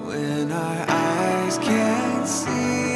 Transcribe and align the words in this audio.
When 0.05 0.51
our 0.51 0.85
eyes 0.87 1.57
can't 1.57 2.27
see. 2.27 2.88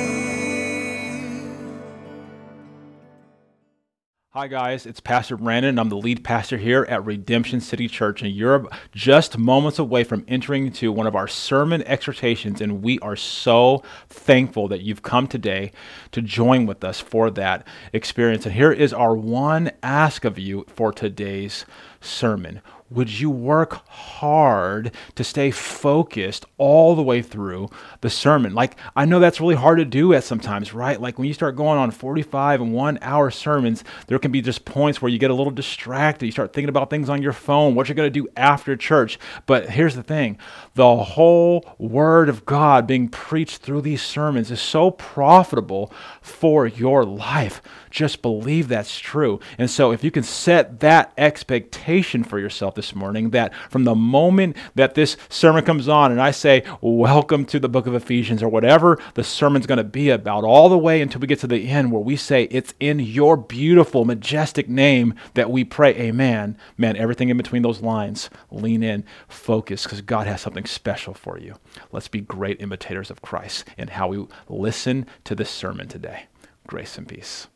Hi, 4.36 4.48
guys. 4.48 4.88
It's 4.88 5.00
Pastor 5.00 5.38
Brandon. 5.38 5.78
I'm 5.78 5.90
the 5.90 5.96
lead 5.96 6.24
pastor 6.24 6.58
here 6.58 6.88
at 6.90 7.06
Redemption 7.06 7.62
City 7.62 7.88
Church, 7.88 8.24
in 8.24 8.32
you're 8.32 8.68
just 8.92 9.38
moments 9.38 9.78
away 9.78 10.04
from 10.04 10.26
entering 10.28 10.66
into 10.66 10.92
one 10.92 11.06
of 11.06 11.16
our 11.16 11.28
sermon 11.28 11.84
exhortations. 11.84 12.60
And 12.60 12.82
we 12.82 12.98
are 13.02 13.16
so 13.16 13.84
thankful 14.10 14.68
that 14.70 14.82
you've 14.82 15.04
come 15.04 15.28
today 15.28 15.72
to 16.14 16.22
join 16.24 16.66
with 16.66 16.84
us 16.84 17.00
for 17.00 17.30
that 17.30 17.68
experience. 17.94 18.48
And 18.48 18.56
here 18.56 18.72
is 18.72 18.92
our 18.92 19.16
one 19.16 19.70
ask 19.84 20.26
of 20.26 20.40
you 20.40 20.66
for 20.68 20.92
today's 20.92 21.68
sermon 22.02 22.62
would 22.94 23.20
you 23.20 23.30
work 23.30 23.88
hard 23.88 24.92
to 25.16 25.24
stay 25.24 25.52
focused 25.52 26.46
all 26.58 26.96
the 26.96 27.04
way 27.04 27.22
through 27.22 27.70
the 28.02 28.10
sermon? 28.10 28.54
Like, 28.54 28.78
I 28.96 29.06
know 29.06 29.20
that's 29.20 29.42
really 29.42 29.56
hard 29.56 29.80
to 29.80 29.86
do 29.86 30.14
at 30.14 30.24
sometimes, 30.24 30.74
right? 30.74 31.00
Like, 31.00 31.18
when 31.18 31.28
you 31.28 31.34
start 31.34 31.56
going 31.56 31.80
on 31.80 31.92
45 31.92 32.62
and 32.62 32.74
one 32.74 33.00
hour 33.02 33.32
sermons, 33.32 33.84
there 34.08 34.20
can 34.20 34.32
be 34.32 34.42
just 34.42 34.66
points 34.66 35.02
where 35.02 35.10
you 35.10 35.18
get 35.18 35.32
a 35.32 35.36
little 35.36 35.52
distracted. 35.52 36.26
You 36.26 36.32
start 36.32 36.54
thinking 36.54 36.70
about 36.70 36.90
things 36.90 37.10
on 37.10 37.22
your 37.22 37.34
phone, 37.34 37.76
what 37.76 37.88
you're 37.88 37.96
going 37.96 38.12
to 38.12 38.22
do 38.22 38.28
after 38.38 38.76
church. 38.76 39.18
But 39.46 39.70
here's 39.70 39.96
the 39.96 40.04
thing 40.04 40.38
the 40.76 40.96
whole 40.98 41.66
Word 41.78 42.30
of 42.30 42.46
God 42.46 42.88
being 42.88 43.10
preached 43.10 43.62
through 43.62 43.82
these 43.82 44.02
sermons 44.02 44.52
is 44.52 44.62
so 44.62 44.92
profitable 44.92 45.92
for 46.22 46.68
your 46.68 47.04
life. 47.04 47.62
Just 47.90 48.22
believe 48.22 48.68
that's 48.68 48.98
true. 49.00 49.40
And 49.58 49.70
so, 49.70 49.92
if 49.92 50.04
you 50.04 50.12
can 50.12 50.24
set 50.24 50.80
that 50.80 51.14
expectation 51.18 52.24
for 52.24 52.40
yourself 52.40 52.76
this 52.84 52.96
morning, 52.96 53.30
that 53.30 53.54
from 53.70 53.86
the 53.86 53.96
moment 53.96 54.58
that 54.76 54.94
this 54.94 55.16
sermon 55.30 55.64
comes 55.64 55.88
on 55.88 56.12
and 56.12 56.22
I 56.22 56.32
say, 56.32 56.64
Welcome 56.82 57.46
to 57.46 57.60
the 57.60 57.70
book 57.70 57.88
of 57.88 57.96
Ephesians, 57.96 58.44
or 58.44 58.50
whatever 58.50 59.00
the 59.14 59.24
sermon's 59.24 59.66
going 59.66 59.78
to 59.78 59.84
be 59.86 60.10
about, 60.10 60.44
all 60.44 60.68
the 60.68 60.78
way 60.78 61.02
until 61.02 61.22
we 61.22 61.28
get 61.28 61.40
to 61.40 61.48
the 61.48 61.70
end 61.70 61.92
where 61.92 62.02
we 62.02 62.18
say, 62.18 62.44
It's 62.52 62.74
in 62.80 63.00
your 63.00 63.38
beautiful, 63.38 64.04
majestic 64.04 64.68
name 64.68 65.14
that 65.34 65.50
we 65.50 65.64
pray, 65.64 65.96
Amen. 65.96 66.58
Man, 66.78 66.98
everything 66.98 67.30
in 67.30 67.38
between 67.38 67.62
those 67.62 67.82
lines, 67.82 68.30
lean 68.52 68.84
in, 68.84 69.06
focus, 69.30 69.84
because 69.84 70.02
God 70.02 70.28
has 70.28 70.42
something 70.42 70.66
special 70.66 71.14
for 71.14 71.40
you. 71.40 71.56
Let's 71.94 72.10
be 72.10 72.20
great 72.20 72.62
imitators 72.62 73.10
of 73.10 73.22
Christ 73.22 73.66
in 73.78 73.88
how 73.88 74.10
we 74.10 74.28
listen 74.50 75.06
to 75.24 75.36
this 75.36 75.50
sermon 75.50 75.88
today. 75.88 76.26
Grace 76.68 76.98
and 76.98 77.08
peace. 77.08 77.48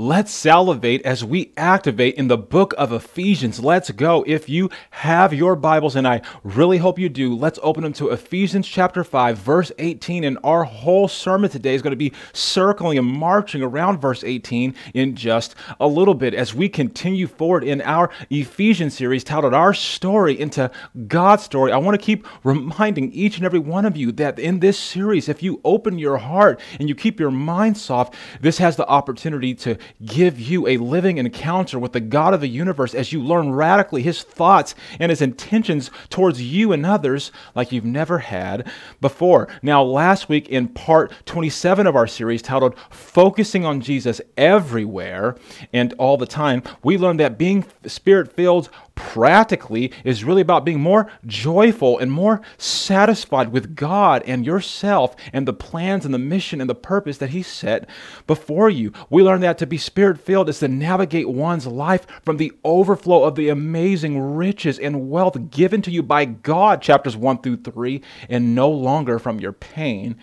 Let's 0.00 0.32
salivate 0.32 1.02
as 1.02 1.24
we 1.24 1.52
activate 1.56 2.14
in 2.14 2.28
the 2.28 2.38
book 2.38 2.72
of 2.78 2.92
Ephesians. 2.92 3.58
Let's 3.58 3.90
go. 3.90 4.22
If 4.28 4.48
you 4.48 4.70
have 4.90 5.34
your 5.34 5.56
Bibles, 5.56 5.96
and 5.96 6.06
I 6.06 6.22
really 6.44 6.78
hope 6.78 7.00
you 7.00 7.08
do, 7.08 7.34
let's 7.34 7.58
open 7.64 7.82
them 7.82 7.92
to 7.94 8.10
Ephesians 8.10 8.68
chapter 8.68 9.02
5, 9.02 9.36
verse 9.36 9.72
18. 9.76 10.22
And 10.22 10.38
our 10.44 10.62
whole 10.62 11.08
sermon 11.08 11.50
today 11.50 11.74
is 11.74 11.82
going 11.82 11.90
to 11.90 11.96
be 11.96 12.12
circling 12.32 12.96
and 12.96 13.08
marching 13.08 13.60
around 13.60 13.98
verse 13.98 14.22
18 14.22 14.72
in 14.94 15.16
just 15.16 15.56
a 15.80 15.88
little 15.88 16.14
bit 16.14 16.32
as 16.32 16.54
we 16.54 16.68
continue 16.68 17.26
forward 17.26 17.64
in 17.64 17.80
our 17.80 18.08
Ephesians 18.30 18.94
series 18.94 19.24
titled 19.24 19.52
Our 19.52 19.74
Story 19.74 20.38
into 20.38 20.70
God's 21.08 21.42
Story. 21.42 21.72
I 21.72 21.76
want 21.78 22.00
to 22.00 22.06
keep 22.06 22.24
reminding 22.44 23.10
each 23.10 23.36
and 23.36 23.44
every 23.44 23.58
one 23.58 23.84
of 23.84 23.96
you 23.96 24.12
that 24.12 24.38
in 24.38 24.60
this 24.60 24.78
series, 24.78 25.28
if 25.28 25.42
you 25.42 25.60
open 25.64 25.98
your 25.98 26.18
heart 26.18 26.60
and 26.78 26.88
you 26.88 26.94
keep 26.94 27.18
your 27.18 27.32
mind 27.32 27.76
soft, 27.76 28.14
this 28.40 28.58
has 28.58 28.76
the 28.76 28.86
opportunity 28.86 29.56
to 29.56 29.76
give 30.04 30.38
you 30.38 30.66
a 30.66 30.76
living 30.76 31.18
encounter 31.18 31.78
with 31.78 31.92
the 31.92 32.00
God 32.00 32.34
of 32.34 32.40
the 32.40 32.48
universe 32.48 32.94
as 32.94 33.12
you 33.12 33.22
learn 33.22 33.52
radically 33.52 34.02
his 34.02 34.22
thoughts 34.22 34.74
and 34.98 35.10
his 35.10 35.22
intentions 35.22 35.90
towards 36.10 36.42
you 36.42 36.72
and 36.72 36.84
others 36.84 37.32
like 37.54 37.72
you've 37.72 37.84
never 37.84 38.18
had 38.18 38.70
before. 39.00 39.48
Now, 39.62 39.82
last 39.82 40.28
week 40.28 40.48
in 40.48 40.68
part 40.68 41.12
27 41.26 41.86
of 41.86 41.96
our 41.96 42.06
series 42.06 42.42
titled 42.42 42.78
Focusing 42.90 43.64
on 43.64 43.80
Jesus 43.80 44.20
Everywhere 44.36 45.36
and 45.72 45.92
All 45.94 46.16
the 46.16 46.26
Time, 46.26 46.62
we 46.82 46.98
learned 46.98 47.20
that 47.20 47.38
being 47.38 47.64
spirit 47.86 48.32
filled 48.32 48.68
practically 48.98 49.92
is 50.04 50.24
really 50.24 50.42
about 50.42 50.64
being 50.64 50.80
more 50.80 51.10
joyful 51.24 51.98
and 51.98 52.10
more 52.10 52.40
satisfied 52.56 53.52
with 53.52 53.76
God 53.76 54.22
and 54.26 54.44
yourself 54.44 55.14
and 55.32 55.46
the 55.46 55.52
plans 55.52 56.04
and 56.04 56.12
the 56.12 56.18
mission 56.18 56.60
and 56.60 56.68
the 56.68 56.74
purpose 56.74 57.18
that 57.18 57.30
He 57.30 57.42
set 57.42 57.88
before 58.26 58.68
you. 58.68 58.92
We 59.08 59.22
learn 59.22 59.40
that 59.42 59.56
to 59.58 59.66
be 59.66 59.78
spirit 59.78 60.20
filled 60.20 60.48
is 60.48 60.58
to 60.58 60.68
navigate 60.68 61.28
one's 61.28 61.66
life 61.66 62.06
from 62.24 62.36
the 62.36 62.52
overflow 62.64 63.24
of 63.24 63.36
the 63.36 63.48
amazing 63.48 64.18
riches 64.34 64.78
and 64.78 65.08
wealth 65.08 65.50
given 65.50 65.80
to 65.82 65.90
you 65.90 66.02
by 66.02 66.24
God, 66.24 66.82
chapters 66.82 67.16
1 67.16 67.42
through 67.42 67.58
3, 67.58 68.02
and 68.28 68.54
no 68.54 68.68
longer 68.68 69.18
from 69.18 69.38
your 69.38 69.52
pain 69.52 70.16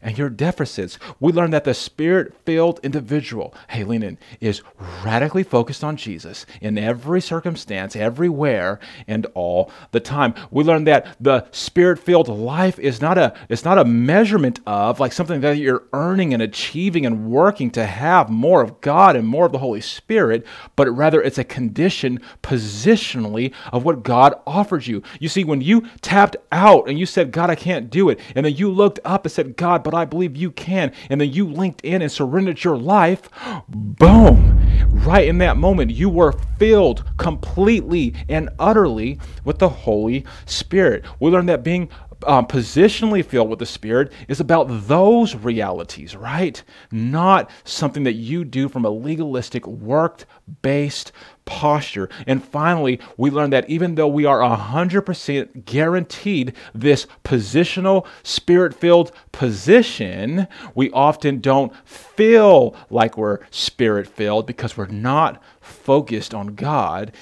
and 0.00 0.16
your 0.16 0.30
deficits. 0.30 0.98
We 1.20 1.32
learn 1.32 1.50
that 1.50 1.64
the 1.64 1.74
spirit 1.74 2.34
filled 2.44 2.80
individual, 2.82 3.54
hey, 3.68 3.84
lean 3.84 4.02
in, 4.02 4.18
is 4.40 4.62
radically 5.04 5.42
focused 5.42 5.84
on 5.84 5.96
Jesus 5.96 6.46
in 6.60 6.78
every 6.78 7.20
circumstance, 7.20 7.94
everywhere, 8.22 8.78
and 9.08 9.26
all 9.34 9.68
the 9.90 9.98
time. 9.98 10.32
We 10.52 10.62
learn 10.62 10.84
that 10.84 11.16
the 11.20 11.44
spirit 11.50 11.98
filled 11.98 12.28
life 12.28 12.78
is 12.78 13.00
not 13.00 13.18
a 13.18 13.34
it's 13.48 13.64
not 13.64 13.78
a 13.78 13.84
measurement 13.84 14.60
of 14.64 15.00
like 15.00 15.12
something 15.12 15.40
that 15.40 15.58
you're 15.58 15.82
earning 15.92 16.32
and 16.32 16.40
achieving 16.40 17.04
and 17.04 17.28
working 17.28 17.68
to 17.72 17.84
have 17.84 18.30
more 18.30 18.62
of 18.62 18.80
God 18.80 19.16
and 19.16 19.26
more 19.26 19.46
of 19.46 19.50
the 19.50 19.58
Holy 19.58 19.80
Spirit, 19.80 20.46
but 20.76 20.88
rather 20.92 21.20
it's 21.20 21.38
a 21.38 21.42
condition 21.42 22.20
positionally 22.44 23.52
of 23.72 23.84
what 23.84 24.04
God 24.04 24.34
offers 24.46 24.86
you. 24.86 25.02
You 25.18 25.28
see, 25.28 25.42
when 25.42 25.60
you 25.60 25.88
tapped 26.00 26.36
out 26.52 26.88
and 26.88 27.00
you 27.00 27.06
said, 27.06 27.32
God, 27.32 27.50
I 27.50 27.56
can't 27.56 27.90
do 27.90 28.08
it, 28.08 28.20
and 28.36 28.46
then 28.46 28.54
you 28.54 28.70
looked 28.70 29.00
up 29.04 29.24
and 29.24 29.32
said, 29.32 29.56
God, 29.56 29.82
but 29.82 29.94
I 29.94 30.04
believe 30.04 30.36
you 30.36 30.52
can, 30.52 30.92
and 31.10 31.20
then 31.20 31.32
you 31.32 31.48
linked 31.48 31.80
in 31.80 32.02
and 32.02 32.12
surrendered 32.12 32.62
your 32.62 32.76
life, 32.76 33.28
boom, 33.68 34.60
right 34.92 35.26
in 35.26 35.38
that 35.38 35.56
moment, 35.56 35.90
you 35.90 36.08
were 36.08 36.32
filled 36.58 37.04
completely 37.16 38.11
and 38.28 38.50
utterly 38.58 39.18
with 39.44 39.58
the 39.58 39.68
Holy 39.68 40.24
Spirit. 40.46 41.04
We 41.20 41.30
learned 41.30 41.48
that 41.48 41.62
being 41.62 41.88
um, 42.26 42.46
positionally 42.46 43.24
filled 43.24 43.50
with 43.50 43.58
the 43.58 43.66
Spirit 43.66 44.12
is 44.28 44.40
about 44.40 44.66
those 44.68 45.34
realities, 45.34 46.16
right? 46.16 46.62
Not 46.90 47.50
something 47.64 48.04
that 48.04 48.14
you 48.14 48.44
do 48.44 48.68
from 48.68 48.84
a 48.84 48.90
legalistic, 48.90 49.66
work 49.66 50.24
based 50.62 51.12
posture. 51.44 52.08
And 52.26 52.44
finally, 52.44 53.00
we 53.16 53.30
learn 53.30 53.50
that 53.50 53.68
even 53.68 53.96
though 53.96 54.08
we 54.08 54.24
are 54.24 54.40
100% 54.40 55.64
guaranteed 55.64 56.54
this 56.74 57.06
positional, 57.24 58.06
spirit 58.22 58.74
filled 58.74 59.12
position, 59.32 60.46
we 60.74 60.90
often 60.92 61.40
don't 61.40 61.74
feel 61.86 62.76
like 62.90 63.16
we're 63.16 63.40
spirit 63.50 64.06
filled 64.06 64.46
because 64.46 64.76
we're 64.76 64.86
not 64.86 65.42
focused 65.60 66.34
on 66.34 66.54
God 66.54 67.12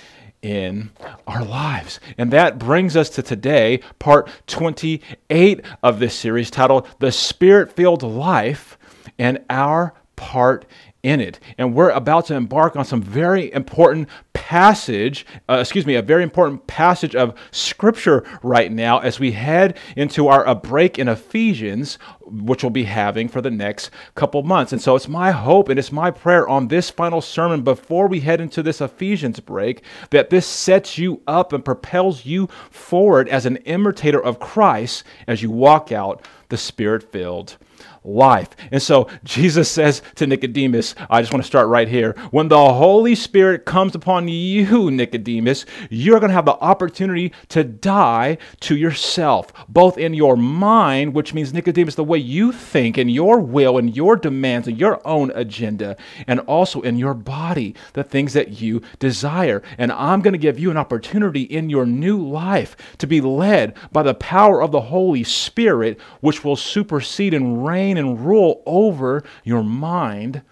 in 0.43 0.91
our 1.27 1.45
lives. 1.45 2.01
And 2.17 2.33
that 2.33 2.59
brings 2.59 2.97
us 2.97 3.11
to 3.11 3.23
today, 3.23 3.81
part 3.99 4.29
28 4.47 5.65
of 5.83 5.99
this 5.99 6.15
series 6.15 6.51
titled 6.51 6.89
The 6.99 7.13
Spirit 7.13 7.73
Filled 7.73 8.03
Life 8.03 8.79
and 9.19 9.45
Our 9.51 9.95
Part 10.17 10.67
in 11.03 11.21
it. 11.21 11.41
And 11.57 11.75
we're 11.75 11.91
about 11.91 12.27
to 12.27 12.35
embark 12.35 12.77
on 12.77 12.85
some 12.85 13.03
very 13.03 13.53
important 13.53 14.09
passage, 14.35 15.25
uh, 15.49 15.59
excuse 15.61 15.87
me, 15.87 15.95
a 15.95 16.03
very 16.03 16.23
important 16.23 16.67
passage 16.67 17.15
of 17.15 17.35
scripture 17.53 18.25
right 18.43 18.71
now 18.71 18.99
as 18.99 19.19
we 19.19 19.33
head 19.33 19.79
into 19.97 20.29
our 20.29 20.45
a 20.45 20.55
break 20.55 20.99
in 20.99 21.09
Ephesians, 21.09 21.97
which 22.23 22.63
we'll 22.63 22.71
be 22.71 22.85
having 22.85 23.29
for 23.29 23.41
the 23.41 23.51
next 23.51 23.91
couple 24.15 24.43
months. 24.43 24.73
And 24.73 24.83
so 24.83 24.95
it's 24.95 25.09
my 25.09 25.31
hope 25.31 25.69
and 25.69 25.79
it's 25.79 25.93
my 25.93 26.11
prayer 26.11 26.49
on 26.49 26.69
this 26.69 26.91
final 26.91 27.21
sermon 27.21 27.63
before 27.63 28.09
we 28.09 28.21
head 28.21 28.41
into 28.41 28.63
this 28.63 28.81
Ephesians 28.81 29.41
break 29.41 29.83
that 30.11 30.31
this 30.31 30.47
sets 30.47 30.99
you 30.99 31.23
up 31.27 31.53
and 31.53 31.65
propels 31.65 32.27
you 32.27 32.49
forward 32.71 33.29
as 33.29 33.47
an 33.47 33.57
imitator 33.59 34.23
of 34.23 34.39
Christ 34.39 35.05
as 35.27 35.43
you 35.43 35.51
walk 35.51 35.93
out 35.93 36.25
the 36.49 36.57
spirit 36.57 37.11
filled 37.11 37.57
life. 38.05 38.51
And 38.71 38.83
so 38.83 39.09
Jesus 39.25 39.71
says 39.71 40.03
to 40.17 40.27
Nicodemus, 40.27 40.95
I 41.09 41.21
just 41.21 41.33
want 41.33 41.43
to 41.43 41.47
start 41.47 41.69
right 41.69 41.89
here. 41.89 42.15
When 42.31 42.49
the 42.49 42.73
Holy 42.73 43.15
Spirit 43.15 43.65
comes 43.65 43.95
upon 43.95 44.29
you, 44.29 44.91
Nicodemus, 44.91 45.67
you're 45.91 46.21
going 46.21 46.31
to 46.31 46.35
have 46.35 46.45
the 46.45 46.53
opportunity 46.53 47.33
to 47.49 47.65
die 47.65 48.39
to 48.61 48.77
yourself, 48.77 49.53
both 49.69 49.99
in 49.99 50.15
your 50.15 50.37
mind, 50.37 51.15
which 51.15 51.35
means, 51.35 51.53
Nicodemus, 51.53 51.95
the 51.95 52.05
way 52.05 52.19
you 52.19 52.53
think 52.53 52.97
and 52.97 53.11
your 53.11 53.41
will 53.41 53.79
and 53.79 53.95
your 53.95 54.17
demands 54.17 54.67
and 54.67 54.79
your 54.79 55.07
own 55.07 55.31
agenda, 55.35 55.97
and 56.27 56.41
also 56.41 56.81
in 56.81 56.97
your 56.97 57.15
body, 57.15 57.75
the 57.93 58.05
things 58.05 58.33
that 58.33 58.61
you 58.61 58.83
desire. 58.99 59.63
And 59.79 59.93
I'm 59.93 60.23
going 60.23 60.33
to 60.33 60.39
give 60.39 60.59
you 60.59 60.71
an 60.71 60.77
opportunity 60.77 61.43
in 61.43 61.71
your 61.71 61.87
new 61.87 62.27
life 62.27 62.77
to 62.99 63.07
be 63.07 63.21
led 63.21 63.77
by 63.93 64.03
the 64.03 64.15
power 64.15 64.63
of 64.63 64.73
the 64.73 64.81
Holy 64.81 65.25
Spirit, 65.25 66.01
which 66.21 66.45
will 66.45 66.57
supersede 66.57 67.35
and 67.35 67.65
reign 67.65 67.90
and 67.97 68.25
rule 68.27 68.63
over 68.67 69.23
your 69.45 69.63
mind 69.63 70.43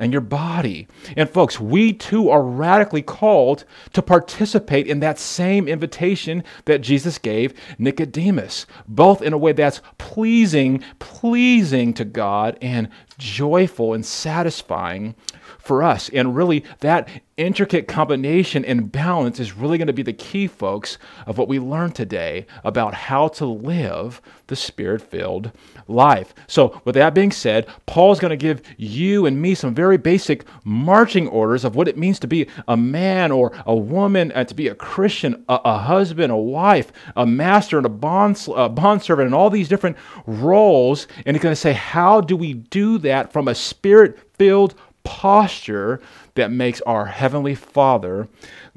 and 0.00 0.12
your 0.12 0.22
body. 0.22 0.88
And 1.16 1.28
folks, 1.28 1.60
we 1.60 1.92
too 1.92 2.30
are 2.30 2.42
radically 2.42 3.02
called 3.02 3.64
to 3.92 4.00
participate 4.02 4.86
in 4.86 5.00
that 5.00 5.18
same 5.18 5.68
invitation 5.68 6.42
that 6.64 6.80
Jesus 6.80 7.18
gave 7.18 7.52
Nicodemus, 7.78 8.66
both 8.88 9.20
in 9.20 9.34
a 9.34 9.38
way 9.38 9.52
that's 9.52 9.82
pleasing, 9.98 10.82
pleasing 10.98 11.92
to 11.94 12.04
God 12.06 12.56
and 12.62 12.88
joyful 13.18 13.92
and 13.92 14.04
satisfying 14.04 15.14
for 15.60 15.82
us. 15.82 16.08
And 16.10 16.34
really, 16.34 16.64
that 16.80 17.08
intricate 17.36 17.88
combination 17.88 18.64
and 18.64 18.92
balance 18.92 19.40
is 19.40 19.54
really 19.54 19.78
going 19.78 19.86
to 19.86 19.92
be 19.92 20.02
the 20.02 20.12
key, 20.12 20.46
folks, 20.46 20.98
of 21.26 21.38
what 21.38 21.48
we 21.48 21.58
learned 21.58 21.94
today 21.94 22.46
about 22.64 22.92
how 22.92 23.28
to 23.28 23.46
live 23.46 24.20
the 24.48 24.56
spirit 24.56 25.00
filled 25.00 25.50
life. 25.88 26.34
So, 26.46 26.80
with 26.84 26.96
that 26.96 27.14
being 27.14 27.32
said, 27.32 27.66
Paul's 27.86 28.20
going 28.20 28.30
to 28.30 28.36
give 28.36 28.62
you 28.76 29.26
and 29.26 29.40
me 29.40 29.54
some 29.54 29.74
very 29.74 29.96
basic 29.96 30.44
marching 30.64 31.28
orders 31.28 31.64
of 31.64 31.76
what 31.76 31.88
it 31.88 31.96
means 31.96 32.18
to 32.20 32.26
be 32.26 32.46
a 32.68 32.76
man 32.76 33.32
or 33.32 33.52
a 33.64 33.74
woman, 33.74 34.32
and 34.32 34.46
to 34.48 34.54
be 34.54 34.68
a 34.68 34.74
Christian, 34.74 35.44
a, 35.48 35.60
a 35.64 35.78
husband, 35.78 36.32
a 36.32 36.36
wife, 36.36 36.92
a 37.16 37.24
master, 37.24 37.78
and 37.78 37.86
a 37.86 37.90
bond, 37.90 38.46
a 38.54 38.68
bond 38.68 39.02
servant, 39.02 39.26
and 39.26 39.34
all 39.34 39.50
these 39.50 39.68
different 39.68 39.96
roles. 40.26 41.06
And 41.24 41.36
he's 41.36 41.42
going 41.42 41.52
to 41.52 41.60
say, 41.60 41.72
how 41.72 42.20
do 42.20 42.36
we 42.36 42.54
do 42.54 42.98
that 42.98 43.32
from 43.32 43.48
a 43.48 43.54
spirit 43.54 44.18
filled 44.36 44.74
posture 45.10 46.00
that 46.36 46.52
makes 46.52 46.80
our 46.82 47.04
Heavenly 47.04 47.56
Father 47.56 48.28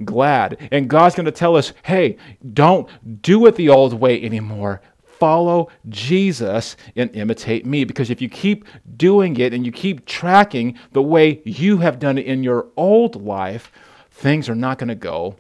glad. 0.04 0.68
And 0.72 0.90
God's 0.90 1.14
going 1.14 1.28
to 1.28 1.32
tell 1.32 1.56
us, 1.56 1.74
hey, 1.84 2.18
don't 2.56 2.90
do 3.22 3.46
it 3.46 3.56
the 3.56 3.70
old 3.70 3.94
way 3.94 4.20
anymore. 4.24 4.82
Follow 5.06 5.70
Jesus 5.90 6.76
and 6.96 7.16
imitate 7.16 7.68
me. 7.68 7.84
Because 7.84 8.10
if 8.10 8.20
you 8.20 8.30
keep 8.30 8.66
doing 8.98 9.38
it 9.38 9.54
and 9.54 9.64
you 9.64 9.72
keep 9.72 10.08
tracking 10.08 10.76
the 10.92 11.04
way 11.04 11.40
you 11.46 11.78
have 11.78 12.00
done 12.00 12.18
it 12.18 12.26
in 12.26 12.44
your 12.44 12.66
old 12.76 13.24
life, 13.24 13.72
things 14.10 14.50
are 14.50 14.56
not 14.56 14.80
going 14.80 14.90
to 14.90 14.96
go 14.96 15.36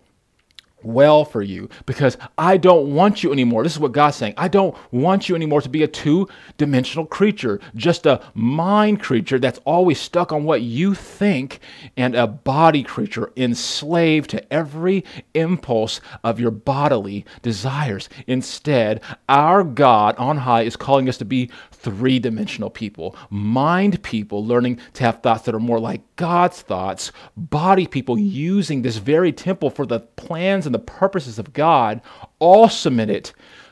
well 0.84 1.26
for 1.26 1.42
you 1.42 1.70
because 1.86 2.18
I 2.38 2.58
don't 2.58 2.94
want 2.94 3.24
you 3.24 3.32
anymore. 3.32 3.64
This 3.64 3.74
is 3.74 3.80
what 3.80 3.92
God's 3.92 4.18
saying. 4.18 4.34
I 4.38 4.48
don't 4.48 4.76
want 4.92 5.30
you 5.30 5.36
anymore 5.36 5.62
to 5.62 5.70
be 5.70 5.84
a 5.84 5.88
two 5.88 6.28
dimensional 6.58 7.06
creature, 7.06 7.60
just 7.76 8.06
a 8.06 8.22
mind 8.34 9.02
creature 9.02 9.40
that's 9.40 9.60
always 9.66 10.00
stuck 10.00 10.32
on 10.32 10.44
what 10.44 10.62
you 10.62 10.94
think, 10.94 11.60
and 11.98 12.16
a 12.16 12.28
body 12.28 12.84
creature 12.84 13.32
enslaved 13.36 14.30
to 14.32 14.54
every 14.54 15.04
impulse 15.34 16.02
of 16.24 16.40
your 16.40 16.52
bodily 16.52 17.26
desires. 17.42 18.10
Instead, 18.28 19.02
our 19.30 19.64
God 19.64 20.16
on 20.18 20.38
high 20.38 20.64
is 20.64 20.76
calling 20.76 21.10
us 21.10 21.18
to 21.18 21.26
be 21.26 21.50
three 21.72 22.20
dimensional 22.20 22.70
people, 22.70 23.16
mind 23.30 24.02
people 24.04 24.46
learning 24.46 24.80
to 24.94 25.04
have 25.04 25.22
thoughts 25.22 25.44
that 25.44 25.56
are 25.56 25.60
more 25.60 25.80
like 25.80 26.02
God's 26.16 26.62
thoughts, 26.62 27.12
body 27.36 27.88
people 27.88 28.18
using 28.18 28.82
this 28.82 28.98
very 28.98 29.32
temple 29.32 29.70
for 29.70 29.86
the 29.86 30.00
plans 30.00 30.66
and 30.66 30.73
the 30.74 30.80
purposes 30.80 31.40
of 31.40 31.54
God, 31.54 32.02
all 32.40 32.68
submitted 32.70 33.31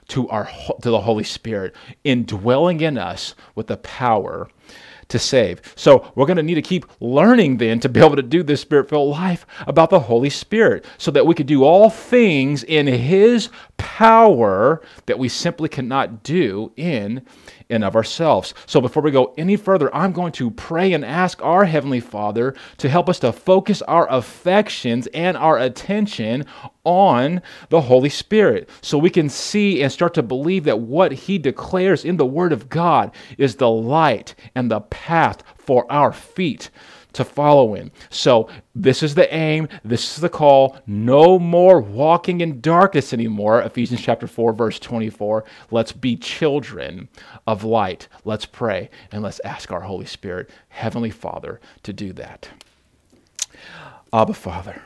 to 0.09 0.27
our 0.29 0.49
to 0.81 0.89
the 0.89 1.01
Holy 1.01 1.23
Spirit, 1.23 1.75
indwelling 2.03 2.81
in 2.81 2.97
us 2.97 3.35
with 3.55 3.67
the 3.67 3.77
power 3.77 4.49
to 5.11 5.19
save. 5.19 5.61
So 5.75 6.11
we're 6.15 6.25
going 6.25 6.37
to 6.37 6.43
need 6.43 6.55
to 6.55 6.61
keep 6.61 6.85
learning 6.99 7.57
then 7.57 7.79
to 7.81 7.89
be 7.89 7.99
able 7.99 8.15
to 8.15 8.23
do 8.23 8.43
this 8.43 8.61
spirit 8.61 8.89
filled 8.89 9.11
life 9.11 9.45
about 9.67 9.89
the 9.89 9.99
Holy 9.99 10.29
Spirit 10.29 10.85
so 10.97 11.11
that 11.11 11.25
we 11.25 11.35
could 11.35 11.47
do 11.47 11.63
all 11.63 11.89
things 11.89 12.63
in 12.63 12.87
His 12.87 13.49
power 13.77 14.81
that 15.05 15.19
we 15.19 15.29
simply 15.29 15.69
cannot 15.69 16.23
do 16.23 16.71
in 16.77 17.25
and 17.71 17.83
of 17.83 17.95
ourselves. 17.95 18.53
So 18.65 18.81
before 18.81 19.01
we 19.01 19.11
go 19.11 19.33
any 19.37 19.55
further, 19.55 19.93
I'm 19.95 20.11
going 20.11 20.33
to 20.33 20.51
pray 20.51 20.93
and 20.93 21.03
ask 21.03 21.41
our 21.41 21.65
Heavenly 21.65 21.99
Father 21.99 22.53
to 22.77 22.89
help 22.89 23.09
us 23.09 23.19
to 23.19 23.31
focus 23.31 23.81
our 23.83 24.07
affections 24.11 25.07
and 25.07 25.35
our 25.37 25.57
attention 25.57 26.45
on 26.83 27.41
the 27.69 27.81
Holy 27.81 28.09
Spirit 28.09 28.69
so 28.81 28.97
we 28.97 29.09
can 29.09 29.29
see 29.29 29.81
and 29.81 29.91
start 29.91 30.13
to 30.15 30.23
believe 30.23 30.65
that 30.65 30.79
what 30.79 31.11
He 31.11 31.37
declares 31.37 32.05
in 32.05 32.17
the 32.17 32.25
Word 32.25 32.51
of 32.53 32.69
God 32.69 33.11
is 33.37 33.55
the 33.55 33.69
light 33.69 34.35
and 34.55 34.69
the 34.69 34.81
path 34.81 35.43
for 35.57 35.91
our 35.91 36.11
feet 36.11 36.69
to 37.13 37.23
follow 37.23 37.75
in. 37.75 37.91
So, 38.09 38.49
this 38.73 39.03
is 39.03 39.15
the 39.15 39.33
aim, 39.33 39.67
this 39.83 40.15
is 40.15 40.21
the 40.21 40.29
call. 40.29 40.77
No 40.87 41.37
more 41.37 41.81
walking 41.81 42.41
in 42.41 42.61
darkness 42.61 43.13
anymore. 43.13 43.61
Ephesians 43.61 44.01
chapter 44.01 44.27
4 44.27 44.53
verse 44.53 44.79
24. 44.79 45.43
Let's 45.71 45.91
be 45.91 46.15
children 46.15 47.09
of 47.45 47.63
light. 47.63 48.07
Let's 48.23 48.45
pray 48.45 48.89
and 49.11 49.23
let's 49.23 49.41
ask 49.43 49.71
our 49.71 49.81
Holy 49.81 50.05
Spirit, 50.05 50.49
heavenly 50.69 51.11
Father, 51.11 51.59
to 51.83 51.93
do 51.93 52.13
that. 52.13 52.49
Abba 54.13 54.33
Father, 54.33 54.81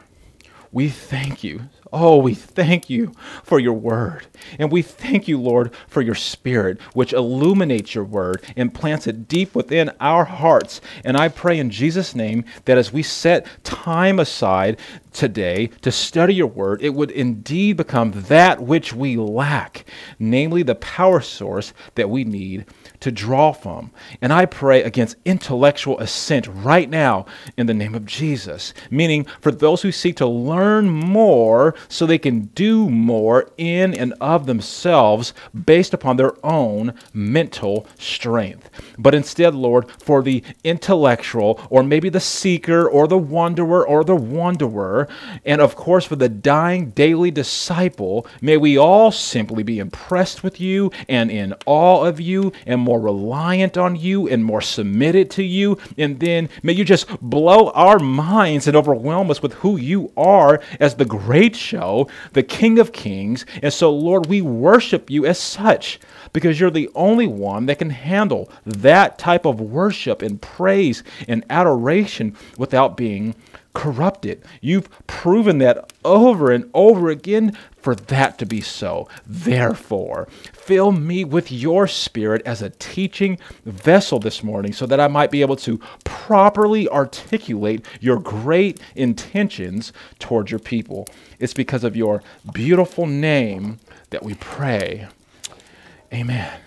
we 0.72 0.89
thank 0.89 1.44
you 1.44 1.62
Oh, 1.97 2.18
we 2.18 2.33
thank 2.33 2.89
you 2.89 3.13
for 3.42 3.57
your 3.57 3.71
word. 3.71 4.27
And 4.59 4.69
we 4.69 4.81
thank 4.81 5.30
you, 5.30 5.39
Lord, 5.39 5.71
for 5.88 6.01
your 6.01 6.13
spirit, 6.13 6.81
which 6.92 7.13
illuminates 7.13 7.95
your 7.95 8.03
word 8.03 8.44
and 8.57 8.74
plants 8.74 9.07
it 9.07 9.30
deep 9.30 9.56
within 9.56 9.89
our 10.01 10.25
hearts. 10.25 10.81
And 11.06 11.15
I 11.15 11.30
pray 11.30 11.57
in 11.57 11.69
Jesus' 11.69 12.13
name 12.13 12.44
that 12.65 12.77
as 12.77 12.92
we 12.92 13.01
set 13.01 13.47
time 13.63 14.19
aside 14.19 14.77
today 15.13 15.68
to 15.83 15.89
study 15.89 16.33
your 16.33 16.47
word, 16.47 16.81
it 16.81 16.94
would 16.94 17.12
indeed 17.12 17.77
become 17.77 18.12
that 18.24 18.62
which 18.62 18.91
we 18.91 19.15
lack, 19.15 19.86
namely 20.19 20.63
the 20.63 20.75
power 20.75 21.21
source 21.21 21.71
that 21.95 22.09
we 22.09 22.25
need 22.25 22.65
to 23.05 23.11
draw 23.11 23.51
from. 23.51 23.91
And 24.19 24.33
I 24.33 24.47
pray 24.47 24.81
against 24.81 25.17
intellectual 25.25 25.99
assent 25.99 26.47
right 26.47 26.89
now 26.89 27.27
in 27.55 27.67
the 27.67 27.73
name 27.75 27.93
of 27.93 28.07
Jesus, 28.07 28.73
meaning 28.89 29.27
for 29.41 29.51
those 29.51 29.83
who 29.83 29.91
seek 29.91 30.15
to 30.15 30.25
learn 30.25 30.89
more 30.89 31.75
so 31.87 32.07
they 32.07 32.17
can 32.17 32.45
do 32.55 32.89
more 32.89 33.47
in 33.59 33.93
and 33.93 34.15
of 34.19 34.47
themselves 34.47 35.35
based 35.53 35.93
upon 35.93 36.17
their 36.17 36.33
own 36.43 36.95
mental 37.13 37.85
strength. 37.99 38.71
But 38.97 39.13
instead, 39.13 39.53
Lord, 39.53 39.91
for 40.01 40.23
the 40.23 40.43
intellectual, 40.63 41.61
or 41.69 41.83
maybe 41.83 42.09
the 42.09 42.19
seeker, 42.19 42.89
or 42.89 43.07
the 43.07 43.19
wanderer, 43.19 43.85
or 43.85 44.03
the 44.03 44.15
wanderer, 44.15 45.07
and 45.45 45.61
of 45.61 45.75
course 45.75 46.05
for 46.05 46.15
the 46.15 46.27
dying 46.27 46.89
daily 46.89 47.29
disciple, 47.29 48.25
may 48.41 48.57
we 48.57 48.79
all 48.79 49.12
simply 49.12 49.62
be 49.62 49.77
impressed 49.77 50.41
with 50.41 50.59
you 50.59 50.91
and 51.07 51.29
in 51.29 51.53
awe 51.67 52.03
of 52.03 52.19
you 52.19 52.51
and 52.65 52.81
more 52.81 52.94
reliant 52.99 53.77
on 53.77 53.95
you 53.95 54.27
and 54.27 54.43
more 54.43 54.61
submitted 54.61 55.29
to 55.31 55.43
you. 55.43 55.77
And 55.97 56.19
then 56.19 56.49
may 56.63 56.73
you 56.73 56.83
just 56.83 57.07
blow 57.21 57.69
our 57.71 57.99
minds 57.99 58.67
and 58.67 58.75
overwhelm 58.75 59.31
us 59.31 59.41
with 59.41 59.53
who 59.53 59.77
you 59.77 60.11
are 60.17 60.61
as 60.79 60.95
the 60.95 61.05
great 61.05 61.55
show, 61.55 62.07
the 62.33 62.43
King 62.43 62.79
of 62.79 62.91
Kings. 62.91 63.45
And 63.61 63.73
so, 63.73 63.91
Lord, 63.91 64.27
we 64.27 64.41
worship 64.41 65.09
you 65.09 65.25
as 65.25 65.39
such 65.39 65.99
because 66.33 66.59
you're 66.59 66.69
the 66.69 66.89
only 66.95 67.27
one 67.27 67.65
that 67.65 67.79
can 67.79 67.89
handle 67.89 68.49
that 68.65 69.17
type 69.17 69.45
of 69.45 69.61
worship 69.61 70.21
and 70.21 70.41
praise 70.41 71.03
and 71.27 71.45
adoration 71.49 72.35
without 72.57 72.97
being 72.97 73.35
corrupted. 73.75 74.44
You've 74.62 74.89
proven 75.05 75.60
that 75.60 75.94
over 76.03 76.51
and 76.51 76.70
over 76.74 77.10
again 77.10 77.55
for 77.77 77.94
that 77.94 78.39
to 78.39 78.46
be 78.48 78.62
so. 78.62 79.08
Therefore, 79.27 80.27
fill 80.53 80.91
me 80.91 81.24
with 81.24 81.51
your 81.51 81.86
spirit 81.86 82.41
as 82.46 82.63
a 82.63 82.72
teaching 82.72 83.38
vessel 83.65 84.17
this 84.17 84.41
morning 84.44 84.74
so 84.74 84.88
that 84.88 85.00
I 85.00 85.08
might 85.08 85.29
be 85.29 85.41
able 85.41 85.58
to 85.58 85.79
properly 86.03 86.89
articulate 86.89 87.86
your 88.00 88.17
great 88.17 88.79
intentions 88.96 89.94
towards 90.17 90.50
your 90.50 90.60
people. 90.60 91.08
It's 91.38 91.53
because 91.53 91.84
of 91.84 91.96
your 91.96 92.24
beautiful 92.53 93.05
name 93.05 93.79
that 94.10 94.24
we 94.24 94.34
pray. 94.36 95.08
Amen. 96.12 96.64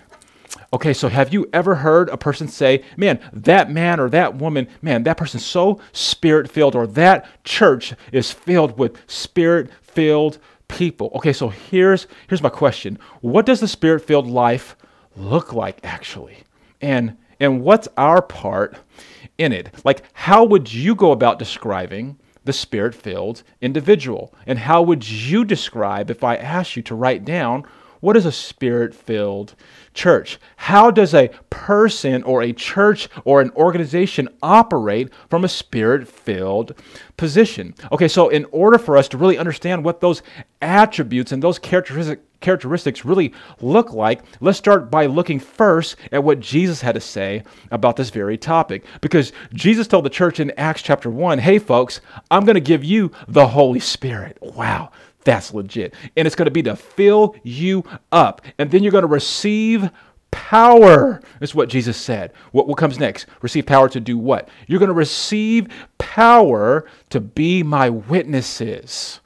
Okay, 0.71 0.93
so 0.93 1.09
have 1.09 1.33
you 1.33 1.49
ever 1.51 1.75
heard 1.75 2.09
a 2.09 2.17
person 2.17 2.47
say, 2.47 2.83
man, 2.95 3.19
that 3.33 3.71
man 3.71 3.99
or 3.99 4.09
that 4.09 4.35
woman, 4.35 4.67
man, 4.81 5.03
that 5.03 5.17
person's 5.17 5.45
so 5.45 5.79
spirit 5.93 6.49
filled, 6.49 6.75
or 6.75 6.85
that 6.85 7.43
church 7.43 7.93
is 8.11 8.31
filled 8.31 8.77
with 8.77 8.97
spirit 9.07 9.71
filled 9.81 10.37
people? 10.67 11.11
Okay, 11.15 11.33
so 11.33 11.49
here's, 11.49 12.05
here's 12.27 12.43
my 12.43 12.49
question 12.49 12.99
What 13.21 13.45
does 13.45 13.59
the 13.59 13.67
spirit 13.67 14.05
filled 14.05 14.27
life 14.27 14.75
look 15.15 15.53
like 15.53 15.79
actually? 15.83 16.37
And 16.81 17.17
And 17.39 17.61
what's 17.61 17.87
our 17.97 18.21
part 18.21 18.77
in 19.37 19.51
it? 19.51 19.73
Like, 19.83 20.03
how 20.13 20.43
would 20.43 20.71
you 20.71 20.93
go 20.93 21.11
about 21.11 21.39
describing 21.39 22.17
the 22.43 22.53
spirit 22.53 22.93
filled 22.93 23.43
individual? 23.61 24.33
And 24.45 24.59
how 24.59 24.81
would 24.81 25.09
you 25.09 25.45
describe 25.45 26.09
if 26.09 26.23
I 26.23 26.35
asked 26.35 26.75
you 26.75 26.83
to 26.83 26.95
write 26.95 27.25
down 27.25 27.65
what 28.01 28.15
is 28.15 28.25
a 28.25 28.31
spirit 28.31 28.93
filled 28.93 29.55
church? 29.99 30.39
How 30.55 30.89
does 30.91 31.13
a 31.13 31.29
person 31.49 32.23
or 32.23 32.41
a 32.41 32.53
church 32.53 33.09
or 33.25 33.41
an 33.41 33.51
organization 33.51 34.29
operate 34.41 35.13
from 35.29 35.43
a 35.43 35.49
spirit 35.49 36.07
filled 36.07 36.73
position? 37.17 37.75
Okay, 37.91 38.07
so 38.07 38.29
in 38.29 38.45
order 38.51 38.77
for 38.79 38.95
us 38.95 39.09
to 39.09 39.17
really 39.17 39.37
understand 39.37 39.83
what 39.83 39.99
those 39.99 40.21
attributes 40.61 41.31
and 41.31 41.43
those 41.43 41.59
characteristics 41.59 42.23
characteristics 42.41 43.03
really 43.03 43.33
look 43.59 43.91
like, 43.91 44.21
let's 44.39 44.57
start 44.57 44.89
by 44.89 45.05
looking 45.05 45.39
first 45.39 45.97
at 46.11 46.23
what 46.23 46.39
Jesus 46.39 46.79
had 46.79 46.95
to 46.95 47.01
say 47.01 47.43
about 47.69 47.97
this 47.97 48.09
very 48.09 48.37
topic. 48.37 48.85
Because 49.01 49.33
Jesus 49.53 49.87
told 49.87 50.05
the 50.05 50.09
church 50.09 50.39
in 50.39 50.53
Acts 50.57 50.81
chapter 50.81 51.09
1, 51.09 51.39
hey, 51.39 51.59
folks, 51.59 51.99
I'm 52.31 52.45
going 52.45 52.55
to 52.55 52.61
give 52.61 52.83
you 52.83 53.11
the 53.27 53.47
Holy 53.47 53.81
Spirit. 53.81 54.37
Wow. 54.41 54.91
That's 55.23 55.53
legit. 55.53 55.93
And 56.15 56.25
it's 56.25 56.35
going 56.35 56.45
to 56.45 56.51
be 56.51 56.63
to 56.63 56.75
fill 56.75 57.35
you 57.43 57.83
up. 58.11 58.41
And 58.57 58.71
then 58.71 58.83
you're 58.83 58.91
going 58.91 59.03
to 59.03 59.07
receive 59.07 59.89
power. 60.31 61.21
That's 61.39 61.55
what 61.55 61.69
Jesus 61.69 61.97
said. 61.97 62.33
What, 62.51 62.67
what 62.67 62.77
comes 62.77 62.99
next? 62.99 63.25
Receive 63.41 63.65
power 63.65 63.89
to 63.89 63.99
do 63.99 64.17
what? 64.17 64.49
You're 64.67 64.79
going 64.79 64.87
to 64.87 64.93
receive 64.93 65.67
power 65.97 66.85
to 67.09 67.19
be 67.19 67.63
my 67.63 67.89
witnesses 67.89 69.19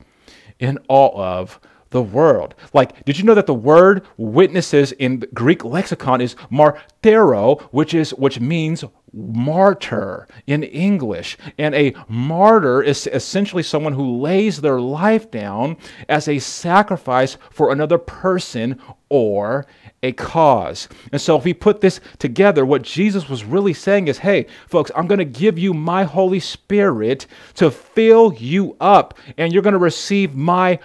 in 0.59 0.77
all 0.87 1.19
of 1.19 1.59
the 1.93 2.01
world. 2.01 2.55
Like, 2.73 3.05
did 3.05 3.17
you 3.17 3.23
know 3.23 3.35
that 3.35 3.45
the 3.45 3.53
word 3.53 4.05
witnesses 4.17 4.91
in 4.93 5.23
Greek 5.33 5.63
lexicon 5.63 6.19
is 6.19 6.35
martero, 6.51 7.61
which 7.71 7.93
is 7.93 8.13
which 8.15 8.39
means 8.41 8.83
martyr 9.13 10.27
in 10.47 10.63
English. 10.63 11.37
And 11.57 11.75
a 11.75 11.93
martyr 12.07 12.81
is 12.81 13.07
essentially 13.07 13.63
someone 13.63 13.93
who 13.93 14.19
lays 14.19 14.59
their 14.59 14.81
life 14.81 15.29
down 15.29 15.77
as 16.09 16.27
a 16.27 16.39
sacrifice 16.39 17.37
for 17.51 17.71
another 17.71 17.99
person 17.99 18.81
or 19.09 19.67
a 20.01 20.11
cause. 20.13 20.89
And 21.11 21.21
so, 21.21 21.37
if 21.37 21.45
we 21.45 21.53
put 21.53 21.81
this 21.81 22.01
together, 22.17 22.65
what 22.65 22.81
Jesus 22.81 23.29
was 23.29 23.43
really 23.45 23.73
saying 23.73 24.07
is 24.07 24.17
hey, 24.17 24.47
folks, 24.67 24.91
I'm 24.95 25.07
going 25.07 25.19
to 25.19 25.25
give 25.25 25.59
you 25.59 25.73
my 25.73 26.03
Holy 26.03 26.39
Spirit 26.39 27.27
to 27.55 27.69
fill 27.69 28.33
you 28.33 28.75
up, 28.81 29.17
and 29.37 29.53
you're 29.53 29.61
going 29.61 29.73
to 29.73 29.79
receive 29.79 30.35
my 30.35 30.79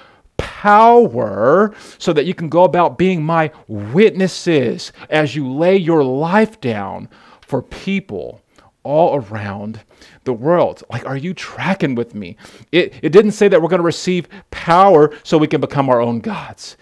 power 0.62 1.72
so 1.98 2.12
that 2.12 2.26
you 2.26 2.34
can 2.34 2.48
go 2.48 2.64
about 2.64 2.98
being 2.98 3.22
my 3.22 3.48
witnesses 3.68 4.92
as 5.08 5.36
you 5.36 5.48
lay 5.48 5.76
your 5.76 6.02
life 6.02 6.60
down 6.60 7.08
for 7.40 7.62
people 7.62 8.42
all 8.82 9.24
around 9.30 9.80
the 10.24 10.32
world. 10.32 10.82
Like, 10.90 11.06
are 11.06 11.16
you 11.16 11.32
tracking 11.32 11.94
with 11.94 12.12
me? 12.12 12.36
It, 12.72 12.92
it 13.02 13.10
didn't 13.10 13.32
say 13.32 13.46
that 13.46 13.62
we're 13.62 13.68
going 13.68 13.78
to 13.78 13.84
receive 13.84 14.26
power 14.50 15.16
so 15.22 15.38
we 15.38 15.46
can 15.46 15.60
become 15.60 15.88
our 15.88 16.00
own 16.00 16.18
gods. 16.18 16.76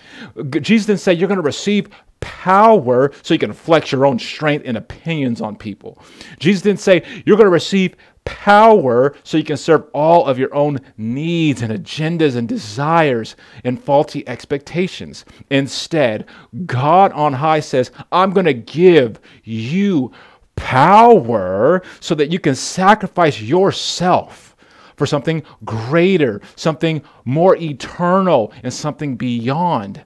Jesus 0.63 0.87
didn't 0.87 1.01
say 1.01 1.13
you're 1.13 1.29
going 1.29 1.37
to 1.37 1.43
receive 1.43 1.91
power 2.21 3.13
so 3.23 3.35
you 3.35 3.39
can 3.39 3.53
flex 3.53 3.93
your 3.93 4.07
own 4.07 4.19
strength 4.19 4.65
and 4.67 4.79
opinions 4.79 5.43
on 5.43 5.55
people. 5.55 6.03
Jesus 6.39 6.63
didn't 6.63 6.81
say 6.81 7.03
you're 7.27 7.37
going 7.37 7.45
to 7.45 7.51
receive 7.51 7.95
power 8.27 9.15
so 9.23 9.39
you 9.39 9.45
can 9.45 9.57
serve 9.57 9.85
all 9.95 10.27
of 10.27 10.39
your 10.39 10.55
own 10.55 10.79
needs 10.99 11.63
and 11.63 11.73
agendas 11.73 12.37
and 12.37 12.47
desires 12.47 13.37
and 13.65 13.83
faulty 13.83 14.27
expectations. 14.29 15.25
Instead, 15.49 16.27
God 16.67 17.13
on 17.13 17.33
high 17.33 17.61
says, 17.61 17.91
I'm 18.13 18.33
going 18.33 18.47
to 18.47 18.53
give 18.53 19.19
you 19.45 20.13
power 20.57 21.83
so 22.01 22.15
that 22.17 22.31
you 22.31 22.39
can 22.39 22.55
sacrifice 22.55 23.41
yourself 23.41 24.55
for 24.97 25.07
something 25.07 25.43
greater, 25.65 26.41
something 26.57 27.03
more 27.25 27.57
eternal, 27.57 28.53
and 28.63 28.73
something 28.73 29.17
beyond. 29.17 30.05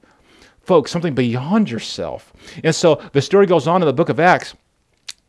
Folks, 0.62 0.91
something 0.91 1.15
beyond 1.15 1.71
yourself. 1.71 2.33
And 2.62 2.75
so 2.75 3.03
the 3.12 3.23
story 3.23 3.47
goes 3.47 3.67
on 3.67 3.83
in 3.83 3.87
the 3.87 3.93
book 3.93 4.09
of 4.09 4.21
Acts 4.21 4.55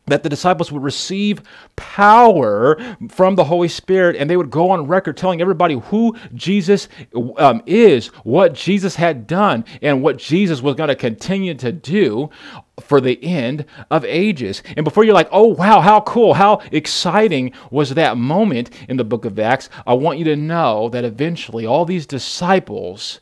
that 0.06 0.22
the 0.22 0.28
disciples 0.28 0.72
would 0.72 0.82
receive 0.82 1.42
power 1.76 2.78
from 3.08 3.36
the 3.36 3.44
Holy 3.44 3.68
Spirit 3.68 4.16
and 4.16 4.28
they 4.28 4.36
would 4.36 4.50
go 4.50 4.70
on 4.70 4.86
record 4.86 5.16
telling 5.16 5.40
everybody 5.40 5.78
who 5.78 6.16
Jesus 6.34 6.88
um, 7.38 7.62
is, 7.66 8.08
what 8.24 8.52
Jesus 8.52 8.96
had 8.96 9.26
done, 9.26 9.64
and 9.80 10.02
what 10.02 10.16
Jesus 10.16 10.60
was 10.60 10.74
going 10.74 10.88
to 10.88 10.96
continue 10.96 11.54
to 11.54 11.70
do 11.70 12.30
for 12.80 13.00
the 13.00 13.22
end 13.22 13.64
of 13.90 14.04
ages. 14.04 14.62
And 14.76 14.84
before 14.84 15.04
you're 15.04 15.14
like, 15.14 15.28
oh, 15.30 15.48
wow, 15.48 15.80
how 15.80 16.00
cool, 16.00 16.34
how 16.34 16.60
exciting 16.72 17.52
was 17.70 17.90
that 17.90 18.16
moment 18.16 18.70
in 18.88 18.96
the 18.96 19.04
book 19.04 19.24
of 19.24 19.38
Acts, 19.38 19.68
I 19.86 19.94
want 19.94 20.18
you 20.18 20.24
to 20.26 20.36
know 20.36 20.88
that 20.88 21.04
eventually 21.04 21.64
all 21.64 21.84
these 21.84 22.06
disciples, 22.06 23.20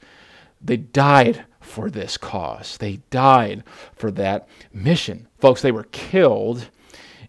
they 0.63 0.79
died 0.79 1.45
for 1.61 1.91
this 1.91 2.17
cause. 2.17 2.79
They 2.79 2.97
died 3.11 3.65
for 3.95 4.11
that 4.13 4.49
mission. 4.73 5.29
Folks, 5.41 5.63
they 5.63 5.73
were 5.73 5.85
killed 5.85 6.69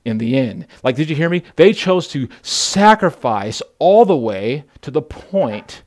in 0.03 0.17
the 0.17 0.37
end. 0.37 0.67
Like, 0.83 0.95
did 0.95 1.09
you 1.09 1.15
hear 1.15 1.29
me? 1.29 1.43
They 1.55 1.73
chose 1.73 2.07
to 2.09 2.27
sacrifice 2.41 3.61
all 3.79 4.05
the 4.05 4.17
way 4.17 4.65
to 4.81 4.91
the 4.91 5.01
point 5.01 5.83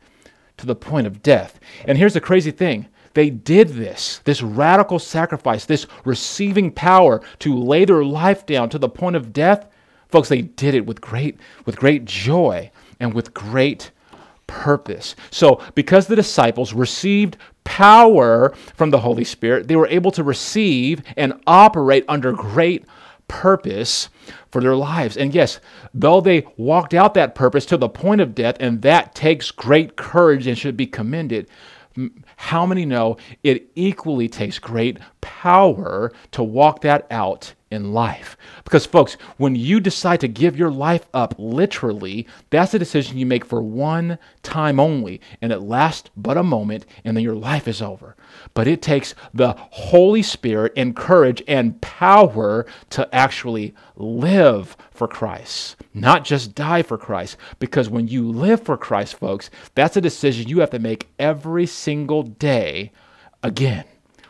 to 0.56 0.66
the 0.66 0.76
point 0.76 1.06
of 1.06 1.22
death. 1.22 1.58
And 1.84 1.98
here's 1.98 2.14
the 2.14 2.20
crazy 2.20 2.50
thing. 2.50 2.86
They 3.14 3.30
did 3.30 3.68
this, 3.70 4.20
this 4.24 4.42
radical 4.42 4.98
sacrifice, 4.98 5.64
this 5.64 5.86
receiving 6.04 6.70
power 6.70 7.22
to 7.40 7.56
lay 7.56 7.84
their 7.84 8.04
life 8.04 8.44
down 8.44 8.68
to 8.70 8.78
the 8.78 8.88
point 8.88 9.16
of 9.16 9.32
death. 9.32 9.68
Folks, 10.08 10.28
they 10.28 10.42
did 10.42 10.74
it 10.74 10.86
with 10.86 11.00
great 11.00 11.38
with 11.64 11.76
great 11.76 12.04
joy 12.04 12.70
and 13.00 13.14
with 13.14 13.34
great 13.34 13.90
purpose. 14.46 15.14
So, 15.30 15.60
because 15.74 16.06
the 16.06 16.16
disciples 16.16 16.72
received 16.72 17.36
power 17.64 18.54
from 18.74 18.90
the 18.90 19.00
Holy 19.00 19.24
Spirit, 19.24 19.68
they 19.68 19.76
were 19.76 19.88
able 19.88 20.10
to 20.12 20.22
receive 20.22 21.02
and 21.16 21.40
operate 21.46 22.04
under 22.08 22.32
great 22.32 22.84
purpose 23.26 24.08
for 24.50 24.60
their 24.60 24.76
lives. 24.76 25.16
And 25.16 25.34
yes, 25.34 25.60
though 25.92 26.20
they 26.20 26.46
walked 26.56 26.94
out 26.94 27.14
that 27.14 27.34
purpose 27.34 27.66
to 27.66 27.76
the 27.76 27.88
point 27.88 28.20
of 28.20 28.34
death, 28.34 28.56
and 28.60 28.82
that 28.82 29.14
takes 29.14 29.50
great 29.50 29.96
courage 29.96 30.46
and 30.46 30.56
should 30.56 30.76
be 30.76 30.86
commended, 30.86 31.48
how 32.36 32.66
many 32.66 32.84
know 32.84 33.16
it 33.42 33.70
equally 33.74 34.28
takes 34.28 34.58
great 34.58 34.98
power 35.20 36.12
to 36.32 36.42
walk 36.42 36.80
that 36.82 37.06
out 37.10 37.54
in 37.70 37.92
life. 37.92 38.36
Because, 38.62 38.86
folks, 38.86 39.14
when 39.36 39.56
you 39.56 39.80
decide 39.80 40.20
to 40.20 40.28
give 40.28 40.56
your 40.56 40.70
life 40.70 41.06
up 41.12 41.34
literally, 41.38 42.26
that's 42.50 42.72
a 42.72 42.78
decision 42.78 43.18
you 43.18 43.26
make 43.26 43.44
for 43.44 43.62
one 43.62 44.18
time 44.42 44.78
only, 44.78 45.20
and 45.42 45.52
it 45.52 45.60
lasts 45.60 46.10
but 46.16 46.36
a 46.36 46.42
moment, 46.42 46.86
and 47.04 47.16
then 47.16 47.24
your 47.24 47.34
life 47.34 47.66
is 47.68 47.82
over. 47.82 48.16
But 48.54 48.66
it 48.66 48.82
takes 48.82 49.14
the 49.32 49.54
Holy 49.58 50.22
Spirit 50.22 50.72
and 50.76 50.94
courage 50.96 51.42
and 51.46 51.80
power 51.80 52.66
to 52.90 53.12
actually 53.14 53.74
live 53.96 54.76
for 54.90 55.08
Christ, 55.08 55.76
not 55.92 56.24
just 56.24 56.54
die 56.54 56.82
for 56.82 56.98
Christ. 56.98 57.36
Because 57.58 57.88
when 57.88 58.08
you 58.08 58.30
live 58.30 58.62
for 58.62 58.76
Christ, 58.76 59.16
folks, 59.16 59.50
that's 59.74 59.96
a 59.96 60.00
decision 60.00 60.48
you 60.48 60.60
have 60.60 60.70
to 60.70 60.78
make 60.78 61.08
every 61.18 61.66
single 61.66 62.22
day 62.22 62.92
again 63.42 63.84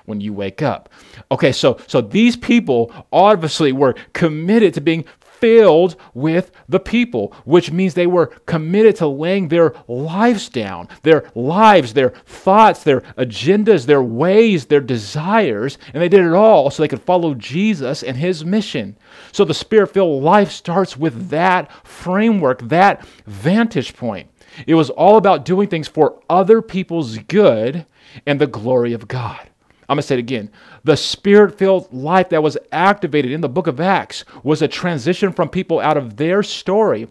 when 0.06 0.20
you 0.20 0.32
wake 0.32 0.62
up. 0.62 0.88
Okay, 1.30 1.52
so 1.52 1.78
so 1.86 2.00
these 2.00 2.36
people 2.36 2.92
obviously 3.12 3.72
were 3.72 3.94
committed 4.12 4.74
to 4.74 4.80
being 4.80 5.04
filled 5.44 5.94
with 6.14 6.50
the 6.70 6.80
people, 6.80 7.34
which 7.44 7.70
means 7.70 7.92
they 7.92 8.06
were 8.06 8.28
committed 8.46 8.96
to 8.96 9.06
laying 9.06 9.48
their 9.48 9.74
lives 9.88 10.48
down, 10.48 10.88
their 11.02 11.30
lives, 11.34 11.92
their 11.92 12.08
thoughts, 12.24 12.82
their 12.82 13.02
agendas, 13.18 13.84
their 13.84 14.02
ways, 14.02 14.64
their 14.64 14.80
desires, 14.80 15.76
and 15.92 16.02
they 16.02 16.08
did 16.08 16.24
it 16.24 16.32
all 16.32 16.70
so 16.70 16.82
they 16.82 16.88
could 16.88 17.02
follow 17.02 17.34
Jesus 17.34 18.02
and 18.02 18.16
his 18.16 18.42
mission. 18.42 18.96
So 19.32 19.44
the 19.44 19.52
spirit 19.52 19.88
filled 19.88 20.22
life 20.22 20.50
starts 20.50 20.96
with 20.96 21.28
that 21.28 21.70
framework, 21.86 22.62
that 22.62 23.06
vantage 23.26 23.94
point. 23.94 24.30
It 24.66 24.76
was 24.76 24.88
all 24.88 25.18
about 25.18 25.44
doing 25.44 25.68
things 25.68 25.88
for 25.88 26.22
other 26.30 26.62
people's 26.62 27.18
good 27.18 27.84
and 28.24 28.40
the 28.40 28.46
glory 28.46 28.94
of 28.94 29.08
God. 29.08 29.50
I'm 29.88 29.96
going 29.96 30.02
to 30.02 30.06
say 30.06 30.16
it 30.16 30.20
again. 30.20 30.50
The 30.84 30.96
spirit 30.96 31.58
filled 31.58 31.92
life 31.92 32.30
that 32.30 32.42
was 32.42 32.58
activated 32.72 33.32
in 33.32 33.40
the 33.40 33.48
book 33.48 33.66
of 33.66 33.80
Acts 33.80 34.24
was 34.42 34.62
a 34.62 34.68
transition 34.68 35.32
from 35.32 35.48
people 35.48 35.80
out 35.80 35.96
of 35.96 36.16
their 36.16 36.42
story, 36.42 37.08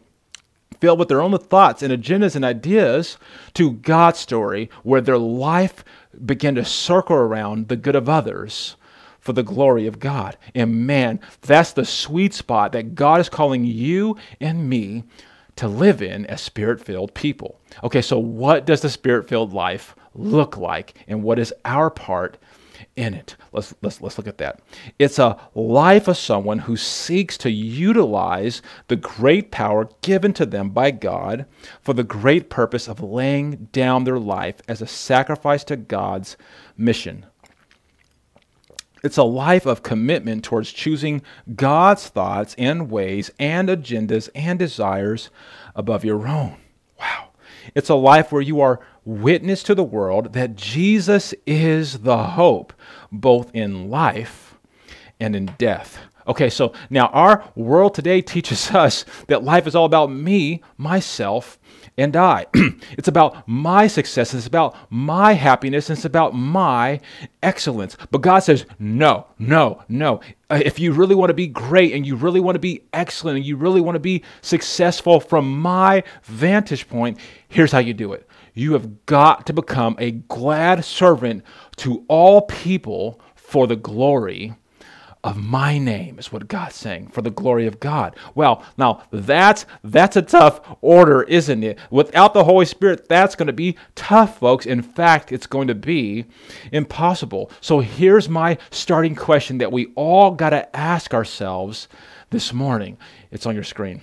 filled 0.79 0.99
with 0.99 1.07
their 1.07 1.21
own 1.21 1.37
thoughts 1.37 1.83
and 1.83 1.93
agendas 1.93 2.35
and 2.35 2.43
ideas, 2.43 3.17
to 3.53 3.73
God's 3.73 4.19
story, 4.19 4.69
where 4.83 5.01
their 5.01 5.17
life 5.17 5.83
began 6.25 6.55
to 6.55 6.65
circle 6.65 7.15
around 7.15 7.67
the 7.67 7.75
good 7.75 7.95
of 7.95 8.09
others 8.09 8.75
for 9.19 9.33
the 9.33 9.43
glory 9.43 9.87
of 9.87 9.99
God. 9.99 10.37
And 10.53 10.85
man, 10.85 11.19
that's 11.41 11.71
the 11.71 11.85
sweet 11.85 12.33
spot 12.33 12.73
that 12.73 12.93
God 12.93 13.21
is 13.21 13.29
calling 13.29 13.63
you 13.63 14.17
and 14.41 14.69
me 14.69 15.05
to 15.55 15.67
live 15.67 16.01
in 16.01 16.25
as 16.25 16.41
spirit 16.41 16.83
filled 16.83 17.13
people. 17.13 17.59
Okay, 17.83 18.01
so 18.01 18.17
what 18.19 18.65
does 18.65 18.81
the 18.81 18.89
spirit 18.89 19.29
filled 19.29 19.53
life 19.53 19.95
look 20.13 20.57
like? 20.57 20.95
And 21.07 21.23
what 21.23 21.39
is 21.39 21.53
our 21.63 21.89
part 21.89 22.37
in 22.95 23.13
it. 23.13 23.35
Let's, 23.51 23.73
let's, 23.81 24.01
let's 24.01 24.17
look 24.17 24.27
at 24.27 24.37
that. 24.37 24.59
It's 24.99 25.19
a 25.19 25.37
life 25.55 26.07
of 26.07 26.17
someone 26.17 26.59
who 26.59 26.77
seeks 26.77 27.37
to 27.39 27.49
utilize 27.49 28.61
the 28.87 28.95
great 28.95 29.51
power 29.51 29.89
given 30.01 30.33
to 30.33 30.45
them 30.45 30.69
by 30.69 30.91
God 30.91 31.45
for 31.81 31.93
the 31.93 32.03
great 32.03 32.49
purpose 32.49 32.87
of 32.87 33.01
laying 33.01 33.69
down 33.71 34.03
their 34.03 34.19
life 34.19 34.57
as 34.67 34.81
a 34.81 34.87
sacrifice 34.87 35.63
to 35.65 35.75
God's 35.75 36.37
mission. 36.77 37.25
It's 39.03 39.17
a 39.17 39.23
life 39.23 39.65
of 39.65 39.83
commitment 39.83 40.45
towards 40.45 40.71
choosing 40.71 41.23
God's 41.55 42.07
thoughts 42.07 42.55
and 42.57 42.89
ways 42.89 43.31
and 43.37 43.67
agendas 43.67 44.29
and 44.33 44.57
desires 44.57 45.29
above 45.75 46.05
your 46.05 46.25
own. 46.25 46.55
Wow. 46.97 47.29
It's 47.75 47.89
a 47.89 47.95
life 47.95 48.31
where 48.31 48.41
you 48.41 48.61
are 48.61 48.79
witness 49.05 49.63
to 49.63 49.75
the 49.75 49.83
world 49.83 50.33
that 50.33 50.55
Jesus 50.55 51.33
is 51.45 51.99
the 51.99 52.17
hope, 52.17 52.73
both 53.13 53.53
in 53.53 53.89
life 53.89 54.57
and 55.19 55.35
in 55.35 55.45
death. 55.57 55.97
Okay, 56.25 56.49
so 56.49 56.73
now 56.89 57.07
our 57.07 57.43
world 57.55 57.93
today 57.93 58.21
teaches 58.21 58.71
us 58.75 59.05
that 59.27 59.43
life 59.43 59.67
is 59.67 59.75
all 59.75 59.85
about 59.85 60.11
me, 60.11 60.61
myself, 60.77 61.59
and 61.97 62.15
I. 62.15 62.47
it's 62.53 63.07
about 63.07 63.47
my 63.47 63.87
success. 63.87 64.33
It's 64.33 64.47
about 64.47 64.75
my 64.89 65.33
happiness. 65.33 65.89
It's 65.89 66.05
about 66.05 66.33
my 66.33 66.99
excellence. 67.43 67.97
But 68.09 68.21
God 68.21 68.39
says, 68.39 68.65
no, 68.79 69.27
no, 69.37 69.83
no. 69.87 70.21
Uh, 70.49 70.61
if 70.63 70.79
you 70.79 70.93
really 70.93 71.15
want 71.15 71.29
to 71.29 71.35
be 71.35 71.47
great 71.47 71.93
and 71.93 72.05
you 72.05 72.15
really 72.15 72.39
want 72.39 72.55
to 72.55 72.59
be 72.59 72.83
excellent 72.93 73.37
and 73.37 73.45
you 73.45 73.57
really 73.57 73.81
want 73.81 73.95
to 73.95 73.99
be 73.99 74.23
successful 74.41 75.19
from 75.19 75.59
my 75.59 76.03
vantage 76.23 76.87
point, 76.87 77.19
here's 77.47 77.71
how 77.71 77.79
you 77.79 77.93
do 77.93 78.13
it. 78.13 78.27
You 78.55 78.73
have 78.73 79.05
got 79.05 79.45
to 79.47 79.53
become 79.53 79.95
a 79.99 80.11
glad 80.11 80.85
servant 80.85 81.43
to 81.77 82.05
all 82.07 82.41
people 82.41 83.19
for 83.35 83.67
the 83.67 83.75
glory 83.75 84.53
of 85.23 85.37
my 85.37 85.77
name 85.77 86.19
is 86.19 86.31
what 86.31 86.49
God's 86.49 86.75
saying 86.75 87.07
for 87.07 87.21
the 87.21 87.31
glory 87.31 87.65
of 87.65 87.79
God. 87.79 88.15
Well, 88.35 88.63
now 88.77 89.03
that's 89.09 89.65
that's 89.83 90.17
a 90.17 90.21
tough 90.21 90.59
order, 90.81 91.23
isn't 91.23 91.63
it? 91.63 91.79
Without 91.89 92.33
the 92.33 92.43
Holy 92.43 92.65
Spirit, 92.65 93.07
that's 93.07 93.35
going 93.35 93.47
to 93.47 93.53
be 93.53 93.77
tough, 93.95 94.39
folks. 94.39 94.65
In 94.65 94.81
fact, 94.81 95.31
it's 95.31 95.47
going 95.47 95.69
to 95.69 95.75
be 95.75 96.25
impossible. 96.73 97.51
So 97.61 97.79
here's 97.79 98.27
my 98.27 98.57
starting 98.69 99.15
question 99.15 99.59
that 99.59 99.71
we 99.71 99.93
all 99.95 100.31
got 100.31 100.49
to 100.49 100.75
ask 100.75 101.13
ourselves 101.13 101.87
this 102.29 102.51
morning. 102.51 102.97
It's 103.31 103.45
on 103.45 103.55
your 103.55 103.63
screen. 103.63 104.01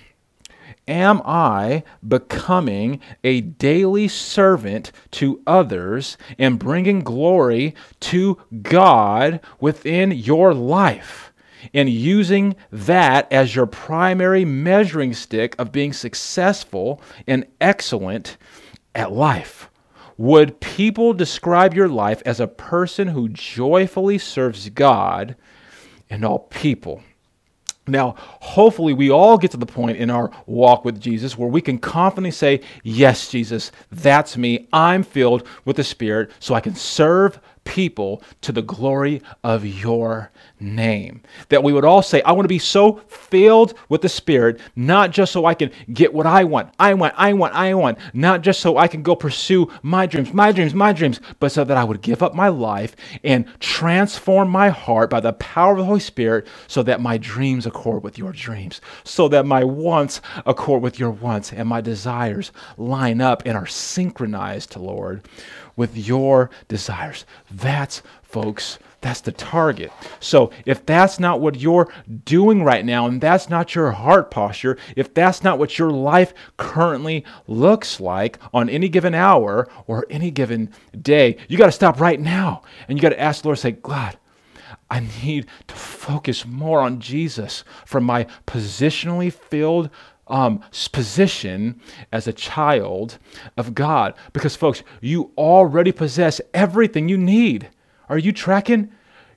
Am 0.90 1.22
I 1.24 1.84
becoming 2.06 3.00
a 3.22 3.42
daily 3.42 4.08
servant 4.08 4.90
to 5.12 5.40
others 5.46 6.18
and 6.36 6.58
bringing 6.58 7.00
glory 7.00 7.76
to 8.00 8.38
God 8.60 9.38
within 9.60 10.10
your 10.10 10.52
life? 10.52 11.32
And 11.72 11.88
using 11.88 12.56
that 12.72 13.32
as 13.32 13.54
your 13.54 13.66
primary 13.66 14.44
measuring 14.44 15.14
stick 15.14 15.54
of 15.60 15.70
being 15.70 15.92
successful 15.92 17.00
and 17.24 17.46
excellent 17.60 18.36
at 18.92 19.12
life? 19.12 19.70
Would 20.16 20.58
people 20.60 21.12
describe 21.12 21.72
your 21.72 21.88
life 21.88 22.20
as 22.26 22.40
a 22.40 22.48
person 22.48 23.08
who 23.08 23.28
joyfully 23.28 24.18
serves 24.18 24.68
God 24.70 25.36
and 26.10 26.24
all 26.24 26.40
people? 26.40 27.02
Now, 27.90 28.14
hopefully, 28.18 28.92
we 28.92 29.10
all 29.10 29.36
get 29.38 29.50
to 29.52 29.56
the 29.56 29.66
point 29.66 29.98
in 29.98 30.10
our 30.10 30.30
walk 30.46 30.84
with 30.84 31.00
Jesus 31.00 31.36
where 31.36 31.48
we 31.48 31.60
can 31.60 31.78
confidently 31.78 32.30
say, 32.30 32.60
Yes, 32.82 33.28
Jesus, 33.30 33.72
that's 33.90 34.36
me. 34.36 34.68
I'm 34.72 35.02
filled 35.02 35.46
with 35.64 35.76
the 35.76 35.84
Spirit, 35.84 36.30
so 36.38 36.54
I 36.54 36.60
can 36.60 36.74
serve 36.74 37.40
people 37.64 38.22
to 38.40 38.52
the 38.52 38.62
glory 38.62 39.22
of 39.44 39.64
your 39.64 40.30
name. 40.58 41.22
That 41.48 41.62
we 41.62 41.72
would 41.72 41.84
all 41.84 42.02
say, 42.02 42.22
I 42.22 42.32
want 42.32 42.44
to 42.44 42.48
be 42.48 42.58
so 42.58 43.00
filled 43.08 43.74
with 43.88 44.02
the 44.02 44.08
Spirit, 44.08 44.60
not 44.76 45.10
just 45.10 45.32
so 45.32 45.46
I 45.46 45.54
can 45.54 45.70
get 45.92 46.12
what 46.12 46.26
I 46.26 46.44
want, 46.44 46.72
I 46.78 46.94
want, 46.94 47.14
I 47.16 47.32
want, 47.32 47.54
I 47.54 47.74
want, 47.74 47.98
not 48.12 48.42
just 48.42 48.60
so 48.60 48.76
I 48.76 48.88
can 48.88 49.02
go 49.02 49.14
pursue 49.14 49.70
my 49.82 50.06
dreams, 50.06 50.32
my 50.32 50.52
dreams, 50.52 50.74
my 50.74 50.92
dreams, 50.92 51.20
but 51.38 51.52
so 51.52 51.64
that 51.64 51.76
I 51.76 51.84
would 51.84 52.02
give 52.02 52.22
up 52.22 52.34
my 52.34 52.48
life 52.48 52.96
and 53.24 53.46
transform 53.60 54.48
my 54.48 54.68
heart 54.68 55.10
by 55.10 55.20
the 55.20 55.32
power 55.34 55.72
of 55.72 55.78
the 55.78 55.84
Holy 55.84 56.00
Spirit 56.00 56.46
so 56.66 56.82
that 56.82 57.00
my 57.00 57.18
dreams 57.18 57.66
accord 57.66 58.02
with 58.02 58.18
your 58.18 58.32
dreams, 58.32 58.80
so 59.04 59.28
that 59.28 59.46
my 59.46 59.64
wants 59.64 60.20
accord 60.46 60.82
with 60.82 60.98
your 60.98 61.10
wants, 61.10 61.52
and 61.52 61.68
my 61.68 61.80
desires 61.80 62.52
line 62.76 63.20
up 63.20 63.42
and 63.46 63.56
are 63.56 63.66
synchronized, 63.66 64.72
to 64.72 64.78
Lord, 64.78 65.22
with 65.76 65.96
your 65.96 66.50
desires. 66.68 67.24
That's, 67.50 68.02
folks, 68.22 68.78
that's 69.00 69.22
the 69.22 69.32
target. 69.32 69.90
So 70.20 70.50
if 70.66 70.84
that's 70.84 71.18
not 71.18 71.40
what 71.40 71.58
you're 71.58 71.90
doing 72.24 72.62
right 72.62 72.84
now, 72.84 73.06
and 73.06 73.20
that's 73.20 73.48
not 73.48 73.74
your 73.74 73.92
heart 73.92 74.30
posture, 74.30 74.76
if 74.94 75.14
that's 75.14 75.42
not 75.42 75.58
what 75.58 75.78
your 75.78 75.90
life 75.90 76.34
currently 76.56 77.24
looks 77.46 77.98
like 77.98 78.38
on 78.52 78.68
any 78.68 78.88
given 78.88 79.14
hour 79.14 79.68
or 79.86 80.06
any 80.10 80.30
given 80.30 80.70
day, 81.00 81.38
you 81.48 81.56
got 81.56 81.66
to 81.66 81.72
stop 81.72 82.00
right 82.00 82.20
now 82.20 82.62
and 82.88 82.98
you 82.98 83.02
got 83.02 83.10
to 83.10 83.20
ask 83.20 83.42
the 83.42 83.48
Lord, 83.48 83.58
say, 83.58 83.72
God, 83.72 84.18
I 84.90 85.06
need 85.22 85.46
to 85.68 85.74
focus 85.74 86.44
more 86.44 86.80
on 86.80 87.00
Jesus 87.00 87.64
from 87.86 88.04
my 88.04 88.26
positionally 88.46 89.32
filled 89.32 89.88
um, 90.30 90.62
position 90.92 91.80
as 92.12 92.26
a 92.26 92.32
child 92.32 93.18
of 93.56 93.74
God. 93.74 94.14
Because, 94.32 94.56
folks, 94.56 94.82
you 95.00 95.32
already 95.36 95.92
possess 95.92 96.40
everything 96.54 97.08
you 97.08 97.18
need. 97.18 97.68
Are 98.08 98.18
you 98.18 98.32
tracking? 98.32 98.90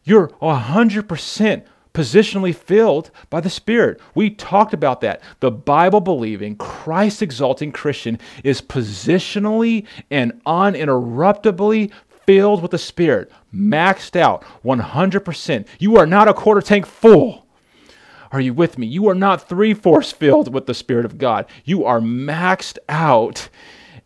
You're 0.04 0.30
100% 0.42 1.66
positionally 1.94 2.56
filled 2.56 3.12
by 3.30 3.40
the 3.40 3.50
Spirit. 3.50 4.00
We 4.16 4.32
talked 4.32 4.74
about 4.74 5.02
that. 5.02 5.22
The 5.40 5.52
Bible 5.52 6.02
believing, 6.02 6.56
Christ 6.56 7.22
exalting 7.22 7.72
Christian 7.72 8.20
is 8.44 8.62
positionally 8.62 9.86
and 10.10 10.42
uninterruptibly 10.46 11.92
filled 12.26 12.62
with 12.62 12.72
the 12.72 12.78
Spirit, 12.78 13.32
maxed 13.54 14.16
out 14.16 14.44
100%. 14.66 15.68
You 15.80 15.98
are 15.98 16.08
not 16.08 16.28
a 16.28 16.34
quarter 16.34 16.62
tank 16.62 16.86
full. 16.86 17.43
Are 18.34 18.42
you 18.42 18.54
with 18.54 18.80
me? 18.80 18.88
You 18.88 19.08
are 19.10 19.16
not 19.16 19.48
three 19.48 19.76
fourths 19.76 20.12
filled 20.12 20.52
with 20.52 20.66
the 20.66 20.74
Spirit 20.74 21.06
of 21.06 21.20
God. 21.20 21.46
You 21.64 21.86
are 21.86 22.00
maxed 22.00 22.80
out 22.90 23.48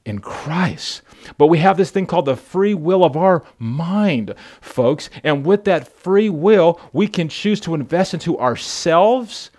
in 0.04 0.20
Christ. 0.20 1.02
But 1.38 1.48
we 1.48 1.60
have 1.60 1.78
this 1.78 1.92
thing 1.92 2.06
called 2.06 2.26
the 2.26 2.36
free 2.36 2.74
will 2.74 3.06
of 3.06 3.16
our 3.16 3.44
mind, 3.58 4.36
folks. 4.60 5.10
And 5.24 5.46
with 5.46 5.64
that 5.64 5.88
free 5.88 6.30
will, 6.30 6.80
we 6.92 7.08
can 7.08 7.30
choose 7.30 7.62
to 7.62 7.74
invest 7.74 8.14
into 8.14 8.38
ourselves 8.38 9.50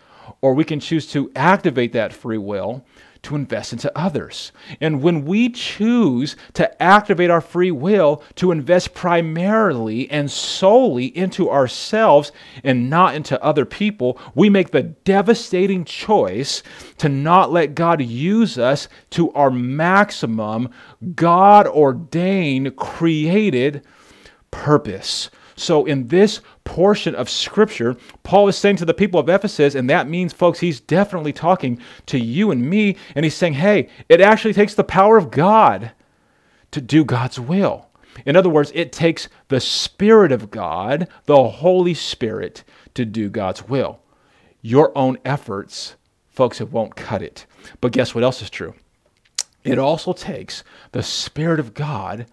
or 0.43 0.53
we 0.53 0.65
can 0.65 0.81
choose 0.81 1.11
to 1.13 1.33
activate 1.35 1.95
that 1.95 2.13
free 2.13 2.39
will 2.39 2.85
to 3.23 3.35
invest 3.35 3.73
into 3.73 3.97
others. 3.99 4.53
And 4.81 5.03
when 5.03 5.25
we 5.25 5.49
choose 5.51 6.37
to 6.55 6.83
activate 6.83 7.31
our 7.31 7.41
free 7.41 7.71
will 7.71 8.23
to 8.37 8.53
invest 8.53 8.95
primarily 8.95 10.11
and 10.11 10.31
solely 10.31 11.07
into 11.07 11.51
ourselves 11.51 12.33
and 12.63 12.89
not 12.89 13.15
into 13.15 13.43
other 13.43 13.65
people, 13.65 14.19
we 14.35 14.49
make 14.51 14.71
the 14.71 14.83
devastating 14.83 15.85
choice 15.85 16.63
to 16.99 17.09
not 17.09 17.53
let 17.53 17.75
God 17.75 18.01
use 18.03 18.59
us 18.59 18.89
to 19.11 19.31
our 19.33 19.51
maximum 19.51 20.71
God 21.15 21.67
ordained, 21.67 22.77
created 22.77 23.85
purpose. 24.51 25.31
So, 25.57 25.85
in 25.87 26.07
this 26.07 26.41
portion 26.69 27.15
of 27.15 27.31
Scripture, 27.31 27.97
Paul 28.25 28.47
is 28.47 28.57
saying 28.57 28.77
to 28.77 28.85
the 28.85 28.93
people 28.93 29.19
of 29.19 29.31
Ephesus, 29.31 29.75
and 29.75 29.89
that 29.89 30.07
means, 30.07 30.35
folks, 30.35 30.61
he's 30.61 30.81
definitely 30.81 31.33
talking 31.33 31.81
to 32.05 32.19
you 32.19 32.51
and 32.51 32.69
me, 32.69 32.99
and 33.15 33.25
he's 33.25 33.35
saying, 33.35 33.55
hey, 33.55 33.89
it 34.11 34.21
actually 34.21 34.53
takes 34.53 34.75
the 34.75 34.85
power 34.85 35.17
of 35.17 35.31
God 35.31 35.93
to 36.73 36.83
do 36.83 37.07
God's 37.07 37.41
will. 37.41 37.89
In 38.27 38.37
other 38.37 38.51
words, 38.51 38.71
it 38.75 38.93
takes 38.93 39.31
the 39.49 39.61
Spirit 39.61 40.31
of 40.31 40.51
God, 40.51 41.09
the 41.25 41.49
Holy 41.49 41.95
Spirit, 41.95 42.65
to 42.93 43.07
do 43.07 43.31
God's 43.31 43.67
will. 43.67 44.01
Your 44.61 44.97
own 44.97 45.17
efforts, 45.25 45.97
folks, 46.29 46.61
it 46.61 46.71
won't 46.71 46.97
cut 46.97 47.23
it. 47.23 47.47
But 47.81 47.93
guess 47.93 48.15
what 48.15 48.25
else 48.25 48.43
is 48.43 48.51
true? 48.51 48.75
It 49.65 49.79
also 49.79 50.13
takes 50.13 50.65
the 50.93 51.03
Spirit 51.03 51.61
of 51.61 51.73
God 51.73 52.27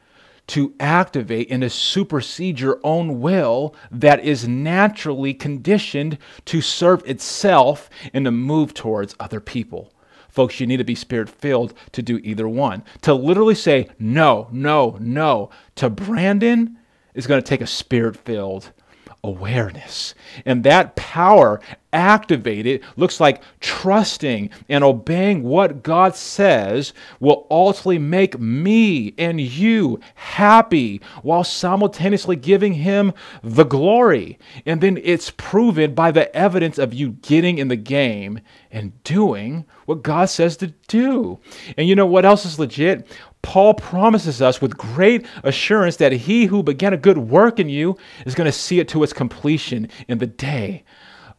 to 0.48 0.74
activate 0.80 1.50
and 1.50 1.62
to 1.62 1.70
supersede 1.70 2.60
your 2.60 2.80
own 2.84 3.20
will 3.20 3.76
that 3.92 4.24
is 4.24 4.48
naturally 4.48 5.34
conditioned 5.34 6.18
to 6.46 6.62
serve 6.62 7.04
itself 7.08 7.90
and 8.14 8.26
to 8.26 8.32
move 8.32 8.74
towards 8.74 9.16
other 9.20 9.40
people. 9.40 9.92
Folks, 10.30 10.60
you 10.60 10.68
need 10.68 10.78
to 10.78 10.84
be 10.84 10.96
spirit 10.96 11.30
filled 11.30 11.74
to 11.94 12.02
do 12.02 12.20
either 12.24 12.48
one. 12.48 12.84
To 13.02 13.14
literally 13.14 13.56
say 13.56 13.88
no, 13.98 14.50
no, 14.52 14.98
no 15.00 15.50
to 15.76 15.90
Brandon 15.90 16.78
is 17.14 17.26
going 17.26 17.42
to 17.42 17.48
take 17.48 17.62
a 17.62 17.68
spirit 17.68 18.18
filled 18.18 18.72
awareness. 19.26 20.14
And 20.46 20.64
that 20.64 20.96
power 20.96 21.60
activated 21.92 22.84
looks 22.98 23.20
like 23.20 23.42
trusting 23.60 24.50
and 24.68 24.84
obeying 24.84 25.44
what 25.44 25.82
God 25.82 26.16
says 26.16 26.94
will 27.20 27.48
ultimately 27.50 27.98
make 27.98 28.38
me 28.38 29.14
and 29.18 29.40
you 29.40 30.00
happy 30.16 31.02
while 31.24 31.44
simultaneously 31.44 32.36
giving 32.36 32.74
Him 32.74 33.14
the 33.42 33.64
glory. 33.64 34.38
And 34.66 34.82
then 34.82 35.00
it's 35.02 35.32
proven 35.32 35.96
by 35.96 36.12
the 36.12 36.34
evidence 36.36 36.78
of 36.78 36.94
you 36.94 37.12
getting 37.12 37.58
in 37.58 37.70
the 37.70 37.76
game 37.76 38.42
and 38.72 39.02
doing 39.04 39.66
what 39.86 40.04
God 40.04 40.26
says 40.26 40.58
to 40.58 40.68
do. 40.88 41.40
And 41.78 41.88
you 41.88 41.96
know 41.96 42.06
what 42.06 42.26
else 42.26 42.46
is 42.46 42.60
legit? 42.60 43.08
Paul 43.46 43.76
promises 43.76 44.42
us 44.42 44.60
with 44.60 44.76
great 44.76 45.24
assurance 45.44 45.98
that 45.98 46.12
he 46.12 46.46
who 46.46 46.64
began 46.64 46.94
a 46.94 46.98
good 46.98 47.20
work 47.20 47.60
in 47.60 47.70
you 47.70 47.96
is 48.26 48.34
going 48.34 48.46
to 48.46 48.52
see 48.52 48.80
it 48.80 48.88
to 48.90 49.04
its 49.04 49.14
completion 49.14 49.88
in 50.08 50.18
the 50.18 50.26
day 50.26 50.84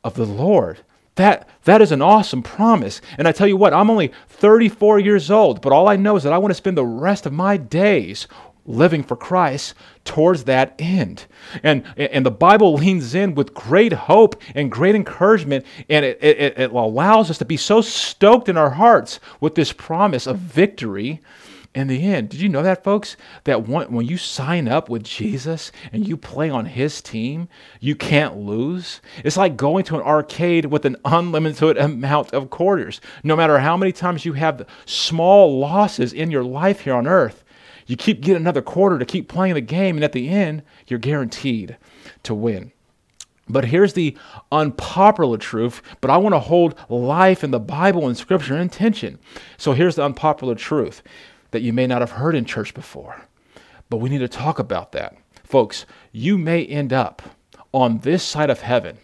of 0.05 0.15
the 0.15 0.25
Lord. 0.25 0.79
That, 1.17 1.49
that 1.65 1.83
is 1.83 1.91
an 1.91 2.03
awesome 2.03 2.45
promise. 2.45 3.01
And 3.19 3.27
I 3.27 3.33
tell 3.33 3.49
you 3.49 3.57
what, 3.57 3.75
I'm 3.75 3.91
only 3.91 4.13
34 4.29 5.01
years 5.01 5.33
old, 5.33 5.61
but 5.61 5.73
all 5.73 5.89
I 5.89 5.97
know 5.97 6.15
is 6.15 6.23
that 6.23 6.33
I 6.33 6.39
want 6.39 6.53
to 6.53 6.57
spend 6.57 6.79
the 6.79 6.87
rest 6.87 7.27
of 7.27 7.33
my 7.33 7.57
days 7.57 8.29
living 8.67 9.03
for 9.03 9.17
Christ 9.17 9.75
towards 10.05 10.45
that 10.45 10.77
end. 10.79 11.27
And, 11.65 11.83
and 11.97 12.25
the 12.25 12.31
Bible 12.31 12.75
leans 12.75 13.17
in 13.17 13.35
with 13.35 13.53
great 13.53 13.93
hope 13.93 14.41
and 14.55 14.71
great 14.71 14.95
encouragement, 14.95 15.67
and 15.91 16.05
it, 16.05 16.23
it, 16.23 16.57
it 16.57 16.71
allows 16.71 17.31
us 17.31 17.39
to 17.39 17.45
be 17.45 17.57
so 17.57 17.81
stoked 17.81 18.49
in 18.49 18.57
our 18.57 18.71
hearts 18.71 19.19
with 19.41 19.57
this 19.57 19.73
promise 19.73 20.29
of 20.29 20.39
victory 20.39 21.21
in 21.77 21.89
the 21.89 22.03
end. 22.03 22.31
Did 22.31 22.41
you 22.41 22.49
know 22.49 22.63
that, 22.63 22.83
folks? 22.83 23.19
That 23.45 23.69
when, 23.69 24.07
you 24.07 24.17
sign 24.17 24.67
up 24.67 24.89
with 24.89 25.05
Jesus 25.05 25.71
and 25.93 26.09
you 26.09 26.17
play 26.17 26.49
on 26.49 26.65
his 26.65 27.03
team, 27.03 27.49
you 27.81 27.95
can't 27.95 28.39
lose. 28.39 29.03
It's 29.23 29.37
like 29.37 29.59
going 29.59 29.85
to 29.85 29.97
an 29.97 30.03
arcade 30.03 30.65
with 30.65 30.87
an 30.87 30.97
unlimited 31.05 31.77
amount 31.77 32.33
of 32.33 32.49
quarters. 32.49 33.03
No 33.23 33.37
matter 33.37 33.59
how 33.59 33.77
many 33.77 33.93
times 33.93 34.25
you 34.25 34.33
have 34.33 34.67
small 34.87 35.59
losses 35.59 36.15
in 36.15 36.31
your 36.31 36.43
life 36.43 36.81
here 36.81 36.95
on 36.95 37.07
earth, 37.07 37.45
you 37.87 37.95
keep 37.95 38.23
getting 38.23 38.41
another 38.41 38.63
quarter 38.63 38.99
to 38.99 39.05
keep 39.05 39.29
playing 39.29 39.55
the 39.55 39.61
game, 39.61 39.97
and 39.97 40.05
at 40.05 40.13
the 40.13 40.31
end, 40.31 40.63
you're 40.87 40.99
guaranteed 40.99 41.77
to 42.23 42.35
win. 42.35 42.73
But 43.49 43.67
here's 43.67 43.93
the 43.93 44.17
unpopular 44.51 45.37
truth, 45.37 45.83
but 46.01 46.11
I 46.11 46.17
want 46.17 46.35
to 46.35 46.41
hold 46.41 46.75
life 46.89 47.45
in 47.45 47.53
the 47.53 47.61
Bible 47.61 48.09
and 48.09 48.17
Scripture 48.17 48.57
in 48.57 48.71
tension. 48.71 49.21
So 49.57 49.73
here's 49.73 49.95
the 49.95 50.05
unpopular 50.05 50.57
truth 50.57 51.03
that 51.51 51.63
you 51.63 51.73
may 51.73 51.87
not 51.87 52.01
have 52.01 52.13
heard 52.13 52.35
in 52.35 52.45
church 52.45 52.75
before. 52.75 53.23
But 53.89 53.99
we 53.99 54.09
need 54.09 54.19
to 54.19 54.29
talk 54.29 54.59
about 54.59 54.93
that. 54.93 55.17
Folks, 55.45 55.87
you 56.13 56.37
may 56.39 56.65
end 56.65 56.93
up 56.93 57.23
on 57.73 57.99
this 57.99 58.23
side 58.23 58.51
of 58.51 58.61
heaven 58.61 58.99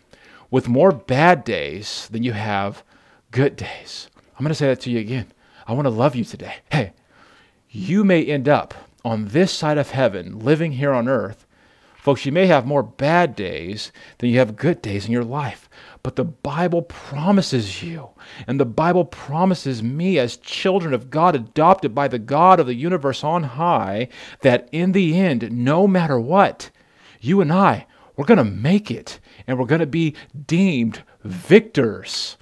with 0.50 0.68
more 0.68 0.92
bad 0.92 1.44
days 1.44 2.08
than 2.10 2.22
you 2.22 2.32
have 2.32 2.82
good 3.30 3.56
days. 3.56 4.08
I'm 4.36 4.44
going 4.44 4.50
to 4.50 4.54
say 4.54 4.68
that 4.68 4.80
to 4.82 4.90
you 4.90 4.98
again. 4.98 5.32
I 5.66 5.72
want 5.72 5.86
to 5.86 5.90
love 5.90 6.16
you 6.16 6.24
today. 6.24 6.56
Hey, 6.70 6.92
you 7.70 8.04
may 8.04 8.24
end 8.24 8.48
up 8.48 8.74
on 9.04 9.28
this 9.28 9.52
side 9.52 9.78
of 9.78 9.90
heaven 9.90 10.40
living 10.40 10.72
here 10.72 10.92
on 10.92 11.08
earth. 11.08 11.46
Folks, 11.94 12.26
you 12.26 12.32
may 12.32 12.46
have 12.46 12.66
more 12.66 12.82
bad 12.82 13.36
days 13.36 13.92
than 14.18 14.30
you 14.30 14.38
have 14.40 14.56
good 14.56 14.82
days 14.82 15.06
in 15.06 15.12
your 15.12 15.24
life. 15.24 15.70
But 16.02 16.16
the 16.16 16.24
Bible 16.24 16.82
promises 16.82 17.82
you, 17.82 18.10
and 18.48 18.58
the 18.58 18.64
Bible 18.64 19.04
promises 19.04 19.84
me, 19.84 20.18
as 20.18 20.36
children 20.36 20.94
of 20.94 21.10
God, 21.10 21.36
adopted 21.36 21.94
by 21.94 22.08
the 22.08 22.18
God 22.18 22.58
of 22.58 22.66
the 22.66 22.74
universe 22.74 23.22
on 23.22 23.44
high, 23.44 24.08
that 24.40 24.68
in 24.72 24.92
the 24.92 25.16
end, 25.18 25.52
no 25.52 25.86
matter 25.86 26.18
what, 26.18 26.70
you 27.20 27.40
and 27.40 27.52
I, 27.52 27.86
we're 28.16 28.24
going 28.24 28.38
to 28.38 28.44
make 28.44 28.90
it, 28.90 29.20
and 29.46 29.58
we're 29.58 29.66
going 29.66 29.80
to 29.80 29.86
be 29.86 30.16
deemed 30.46 31.02
victors 31.22 32.36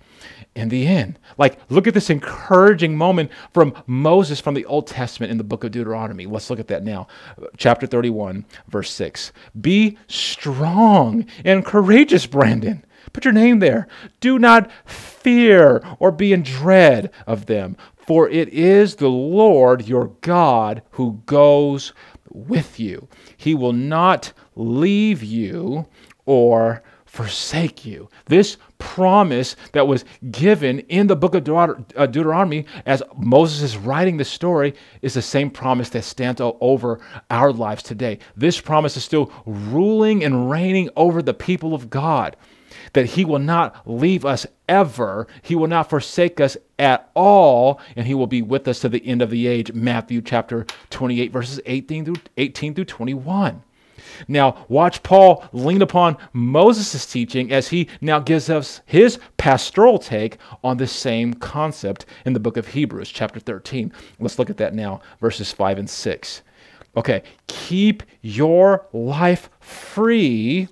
in 0.54 0.68
the 0.68 0.86
end. 0.86 1.18
Like, 1.38 1.58
look 1.70 1.86
at 1.86 1.94
this 1.94 2.10
encouraging 2.10 2.96
moment 2.96 3.30
from 3.52 3.74
Moses 3.86 4.40
from 4.40 4.54
the 4.54 4.64
Old 4.64 4.86
Testament 4.86 5.30
in 5.30 5.38
the 5.38 5.44
book 5.44 5.64
of 5.64 5.70
Deuteronomy. 5.70 6.26
Let's 6.26 6.50
look 6.50 6.60
at 6.60 6.68
that 6.68 6.82
now. 6.82 7.08
Chapter 7.56 7.86
31, 7.86 8.46
verse 8.68 8.90
6. 8.90 9.32
Be 9.60 9.96
strong 10.08 11.26
and 11.44 11.64
courageous, 11.64 12.26
Brandon. 12.26 12.84
Put 13.12 13.24
your 13.24 13.34
name 13.34 13.58
there. 13.58 13.86
Do 14.20 14.38
not 14.38 14.70
fear 14.84 15.82
or 15.98 16.12
be 16.12 16.32
in 16.32 16.42
dread 16.42 17.10
of 17.26 17.46
them, 17.46 17.76
for 17.96 18.28
it 18.28 18.48
is 18.48 18.96
the 18.96 19.08
Lord 19.08 19.88
your 19.88 20.08
God 20.20 20.82
who 20.92 21.22
goes 21.26 21.92
with 22.30 22.78
you. 22.78 23.08
He 23.36 23.54
will 23.54 23.72
not 23.72 24.32
leave 24.54 25.22
you 25.22 25.86
or 26.26 26.82
forsake 27.04 27.84
you. 27.84 28.08
This 28.26 28.56
promise 28.78 29.56
that 29.72 29.88
was 29.88 30.04
given 30.30 30.78
in 30.80 31.08
the 31.08 31.16
book 31.16 31.34
of 31.34 31.48
uh, 31.48 32.06
Deuteronomy 32.06 32.66
as 32.86 33.02
Moses 33.16 33.62
is 33.62 33.76
writing 33.76 34.16
the 34.16 34.24
story 34.24 34.74
is 35.02 35.14
the 35.14 35.22
same 35.22 35.50
promise 35.50 35.88
that 35.90 36.04
stands 36.04 36.40
over 36.40 37.00
our 37.28 37.52
lives 37.52 37.82
today. 37.82 38.20
This 38.36 38.60
promise 38.60 38.96
is 38.96 39.04
still 39.04 39.32
ruling 39.44 40.22
and 40.22 40.48
reigning 40.48 40.88
over 40.94 41.20
the 41.20 41.34
people 41.34 41.74
of 41.74 41.90
God 41.90 42.36
that 42.92 43.06
He 43.06 43.24
will 43.24 43.38
not 43.38 43.82
leave 43.86 44.24
us 44.24 44.46
ever. 44.68 45.26
He 45.42 45.54
will 45.54 45.68
not 45.68 45.90
forsake 45.90 46.40
us 46.40 46.56
at 46.78 47.10
all, 47.14 47.80
and 47.96 48.06
He 48.06 48.14
will 48.14 48.26
be 48.26 48.42
with 48.42 48.68
us 48.68 48.80
to 48.80 48.88
the 48.88 49.06
end 49.06 49.22
of 49.22 49.30
the 49.30 49.46
age. 49.46 49.72
Matthew 49.72 50.20
chapter 50.22 50.66
28, 50.90 51.32
verses 51.32 51.60
18 51.66 52.04
through, 52.04 52.16
18 52.36 52.74
through 52.74 52.84
21. 52.84 53.62
Now, 54.28 54.66
watch 54.68 55.02
Paul 55.02 55.44
lean 55.52 55.82
upon 55.82 56.16
Moses' 56.32 57.06
teaching 57.06 57.52
as 57.52 57.68
he 57.68 57.88
now 58.00 58.18
gives 58.18 58.50
us 58.50 58.80
his 58.86 59.18
pastoral 59.36 59.98
take 59.98 60.38
on 60.62 60.76
the 60.76 60.86
same 60.86 61.34
concept 61.34 62.06
in 62.24 62.32
the 62.32 62.40
book 62.40 62.56
of 62.56 62.68
Hebrews, 62.68 63.10
chapter 63.10 63.40
13. 63.40 63.92
Let's 64.18 64.38
look 64.38 64.50
at 64.50 64.56
that 64.58 64.74
now, 64.74 65.00
verses 65.20 65.52
5 65.52 65.78
and 65.78 65.90
6. 65.90 66.42
Okay, 66.96 67.22
keep 67.46 68.02
your 68.20 68.86
life 68.92 69.48
free 69.60 70.68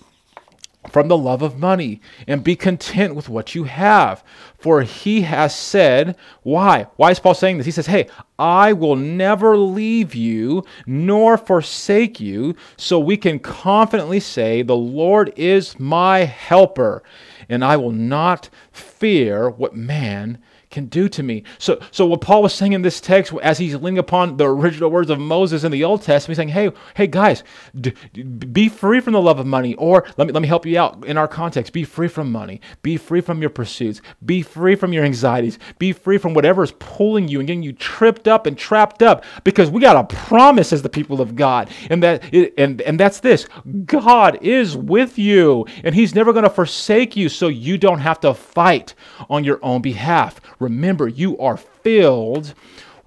from 0.91 1.09
the 1.09 1.17
love 1.17 1.43
of 1.43 1.59
money 1.59 2.01
and 2.27 2.45
be 2.45 2.57
content 2.57 3.15
with 3.15 3.29
what 3.29 3.55
you 3.55 3.65
have. 3.65 4.25
For 4.59 4.83
he 4.83 5.23
has 5.23 5.55
said, 5.55 6.17
Why? 6.43 6.87
Why 6.97 7.11
is 7.11 7.21
Paul 7.21 7.35
saying 7.35 7.59
this? 7.59 7.67
He 7.67 7.73
says, 7.73 7.87
Hey, 7.87 8.09
I 8.39 8.73
will 8.73 8.97
never 8.97 9.57
leave 9.57 10.15
you 10.15 10.65
nor 10.87 11.37
forsake 11.37 12.21
you. 12.21 12.57
So 12.77 12.99
we 12.99 13.17
can 13.17 13.39
confidently 13.39 14.21
say, 14.21 14.63
The 14.63 14.77
Lord 14.77 15.33
is 15.37 15.79
my 15.79 16.21
helper, 16.21 17.03
and 17.49 17.65
I 17.65 17.77
will 17.77 17.93
not 17.93 18.49
fear 18.73 19.49
what 19.51 19.77
man 19.77 20.39
can 20.71 20.87
do 20.87 21.09
to 21.09 21.23
me. 21.23 21.45
So, 21.59 21.81
so 21.91 22.07
what 22.07 22.21
Paul 22.21 22.43
was 22.43 22.55
saying 22.55 22.73
in 22.73 22.83
this 22.83 23.01
text, 23.01 23.33
as 23.43 23.59
he's 23.59 23.75
leaning 23.75 23.99
upon 23.99 24.37
the 24.37 24.49
original 24.49 24.91
words 24.91 25.11
of 25.11 25.19
Moses 25.19 25.65
in 25.65 25.73
the 25.73 25.85
Old 25.85 26.03
Testament, 26.03 26.29
he's 26.29 26.37
saying, 26.37 26.49
"Hey, 26.51 26.71
hey, 26.95 27.07
guys, 27.07 27.43
d- 27.79 27.95
be 28.23 28.69
free 28.69 29.01
from 29.01 29.13
the 29.15 29.23
love 29.23 29.39
of 29.39 29.47
money." 29.47 29.75
Or 29.75 30.05
let 30.17 30.27
me 30.27 30.33
let 30.33 30.43
me 30.43 30.49
help 30.49 30.67
you 30.67 30.79
out 30.79 31.05
in 31.07 31.17
our 31.17 31.29
context: 31.29 31.73
be 31.73 31.85
free 31.85 32.09
from 32.09 32.31
money, 32.31 32.61
be 32.83 32.97
free 32.97 33.21
from 33.21 33.41
your 33.41 33.51
pursuits, 33.51 34.01
be 34.25 34.43
free 34.43 34.75
from 34.75 34.93
your 34.93 35.05
anxieties, 35.05 35.59
be 35.79 35.93
free 35.93 36.19
from 36.19 36.35
whatever 36.35 36.63
is 36.63 36.73
pulling 36.79 37.29
you 37.29 37.41
and 37.41 37.47
getting 37.47 37.63
you 37.63 37.73
tripped 37.73 38.29
up 38.29 38.47
and 38.47 38.59
trapped 38.59 39.03
up. 39.03 39.25
Because 39.45 39.71
we 39.71 39.81
got 39.81 39.97
a 39.97 40.15
promise 40.15 40.73
as 40.73 40.83
the 40.83 40.89
people 40.89 41.21
of 41.21 41.37
God, 41.37 41.71
and 41.91 42.03
that 42.03 42.23
and 42.59 42.81
and 42.83 43.01
that's 43.01 43.21
this: 43.21 43.47
God 43.85 44.39
is 44.43 44.77
with 44.77 45.19
you, 45.19 45.67
and 45.85 45.95
He's 45.95 46.15
never 46.15 46.33
going 46.33 46.45
to 46.45 46.51
forsake 46.51 47.17
you, 47.17 47.29
so 47.29 47.49
you 47.49 47.79
don't 47.79 48.01
have 48.01 48.21
to 48.21 48.35
fight 48.35 48.95
on 49.31 49.45
your 49.45 49.59
own 49.63 49.81
behalf. 49.81 50.41
Remember, 50.59 51.09
you 51.09 51.39
are 51.39 51.57
filled 51.57 52.55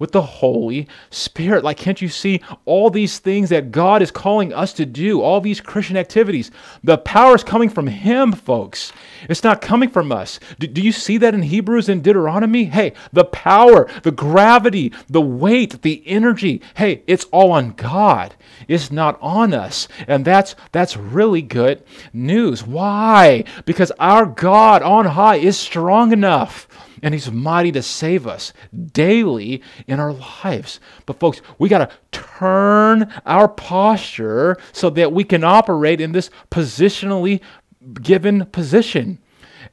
with 0.02 0.10
the 0.10 0.20
Holy 0.20 0.88
Spirit. 1.10 1.62
Like, 1.62 1.76
can't 1.76 2.02
you 2.02 2.08
see 2.08 2.40
all 2.64 2.90
these 2.90 3.20
things 3.20 3.50
that 3.50 3.70
God 3.70 4.02
is 4.02 4.10
calling 4.10 4.52
us 4.52 4.72
to 4.72 4.84
do, 4.84 5.22
all 5.22 5.40
these 5.40 5.60
Christian 5.60 5.96
activities? 5.96 6.50
The 6.82 6.98
power 6.98 7.36
is 7.36 7.44
coming 7.44 7.68
from 7.68 7.86
Him, 7.86 8.32
folks. 8.32 8.92
It's 9.28 9.44
not 9.44 9.62
coming 9.62 9.88
from 9.88 10.10
us. 10.10 10.40
Do, 10.58 10.66
do, 10.66 10.82
you 10.82 10.90
see 10.90 11.18
that 11.18 11.34
in 11.34 11.42
Hebrews 11.42 11.88
and 11.88 12.02
Deuteronomy? 12.02 12.64
Hey, 12.64 12.94
the 13.12 13.26
power, 13.26 13.88
the 14.02 14.10
gravity, 14.10 14.92
the 15.08 15.20
weight, 15.20 15.82
the 15.82 16.02
energy, 16.04 16.60
hey, 16.74 17.04
it's 17.06 17.26
all 17.26 17.52
on 17.52 17.70
God. 17.70 18.34
It's 18.66 18.90
not 18.90 19.20
on 19.22 19.54
us. 19.54 19.86
And 20.08 20.24
that's 20.24 20.56
that's 20.72 20.96
really 20.96 21.42
good 21.42 21.84
news. 22.12 22.66
Why? 22.66 23.44
Because 23.66 23.92
our 24.00 24.26
God 24.26 24.82
on 24.82 25.04
high 25.04 25.36
is 25.36 25.56
strong 25.56 26.12
enough 26.12 26.66
and 27.02 27.12
He's 27.12 27.30
mighty 27.30 27.72
to 27.72 27.82
save 27.82 28.26
us 28.26 28.52
daily 28.92 29.62
in 29.86 30.00
our 30.00 30.12
lives. 30.12 30.80
But, 31.04 31.20
folks, 31.20 31.42
we 31.58 31.68
got 31.68 31.90
to 31.90 31.96
turn 32.12 33.12
our 33.26 33.48
posture 33.48 34.56
so 34.72 34.88
that 34.90 35.12
we 35.12 35.24
can 35.24 35.44
operate 35.44 36.00
in 36.00 36.12
this 36.12 36.30
positionally 36.50 37.40
given 38.00 38.46
position 38.46 39.18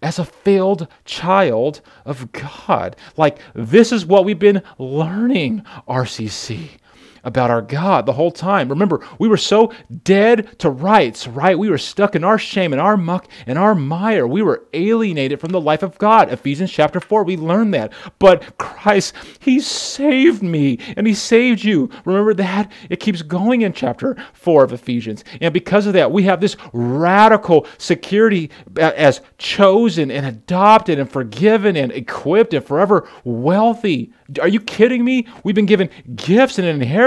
as 0.01 0.17
a 0.17 0.25
failed 0.25 0.87
child 1.05 1.81
of 2.05 2.31
God. 2.31 2.95
Like, 3.17 3.39
this 3.53 3.91
is 3.91 4.05
what 4.05 4.25
we've 4.25 4.39
been 4.39 4.61
learning, 4.77 5.63
RCC. 5.87 6.78
About 7.23 7.49
our 7.49 7.62
God 7.62 8.05
the 8.05 8.13
whole 8.13 8.32
time. 8.32 8.69
Remember, 8.69 9.05
we 9.19 9.27
were 9.27 9.38
so 9.38 9.73
dead 10.03 10.60
to 10.60 10.69
rights, 10.69 11.27
right? 11.27 11.58
We 11.58 11.69
were 11.69 11.77
stuck 11.77 12.15
in 12.15 12.23
our 12.23 12.38
shame 12.38 12.73
and 12.73 12.82
our 12.82 12.97
muck 12.97 13.27
and 13.47 13.58
our 13.58 13.75
mire. 13.75 14.27
We 14.27 14.41
were 14.41 14.67
alienated 14.73 15.39
from 15.39 15.51
the 15.51 15.62
life 15.62 15.84
of 15.84 15.97
God. 15.97 16.32
Ephesians 16.32 16.71
chapter 16.71 16.99
4, 16.99 17.23
we 17.23 17.38
learned 17.38 17.73
that. 17.73 17.93
But 18.19 18.58
Christ, 18.58 19.13
He 19.39 19.60
saved 19.60 20.41
me 20.43 20.79
and 20.95 21.08
He 21.08 21.13
saved 21.13 21.63
you. 21.63 21.89
Remember 22.05 22.34
that? 22.36 22.71
It 22.89 22.99
keeps 22.99 23.21
going 23.21 23.62
in 23.62 23.73
chapter 23.73 24.15
4 24.34 24.63
of 24.63 24.73
Ephesians. 24.73 25.23
And 25.41 25.53
because 25.53 25.86
of 25.86 25.93
that, 25.93 26.12
we 26.12 26.23
have 26.23 26.41
this 26.41 26.58
radical 26.73 27.67
security 27.77 28.51
as 28.77 29.21
chosen 29.38 30.12
and 30.12 30.25
adopted 30.25 30.99
and 30.99 31.12
forgiven 31.12 31.75
and 31.75 31.91
equipped 31.91 32.53
and 32.53 32.65
forever 32.65 33.08
wealthy. 33.23 34.13
Are 34.41 34.47
you 34.47 34.60
kidding 34.60 35.03
me? 35.03 35.27
We've 35.43 35.55
been 35.55 35.65
given 35.65 35.89
gifts 36.15 36.60
and 36.60 36.67
inheritance, 36.67 36.99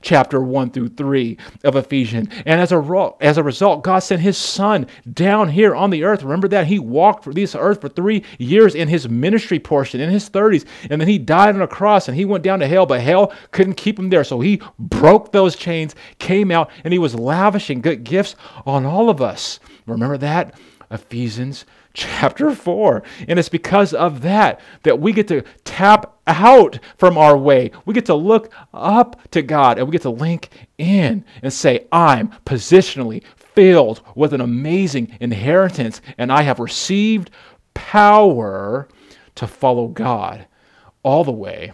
chapter 0.00 0.40
1 0.40 0.70
through 0.70 0.88
3 0.88 1.36
of 1.64 1.76
Ephesians. 1.76 2.28
And 2.46 2.60
as 2.60 2.72
a, 2.72 3.12
as 3.20 3.38
a 3.38 3.42
result, 3.42 3.84
God 3.84 4.00
sent 4.00 4.22
his 4.22 4.36
son 4.36 4.86
down 5.12 5.48
here 5.48 5.74
on 5.74 5.90
the 5.90 6.04
earth. 6.04 6.22
Remember 6.22 6.48
that? 6.48 6.66
He 6.66 6.78
walked 6.78 7.24
for 7.24 7.32
this 7.32 7.54
earth 7.54 7.80
for 7.80 7.88
three 7.88 8.24
years 8.38 8.74
in 8.74 8.88
his 8.88 9.08
ministry 9.08 9.58
portion, 9.58 10.00
in 10.00 10.10
his 10.10 10.28
30s. 10.28 10.66
And 10.90 11.00
then 11.00 11.08
he 11.08 11.18
died 11.18 11.54
on 11.54 11.62
a 11.62 11.68
cross 11.68 12.08
and 12.08 12.16
he 12.16 12.24
went 12.24 12.44
down 12.44 12.60
to 12.60 12.66
hell, 12.66 12.86
but 12.86 13.00
hell 13.00 13.32
couldn't 13.50 13.74
keep 13.74 13.98
him 13.98 14.10
there. 14.10 14.24
So 14.24 14.40
he 14.40 14.60
broke 14.78 15.32
those 15.32 15.56
chains, 15.56 15.94
came 16.18 16.50
out, 16.50 16.70
and 16.84 16.92
he 16.92 16.98
was 16.98 17.14
lavishing 17.14 17.80
good 17.80 18.04
gifts 18.04 18.36
on 18.66 18.84
all 18.84 19.10
of 19.10 19.20
us. 19.20 19.60
Remember 19.86 20.18
that? 20.18 20.58
Ephesians 20.90 21.64
chapter 21.94 22.54
4. 22.54 23.02
And 23.26 23.38
it's 23.38 23.48
because 23.48 23.92
of 23.92 24.22
that 24.22 24.60
that 24.84 25.00
we 25.00 25.12
get 25.12 25.28
to 25.28 25.42
tap 25.78 26.18
out 26.26 26.76
from 26.96 27.16
our 27.16 27.38
way. 27.38 27.70
We 27.84 27.94
get 27.94 28.06
to 28.06 28.14
look 28.16 28.52
up 28.74 29.30
to 29.30 29.42
God 29.42 29.78
and 29.78 29.86
we 29.86 29.92
get 29.92 30.02
to 30.02 30.10
link 30.10 30.48
in 30.76 31.24
and 31.40 31.52
say, 31.52 31.86
I'm 31.92 32.30
positionally 32.44 33.22
filled 33.36 34.02
with 34.16 34.34
an 34.34 34.40
amazing 34.40 35.16
inheritance 35.20 36.00
and 36.18 36.32
I 36.32 36.42
have 36.42 36.58
received 36.58 37.30
power 37.74 38.88
to 39.36 39.46
follow 39.46 39.86
God 39.86 40.48
all 41.04 41.22
the 41.22 41.30
way 41.30 41.70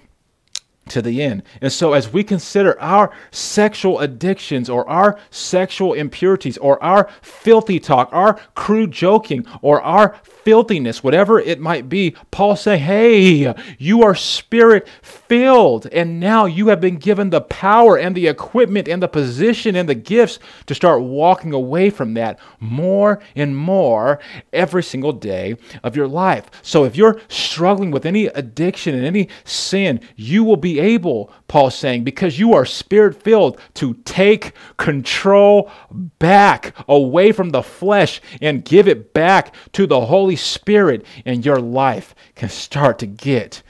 to 0.88 1.02
the 1.02 1.22
end. 1.22 1.42
And 1.60 1.72
so, 1.72 1.92
as 1.92 2.12
we 2.12 2.24
consider 2.24 2.80
our 2.80 3.10
sexual 3.30 4.00
addictions 4.00 4.68
or 4.68 4.88
our 4.88 5.18
sexual 5.30 5.94
impurities 5.94 6.58
or 6.58 6.82
our 6.82 7.08
filthy 7.22 7.80
talk, 7.80 8.08
our 8.12 8.38
crude 8.54 8.92
joking 8.92 9.46
or 9.62 9.80
our 9.82 10.16
filthiness, 10.24 11.02
whatever 11.02 11.40
it 11.40 11.58
might 11.58 11.88
be, 11.88 12.14
Paul 12.30 12.56
saying, 12.56 12.82
Hey, 12.82 13.54
you 13.78 14.02
are 14.02 14.14
spirit 14.14 14.86
filled, 15.02 15.86
and 15.86 16.20
now 16.20 16.44
you 16.44 16.68
have 16.68 16.80
been 16.80 16.96
given 16.96 17.30
the 17.30 17.40
power 17.40 17.96
and 17.96 18.14
the 18.14 18.28
equipment 18.28 18.86
and 18.88 19.02
the 19.02 19.08
position 19.08 19.74
and 19.74 19.88
the 19.88 19.94
gifts 19.94 20.38
to 20.66 20.74
start 20.74 21.02
walking 21.02 21.52
away 21.52 21.90
from 21.90 22.14
that 22.14 22.38
more 22.60 23.20
and 23.34 23.56
more 23.56 24.20
every 24.52 24.82
single 24.82 25.12
day 25.12 25.56
of 25.82 25.96
your 25.96 26.08
life. 26.08 26.50
So 26.62 26.84
if 26.84 26.96
you're 26.96 27.20
struggling 27.28 27.90
with 27.90 28.04
any 28.04 28.26
addiction 28.26 28.94
and 28.94 29.04
any 29.04 29.28
sin, 29.44 30.00
you 30.16 30.44
will 30.44 30.56
be 30.56 30.73
able, 30.80 31.32
Paul's 31.48 31.74
saying, 31.74 32.04
because 32.04 32.38
you 32.38 32.54
are 32.54 32.64
spirit 32.64 33.22
filled, 33.22 33.60
to 33.74 33.94
take 34.04 34.52
control 34.76 35.70
back 36.18 36.74
away 36.88 37.32
from 37.32 37.50
the 37.50 37.62
flesh 37.62 38.20
and 38.40 38.64
give 38.64 38.88
it 38.88 39.12
back 39.12 39.54
to 39.72 39.87
the 39.87 40.06
Holy 40.06 40.37
Spirit, 40.37 41.04
and 41.24 41.44
your 41.44 41.58
life 41.58 42.14
can 42.34 42.48
start 42.48 42.98
to 42.98 43.06
get 43.06 43.62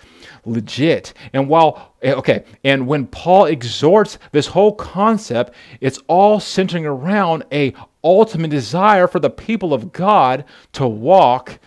legit. 0.47 1.13
And 1.33 1.49
while, 1.49 1.95
eh, 2.03 2.13
okay, 2.13 2.45
and 2.63 2.87
when 2.87 3.07
Paul 3.07 3.47
exhorts 3.47 4.19
this 4.33 4.49
whole 4.49 4.73
concept, 4.73 5.55
it's 5.81 5.99
all 6.07 6.41
centering 6.41 6.87
around 6.87 7.45
a 7.53 7.75
ultimate 8.03 8.51
desire 8.51 9.07
for 9.07 9.19
the 9.19 9.31
people 9.31 9.73
of 9.73 9.93
God 9.93 10.45
to 10.73 10.87
walk 10.87 11.59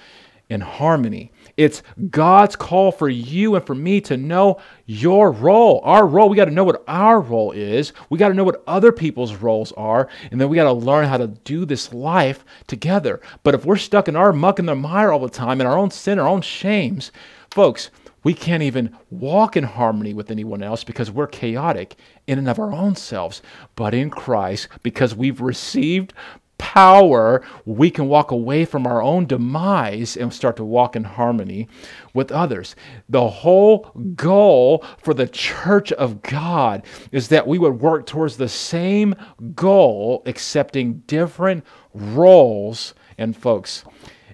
in 0.49 0.61
harmony. 0.61 1.31
It's 1.57 1.81
God's 2.11 2.55
call 2.55 2.91
for 2.91 3.09
you 3.09 3.55
and 3.55 3.65
for 3.65 3.73
me 3.73 3.99
to 4.01 4.15
know 4.15 4.61
your 4.85 5.31
role. 5.31 5.81
Our 5.83 6.05
role, 6.05 6.29
we 6.29 6.37
got 6.37 6.45
to 6.45 6.51
know 6.51 6.63
what 6.63 6.83
our 6.87 7.19
role 7.19 7.51
is. 7.51 7.93
We 8.11 8.19
got 8.19 8.29
to 8.29 8.35
know 8.35 8.43
what 8.43 8.63
other 8.67 8.91
people's 8.91 9.35
roles 9.35 9.71
are. 9.71 10.07
And 10.31 10.39
then 10.39 10.49
we 10.49 10.55
got 10.55 10.65
to 10.65 10.73
learn 10.73 11.05
how 11.05 11.17
to 11.17 11.27
do 11.27 11.65
this 11.65 11.91
life 11.91 12.45
together. 12.67 13.19
But 13.41 13.55
if 13.55 13.65
we're 13.65 13.77
stuck 13.77 14.07
in 14.07 14.15
our 14.15 14.31
muck 14.31 14.59
and 14.59 14.69
the 14.69 14.75
mire 14.75 15.11
all 15.11 15.19
the 15.19 15.29
time, 15.29 15.59
in 15.59 15.67
our 15.67 15.77
own 15.77 15.89
sin, 15.89 16.19
our 16.19 16.27
own 16.27 16.41
shames, 16.41 17.11
folks, 17.49 17.89
we 18.23 18.33
can't 18.33 18.63
even 18.63 18.95
walk 19.09 19.57
in 19.57 19.63
harmony 19.63 20.13
with 20.13 20.29
anyone 20.29 20.61
else 20.61 20.83
because 20.83 21.09
we're 21.09 21.27
chaotic 21.27 21.95
in 22.27 22.37
and 22.37 22.49
of 22.49 22.59
our 22.59 22.73
own 22.73 22.95
selves. 22.95 23.41
But 23.75 23.93
in 23.93 24.09
Christ, 24.09 24.67
because 24.83 25.15
we've 25.15 25.41
received 25.41 26.13
power, 26.57 27.43
we 27.65 27.89
can 27.89 28.07
walk 28.07 28.31
away 28.31 28.65
from 28.65 28.87
our 28.87 29.01
own 29.01 29.25
demise 29.25 30.17
and 30.17 30.33
start 30.33 30.55
to 30.57 30.63
walk 30.63 30.95
in 30.95 31.03
harmony 31.03 31.67
with 32.13 32.31
others. 32.31 32.75
The 33.09 33.27
whole 33.27 33.91
goal 34.15 34.83
for 34.97 35.13
the 35.13 35.27
church 35.27 35.91
of 35.93 36.21
God 36.21 36.83
is 37.11 37.27
that 37.29 37.47
we 37.47 37.59
would 37.59 37.79
work 37.79 38.05
towards 38.05 38.37
the 38.37 38.49
same 38.49 39.15
goal, 39.55 40.23
accepting 40.25 41.03
different 41.07 41.63
roles. 41.93 42.93
And, 43.17 43.35
folks, 43.35 43.83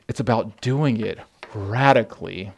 it's 0.08 0.20
about 0.20 0.62
doing 0.62 1.00
it 1.00 1.20
radically 1.54 2.52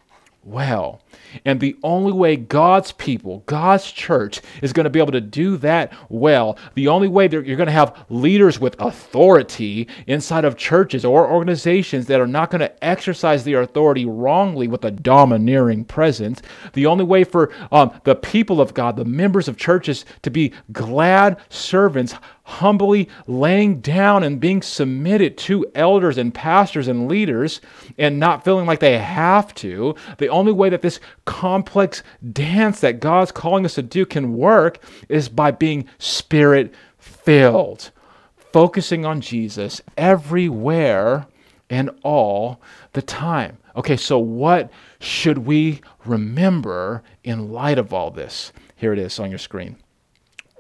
well. 0.46 1.02
And 1.44 1.60
the 1.60 1.76
only 1.84 2.14
way 2.14 2.36
God's 2.36 2.92
people, 2.92 3.44
God's 3.48 3.92
church, 3.92 4.42
is 4.62 4.72
going 4.72 4.84
to 4.86 4.90
be 4.90 5.00
able 5.00 5.12
to 5.12 5.22
do 5.22 5.58
that 5.58 5.92
well, 6.08 6.58
the 6.76 6.88
only 6.88 7.08
way 7.08 7.28
that 7.28 7.46
you're 7.46 7.58
going 7.58 7.68
to 7.68 7.74
have 7.74 8.06
leaders 8.10 8.60
with 8.60 8.76
authority 8.80 9.88
inside 10.08 10.46
of 10.46 10.56
churches 10.56 11.04
or 11.04 11.30
organizations 11.30 12.06
that 12.06 12.22
are 12.22 12.28
not 12.28 12.52
going 12.52 12.60
to 12.60 12.86
exercise 12.86 13.44
their 13.44 13.62
authority 13.62 14.06
wrongly 14.06 14.68
with 14.68 14.86
a 14.86 14.92
domineering 14.92 15.84
presence, 15.84 16.42
the 16.74 16.86
only 16.86 17.04
way 17.04 17.24
for 17.24 17.52
um, 17.72 17.92
the 18.04 18.16
people 18.16 18.62
of 18.62 18.74
God, 18.74 18.96
the 18.96 19.06
members 19.06 19.48
of 19.48 19.58
churches, 19.58 20.06
to 20.22 20.30
be 20.30 20.54
glad 20.72 21.38
servants, 21.50 22.16
humbly 22.46 23.10
laying 23.26 23.82
down 23.82 24.24
and 24.24 24.40
being 24.40 24.62
submitted 24.62 25.36
to 25.36 25.66
elders 25.74 26.18
and 26.18 26.34
pastors 26.34 26.88
and 26.88 27.08
leaders 27.08 27.60
and 27.98 28.20
not 28.20 28.46
feeling 28.46 28.68
like 28.68 28.80
they 28.80 29.00
have 29.00 29.54
to. 29.56 29.96
The 30.20 30.30
only 30.30 30.52
way 30.52 30.70
that 30.70 30.84
this 30.84 31.00
complex 31.26 32.04
dance 32.32 32.80
that 32.82 33.00
God's 33.00 33.32
calling 33.32 33.66
us 33.66 33.76
to 33.76 33.82
do 33.82 34.06
can 34.06 34.38
work 34.38 34.80
is 35.10 35.28
by 35.28 35.52
being 35.52 35.86
spirit 35.98 36.74
filled, 37.00 37.90
focusing 38.38 39.06
on 39.06 39.22
Jesus 39.22 39.82
everywhere 39.98 41.26
and 41.70 41.90
all 42.04 42.62
the 42.94 43.02
time. 43.02 43.58
Okay, 43.76 43.98
so 43.98 44.20
what 44.20 44.72
should 45.00 45.40
we 45.40 45.82
remember 46.06 47.02
in 47.24 47.52
light 47.52 47.80
of 47.80 47.92
all 47.92 48.12
this? 48.12 48.54
Here 48.76 48.94
it 48.94 49.00
is 49.00 49.20
on 49.20 49.32
your 49.32 49.40
screen 49.40 49.78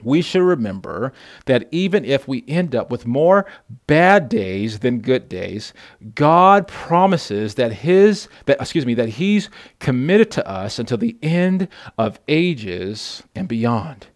we 0.05 0.21
should 0.21 0.43
remember 0.43 1.11
that 1.45 1.67
even 1.71 2.05
if 2.05 2.27
we 2.27 2.43
end 2.47 2.75
up 2.75 2.91
with 2.91 3.05
more 3.05 3.45
bad 3.87 4.29
days 4.29 4.79
than 4.79 4.99
good 4.99 5.27
days, 5.27 5.73
God 6.13 6.67
promises 6.67 7.55
that 7.55 7.73
his 7.73 8.27
that 8.45 8.61
excuse 8.61 8.85
me 8.85 8.93
that 8.93 9.09
he's 9.09 9.49
committed 9.79 10.31
to 10.31 10.47
us 10.47 10.79
until 10.79 10.97
the 10.97 11.17
end 11.21 11.67
of 11.97 12.19
ages 12.27 13.23
and 13.35 13.47
beyond. 13.47 14.07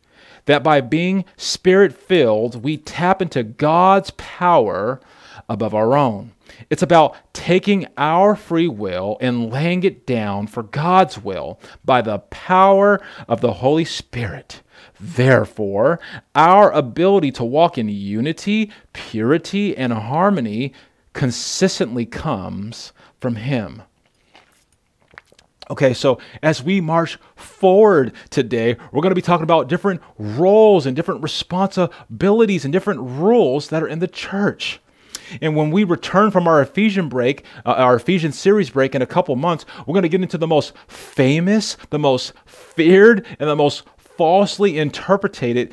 That 0.45 0.63
by 0.63 0.81
being 0.81 1.25
spirit 1.37 1.93
filled, 1.93 2.63
we 2.63 2.77
tap 2.77 3.21
into 3.21 3.43
God's 3.43 4.11
power 4.11 4.99
above 5.47 5.73
our 5.73 5.95
own. 5.95 6.31
It's 6.69 6.83
about 6.83 7.15
taking 7.33 7.87
our 7.97 8.35
free 8.35 8.67
will 8.67 9.17
and 9.21 9.51
laying 9.51 9.83
it 9.83 10.05
down 10.05 10.47
for 10.47 10.63
God's 10.63 11.17
will 11.17 11.59
by 11.85 12.01
the 12.01 12.19
power 12.19 12.99
of 13.27 13.41
the 13.41 13.53
Holy 13.53 13.85
Spirit. 13.85 14.61
Therefore, 14.99 15.99
our 16.35 16.71
ability 16.71 17.31
to 17.33 17.43
walk 17.43 17.77
in 17.77 17.89
unity, 17.89 18.71
purity, 18.93 19.75
and 19.75 19.93
harmony 19.93 20.73
consistently 21.13 22.05
comes 22.05 22.93
from 23.19 23.35
Him. 23.35 23.83
Okay, 25.71 25.93
so 25.93 26.17
as 26.41 26.63
we 26.63 26.81
march 26.81 27.19
forward 27.35 28.13
today, 28.31 28.75
we're 28.91 29.01
going 29.01 29.11
to 29.11 29.15
be 29.15 29.21
talking 29.21 29.43
about 29.43 29.69
different 29.69 30.01
roles 30.17 30.87
and 30.87 30.95
different 30.95 31.21
responsibilities 31.21 32.65
and 32.65 32.73
different 32.73 33.01
rules 33.01 33.67
that 33.67 33.83
are 33.83 33.87
in 33.87 33.99
the 33.99 34.07
church. 34.07 34.79
And 35.41 35.55
when 35.55 35.69
we 35.69 35.83
return 35.83 36.31
from 36.31 36.47
our 36.47 36.59
Ephesian 36.59 37.07
break, 37.07 37.45
uh, 37.65 37.73
our 37.73 37.97
Ephesian 37.97 38.31
series 38.31 38.71
break 38.71 38.95
in 38.95 39.03
a 39.03 39.05
couple 39.05 39.35
months, 39.35 39.65
we're 39.85 39.93
going 39.93 40.03
to 40.03 40.09
get 40.09 40.21
into 40.21 40.39
the 40.39 40.47
most 40.47 40.73
famous, 40.87 41.77
the 41.91 41.99
most 41.99 42.33
feared, 42.47 43.25
and 43.39 43.47
the 43.47 43.55
most 43.55 43.83
falsely 44.19 44.77
interpreted 44.77 45.71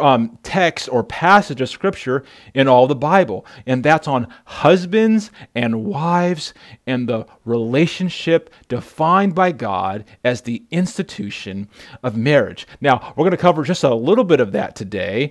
um, 0.00 0.38
text 0.42 0.88
or 0.90 1.04
passage 1.04 1.60
of 1.60 1.68
Scripture 1.68 2.24
in 2.54 2.66
all 2.66 2.86
the 2.86 2.94
Bible. 2.94 3.44
And 3.66 3.84
that's 3.84 4.08
on 4.08 4.28
husbands 4.46 5.30
and 5.54 5.84
wives 5.84 6.54
and 6.86 7.06
the 7.06 7.26
relationship 7.44 8.48
defined 8.68 9.34
by 9.34 9.52
God 9.52 10.06
as 10.24 10.40
the 10.40 10.62
institution 10.70 11.68
of 12.02 12.16
marriage. 12.16 12.66
Now, 12.80 13.12
we're 13.14 13.24
going 13.24 13.32
to 13.32 13.36
cover 13.36 13.62
just 13.62 13.84
a 13.84 13.94
little 13.94 14.24
bit 14.24 14.40
of 14.40 14.52
that 14.52 14.74
today, 14.74 15.30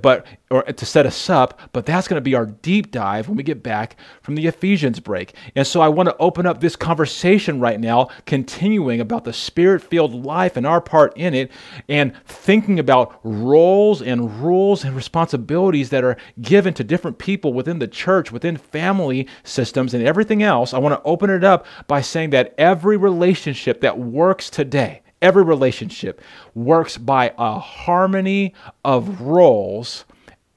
but 0.00 0.26
or 0.50 0.62
to 0.62 0.86
set 0.86 1.06
us 1.06 1.28
up, 1.28 1.60
but 1.72 1.84
that's 1.84 2.08
going 2.08 2.16
to 2.16 2.22
be 2.22 2.34
our 2.34 2.46
deep 2.46 2.90
dive 2.90 3.28
when 3.28 3.36
we 3.36 3.42
get 3.42 3.62
back 3.62 3.96
from 4.22 4.34
the 4.34 4.46
Ephesians 4.46 5.00
break. 5.00 5.34
And 5.54 5.66
so 5.66 5.80
I 5.80 5.88
want 5.88 6.08
to 6.08 6.16
open 6.18 6.46
up 6.46 6.60
this 6.60 6.76
conversation 6.76 7.60
right 7.60 7.78
now, 7.78 8.08
continuing 8.26 9.00
about 9.00 9.24
the 9.24 9.32
spirit 9.32 9.82
filled 9.82 10.24
life 10.24 10.56
and 10.56 10.66
our 10.66 10.80
part 10.80 11.16
in 11.16 11.34
it, 11.34 11.50
and 11.88 12.12
thinking 12.24 12.78
about 12.78 13.20
roles 13.22 14.00
and 14.00 14.42
rules 14.42 14.84
and 14.84 14.96
responsibilities 14.96 15.90
that 15.90 16.04
are 16.04 16.16
given 16.40 16.72
to 16.74 16.84
different 16.84 17.18
people 17.18 17.52
within 17.52 17.78
the 17.78 17.88
church, 17.88 18.32
within 18.32 18.56
family 18.56 19.28
systems, 19.44 19.92
and 19.92 20.06
everything 20.06 20.42
else. 20.42 20.72
I 20.72 20.78
want 20.78 20.94
to 20.94 21.08
open 21.08 21.30
it 21.30 21.44
up 21.44 21.66
by 21.86 22.00
saying 22.00 22.30
that 22.30 22.54
every 22.56 22.96
relationship 22.96 23.80
that 23.82 23.98
works 23.98 24.48
today, 24.48 25.02
every 25.20 25.42
relationship 25.42 26.22
works 26.54 26.96
by 26.96 27.34
a 27.36 27.58
harmony 27.58 28.54
of 28.84 29.20
roles 29.20 30.04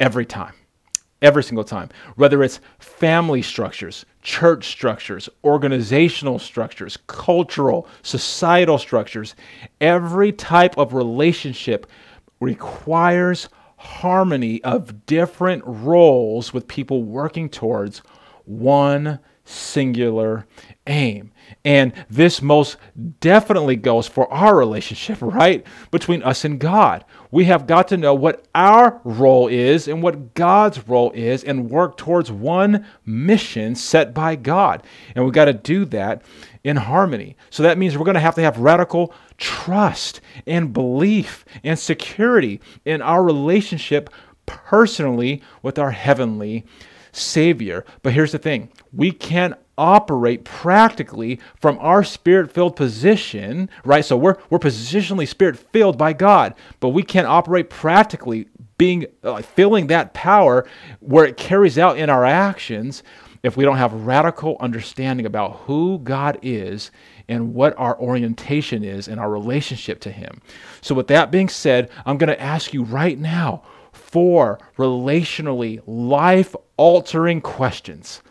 every 0.02 0.26
time 0.26 0.54
every 1.22 1.44
single 1.44 1.64
time, 1.64 1.90
whether 2.16 2.44
it's 2.44 2.60
family 2.80 3.42
structures, 3.42 4.06
church 4.22 4.68
structures, 4.68 5.30
organizational 5.44 6.40
structures, 6.40 6.98
cultural, 7.08 7.88
societal 8.02 8.78
structures. 8.78 9.36
Every 9.80 10.32
type 10.32 10.78
of 10.78 10.94
relationship 10.94 11.86
requires 12.40 13.50
harmony 13.78 14.64
of 14.64 15.06
different 15.06 15.64
roles 15.66 16.54
with 16.54 16.68
people 16.68 17.04
working 17.04 17.50
towards 17.50 18.00
one 18.46 19.20
singular 19.52 20.46
aim. 20.88 21.32
And 21.64 21.94
this 22.10 22.42
most 22.42 22.78
definitely 23.20 23.76
goes 23.76 24.08
for 24.08 24.32
our 24.32 24.56
relationship, 24.56 25.18
right? 25.22 25.66
Between 25.92 26.24
us 26.24 26.46
and 26.46 26.60
God. 26.60 27.06
We 27.30 27.46
have 27.46 27.68
got 27.68 27.88
to 27.90 27.98
know 27.98 28.14
what 28.14 28.46
our 28.56 29.00
role 29.04 29.48
is 29.48 29.88
and 29.88 30.02
what 30.02 30.34
God's 30.34 30.88
role 30.88 31.12
is 31.12 31.44
and 31.44 31.70
work 31.70 31.98
towards 31.98 32.32
one 32.32 32.86
mission 33.06 33.76
set 33.76 34.14
by 34.14 34.36
God. 34.36 34.84
And 35.16 35.24
we've 35.24 35.34
got 35.34 35.46
to 35.46 35.54
do 35.54 35.86
that 35.86 36.24
in 36.64 36.76
harmony. 36.76 37.38
So 37.50 37.64
that 37.64 37.78
means 37.78 37.98
we're 37.98 38.06
going 38.06 38.16
to 38.16 38.20
have 38.20 38.36
to 38.36 38.42
have 38.42 38.58
radical 38.58 39.14
trust 39.38 40.22
and 40.46 40.74
belief 40.74 41.46
and 41.64 41.78
security 41.80 42.60
in 42.86 43.02
our 43.02 43.24
relationship 43.24 44.10
personally 44.46 45.42
with 45.62 45.80
our 45.80 45.92
heavenly 45.92 46.66
Savior. 47.12 47.86
But 48.04 48.13
here's 48.13 48.32
the 48.32 48.39
thing 48.39 48.71
we 48.93 49.12
can't 49.12 49.56
operate 49.78 50.43
practically 50.43 51.39
from 51.60 51.78
our 51.80 52.04
spirit 52.04 52.52
filled 52.52 52.76
position, 52.76 53.69
right? 53.84 54.06
So 54.06 54.15
we're, 54.15 54.38
we're 54.50 54.60
positionally 54.60 55.28
spirit 55.28 55.58
filled 55.58 55.97
by 55.97 56.13
God, 56.13 56.54
but 56.80 56.89
we 56.89 57.02
can't 57.04 57.28
operate 57.28 57.69
practically 57.69 58.47
being 58.78 59.06
uh, 59.24 59.41
feeling 59.41 59.88
that 59.88 60.13
power 60.13 60.67
where 61.00 61.26
it 61.26 61.38
carries 61.38 61.78
out 61.78 61.97
in 61.97 62.10
our 62.10 62.26
actions 62.26 63.04
if 63.43 63.58
we 63.58 63.63
don't 63.63 63.78
have 63.78 63.93
radical 63.93 64.58
understanding 64.60 65.26
about 65.26 65.62
who 65.62 66.00
God 66.00 66.38
is 66.41 66.91
and 67.28 67.54
what 67.54 67.74
our 67.78 68.00
orientation 68.00 68.84
is 68.84 69.08
and 69.08 69.19
our 69.19 69.30
relationship 69.30 70.00
to 70.02 70.12
Him. 70.12 70.41
So, 70.82 70.93
with 70.93 71.08
that 71.08 71.32
being 71.32 71.50
said, 71.50 71.89
I'm 72.06 72.17
going 72.17 72.30
to 72.30 72.41
ask 72.41 72.74
you 72.74 72.84
right 72.84 73.17
now 73.17 73.63
four 74.12 74.60
relationally 74.78 75.82
life 75.88 76.56
altering 76.78 77.41
questions 77.41 78.21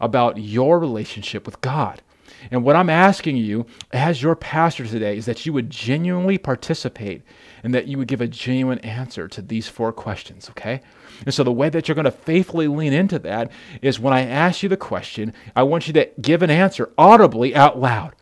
about 0.00 0.38
your 0.38 0.78
relationship 0.78 1.46
with 1.46 1.60
God. 1.60 2.02
And 2.50 2.64
what 2.64 2.76
I'm 2.76 2.90
asking 2.90 3.36
you 3.36 3.66
as 3.92 4.22
your 4.22 4.36
pastor 4.36 4.86
today 4.86 5.16
is 5.16 5.26
that 5.26 5.44
you 5.46 5.52
would 5.52 5.70
genuinely 5.70 6.38
participate 6.38 7.22
and 7.62 7.74
that 7.74 7.86
you 7.86 7.98
would 7.98 8.08
give 8.08 8.20
a 8.20 8.28
genuine 8.28 8.78
answer 8.80 9.26
to 9.28 9.42
these 9.42 9.68
four 9.68 9.92
questions, 9.92 10.48
okay? 10.50 10.80
And 11.24 11.34
so 11.34 11.42
the 11.42 11.52
way 11.52 11.68
that 11.68 11.88
you're 11.88 11.94
going 11.94 12.04
to 12.04 12.10
faithfully 12.10 12.68
lean 12.68 12.92
into 12.92 13.18
that 13.20 13.50
is 13.82 13.98
when 13.98 14.12
I 14.12 14.22
ask 14.22 14.62
you 14.62 14.68
the 14.68 14.76
question, 14.76 15.32
I 15.54 15.64
want 15.64 15.86
you 15.86 15.92
to 15.94 16.10
give 16.20 16.42
an 16.42 16.50
answer 16.50 16.92
audibly 16.96 17.54
out 17.54 17.80
loud, 17.80 18.14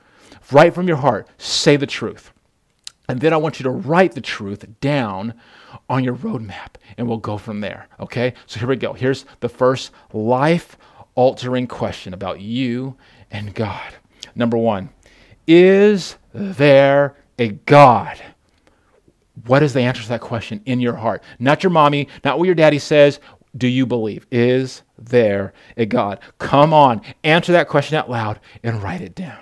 right 0.50 0.74
from 0.74 0.88
your 0.88 0.98
heart. 0.98 1.28
Say 1.38 1.76
the 1.76 1.86
truth. 1.86 2.33
And 3.08 3.20
then 3.20 3.32
I 3.32 3.36
want 3.36 3.58
you 3.60 3.64
to 3.64 3.70
write 3.70 4.12
the 4.12 4.20
truth 4.20 4.64
down 4.80 5.34
on 5.88 6.04
your 6.04 6.14
roadmap, 6.14 6.76
and 6.96 7.06
we'll 7.06 7.18
go 7.18 7.36
from 7.36 7.60
there, 7.60 7.88
okay? 8.00 8.32
So 8.46 8.58
here 8.58 8.68
we 8.68 8.76
go. 8.76 8.94
Here's 8.94 9.26
the 9.40 9.48
first 9.48 9.92
life 10.12 10.78
altering 11.14 11.66
question 11.66 12.14
about 12.14 12.40
you 12.40 12.96
and 13.30 13.54
God. 13.54 13.94
Number 14.34 14.56
one, 14.56 14.88
is 15.46 16.16
there 16.32 17.16
a 17.38 17.48
God? 17.48 18.20
What 19.46 19.62
is 19.62 19.74
the 19.74 19.82
answer 19.82 20.02
to 20.02 20.08
that 20.08 20.20
question 20.20 20.62
in 20.64 20.80
your 20.80 20.94
heart? 20.94 21.22
Not 21.38 21.62
your 21.62 21.70
mommy, 21.70 22.08
not 22.24 22.38
what 22.38 22.46
your 22.46 22.54
daddy 22.54 22.78
says. 22.78 23.20
Do 23.56 23.68
you 23.68 23.86
believe? 23.86 24.26
Is 24.30 24.82
there 24.98 25.52
a 25.76 25.86
God? 25.86 26.20
Come 26.38 26.72
on, 26.72 27.02
answer 27.22 27.52
that 27.52 27.68
question 27.68 27.96
out 27.96 28.10
loud 28.10 28.40
and 28.62 28.82
write 28.82 29.02
it 29.02 29.14
down. 29.14 29.38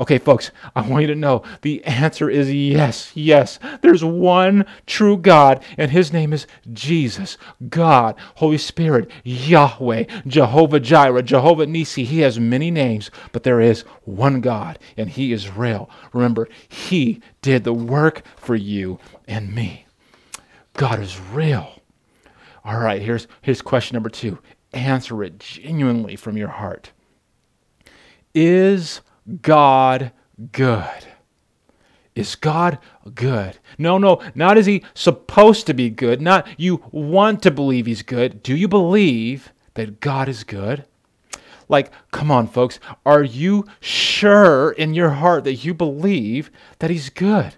Okay, 0.00 0.18
folks, 0.18 0.52
I 0.76 0.82
want 0.82 1.02
you 1.02 1.08
to 1.08 1.14
know 1.16 1.42
the 1.62 1.84
answer 1.84 2.30
is 2.30 2.52
yes, 2.52 3.10
yes. 3.14 3.58
There's 3.80 4.04
one 4.04 4.64
true 4.86 5.16
God, 5.16 5.62
and 5.76 5.90
his 5.90 6.12
name 6.12 6.32
is 6.32 6.46
Jesus, 6.72 7.36
God, 7.68 8.14
Holy 8.36 8.58
Spirit, 8.58 9.10
Yahweh, 9.24 10.04
Jehovah 10.24 10.78
Jireh, 10.78 11.22
Jehovah 11.22 11.66
Nisi. 11.66 12.04
He 12.04 12.20
has 12.20 12.38
many 12.38 12.70
names, 12.70 13.10
but 13.32 13.42
there 13.42 13.60
is 13.60 13.82
one 14.04 14.40
God, 14.40 14.78
and 14.96 15.10
he 15.10 15.32
is 15.32 15.50
real. 15.50 15.90
Remember, 16.12 16.48
he 16.68 17.20
did 17.42 17.64
the 17.64 17.74
work 17.74 18.22
for 18.36 18.54
you 18.54 19.00
and 19.26 19.52
me. 19.52 19.84
God 20.74 21.00
is 21.00 21.18
real. 21.18 21.82
All 22.64 22.78
right, 22.78 23.02
here's, 23.02 23.26
here's 23.42 23.62
question 23.62 23.96
number 23.96 24.10
two. 24.10 24.38
Answer 24.72 25.24
it 25.24 25.40
genuinely 25.40 26.14
from 26.14 26.36
your 26.36 26.48
heart. 26.48 26.92
Is 28.32 29.00
God 29.42 30.12
good? 30.52 31.06
Is 32.14 32.34
God 32.34 32.78
good? 33.14 33.58
No, 33.78 33.96
no, 33.96 34.20
not 34.34 34.58
is 34.58 34.66
he 34.66 34.84
supposed 34.94 35.66
to 35.66 35.74
be 35.74 35.88
good, 35.88 36.20
not 36.20 36.48
you 36.56 36.82
want 36.90 37.42
to 37.42 37.50
believe 37.50 37.86
he's 37.86 38.02
good. 38.02 38.42
Do 38.42 38.56
you 38.56 38.66
believe 38.66 39.52
that 39.74 40.00
God 40.00 40.28
is 40.28 40.42
good? 40.42 40.84
Like, 41.68 41.92
come 42.10 42.30
on, 42.30 42.48
folks, 42.48 42.80
are 43.04 43.22
you 43.22 43.66
sure 43.78 44.72
in 44.72 44.94
your 44.94 45.10
heart 45.10 45.44
that 45.44 45.64
you 45.64 45.74
believe 45.74 46.50
that 46.78 46.90
he's 46.90 47.10
good? 47.10 47.54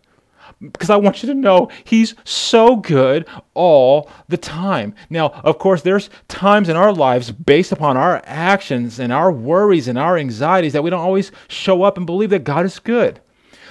Because 0.61 0.91
I 0.91 0.97
want 0.97 1.23
you 1.23 1.29
to 1.29 1.35
know 1.35 1.71
He's 1.85 2.15
so 2.25 2.77
good 2.77 3.27
all 3.55 4.11
the 4.29 4.37
time. 4.37 4.95
Now, 5.09 5.29
of 5.45 5.59
course, 5.59 5.83
there's 5.83 6.11
times 6.29 6.69
in 6.69 6.77
our 6.77 6.93
lives 6.93 7.31
based 7.31 7.73
upon 7.73 7.97
our 7.97 8.23
actions 8.25 8.99
and 8.99 9.13
our 9.13 9.33
worries 9.33 9.89
and 9.89 9.99
our 9.99 10.17
anxieties 10.19 10.73
that 10.73 10.83
we 10.83 10.91
don't 10.91 11.01
always 11.01 11.33
show 11.49 11.83
up 11.83 11.97
and 11.97 12.07
believe 12.07 12.31
that 12.31 12.45
God 12.45 12.65
is 12.65 12.79
good. 12.79 13.21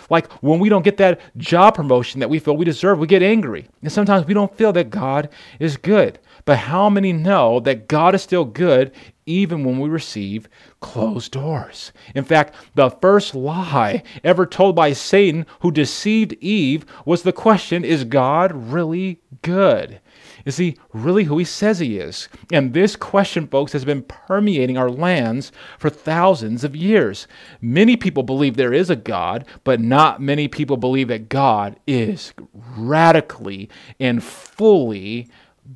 Like 0.10 0.32
when 0.42 0.60
we 0.60 0.70
don't 0.70 0.84
get 0.84 0.98
that 0.98 1.22
job 1.38 1.76
promotion 1.76 2.20
that 2.20 2.30
we 2.30 2.40
feel 2.40 2.58
we 2.58 2.66
deserve, 2.66 3.00
we 3.00 3.08
get 3.08 3.22
angry. 3.22 3.68
And 3.82 3.92
sometimes 3.92 4.26
we 4.26 4.34
don't 4.34 4.56
feel 4.56 4.74
that 4.74 4.90
God 4.90 5.30
is 5.60 5.78
good. 5.78 6.20
But 6.46 6.58
how 6.58 6.90
many 6.90 7.14
know 7.14 7.60
that 7.60 7.88
God 7.88 8.16
is 8.16 8.24
still 8.24 8.46
good 8.46 8.92
even 9.30 9.64
when 9.64 9.80
we 9.80 9.88
receive 9.88 10.50
closed 10.80 11.32
doors? 11.32 11.92
In 12.16 12.24
fact, 12.24 12.56
the 12.76 12.90
first 12.90 13.36
lie 13.36 14.04
ever 14.24 14.46
told 14.46 14.76
by 14.76 14.94
Satan, 14.94 15.46
who 15.62 15.72
deceived 15.72 16.34
Eve, 16.42 16.86
was 17.06 17.24
the 17.24 17.32
question 17.34 17.86
Is 17.86 18.04
God 18.04 18.52
really 18.52 19.22
good? 19.42 20.02
Is 20.46 20.58
he 20.58 20.78
really 20.94 21.26
who 21.26 21.38
he 21.38 21.46
says 21.46 21.80
he 21.80 22.00
is? 22.00 22.30
And 22.52 22.74
this 22.74 22.96
question, 22.96 23.48
folks, 23.48 23.74
has 23.74 23.86
been 23.86 24.04
permeating 24.04 24.78
our 24.78 24.90
lands 24.90 25.52
for 25.78 25.90
thousands 25.90 26.64
of 26.64 26.76
years. 26.76 27.28
Many 27.62 27.96
people 27.96 28.24
believe 28.24 28.56
there 28.56 28.74
is 28.74 28.90
a 28.90 28.96
God, 28.96 29.46
but 29.64 29.80
not 29.80 30.22
many 30.22 30.48
people 30.48 30.78
believe 30.78 31.08
that 31.10 31.30
God 31.30 31.80
is 31.86 32.34
radically 32.54 33.70
and 34.00 34.24
fully 34.24 35.30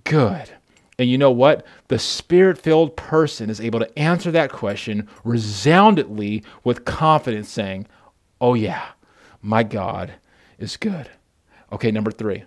good. 0.03 0.49
And 0.99 1.09
you 1.09 1.17
know 1.17 1.31
what? 1.31 1.65
The 1.87 1.99
spirit 1.99 2.57
filled 2.57 2.95
person 2.95 3.49
is 3.49 3.59
able 3.59 3.79
to 3.79 3.99
answer 3.99 4.31
that 4.31 4.51
question 4.51 5.09
resoundingly 5.23 6.43
with 6.63 6.85
confidence, 6.85 7.49
saying, 7.49 7.87
Oh, 8.39 8.53
yeah, 8.53 8.89
my 9.41 9.63
God 9.63 10.13
is 10.59 10.77
good. 10.77 11.09
Okay, 11.71 11.91
number 11.91 12.11
three. 12.11 12.43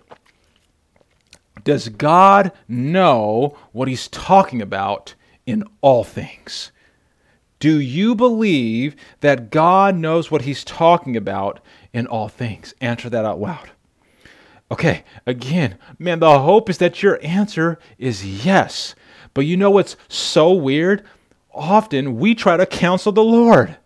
Does 1.63 1.89
God 1.89 2.51
know 2.67 3.57
what 3.73 3.87
he's 3.87 4.07
talking 4.07 4.61
about 4.61 5.15
in 5.45 5.63
all 5.81 6.03
things? 6.03 6.71
Do 7.59 7.79
you 7.79 8.13
believe 8.13 8.95
that 9.21 9.49
God 9.49 9.95
knows 9.95 10.29
what 10.29 10.43
he's 10.43 10.63
talking 10.63 11.17
about 11.17 11.59
in 11.91 12.05
all 12.05 12.29
things? 12.29 12.73
Answer 12.79 13.09
that 13.09 13.25
out 13.25 13.41
loud. 13.41 13.71
Okay, 14.69 15.03
again, 15.25 15.77
man, 15.97 16.19
the 16.19 16.39
hope 16.39 16.69
is 16.69 16.77
that 16.79 17.01
your 17.01 17.19
answer 17.23 17.79
is 17.97 18.45
yes. 18.45 18.95
But 19.33 19.45
you 19.45 19.55
know 19.55 19.71
what's 19.71 19.95
so 20.09 20.51
weird? 20.51 21.05
Often 21.53 22.17
we 22.17 22.35
try 22.35 22.57
to 22.57 22.65
counsel 22.65 23.11
the 23.11 23.23
Lord. 23.23 23.77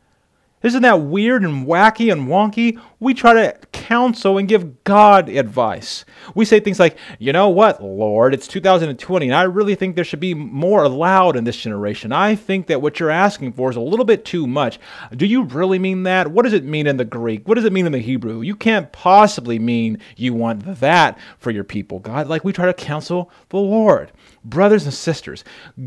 Isn't 0.64 0.84
that 0.84 1.02
weird 1.02 1.44
and 1.44 1.66
wacky 1.66 2.12
and 2.12 2.28
wonky? 2.28 2.80
We 3.00 3.14
try 3.14 3.34
to 3.34 3.58
counsel 3.72 4.38
and 4.38 4.48
give 4.48 4.84
God 4.84 5.28
advice. 5.28 6.06
We 6.36 6.46
say 6.46 6.60
things 6.60 6.80
like, 6.80 6.98
you 7.18 7.34
know 7.34 7.50
what, 7.50 7.84
Lord, 7.84 8.34
it's 8.34 8.48
2020, 8.48 9.26
and 9.26 9.36
I 9.36 9.44
really 9.44 9.76
think 9.76 9.96
there 9.96 10.06
should 10.06 10.20
be 10.20 10.36
more 10.36 10.84
allowed 10.84 11.36
in 11.36 11.44
this 11.44 11.58
generation. 11.58 12.12
I 12.12 12.36
think 12.36 12.68
that 12.68 12.82
what 12.82 13.00
you're 13.00 13.10
asking 13.10 13.54
for 13.54 13.72
is 13.72 13.76
a 13.76 13.82
little 13.82 14.06
bit 14.06 14.24
too 14.24 14.46
much. 14.46 14.80
Do 15.16 15.26
you 15.26 15.44
really 15.44 15.80
mean 15.80 16.04
that? 16.04 16.30
What 16.30 16.44
does 16.44 16.54
it 16.54 16.64
mean 16.64 16.86
in 16.86 16.98
the 16.98 17.06
Greek? 17.06 17.48
What 17.48 17.56
does 17.56 17.66
it 17.66 17.74
mean 17.74 17.88
in 17.88 17.92
the 17.92 18.00
Hebrew? 18.00 18.42
You 18.42 18.56
can't 18.56 18.92
possibly 18.92 19.58
mean 19.58 20.00
you 20.16 20.34
want 20.34 20.80
that 20.80 21.18
for 21.40 21.50
your 21.50 21.64
people, 21.64 22.00
God. 22.00 22.28
Like 22.28 22.44
we 22.44 22.54
try 22.54 22.68
to 22.68 22.74
counsel 22.74 23.32
the 23.50 23.58
Lord. 23.58 24.12
Brothers 24.44 24.86
and 24.86 24.94
sisters, 24.94 25.44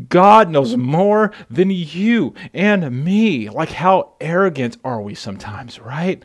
God 0.07 0.49
knows 0.49 0.77
more 0.77 1.31
than 1.49 1.69
you 1.69 2.33
and 2.53 3.03
me. 3.03 3.49
Like, 3.49 3.71
how 3.71 4.13
arrogant 4.21 4.77
are 4.83 5.01
we 5.01 5.13
sometimes, 5.13 5.79
right? 5.79 6.23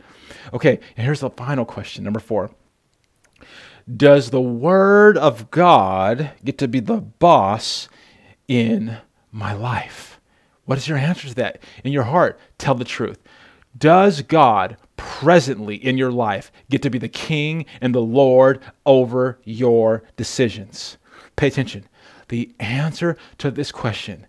Okay, 0.53 0.79
and 0.95 1.05
here's 1.05 1.19
the 1.19 1.29
final 1.29 1.65
question, 1.65 2.03
number 2.03 2.19
four. 2.19 2.51
Does 3.97 4.29
the 4.29 4.41
Word 4.41 5.17
of 5.17 5.51
God 5.51 6.31
get 6.45 6.57
to 6.59 6.67
be 6.67 6.79
the 6.79 7.01
boss 7.01 7.89
in 8.47 8.97
my 9.31 9.53
life? 9.53 10.21
What 10.65 10.77
is 10.77 10.87
your 10.87 10.97
answer 10.97 11.27
to 11.27 11.35
that? 11.35 11.61
In 11.83 11.91
your 11.91 12.03
heart, 12.03 12.39
tell 12.57 12.75
the 12.75 12.85
truth. 12.85 13.19
Does 13.77 14.21
God 14.21 14.77
presently 14.95 15.75
in 15.75 15.97
your 15.97 16.11
life 16.11 16.51
get 16.69 16.81
to 16.83 16.89
be 16.89 16.97
the 16.97 17.09
king 17.09 17.65
and 17.81 17.95
the 17.95 18.01
Lord 18.01 18.61
over 18.85 19.39
your 19.43 20.03
decisions? 20.15 20.97
Pay 21.35 21.47
attention. 21.47 21.87
The 22.31 22.55
answer 22.61 23.17
to 23.39 23.51
this 23.51 23.73
question 23.73 24.25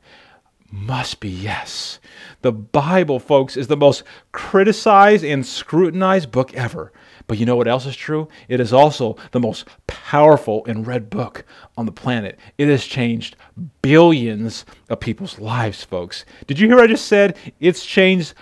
must 0.72 1.20
be 1.20 1.28
yes. 1.28 2.00
The 2.40 2.50
Bible, 2.50 3.20
folks, 3.20 3.56
is 3.56 3.68
the 3.68 3.76
most 3.76 4.02
criticized 4.32 5.24
and 5.24 5.46
scrutinized 5.46 6.32
book 6.32 6.52
ever. 6.52 6.92
But 7.32 7.38
you 7.38 7.46
know 7.46 7.56
what 7.56 7.66
else 7.66 7.86
is 7.86 7.96
true? 7.96 8.28
It 8.46 8.60
is 8.60 8.74
also 8.74 9.16
the 9.30 9.40
most 9.40 9.66
powerful 9.86 10.66
and 10.66 10.86
read 10.86 11.08
book 11.08 11.46
on 11.78 11.86
the 11.86 11.90
planet. 11.90 12.38
It 12.58 12.68
has 12.68 12.84
changed 12.84 13.36
billions 13.80 14.66
of 14.90 15.00
people's 15.00 15.38
lives, 15.38 15.82
folks. 15.82 16.26
Did 16.46 16.58
you 16.58 16.66
hear 16.66 16.76
what 16.76 16.84
I 16.84 16.88
just 16.88 17.06
said? 17.06 17.38
It's 17.58 17.86
changed 17.86 18.34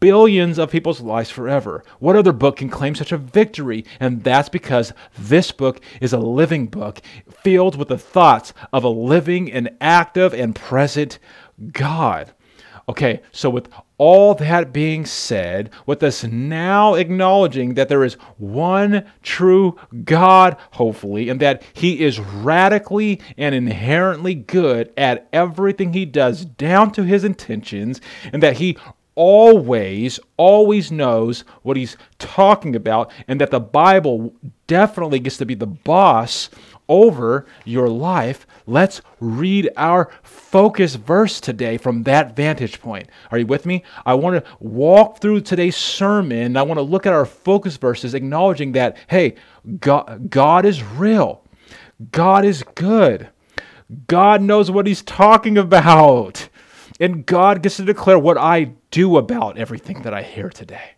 billions 0.00 0.58
of 0.58 0.70
people's 0.70 1.02
lives 1.02 1.28
forever. 1.28 1.84
What 1.98 2.16
other 2.16 2.32
book 2.32 2.56
can 2.56 2.70
claim 2.70 2.94
such 2.94 3.12
a 3.12 3.18
victory? 3.18 3.84
And 4.00 4.24
that's 4.24 4.48
because 4.48 4.94
this 5.18 5.52
book 5.52 5.82
is 6.00 6.14
a 6.14 6.18
living 6.18 6.68
book 6.68 7.02
filled 7.44 7.76
with 7.76 7.88
the 7.88 7.98
thoughts 7.98 8.54
of 8.72 8.82
a 8.82 8.88
living 8.88 9.52
and 9.52 9.76
active 9.78 10.32
and 10.32 10.54
present 10.54 11.18
God. 11.72 12.32
Okay, 12.88 13.20
so 13.30 13.50
with 13.50 13.68
all 13.98 14.34
that 14.36 14.72
being 14.72 15.04
said, 15.04 15.70
with 15.84 16.02
us 16.02 16.24
now 16.24 16.94
acknowledging 16.94 17.74
that 17.74 17.88
there 17.88 18.04
is 18.04 18.14
one 18.38 19.04
true 19.22 19.76
God, 20.04 20.56
hopefully, 20.72 21.28
and 21.28 21.40
that 21.40 21.62
He 21.72 22.04
is 22.04 22.20
radically 22.20 23.20
and 23.36 23.54
inherently 23.54 24.34
good 24.34 24.92
at 24.96 25.28
everything 25.32 25.92
He 25.92 26.04
does 26.04 26.44
down 26.44 26.92
to 26.92 27.02
His 27.02 27.24
intentions, 27.24 28.00
and 28.32 28.42
that 28.42 28.58
He 28.58 28.78
always, 29.16 30.20
always 30.36 30.92
knows 30.92 31.40
what 31.62 31.76
He's 31.76 31.96
talking 32.20 32.76
about, 32.76 33.10
and 33.26 33.40
that 33.40 33.50
the 33.50 33.60
Bible 33.60 34.32
definitely 34.68 35.18
gets 35.18 35.38
to 35.38 35.46
be 35.46 35.56
the 35.56 35.66
boss 35.66 36.50
over 36.88 37.46
your 37.64 37.88
life, 37.88 38.46
let's 38.66 39.00
read 39.20 39.70
our 39.76 40.10
focus 40.22 40.94
verse 40.94 41.40
today 41.40 41.76
from 41.76 42.04
that 42.04 42.34
vantage 42.34 42.80
point. 42.80 43.08
Are 43.30 43.38
you 43.38 43.46
with 43.46 43.66
me? 43.66 43.84
I 44.06 44.14
want 44.14 44.42
to 44.42 44.50
walk 44.60 45.20
through 45.20 45.42
today's 45.42 45.76
sermon. 45.76 46.56
I 46.56 46.62
want 46.62 46.78
to 46.78 46.82
look 46.82 47.06
at 47.06 47.12
our 47.12 47.26
focus 47.26 47.76
verses, 47.76 48.14
acknowledging 48.14 48.72
that, 48.72 48.96
hey, 49.08 49.36
God, 49.80 50.30
God 50.30 50.64
is 50.64 50.82
real, 50.82 51.44
God 52.12 52.44
is 52.44 52.62
good, 52.74 53.28
God 54.06 54.42
knows 54.42 54.70
what 54.70 54.86
He's 54.86 55.02
talking 55.02 55.58
about, 55.58 56.48
and 57.00 57.24
God 57.24 57.62
gets 57.62 57.76
to 57.76 57.84
declare 57.84 58.18
what 58.18 58.38
I 58.38 58.72
do 58.90 59.16
about 59.16 59.58
everything 59.58 60.02
that 60.02 60.14
I 60.14 60.22
hear 60.22 60.48
today. 60.48 60.92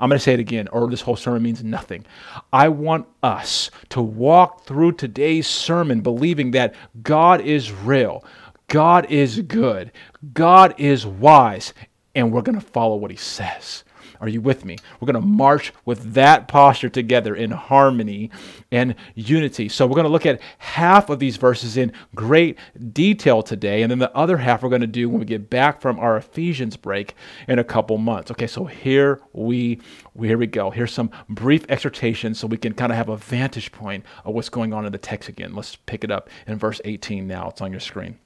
I'm 0.00 0.08
going 0.08 0.18
to 0.18 0.22
say 0.22 0.34
it 0.34 0.40
again, 0.40 0.68
or 0.68 0.88
this 0.88 1.00
whole 1.00 1.16
sermon 1.16 1.42
means 1.42 1.64
nothing. 1.64 2.06
I 2.52 2.68
want 2.68 3.06
us 3.22 3.70
to 3.90 4.00
walk 4.00 4.64
through 4.64 4.92
today's 4.92 5.46
sermon 5.46 6.00
believing 6.00 6.52
that 6.52 6.74
God 7.02 7.40
is 7.40 7.72
real, 7.72 8.24
God 8.68 9.10
is 9.10 9.40
good, 9.40 9.92
God 10.32 10.74
is 10.78 11.04
wise, 11.06 11.74
and 12.14 12.32
we're 12.32 12.42
going 12.42 12.60
to 12.60 12.66
follow 12.66 12.96
what 12.96 13.10
He 13.10 13.16
says. 13.16 13.84
Are 14.20 14.28
you 14.28 14.40
with 14.40 14.64
me? 14.64 14.76
We're 15.00 15.06
going 15.06 15.22
to 15.22 15.26
march 15.26 15.72
with 15.84 16.14
that 16.14 16.48
posture 16.48 16.88
together 16.88 17.34
in 17.34 17.50
harmony 17.50 18.30
and 18.70 18.94
unity. 19.14 19.68
So, 19.68 19.86
we're 19.86 19.94
going 19.94 20.04
to 20.04 20.10
look 20.10 20.26
at 20.26 20.40
half 20.58 21.10
of 21.10 21.18
these 21.18 21.36
verses 21.36 21.76
in 21.76 21.92
great 22.14 22.58
detail 22.92 23.42
today, 23.42 23.82
and 23.82 23.90
then 23.90 23.98
the 23.98 24.14
other 24.16 24.38
half 24.38 24.62
we're 24.62 24.68
going 24.68 24.80
to 24.80 24.86
do 24.86 25.08
when 25.08 25.20
we 25.20 25.26
get 25.26 25.50
back 25.50 25.80
from 25.80 25.98
our 25.98 26.16
Ephesians 26.16 26.76
break 26.76 27.14
in 27.46 27.58
a 27.58 27.64
couple 27.64 27.98
months. 27.98 28.30
Okay, 28.30 28.46
so 28.46 28.64
here 28.64 29.20
we 29.32 29.80
here 30.20 30.38
we 30.38 30.46
go. 30.46 30.70
Here's 30.70 30.92
some 30.92 31.10
brief 31.28 31.64
exhortations 31.68 32.38
so 32.38 32.46
we 32.46 32.56
can 32.56 32.74
kind 32.74 32.92
of 32.92 32.96
have 32.96 33.08
a 33.08 33.16
vantage 33.16 33.72
point 33.72 34.04
of 34.24 34.34
what's 34.34 34.48
going 34.48 34.72
on 34.72 34.86
in 34.86 34.92
the 34.92 34.98
text 34.98 35.28
again. 35.28 35.54
Let's 35.54 35.76
pick 35.76 36.04
it 36.04 36.10
up 36.10 36.28
in 36.46 36.58
verse 36.58 36.80
18 36.84 37.26
now. 37.26 37.48
It's 37.50 37.60
on 37.60 37.70
your 37.70 37.80
screen. 37.80 38.18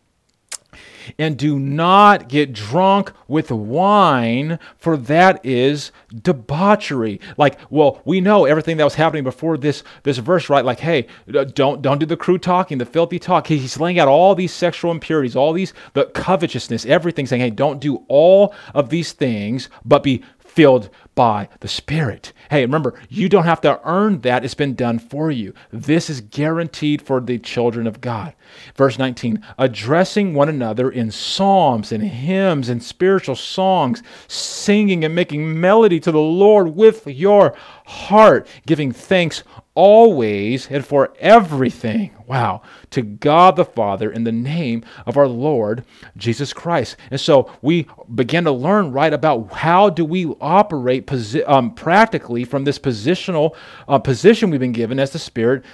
And 1.19 1.37
do 1.37 1.59
not 1.59 2.29
get 2.29 2.53
drunk 2.53 3.13
with 3.29 3.51
wine, 3.51 4.59
for 4.77 4.97
that 4.97 5.45
is 5.45 5.91
debauchery. 6.15 7.21
Like, 7.37 7.59
well, 7.71 8.01
we 8.05 8.21
know 8.21 8.45
everything 8.45 8.77
that 8.77 8.85
was 8.85 8.95
happening 8.95 9.25
before 9.25 9.57
this 9.57 9.83
this 10.05 10.19
verse, 10.19 10.49
right? 10.49 10.65
Like, 10.65 10.81
hey, 10.81 11.07
don't 11.29 11.83
don't 11.83 11.99
do 11.99 12.07
the 12.07 12.17
crude 12.17 12.43
talking, 12.43 12.79
the 12.79 12.87
filthy 12.87 13.19
talk. 13.19 13.47
He's 13.47 13.79
laying 13.81 13.99
out 13.99 14.09
all 14.09 14.35
these 14.35 14.53
sexual 14.53 14.91
impurities, 14.91 15.37
all 15.37 15.53
these 15.53 15.73
the 15.95 16.07
covetousness, 16.07 16.87
everything, 16.87 17.27
saying, 17.27 17.43
hey, 17.43 17.51
don't 17.51 17.81
do 17.81 18.05
all 18.09 18.55
of 18.75 18.89
these 18.89 19.13
things, 19.13 19.69
but 19.85 20.03
be 20.03 20.23
filled 20.55 20.91
by 21.15 21.49
the 21.61 21.69
Spirit. 21.69 22.33
Hey, 22.51 22.63
remember, 22.63 22.95
you 23.09 23.29
don't 23.29 23.45
have 23.45 23.61
to 23.63 23.81
earn 23.85 24.21
that. 24.21 24.45
It's 24.45 24.55
been 24.55 24.75
done 24.75 24.99
for 24.99 25.31
you. 25.31 25.55
This 25.71 26.11
is 26.11 26.21
guaranteed 26.21 27.03
for 27.03 27.21
the 27.21 27.39
children 27.39 27.87
of 27.87 28.01
God. 28.01 28.35
Verse 28.75 28.99
19, 28.99 29.45
addressing 29.59 30.35
one 30.35 30.49
another 30.49 30.91
in 30.91 31.11
psalms 31.11 31.93
and 31.93 32.03
hymns 32.03 32.69
and 32.69 32.83
spiritual 32.83 33.37
songs, 33.37 34.03
singing 34.29 35.05
and 35.05 35.15
making 35.15 35.59
melody 35.59 36.01
to 36.01 36.13
the 36.13 36.19
Lord 36.19 36.75
with 36.75 37.07
your 37.07 37.55
heart, 37.87 38.47
giving 38.67 38.93
thanks 38.93 39.43
always 39.75 40.71
and 40.71 40.85
for 40.85 41.15
everything. 41.19 42.11
Wow. 42.27 42.63
To 42.91 43.03
God 43.03 43.57
the 43.57 43.65
Father 43.65 44.11
in 44.11 44.25
the 44.25 44.33
name 44.33 44.85
of 45.07 45.17
our 45.17 45.29
Lord 45.29 45.85
Jesus 46.17 46.53
Christ. 46.53 46.97
And 47.11 47.21
so 47.21 47.51
we 47.63 47.87
begin 48.15 48.45
to 48.45 48.53
learn 48.53 48.93
right 48.93 49.13
about 49.13 49.53
how 49.53 49.91
do 49.91 50.05
we 50.05 50.27
operate 50.41 51.07
posi- 51.07 51.47
um, 51.49 51.75
practically 51.75 52.45
from 52.45 52.65
this 52.65 52.79
positional 52.79 53.55
uh, 53.89 53.99
position 53.99 54.51
we've 54.51 54.61
been 54.61 54.73
given 54.73 54.99
as 54.99 55.11
the 55.11 55.19
Spirit 55.19 55.65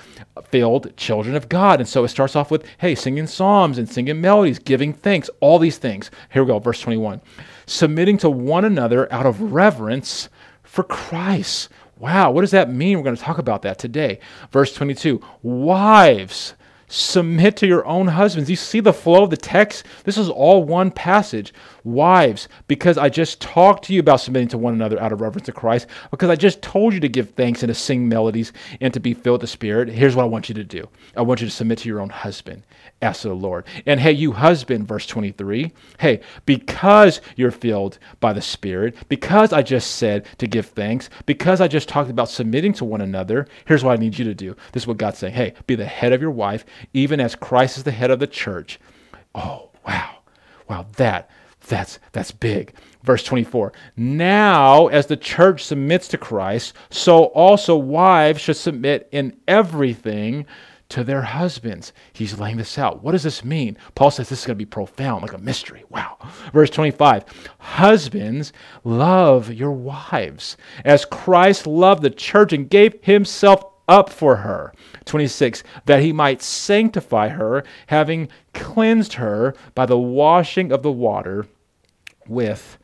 filled 0.50 0.96
children 0.96 1.34
of 1.34 1.48
God. 1.48 1.80
And 1.80 1.88
so 1.88 2.04
it 2.04 2.08
starts 2.08 2.36
off 2.36 2.50
with, 2.50 2.64
hey, 2.78 2.94
singing 2.94 3.26
psalms 3.26 3.78
and 3.78 3.88
singing 3.88 4.20
melodies, 4.20 4.58
giving 4.58 4.92
thanks, 4.92 5.28
all 5.40 5.58
these 5.58 5.78
things. 5.78 6.10
Here 6.32 6.42
we 6.42 6.48
go, 6.48 6.58
verse 6.58 6.80
21. 6.80 7.20
Submitting 7.66 8.18
to 8.18 8.30
one 8.30 8.64
another 8.64 9.12
out 9.12 9.26
of 9.26 9.52
reverence 9.52 10.28
for 10.62 10.84
Christ. 10.84 11.68
Wow, 11.98 12.30
what 12.30 12.42
does 12.42 12.52
that 12.52 12.70
mean? 12.70 12.96
We're 12.96 13.04
going 13.04 13.16
to 13.16 13.22
talk 13.22 13.38
about 13.38 13.62
that 13.62 13.78
today. 13.78 14.20
Verse 14.52 14.72
22 14.72 15.20
Wives, 15.42 16.54
submit 16.86 17.56
to 17.58 17.66
your 17.66 17.84
own 17.86 18.08
husbands. 18.08 18.48
You 18.48 18.56
see 18.56 18.80
the 18.80 18.92
flow 18.92 19.24
of 19.24 19.30
the 19.30 19.36
text? 19.36 19.84
This 20.04 20.16
is 20.16 20.28
all 20.28 20.62
one 20.62 20.90
passage. 20.90 21.52
Wives, 21.92 22.48
because 22.66 22.98
I 22.98 23.08
just 23.08 23.40
talked 23.40 23.84
to 23.84 23.94
you 23.94 24.00
about 24.00 24.20
submitting 24.20 24.48
to 24.48 24.58
one 24.58 24.74
another 24.74 25.00
out 25.00 25.12
of 25.12 25.20
reverence 25.20 25.46
to 25.46 25.52
Christ, 25.52 25.86
because 26.10 26.30
I 26.30 26.36
just 26.36 26.62
told 26.62 26.94
you 26.94 27.00
to 27.00 27.08
give 27.08 27.30
thanks 27.30 27.62
and 27.62 27.68
to 27.68 27.74
sing 27.74 28.08
melodies 28.08 28.52
and 28.80 28.92
to 28.94 29.00
be 29.00 29.14
filled 29.14 29.34
with 29.34 29.40
the 29.42 29.46
Spirit, 29.46 29.88
here's 29.88 30.14
what 30.14 30.24
I 30.24 30.28
want 30.28 30.48
you 30.48 30.54
to 30.54 30.64
do 30.64 30.88
I 31.16 31.22
want 31.22 31.40
you 31.40 31.46
to 31.46 31.52
submit 31.52 31.78
to 31.78 31.88
your 31.88 32.00
own 32.00 32.10
husband 32.10 32.62
as 33.00 33.20
to 33.20 33.28
the 33.28 33.34
Lord. 33.34 33.64
And 33.86 34.00
hey, 34.00 34.12
you 34.12 34.32
husband, 34.32 34.86
verse 34.86 35.06
23, 35.06 35.72
hey, 35.98 36.20
because 36.46 37.20
you're 37.36 37.50
filled 37.50 37.98
by 38.20 38.32
the 38.32 38.42
Spirit, 38.42 38.96
because 39.08 39.52
I 39.52 39.62
just 39.62 39.92
said 39.92 40.26
to 40.38 40.46
give 40.46 40.66
thanks, 40.66 41.10
because 41.26 41.60
I 41.60 41.68
just 41.68 41.88
talked 41.88 42.10
about 42.10 42.28
submitting 42.28 42.72
to 42.74 42.84
one 42.84 43.00
another, 43.00 43.46
here's 43.66 43.84
what 43.84 43.98
I 43.98 44.00
need 44.00 44.18
you 44.18 44.24
to 44.24 44.34
do. 44.34 44.56
This 44.72 44.84
is 44.84 44.86
what 44.86 44.98
God's 44.98 45.18
saying. 45.18 45.34
Hey, 45.34 45.54
be 45.66 45.74
the 45.74 45.86
head 45.86 46.12
of 46.12 46.20
your 46.20 46.30
wife, 46.30 46.64
even 46.92 47.20
as 47.20 47.34
Christ 47.34 47.78
is 47.78 47.84
the 47.84 47.90
head 47.90 48.10
of 48.10 48.18
the 48.18 48.26
church. 48.26 48.78
Oh, 49.34 49.70
wow. 49.86 50.16
Wow, 50.68 50.86
that 50.96 51.30
That's 51.66 51.98
that's 52.12 52.30
big. 52.30 52.74
Verse 53.02 53.22
24. 53.22 53.72
Now, 53.96 54.88
as 54.88 55.06
the 55.06 55.16
church 55.16 55.64
submits 55.64 56.08
to 56.08 56.18
Christ, 56.18 56.74
so 56.90 57.24
also 57.26 57.76
wives 57.76 58.40
should 58.40 58.56
submit 58.56 59.08
in 59.12 59.36
everything 59.46 60.46
to 60.90 61.04
their 61.04 61.22
husbands. 61.22 61.92
He's 62.12 62.38
laying 62.38 62.56
this 62.56 62.78
out. 62.78 63.02
What 63.02 63.12
does 63.12 63.22
this 63.22 63.44
mean? 63.44 63.76
Paul 63.94 64.10
says 64.10 64.28
this 64.28 64.40
is 64.40 64.46
going 64.46 64.56
to 64.56 64.64
be 64.64 64.66
profound, 64.66 65.22
like 65.22 65.34
a 65.34 65.38
mystery. 65.38 65.84
Wow. 65.90 66.16
Verse 66.52 66.70
25 66.70 67.24
Husbands, 67.58 68.52
love 68.84 69.52
your 69.52 69.72
wives 69.72 70.56
as 70.84 71.04
Christ 71.04 71.66
loved 71.66 72.02
the 72.02 72.10
church 72.10 72.52
and 72.52 72.70
gave 72.70 73.02
himself 73.02 73.62
up 73.86 74.10
for 74.10 74.36
her. 74.36 74.72
26 75.08 75.62
That 75.86 76.02
he 76.02 76.12
might 76.12 76.42
sanctify 76.42 77.28
her, 77.28 77.64
having 77.88 78.28
cleansed 78.54 79.14
her 79.14 79.54
by 79.74 79.86
the 79.86 79.98
washing 79.98 80.70
of 80.72 80.82
the 80.82 80.92
water 80.92 81.46
with 82.28 82.78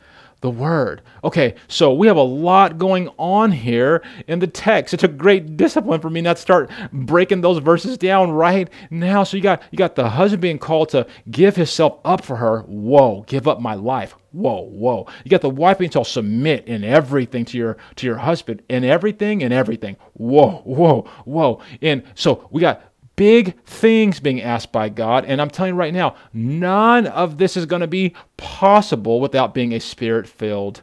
the 0.44 0.50
word. 0.50 1.00
Okay, 1.24 1.54
so 1.68 1.94
we 1.94 2.06
have 2.06 2.18
a 2.18 2.22
lot 2.22 2.76
going 2.76 3.08
on 3.16 3.50
here 3.50 4.02
in 4.28 4.40
the 4.40 4.46
text. 4.46 4.92
It's 4.92 5.02
a 5.02 5.08
great 5.08 5.56
discipline 5.56 6.02
for 6.02 6.10
me 6.10 6.20
not 6.20 6.36
to 6.36 6.42
start 6.42 6.70
breaking 6.92 7.40
those 7.40 7.58
verses 7.58 7.96
down 7.96 8.30
right 8.30 8.68
now. 8.90 9.24
So 9.24 9.38
you 9.38 9.42
got 9.42 9.62
you 9.70 9.78
got 9.78 9.94
the 9.94 10.10
husband 10.10 10.42
being 10.42 10.58
called 10.58 10.90
to 10.90 11.06
give 11.30 11.56
himself 11.56 11.98
up 12.04 12.22
for 12.22 12.36
her. 12.36 12.60
Whoa, 12.60 13.24
give 13.26 13.48
up 13.48 13.58
my 13.58 13.72
life. 13.72 14.16
Whoa, 14.34 14.62
whoa. 14.62 15.06
You 15.24 15.30
got 15.30 15.42
the 15.42 15.48
wife 15.48 15.78
being 15.78 15.92
told 15.92 16.08
submit 16.08 16.66
in 16.66 16.82
everything 16.82 17.44
to 17.46 17.56
your 17.56 17.76
to 17.94 18.06
your 18.06 18.16
husband, 18.16 18.62
in 18.68 18.82
everything 18.82 19.44
and 19.44 19.54
everything. 19.54 19.96
Whoa, 20.14 20.62
whoa, 20.64 21.02
whoa. 21.24 21.62
And 21.80 22.02
so 22.16 22.48
we 22.50 22.60
got 22.60 22.82
big 23.14 23.62
things 23.64 24.18
being 24.18 24.42
asked 24.42 24.72
by 24.72 24.88
God. 24.88 25.24
And 25.24 25.40
I'm 25.40 25.50
telling 25.50 25.74
you 25.74 25.78
right 25.78 25.94
now, 25.94 26.16
none 26.32 27.06
of 27.06 27.38
this 27.38 27.56
is 27.56 27.64
going 27.64 27.82
to 27.82 27.86
be 27.86 28.14
possible 28.36 29.20
without 29.20 29.54
being 29.54 29.72
a 29.72 29.78
spirit 29.78 30.26
filled 30.26 30.82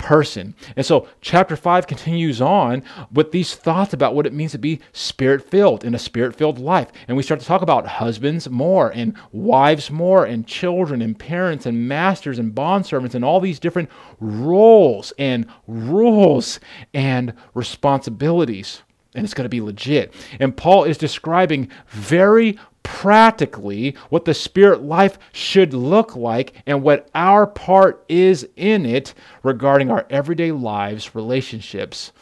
person. 0.00 0.54
And 0.76 0.84
so, 0.84 1.06
chapter 1.20 1.56
5 1.56 1.86
continues 1.86 2.40
on 2.40 2.82
with 3.12 3.32
these 3.32 3.54
thoughts 3.54 3.92
about 3.92 4.14
what 4.14 4.26
it 4.26 4.32
means 4.32 4.52
to 4.52 4.58
be 4.58 4.80
spirit 4.92 5.48
filled 5.48 5.84
in 5.84 5.94
a 5.94 5.98
spirit 5.98 6.34
filled 6.34 6.58
life. 6.58 6.90
And 7.06 7.16
we 7.18 7.22
start 7.22 7.38
to 7.40 7.46
talk 7.46 7.60
about 7.60 7.86
husbands 7.86 8.48
more, 8.48 8.90
and 8.90 9.14
wives 9.30 9.90
more, 9.90 10.24
and 10.24 10.46
children, 10.46 11.02
and 11.02 11.18
parents, 11.18 11.66
and 11.66 11.86
masters, 11.86 12.38
and 12.38 12.54
bondservants, 12.54 13.14
and 13.14 13.24
all 13.24 13.40
these 13.40 13.60
different 13.60 13.90
roles 14.20 15.12
and 15.18 15.46
rules 15.66 16.60
and 16.94 17.34
responsibilities 17.52 18.82
and 19.14 19.24
it's 19.24 19.34
going 19.34 19.44
to 19.44 19.48
be 19.48 19.60
legit. 19.60 20.12
And 20.38 20.56
Paul 20.56 20.84
is 20.84 20.98
describing 20.98 21.68
very 21.88 22.58
practically 22.82 23.96
what 24.08 24.24
the 24.24 24.34
spirit 24.34 24.82
life 24.82 25.18
should 25.32 25.74
look 25.74 26.16
like 26.16 26.54
and 26.66 26.82
what 26.82 27.08
our 27.14 27.46
part 27.46 28.04
is 28.08 28.48
in 28.56 28.86
it 28.86 29.14
regarding 29.42 29.90
our 29.90 30.06
everyday 30.10 30.52
lives, 30.52 31.14
relationships, 31.14 32.12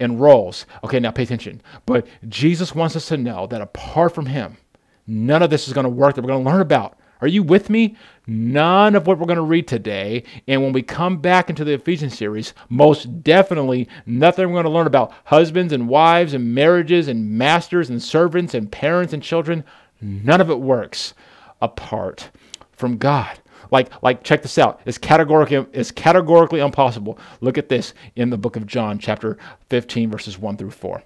and 0.00 0.20
roles. 0.20 0.66
Okay, 0.84 1.00
now 1.00 1.10
pay 1.10 1.22
attention. 1.22 1.62
But 1.86 2.06
Jesus 2.28 2.74
wants 2.74 2.96
us 2.96 3.08
to 3.08 3.16
know 3.16 3.46
that 3.46 3.60
apart 3.60 4.14
from 4.14 4.26
Him, 4.26 4.56
none 5.06 5.42
of 5.42 5.50
this 5.50 5.66
is 5.66 5.74
going 5.74 5.84
to 5.84 5.90
work 5.90 6.14
that 6.14 6.22
we're 6.22 6.28
going 6.28 6.44
to 6.44 6.50
learn 6.50 6.60
about. 6.60 6.98
Are 7.20 7.28
you 7.28 7.42
with 7.42 7.70
me? 7.70 7.96
None 8.26 8.94
of 8.94 9.06
what 9.06 9.18
we're 9.18 9.26
going 9.26 9.36
to 9.36 9.42
read 9.42 9.66
today, 9.66 10.22
and 10.46 10.62
when 10.62 10.72
we 10.72 10.82
come 10.82 11.18
back 11.18 11.50
into 11.50 11.64
the 11.64 11.72
Ephesians 11.72 12.16
series, 12.16 12.54
most 12.68 13.24
definitely 13.24 13.88
nothing 14.06 14.46
we're 14.46 14.62
going 14.62 14.64
to 14.64 14.70
learn 14.70 14.86
about 14.86 15.12
husbands 15.24 15.72
and 15.72 15.88
wives 15.88 16.32
and 16.32 16.54
marriages 16.54 17.08
and 17.08 17.36
masters 17.36 17.90
and 17.90 18.00
servants 18.00 18.54
and 18.54 18.70
parents 18.70 19.12
and 19.12 19.24
children. 19.24 19.64
None 20.00 20.40
of 20.40 20.50
it 20.50 20.60
works 20.60 21.14
apart 21.60 22.30
from 22.70 22.96
God. 22.96 23.40
Like, 23.72 23.90
like, 24.02 24.22
check 24.22 24.42
this 24.42 24.58
out. 24.58 24.80
It's 24.84 24.98
categorically, 24.98 25.66
it's 25.72 25.90
categorically 25.90 26.60
impossible. 26.60 27.18
Look 27.40 27.58
at 27.58 27.68
this 27.68 27.92
in 28.14 28.30
the 28.30 28.38
book 28.38 28.54
of 28.54 28.66
John, 28.66 29.00
chapter 29.00 29.36
15, 29.70 30.10
verses 30.10 30.38
1 30.38 30.58
through 30.58 30.70
4. 30.70 31.02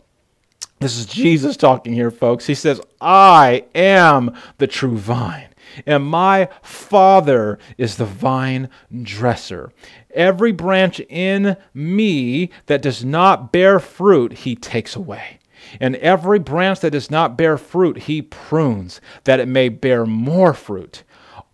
This 0.81 0.99
is 0.99 1.07
Jesus 1.07 1.57
talking 1.57 1.95
here, 1.95 2.11
folks. 2.11 2.47
He 2.47 2.55
says, 2.55 2.81
I 3.01 3.65
am 3.75 4.35
the 4.59 4.67
true 4.67 4.99
vine 4.99 5.46
and 5.85 6.05
my 6.05 6.49
Father 6.63 7.59
is 7.77 7.97
the 7.97 8.05
vine 8.05 8.71
dresser. 9.03 9.73
Every 10.15 10.53
branch 10.53 11.01
in 11.09 11.57
me 11.75 12.51
that 12.67 12.83
does 12.83 13.05
not 13.05 13.53
bear 13.53 13.79
fruit, 13.79 14.33
he 14.33 14.57
takes 14.57 14.97
away. 14.97 15.41
And 15.81 15.97
every 15.97 16.39
branch 16.39 16.81
that 16.81 16.93
does 16.93 17.11
not 17.11 17.37
bear 17.37 17.59
fruit, 17.59 17.99
he 18.03 18.23
prunes, 18.23 19.01
that 19.25 19.41
it 19.41 19.49
may 19.49 19.69
bear 19.69 20.07
more 20.07 20.55
fruit. 20.55 21.03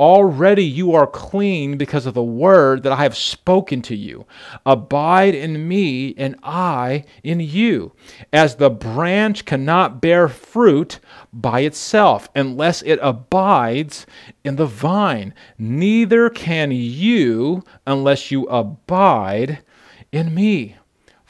Already 0.00 0.64
you 0.64 0.94
are 0.94 1.06
clean 1.06 1.76
because 1.76 2.06
of 2.06 2.14
the 2.14 2.22
word 2.22 2.82
that 2.82 2.92
I 2.92 3.02
have 3.02 3.16
spoken 3.16 3.82
to 3.82 3.96
you. 3.96 4.26
Abide 4.66 5.34
in 5.34 5.68
me, 5.68 6.14
and 6.16 6.36
I 6.42 7.04
in 7.22 7.40
you. 7.40 7.92
As 8.32 8.56
the 8.56 8.70
branch 8.70 9.44
cannot 9.44 10.00
bear 10.00 10.28
fruit 10.28 10.98
by 11.32 11.60
itself 11.60 12.28
unless 12.34 12.82
it 12.82 12.98
abides 13.02 14.06
in 14.44 14.56
the 14.56 14.66
vine, 14.66 15.34
neither 15.58 16.30
can 16.30 16.72
you 16.72 17.62
unless 17.86 18.30
you 18.30 18.44
abide 18.46 19.62
in 20.10 20.34
me 20.34 20.76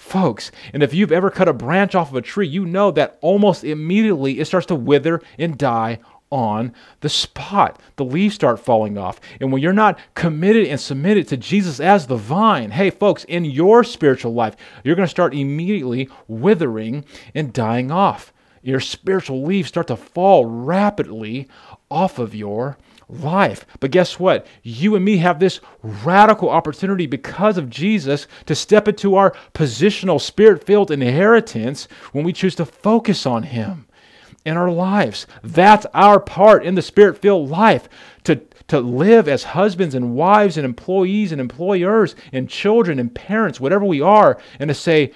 folks. 0.02 0.50
And 0.72 0.82
if 0.82 0.92
you've 0.92 1.12
ever 1.12 1.30
cut 1.30 1.48
a 1.48 1.52
branch 1.52 1.94
off 1.94 2.10
of 2.10 2.16
a 2.16 2.22
tree, 2.22 2.46
you 2.46 2.66
know 2.66 2.90
that 2.90 3.18
almost 3.20 3.62
immediately 3.62 4.40
it 4.40 4.46
starts 4.46 4.66
to 4.66 4.74
wither 4.74 5.22
and 5.38 5.56
die 5.56 6.00
on 6.32 6.74
the 7.00 7.08
spot. 7.08 7.80
The 7.96 8.04
leaves 8.04 8.34
start 8.34 8.58
falling 8.58 8.98
off. 8.98 9.20
And 9.40 9.52
when 9.52 9.62
you're 9.62 9.72
not 9.72 9.98
committed 10.14 10.66
and 10.66 10.80
submitted 10.80 11.28
to 11.28 11.36
Jesus 11.36 11.78
as 11.78 12.06
the 12.06 12.16
vine, 12.16 12.72
hey, 12.72 12.90
folks, 12.90 13.24
in 13.24 13.44
your 13.44 13.84
spiritual 13.84 14.32
life, 14.32 14.56
you're 14.82 14.96
going 14.96 15.06
to 15.06 15.10
start 15.10 15.34
immediately 15.34 16.08
withering 16.26 17.04
and 17.34 17.52
dying 17.52 17.92
off. 17.92 18.32
Your 18.62 18.80
spiritual 18.80 19.44
leaves 19.44 19.68
start 19.68 19.88
to 19.88 19.96
fall 19.96 20.46
rapidly 20.46 21.48
off 21.90 22.18
of 22.18 22.34
your 22.34 22.78
life. 23.08 23.66
But 23.80 23.90
guess 23.90 24.18
what? 24.18 24.46
You 24.62 24.96
and 24.96 25.04
me 25.04 25.18
have 25.18 25.38
this 25.38 25.60
radical 25.82 26.48
opportunity 26.48 27.06
because 27.06 27.58
of 27.58 27.68
Jesus 27.68 28.26
to 28.46 28.54
step 28.54 28.88
into 28.88 29.16
our 29.16 29.34
positional, 29.52 30.20
spirit 30.20 30.64
filled 30.64 30.90
inheritance 30.90 31.88
when 32.12 32.24
we 32.24 32.32
choose 32.32 32.54
to 32.54 32.64
focus 32.64 33.26
on 33.26 33.42
Him 33.42 33.86
in 34.44 34.56
our 34.56 34.70
lives. 34.70 35.26
That's 35.42 35.86
our 35.94 36.20
part 36.20 36.64
in 36.64 36.74
the 36.74 36.82
spirit 36.82 37.18
filled 37.18 37.50
life 37.50 37.88
to, 38.24 38.36
to 38.68 38.80
live 38.80 39.28
as 39.28 39.44
husbands 39.44 39.94
and 39.94 40.14
wives 40.14 40.56
and 40.56 40.64
employees 40.64 41.32
and 41.32 41.40
employers 41.40 42.14
and 42.32 42.48
children 42.48 42.98
and 42.98 43.14
parents, 43.14 43.60
whatever 43.60 43.84
we 43.84 44.00
are, 44.00 44.38
and 44.58 44.68
to 44.68 44.74
say, 44.74 45.12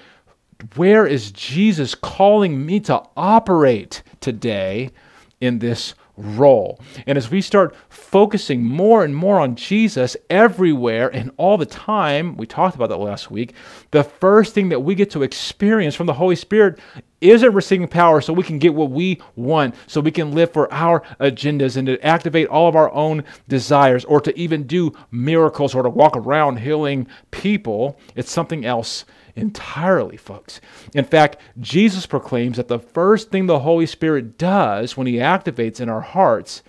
where 0.75 1.05
is 1.05 1.31
Jesus 1.31 1.93
calling 1.93 2.65
me 2.65 2.79
to 2.81 3.03
operate 3.15 4.01
today 4.19 4.91
in 5.39 5.59
this 5.59 5.93
role. 6.17 6.79
And 7.05 7.17
as 7.17 7.29
we 7.29 7.41
start 7.41 7.75
focusing 7.89 8.63
more 8.63 9.03
and 9.03 9.15
more 9.15 9.39
on 9.39 9.55
Jesus 9.55 10.17
everywhere 10.29 11.09
and 11.13 11.31
all 11.37 11.57
the 11.57 11.65
time, 11.65 12.35
we 12.37 12.47
talked 12.47 12.75
about 12.75 12.89
that 12.89 12.97
last 12.97 13.29
week, 13.29 13.53
the 13.91 14.03
first 14.03 14.53
thing 14.53 14.69
that 14.69 14.79
we 14.79 14.95
get 14.95 15.11
to 15.11 15.23
experience 15.23 15.95
from 15.95 16.07
the 16.07 16.13
Holy 16.13 16.35
Spirit 16.35 16.79
isn't 17.21 17.53
receiving 17.53 17.87
power 17.87 18.21
so 18.21 18.33
we 18.33 18.43
can 18.43 18.59
get 18.59 18.75
what 18.75 18.91
we 18.91 19.21
want, 19.35 19.75
so 19.87 20.01
we 20.01 20.11
can 20.11 20.31
live 20.31 20.51
for 20.53 20.71
our 20.73 21.01
agendas 21.19 21.77
and 21.77 21.87
to 21.87 22.05
activate 22.05 22.47
all 22.47 22.67
of 22.67 22.75
our 22.75 22.91
own 22.93 23.23
desires 23.47 24.05
or 24.05 24.21
to 24.21 24.37
even 24.37 24.63
do 24.63 24.91
miracles 25.11 25.73
or 25.73 25.83
to 25.83 25.89
walk 25.89 26.15
around 26.15 26.57
healing 26.57 27.07
people. 27.31 27.99
It's 28.15 28.31
something 28.31 28.65
else 28.65 29.05
entirely, 29.35 30.17
folks. 30.17 30.59
In 30.93 31.05
fact, 31.05 31.37
Jesus 31.59 32.05
proclaims 32.05 32.57
that 32.57 32.67
the 32.67 32.79
first 32.79 33.31
thing 33.31 33.45
the 33.45 33.59
Holy 33.59 33.85
Spirit 33.85 34.37
does 34.37 34.97
when 34.97 35.07
he 35.07 35.15
activates 35.15 35.79
in 35.79 35.89
our 35.89 36.01
hearts 36.01 36.63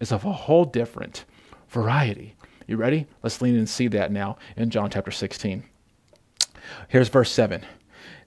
is 0.00 0.12
of 0.12 0.24
a 0.24 0.32
whole 0.32 0.64
different 0.64 1.24
variety. 1.68 2.34
You 2.66 2.76
ready? 2.76 3.06
Let's 3.22 3.42
lean 3.42 3.54
in 3.54 3.60
and 3.60 3.68
see 3.68 3.88
that 3.88 4.10
now 4.10 4.38
in 4.56 4.70
John 4.70 4.90
chapter 4.90 5.10
16. 5.10 5.64
Here's 6.88 7.08
verse 7.08 7.30
7. 7.30 7.62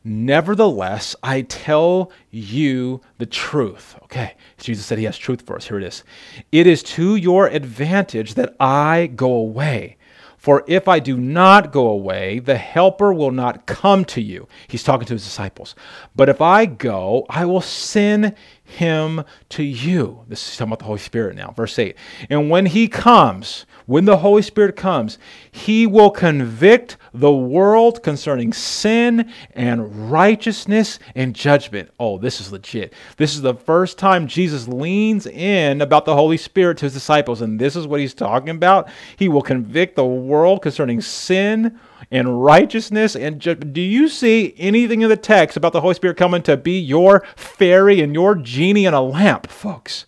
Nevertheless, 0.09 1.17
I 1.21 1.41
tell 1.41 2.13
you 2.31 3.01
the 3.17 3.25
truth. 3.25 3.95
Okay, 4.03 4.35
Jesus 4.57 4.85
said 4.85 4.97
he 4.99 5.03
has 5.03 5.17
truth 5.17 5.41
for 5.41 5.57
us. 5.57 5.67
Here 5.67 5.77
it 5.77 5.83
is. 5.83 6.05
It 6.53 6.65
is 6.65 6.81
to 6.83 7.17
your 7.17 7.47
advantage 7.47 8.35
that 8.35 8.55
I 8.57 9.07
go 9.07 9.33
away. 9.33 9.97
For 10.37 10.63
if 10.65 10.87
I 10.87 10.99
do 10.99 11.17
not 11.17 11.73
go 11.73 11.87
away, 11.87 12.39
the 12.39 12.55
Helper 12.55 13.11
will 13.11 13.31
not 13.31 13.65
come 13.65 14.05
to 14.05 14.21
you. 14.21 14.47
He's 14.69 14.83
talking 14.83 15.05
to 15.07 15.13
his 15.13 15.25
disciples. 15.25 15.75
But 16.15 16.29
if 16.29 16.39
I 16.39 16.65
go, 16.65 17.25
I 17.29 17.43
will 17.43 17.59
send 17.59 18.33
him 18.63 19.25
to 19.49 19.63
you. 19.63 20.23
This 20.29 20.47
is 20.47 20.55
talking 20.55 20.69
about 20.69 20.79
the 20.79 20.85
Holy 20.85 20.99
Spirit 20.99 21.35
now. 21.35 21.51
Verse 21.51 21.77
8. 21.77 21.97
And 22.29 22.49
when 22.49 22.67
he 22.67 22.87
comes, 22.87 23.65
when 23.87 24.03
the 24.03 24.17
Holy 24.17 24.41
Spirit 24.41 24.75
comes, 24.75 25.17
he 25.49 25.87
will 25.87 26.11
convict 26.11 26.97
the 27.13 27.31
world 27.31 28.03
concerning 28.03 28.51
sin 28.51 29.31
and 29.53 30.11
righteousness 30.11 30.99
and 31.15 31.33
judgment. 31.33 31.89
Oh, 31.97 32.17
this 32.17 32.41
is 32.41 32.51
legit. 32.51 32.93
This 33.15 33.33
is 33.33 33.41
the 33.41 33.55
first 33.55 33.97
time 33.97 34.27
Jesus 34.27 34.67
leans 34.67 35.25
in 35.25 35.81
about 35.81 36.03
the 36.03 36.15
Holy 36.15 36.35
Spirit 36.35 36.77
to 36.79 36.85
his 36.85 36.93
disciples, 36.93 37.41
and 37.41 37.59
this 37.59 37.77
is 37.77 37.87
what 37.87 38.01
he's 38.01 38.13
talking 38.13 38.49
about. 38.49 38.89
He 39.15 39.29
will 39.29 39.41
convict 39.41 39.95
the 39.95 40.05
world 40.05 40.61
concerning 40.61 40.99
sin 40.99 41.79
and 42.11 42.43
righteousness 42.43 43.15
and 43.15 43.39
judgment. 43.39 43.71
Do 43.71 43.81
you 43.81 44.09
see 44.09 44.53
anything 44.57 45.01
in 45.01 45.07
the 45.07 45.15
text 45.15 45.55
about 45.55 45.71
the 45.71 45.81
Holy 45.81 45.93
Spirit 45.93 46.17
coming 46.17 46.43
to 46.43 46.57
be 46.57 46.77
your 46.77 47.25
fairy 47.37 48.01
and 48.01 48.13
your 48.13 48.35
genie 48.35 48.85
in 48.85 48.93
a 48.93 49.01
lamp, 49.01 49.47
folks? 49.47 50.05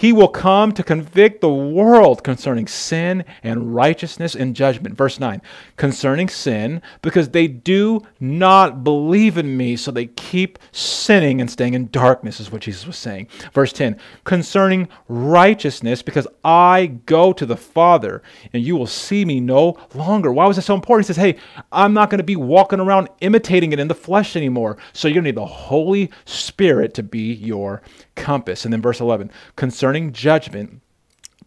He 0.00 0.14
will 0.14 0.28
come 0.28 0.72
to 0.72 0.82
convict 0.82 1.42
the 1.42 1.52
world 1.52 2.24
concerning 2.24 2.66
sin 2.66 3.22
and 3.42 3.74
righteousness 3.74 4.34
and 4.34 4.56
judgment. 4.56 4.96
Verse 4.96 5.20
9, 5.20 5.42
concerning 5.76 6.30
sin, 6.30 6.80
because 7.02 7.28
they 7.28 7.46
do 7.46 8.00
not 8.18 8.82
believe 8.82 9.36
in 9.36 9.58
me, 9.58 9.76
so 9.76 9.90
they 9.90 10.06
keep 10.06 10.58
sinning 10.72 11.38
and 11.38 11.50
staying 11.50 11.74
in 11.74 11.90
darkness, 11.90 12.40
is 12.40 12.50
what 12.50 12.62
Jesus 12.62 12.86
was 12.86 12.96
saying. 12.96 13.28
Verse 13.52 13.74
10, 13.74 14.00
concerning 14.24 14.88
righteousness, 15.06 16.00
because 16.00 16.26
I 16.42 16.86
go 17.04 17.34
to 17.34 17.44
the 17.44 17.58
Father 17.58 18.22
and 18.54 18.62
you 18.62 18.76
will 18.76 18.86
see 18.86 19.26
me 19.26 19.38
no 19.38 19.76
longer. 19.92 20.32
Why 20.32 20.46
was 20.46 20.56
it 20.56 20.62
so 20.62 20.74
important? 20.74 21.08
He 21.08 21.12
says, 21.12 21.22
Hey, 21.22 21.36
I'm 21.72 21.92
not 21.92 22.08
going 22.08 22.20
to 22.20 22.24
be 22.24 22.36
walking 22.36 22.80
around 22.80 23.10
imitating 23.20 23.74
it 23.74 23.78
in 23.78 23.88
the 23.88 23.94
flesh 23.94 24.34
anymore. 24.34 24.78
So 24.94 25.08
you're 25.08 25.16
going 25.16 25.24
to 25.24 25.28
need 25.32 25.36
the 25.36 25.44
Holy 25.44 26.10
Spirit 26.24 26.94
to 26.94 27.02
be 27.02 27.34
your 27.34 27.82
compass. 28.20 28.64
And 28.64 28.72
then 28.72 28.82
verse 28.82 29.00
11, 29.00 29.30
concerning 29.56 29.89
judgment, 30.12 30.80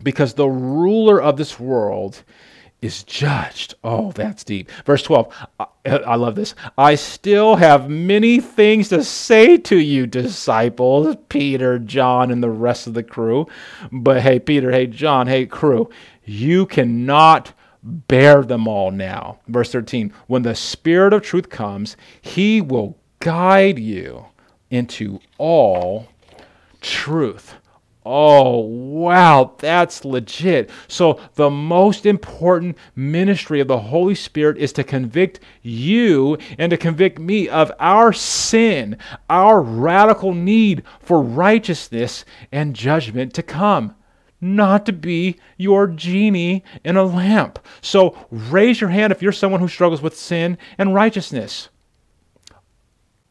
because 0.02 0.34
the 0.34 0.50
ruler 0.50 1.22
of 1.22 1.38
this 1.38 1.60
world 1.60 2.24
is 2.84 3.04
judged. 3.04 3.76
Oh, 3.82 4.12
that's 4.12 4.44
deep. 4.44 4.70
Verse 4.86 5.02
12, 5.04 5.34
I, 5.60 5.66
I, 5.86 6.16
love 6.16 6.36
this. 6.36 6.54
I 6.78 6.96
still 6.96 7.56
have 7.56 7.90
many 7.90 8.42
things 8.42 8.90
to 8.90 9.06
say 9.06 9.58
to 9.58 9.78
you, 9.78 10.06
disciples, 10.06 11.16
Peter, 11.30 11.80
John, 11.80 12.30
and 12.30 12.44
the 12.44 12.50
rest 12.50 12.86
of 12.86 12.94
the 12.94 13.04
crew. 13.04 13.48
But 13.90 14.22
hey, 14.22 14.38
Peter, 14.40 14.70
hey, 14.72 14.88
John, 14.88 15.28
hey, 15.28 15.46
crew, 15.46 15.90
you 16.26 16.66
cannot 16.66 17.54
bear 17.84 18.44
them 18.44 18.68
all 18.68 18.92
now. 18.92 19.40
Verse 19.48 19.72
13, 19.72 20.14
when 20.28 20.42
the 20.42 20.56
Spirit 20.56 21.14
of 21.14 21.22
truth 21.22 21.50
comes, 21.50 21.96
he 22.22 22.60
will 22.60 22.98
guide 23.20 23.80
you 23.80 24.26
into 24.70 25.22
all 25.38 26.08
truth. 26.82 27.56
Oh, 28.06 28.60
wow, 28.60 29.56
that's 29.60 30.04
legit. 30.04 30.70
So, 30.90 31.22
the 31.36 31.50
most 31.50 32.06
important 32.06 32.78
ministry 32.96 33.62
of 33.62 33.70
the 33.70 33.80
Holy 33.80 34.16
Spirit 34.16 34.58
is 34.58 34.74
to 34.74 34.84
convict 34.84 35.40
you 35.62 36.38
and 36.58 36.70
to 36.70 36.78
convict 36.78 37.18
me 37.18 37.48
of 37.48 37.72
our 37.80 38.12
sin, 38.12 38.98
our 39.30 39.62
radical 39.62 40.34
need 40.34 40.84
for 41.00 41.22
righteousness 41.22 42.26
and 42.52 42.76
judgment 42.76 43.34
to 43.36 43.44
come. 43.44 43.96
Not 44.42 44.86
to 44.88 44.92
be 44.92 45.40
your 45.56 45.88
genie 45.88 46.66
in 46.84 46.98
a 46.98 47.04
lamp. 47.04 47.60
So, 47.80 48.18
raise 48.30 48.82
your 48.82 48.90
hand 48.90 49.14
if 49.14 49.22
you're 49.22 49.32
someone 49.32 49.62
who 49.62 49.70
struggles 49.70 50.02
with 50.02 50.18
sin 50.18 50.58
and 50.78 50.94
righteousness. 50.94 51.70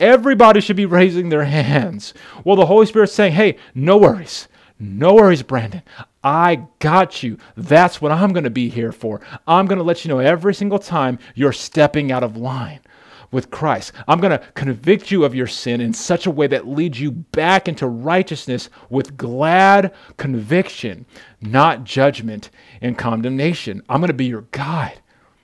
Everybody 0.01 0.63
should 0.63 0.77
be 0.77 0.87
raising 0.87 1.29
their 1.29 1.45
hands. 1.45 2.15
Well, 2.43 2.57
the 2.57 2.67
Holy 2.67 2.87
Spirit's 2.87 3.13
saying, 3.13 3.35
hey, 3.35 3.59
no 3.75 3.99
worries. 3.99 4.49
No 4.85 5.15
worries, 5.15 5.45
Brandon. 5.45 5.83
I 6.25 6.67
got 6.81 7.23
you. 7.23 7.39
That's 7.57 8.03
what 8.03 8.11
I'm 8.11 8.33
going 8.33 8.43
to 8.43 8.51
be 8.51 8.69
here 8.69 8.91
for. 8.91 9.21
I'm 9.47 9.67
going 9.67 9.79
to 9.79 9.85
let 9.85 10.05
you 10.05 10.09
know 10.09 10.19
every 10.19 10.53
single 10.55 10.81
time 10.81 11.21
you're 11.37 11.53
stepping 11.53 12.11
out 12.11 12.25
of 12.25 12.37
line 12.37 12.81
with 13.31 13.49
Christ. 13.49 13.93
I'm 14.09 14.19
going 14.19 14.37
to 14.37 14.45
convict 14.55 15.13
you 15.13 15.25
of 15.25 15.37
your 15.37 15.47
sin 15.47 15.81
in 15.81 15.95
such 15.95 16.27
a 16.27 16.33
way 16.33 16.49
that 16.49 16.67
leads 16.67 17.01
you 17.01 17.13
back 17.13 17.69
into 17.69 17.87
righteousness 17.87 18.71
with 18.91 19.17
glad 19.17 19.95
conviction, 20.17 21.07
not 21.41 21.85
judgment 21.85 22.51
and 22.81 22.99
condemnation. 22.99 23.85
I'm 23.89 24.01
going 24.01 24.09
to 24.09 24.15
be 24.15 24.27
your 24.27 24.47
guide, 24.51 25.01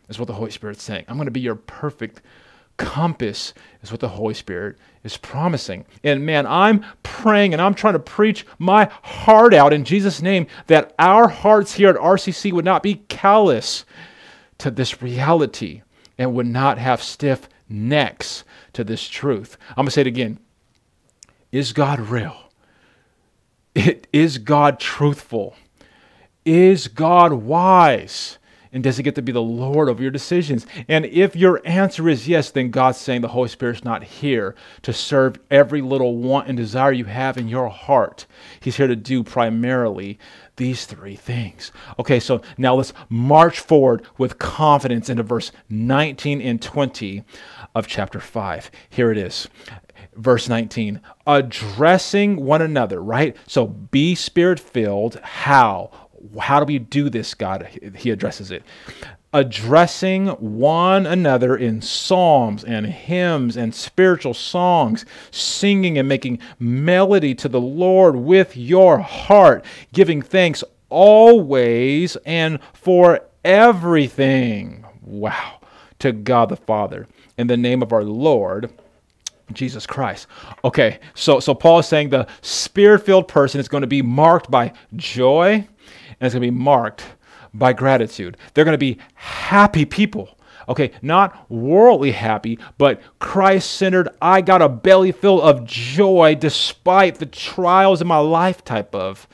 is 0.09 0.19
what 0.19 0.27
the 0.27 0.35
Holy 0.35 0.51
Spirit's 0.51 0.83
saying. 0.83 1.05
I'm 1.07 1.17
going 1.17 1.27
to 1.27 1.31
be 1.31 1.39
your 1.39 1.55
perfect 1.55 2.23
compass 2.79 3.53
is 3.83 3.91
what 3.91 4.01
the 4.01 4.09
Holy 4.09 4.35
Spirit 4.35 4.77
is 5.05 5.19
promising. 5.19 5.85
And 6.03 6.25
man, 6.25 6.47
I'm 6.47 6.85
praying 7.03 7.53
and 7.53 7.61
I'm 7.61 7.75
trying 7.75 7.93
to 7.93 7.99
preach 7.99 8.47
my 8.59 8.89
heart 9.03 9.53
out 9.53 9.75
in 9.75 9.85
Jesus' 9.85 10.23
name 10.23 10.47
that 10.69 10.95
our 10.99 11.29
hearts 11.29 11.75
here 11.75 11.91
at 11.91 11.97
RCC 11.97 12.53
would 12.53 12.65
not 12.65 12.83
be 12.83 13.03
callous 13.09 13.85
to 14.59 14.71
this 14.71 15.03
reality 15.03 15.83
and 16.17 16.35
would 16.35 16.47
not 16.47 16.79
have 16.79 17.03
stiff 17.03 17.49
necks 17.69 18.45
to 18.73 18.83
this 18.83 19.07
truth. 19.09 19.59
I'm 19.71 19.77
going 19.77 19.87
to 19.87 19.93
say 19.93 20.01
it 20.01 20.07
again. 20.07 20.39
Is 21.53 21.73
God 21.73 22.01
real? 22.01 22.37
Is 24.13 24.39
God 24.39 24.81
truthful? 24.81 25.55
Is 26.45 26.89
God 26.89 27.33
wise? 27.33 28.39
And 28.73 28.83
does 28.83 28.97
he 28.97 29.03
get 29.03 29.15
to 29.15 29.23
be 29.23 29.33
the 29.33 29.41
Lord 29.41 29.89
of 29.89 30.01
your 30.01 30.11
decisions? 30.11 30.67
And 30.89 31.05
if 31.07 31.35
your 31.35 31.61
answer 31.65 32.09
is 32.09 32.29
yes, 32.29 32.51
then 32.51 32.71
God's 32.71 32.99
saying 32.99 33.23
the 33.23 33.29
Holy 33.29 33.49
Spirit's 33.49 33.85
not 33.85 34.05
here 34.05 34.55
to 34.83 34.93
serve 34.93 35.39
every 35.51 35.81
little 35.81 36.17
want 36.17 36.49
and 36.49 36.57
desire 36.57 36.93
you 36.93 37.07
have 37.07 37.39
in 37.39 37.49
your 37.49 37.69
heart. 37.69 38.27
He's 38.61 38.77
here 38.77 38.87
to 38.87 38.97
do 38.97 39.23
primarily 39.25 40.19
these 40.57 40.85
three 40.85 41.17
things. 41.17 41.73
Okay, 41.99 42.21
so 42.21 42.43
now 42.59 42.75
let's 42.75 42.93
march 43.09 43.61
forward 43.61 44.05
with 44.19 44.39
confidence 44.39 45.09
into 45.09 45.23
verse 45.23 45.51
19 45.71 46.43
and 46.43 46.61
20 46.61 47.25
of 47.75 47.87
chapter 47.87 48.21
5. 48.21 48.71
Here 48.91 49.11
it 49.11 49.19
is. 49.19 49.49
Verse 50.15 50.49
19, 50.49 51.01
addressing 51.27 52.45
one 52.45 52.61
another, 52.61 53.01
right? 53.01 53.37
So 53.47 53.67
be 53.67 54.15
spirit 54.15 54.59
filled. 54.59 55.17
How? 55.23 55.91
How 56.41 56.61
do 56.61 56.67
we 56.67 56.79
do 56.79 57.11
this, 57.11 57.35
God? 57.35 57.69
He 57.97 58.11
addresses 58.11 58.51
it. 58.51 58.63
Addressing 59.33 60.29
one 60.29 61.07
another 61.07 61.57
in 61.57 61.83
psalms 61.83 62.65
and 62.65 62.87
hymns 62.87 63.57
and 63.57 63.75
spiritual 63.75 64.33
songs, 64.35 65.05
singing 65.31 65.99
and 65.99 66.09
making 66.09 66.39
melody 66.59 67.35
to 67.35 67.49
the 67.49 67.61
Lord 67.61 68.17
with 68.17 68.57
your 68.57 68.99
heart, 68.99 69.65
giving 69.93 70.23
thanks 70.23 70.65
always 70.89 72.17
and 72.25 72.59
for 72.73 73.21
everything. 73.45 74.87
Wow. 75.03 75.61
To 75.99 76.13
God 76.13 76.49
the 76.49 76.57
Father, 76.57 77.07
in 77.37 77.49
the 77.49 77.57
name 77.57 77.83
of 77.83 77.93
our 77.93 78.05
Lord. 78.05 78.71
Jesus 79.53 79.87
Christ. 79.87 80.27
Okay, 80.63 81.01
so 81.15 81.41
so 81.41 81.55
Paul 81.55 81.79
is 81.79 81.87
saying 81.87 82.11
the 82.11 82.27
spirit-filled 82.43 83.29
person 83.29 83.59
is 83.59 83.67
going 83.67 83.81
to 83.81 83.87
be 83.87 84.03
marked 84.03 84.51
by 84.51 84.75
joy, 84.95 85.67
and 86.21 86.27
it's 86.27 86.35
going 86.35 86.43
to 86.43 86.51
be 86.51 86.51
marked 86.51 87.05
by 87.55 87.73
gratitude. 87.73 88.37
They're 88.55 88.65
going 88.65 88.75
to 88.75 88.79
be 88.79 88.99
happy 89.15 89.85
people. 89.85 90.37
Okay, 90.69 90.91
not 91.01 91.51
worldly 91.51 92.13
happy, 92.13 92.59
but 92.77 93.01
Christ 93.21 93.71
centered, 93.71 94.11
I 94.21 94.43
got 94.43 94.61
a 94.61 94.69
belly 94.69 95.13
full 95.13 95.41
of 95.41 95.65
joy 95.65 96.35
despite 96.35 97.19
the 97.19 97.27
trials 97.27 98.03
in 98.03 98.07
my 98.07 98.19
life 98.19 98.63
type 98.65 98.95
of 98.95 99.27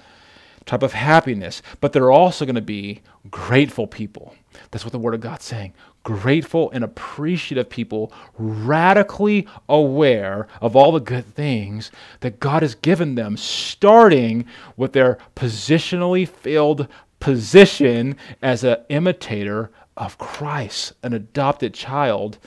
type 0.64 0.82
of 0.82 0.92
happiness. 0.92 1.60
But 1.80 1.92
they're 1.92 2.12
also 2.12 2.44
going 2.44 2.54
to 2.54 2.62
be 2.62 3.02
grateful 3.30 3.86
people. 3.86 4.34
That's 4.70 4.84
what 4.84 4.92
the 4.92 4.98
Word 4.98 5.14
of 5.14 5.20
God's 5.20 5.44
saying. 5.44 5.74
Grateful 6.04 6.70
and 6.70 6.84
appreciative 6.84 7.68
people, 7.68 8.12
radically 8.38 9.48
aware 9.68 10.46
of 10.60 10.76
all 10.76 10.92
the 10.92 11.00
good 11.00 11.26
things 11.26 11.90
that 12.20 12.40
God 12.40 12.62
has 12.62 12.74
given 12.74 13.14
them, 13.14 13.36
starting 13.36 14.44
with 14.76 14.92
their 14.92 15.18
positionally 15.34 16.28
filled 16.28 16.88
position 17.20 18.16
as 18.42 18.64
an 18.64 18.76
imitator 18.90 19.70
of 19.96 20.18
Christ, 20.18 20.92
an 21.02 21.14
adopted 21.14 21.72
child 21.72 22.38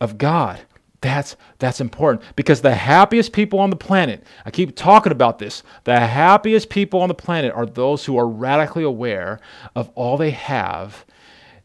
of 0.00 0.16
God. 0.16 0.60
That's 1.00 1.36
that's 1.58 1.80
important 1.80 2.22
because 2.36 2.62
the 2.62 2.74
happiest 2.74 3.32
people 3.32 3.58
on 3.58 3.70
the 3.70 3.76
planet, 3.76 4.24
I 4.44 4.50
keep 4.50 4.76
talking 4.76 5.12
about 5.12 5.38
this, 5.38 5.62
the 5.84 5.98
happiest 5.98 6.68
people 6.68 7.00
on 7.00 7.08
the 7.08 7.14
planet 7.14 7.52
are 7.52 7.66
those 7.66 8.04
who 8.04 8.16
are 8.16 8.26
radically 8.28 8.84
aware 8.84 9.40
of 9.74 9.90
all 9.94 10.16
they 10.16 10.30
have 10.30 11.04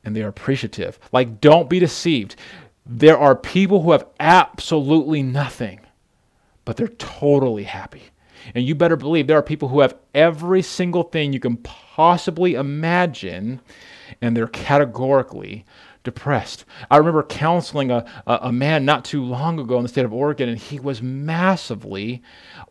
and 0.03 0.15
they 0.15 0.21
are 0.23 0.29
appreciative. 0.29 0.99
Like 1.11 1.41
don't 1.41 1.69
be 1.69 1.79
deceived. 1.79 2.35
There 2.85 3.17
are 3.17 3.35
people 3.35 3.81
who 3.81 3.91
have 3.91 4.07
absolutely 4.19 5.21
nothing, 5.21 5.81
but 6.65 6.77
they're 6.77 6.87
totally 6.87 7.63
happy. 7.63 8.03
And 8.55 8.65
you 8.65 8.73
better 8.73 8.95
believe 8.95 9.27
there 9.27 9.37
are 9.37 9.43
people 9.43 9.67
who 9.67 9.81
have 9.81 9.95
every 10.15 10.61
single 10.63 11.03
thing 11.03 11.31
you 11.31 11.39
can 11.39 11.57
possibly 11.57 12.55
imagine, 12.55 13.61
and 14.21 14.35
they're 14.35 14.47
categorically 14.47 15.65
depressed. 16.03 16.65
I 16.89 16.97
remember 16.97 17.23
counseling 17.23 17.91
a, 17.91 18.05
a, 18.25 18.39
a, 18.43 18.51
man 18.51 18.85
not 18.85 19.05
too 19.05 19.23
long 19.23 19.59
ago 19.59 19.77
in 19.77 19.83
the 19.83 19.89
state 19.89 20.05
of 20.05 20.13
Oregon, 20.13 20.49
and 20.49 20.57
he 20.57 20.79
was 20.79 21.01
massively 21.01 22.23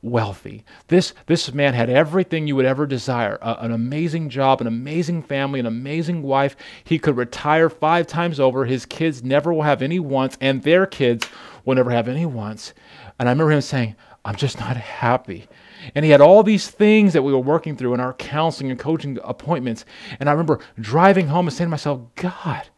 wealthy. 0.02 0.64
This, 0.88 1.14
this 1.26 1.52
man 1.52 1.74
had 1.74 1.90
everything 1.90 2.46
you 2.46 2.56
would 2.56 2.64
ever 2.64 2.86
desire 2.86 3.38
an 3.42 3.72
amazing 3.72 4.30
job, 4.30 4.60
an 4.60 4.66
amazing 4.66 5.22
family, 5.22 5.60
an 5.60 5.66
amazing 5.66 6.22
wife. 6.22 6.56
He 6.82 6.98
could 6.98 7.16
retire 7.16 7.70
five 7.70 8.06
times 8.06 8.40
over. 8.40 8.64
His 8.64 8.86
kids 8.86 9.22
never 9.22 9.52
will 9.52 9.62
have 9.62 9.82
any 9.82 10.00
wants, 10.00 10.36
and 10.40 10.62
their 10.62 10.86
kids 10.86 11.28
will 11.64 11.76
never 11.76 11.90
have 11.90 12.08
any 12.08 12.26
wants. 12.26 12.74
And 13.18 13.28
I 13.28 13.32
remember 13.32 13.52
him 13.52 13.60
saying, 13.60 13.96
I'm 14.24 14.36
just 14.36 14.58
not 14.58 14.76
happy. 14.76 15.46
And 15.94 16.04
he 16.04 16.10
had 16.10 16.20
all 16.20 16.42
these 16.42 16.68
things 16.68 17.12
that 17.12 17.22
we 17.22 17.32
were 17.32 17.38
working 17.38 17.76
through 17.76 17.94
in 17.94 18.00
our 18.00 18.12
counseling 18.14 18.70
and 18.70 18.78
coaching 18.78 19.18
appointments. 19.24 19.84
And 20.18 20.28
I 20.28 20.32
remember 20.32 20.60
driving 20.78 21.28
home 21.28 21.46
and 21.46 21.56
saying 21.56 21.66
to 21.66 21.70
myself, 21.70 22.00
God, 22.16 22.68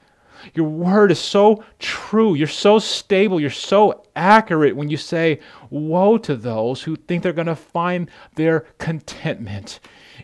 your 0.55 0.69
word 0.69 1.11
is 1.11 1.19
so 1.19 1.65
true. 1.79 2.35
You're 2.35 2.47
so 2.47 2.79
stable. 2.79 3.41
You're 3.41 3.51
so 3.51 4.05
accurate 4.17 4.77
when 4.77 4.89
you 4.89 4.97
say, 4.97 5.41
Woe 5.71 6.19
to 6.19 6.37
those 6.37 6.83
who 6.83 6.97
think 6.97 7.23
they're 7.23 7.33
going 7.33 7.47
to 7.47 7.57
find 7.57 8.11
their 8.35 8.61
contentment 8.79 9.81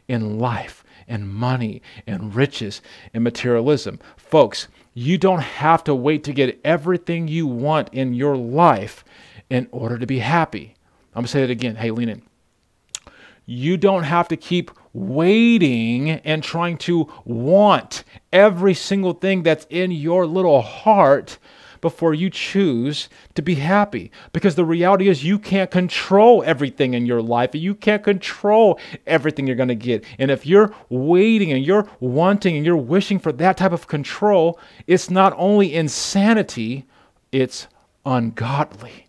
in 0.06 0.38
life 0.38 0.84
and 1.06 1.28
money 1.28 1.82
and 2.06 2.34
riches 2.34 2.82
and 3.14 3.24
materialism. 3.24 3.98
Folks, 4.16 4.68
you 4.94 5.16
don't 5.18 5.40
have 5.40 5.84
to 5.84 5.94
wait 5.94 6.24
to 6.24 6.32
get 6.32 6.60
everything 6.64 7.28
you 7.28 7.46
want 7.46 7.88
in 7.92 8.14
your 8.14 8.36
life 8.36 9.04
in 9.48 9.68
order 9.70 9.98
to 9.98 10.06
be 10.06 10.18
happy. 10.18 10.74
I'm 11.14 11.20
going 11.20 11.26
to 11.26 11.30
say 11.30 11.40
that 11.40 11.50
again. 11.50 11.76
Hey, 11.76 11.90
lean 11.90 12.08
in. 12.08 12.22
You 13.46 13.76
don't 13.76 14.02
have 14.02 14.28
to 14.28 14.36
keep 14.36 14.70
waiting 14.92 16.10
and 16.10 16.42
trying 16.42 16.78
to 16.78 17.10
want 17.24 18.04
every 18.32 18.74
single 18.74 19.12
thing 19.12 19.42
that's 19.42 19.66
in 19.70 19.90
your 19.90 20.26
little 20.26 20.62
heart 20.62 21.38
before 21.80 22.14
you 22.14 22.30
choose 22.30 23.08
to 23.34 23.42
be 23.42 23.56
happy. 23.56 24.10
Because 24.32 24.54
the 24.54 24.64
reality 24.64 25.08
is, 25.08 25.24
you 25.24 25.38
can't 25.38 25.70
control 25.70 26.42
everything 26.44 26.94
in 26.94 27.06
your 27.06 27.22
life. 27.22 27.50
And 27.52 27.62
you 27.62 27.74
can't 27.74 28.02
control 28.02 28.78
everything 29.06 29.46
you're 29.46 29.56
going 29.56 29.68
to 29.68 29.74
get. 29.74 30.04
And 30.18 30.30
if 30.30 30.46
you're 30.46 30.74
waiting 30.88 31.52
and 31.52 31.64
you're 31.64 31.88
wanting 32.00 32.56
and 32.56 32.66
you're 32.66 32.76
wishing 32.76 33.18
for 33.18 33.32
that 33.32 33.56
type 33.56 33.72
of 33.72 33.86
control, 33.86 34.58
it's 34.86 35.10
not 35.10 35.34
only 35.36 35.74
insanity, 35.74 36.86
it's 37.32 37.68
ungodly. 38.04 39.07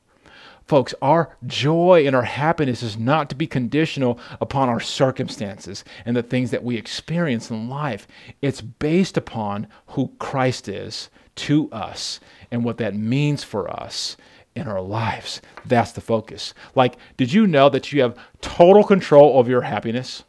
Folks, 0.70 0.94
our 1.02 1.36
joy 1.48 2.06
and 2.06 2.16
our 2.16 2.22
happiness 2.22 2.84
is 2.84 2.96
not 2.96 3.28
to 3.32 3.36
be 3.36 3.48
conditional 3.48 4.20
upon 4.40 4.70
our 4.70 4.80
circumstances 4.80 5.84
and 6.06 6.16
the 6.16 6.22
things 6.22 6.52
that 6.52 6.64
we 6.64 6.78
experience 6.78 7.50
in 7.50 7.68
life. 7.68 8.08
It's 8.44 8.62
based 8.62 9.18
upon 9.18 9.66
who 9.88 10.12
Christ 10.20 10.68
is 10.68 11.10
to 11.38 11.72
us 11.72 12.20
and 12.52 12.64
what 12.64 12.78
that 12.78 12.94
means 12.94 13.44
for 13.44 13.68
us 13.68 14.16
in 14.54 14.68
our 14.68 14.80
lives. 14.80 15.42
That's 15.66 15.94
the 15.94 16.02
focus. 16.02 16.54
Like, 16.76 16.98
did 17.18 17.34
you 17.34 17.48
know 17.48 17.70
that 17.70 17.92
you 17.92 18.04
have 18.04 18.16
total 18.42 18.84
control 18.84 19.40
over 19.40 19.50
your 19.50 19.62
happiness? 19.62 20.24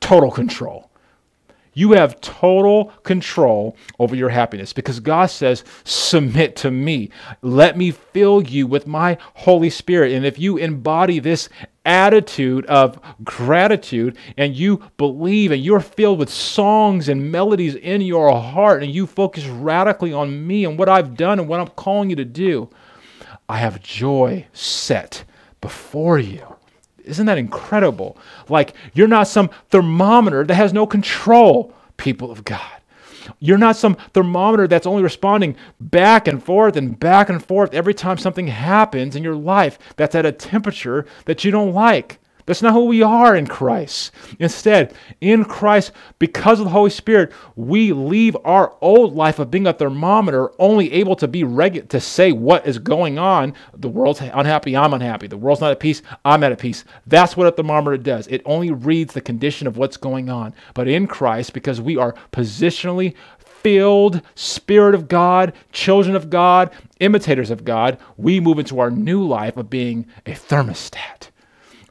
Total 0.00 0.30
control. 0.30 0.90
You 1.76 1.92
have 1.92 2.22
total 2.22 2.86
control 3.02 3.76
over 3.98 4.16
your 4.16 4.30
happiness 4.30 4.72
because 4.72 4.98
God 4.98 5.26
says, 5.26 5.62
Submit 5.84 6.56
to 6.56 6.70
me. 6.70 7.10
Let 7.42 7.76
me 7.76 7.90
fill 7.90 8.42
you 8.42 8.66
with 8.66 8.86
my 8.86 9.18
Holy 9.34 9.68
Spirit. 9.68 10.12
And 10.12 10.24
if 10.24 10.38
you 10.38 10.56
embody 10.56 11.18
this 11.18 11.50
attitude 11.84 12.64
of 12.64 12.98
gratitude 13.22 14.16
and 14.38 14.56
you 14.56 14.90
believe 14.96 15.52
and 15.52 15.62
you're 15.62 15.80
filled 15.80 16.18
with 16.18 16.30
songs 16.30 17.10
and 17.10 17.30
melodies 17.30 17.74
in 17.74 18.00
your 18.00 18.34
heart 18.34 18.82
and 18.82 18.90
you 18.90 19.06
focus 19.06 19.44
radically 19.44 20.14
on 20.14 20.46
me 20.46 20.64
and 20.64 20.78
what 20.78 20.88
I've 20.88 21.14
done 21.14 21.38
and 21.38 21.46
what 21.46 21.60
I'm 21.60 21.68
calling 21.68 22.08
you 22.08 22.16
to 22.16 22.24
do, 22.24 22.70
I 23.50 23.58
have 23.58 23.82
joy 23.82 24.46
set 24.54 25.24
before 25.60 26.18
you. 26.18 26.56
Isn't 27.06 27.26
that 27.26 27.38
incredible? 27.38 28.18
Like, 28.48 28.74
you're 28.92 29.08
not 29.08 29.28
some 29.28 29.50
thermometer 29.70 30.44
that 30.44 30.54
has 30.54 30.72
no 30.72 30.86
control, 30.86 31.72
people 31.96 32.30
of 32.30 32.44
God. 32.44 32.60
You're 33.38 33.58
not 33.58 33.76
some 33.76 33.96
thermometer 34.12 34.68
that's 34.68 34.86
only 34.86 35.02
responding 35.02 35.56
back 35.80 36.28
and 36.28 36.42
forth 36.42 36.76
and 36.76 36.98
back 36.98 37.28
and 37.28 37.44
forth 37.44 37.74
every 37.74 37.94
time 37.94 38.18
something 38.18 38.48
happens 38.48 39.16
in 39.16 39.24
your 39.24 39.34
life 39.34 39.78
that's 39.96 40.14
at 40.14 40.26
a 40.26 40.32
temperature 40.32 41.06
that 41.24 41.44
you 41.44 41.50
don't 41.50 41.72
like. 41.72 42.18
That's 42.46 42.62
not 42.62 42.72
who 42.72 42.84
we 42.84 43.02
are 43.02 43.34
in 43.34 43.48
Christ. 43.48 44.12
Instead, 44.38 44.94
in 45.20 45.44
Christ, 45.44 45.90
because 46.20 46.60
of 46.60 46.66
the 46.66 46.70
Holy 46.70 46.90
Spirit, 46.90 47.32
we 47.56 47.92
leave 47.92 48.36
our 48.44 48.76
old 48.80 49.14
life 49.14 49.40
of 49.40 49.50
being 49.50 49.66
a 49.66 49.72
thermometer, 49.72 50.50
only 50.60 50.92
able 50.92 51.16
to 51.16 51.26
be 51.26 51.42
regu- 51.42 51.88
to 51.88 52.00
say 52.00 52.30
what 52.30 52.64
is 52.64 52.78
going 52.78 53.18
on. 53.18 53.52
The 53.74 53.88
world's 53.88 54.20
unhappy, 54.20 54.76
I'm 54.76 54.94
unhappy. 54.94 55.26
The 55.26 55.36
world's 55.36 55.60
not 55.60 55.72
at 55.72 55.80
peace, 55.80 56.02
I'm 56.24 56.44
at 56.44 56.56
peace. 56.58 56.84
That's 57.06 57.36
what 57.36 57.48
a 57.48 57.50
thermometer 57.50 57.96
does. 57.96 58.28
It 58.28 58.42
only 58.44 58.70
reads 58.70 59.12
the 59.12 59.20
condition 59.20 59.66
of 59.66 59.76
what's 59.76 59.96
going 59.96 60.30
on. 60.30 60.54
But 60.74 60.86
in 60.86 61.08
Christ, 61.08 61.52
because 61.52 61.80
we 61.80 61.96
are 61.96 62.14
positionally 62.32 63.14
filled, 63.38 64.22
Spirit 64.36 64.94
of 64.94 65.08
God, 65.08 65.52
children 65.72 66.14
of 66.14 66.30
God, 66.30 66.70
imitators 67.00 67.50
of 67.50 67.64
God, 67.64 67.98
we 68.16 68.38
move 68.38 68.60
into 68.60 68.78
our 68.78 68.92
new 68.92 69.26
life 69.26 69.56
of 69.56 69.68
being 69.68 70.06
a 70.24 70.32
thermostat 70.32 71.30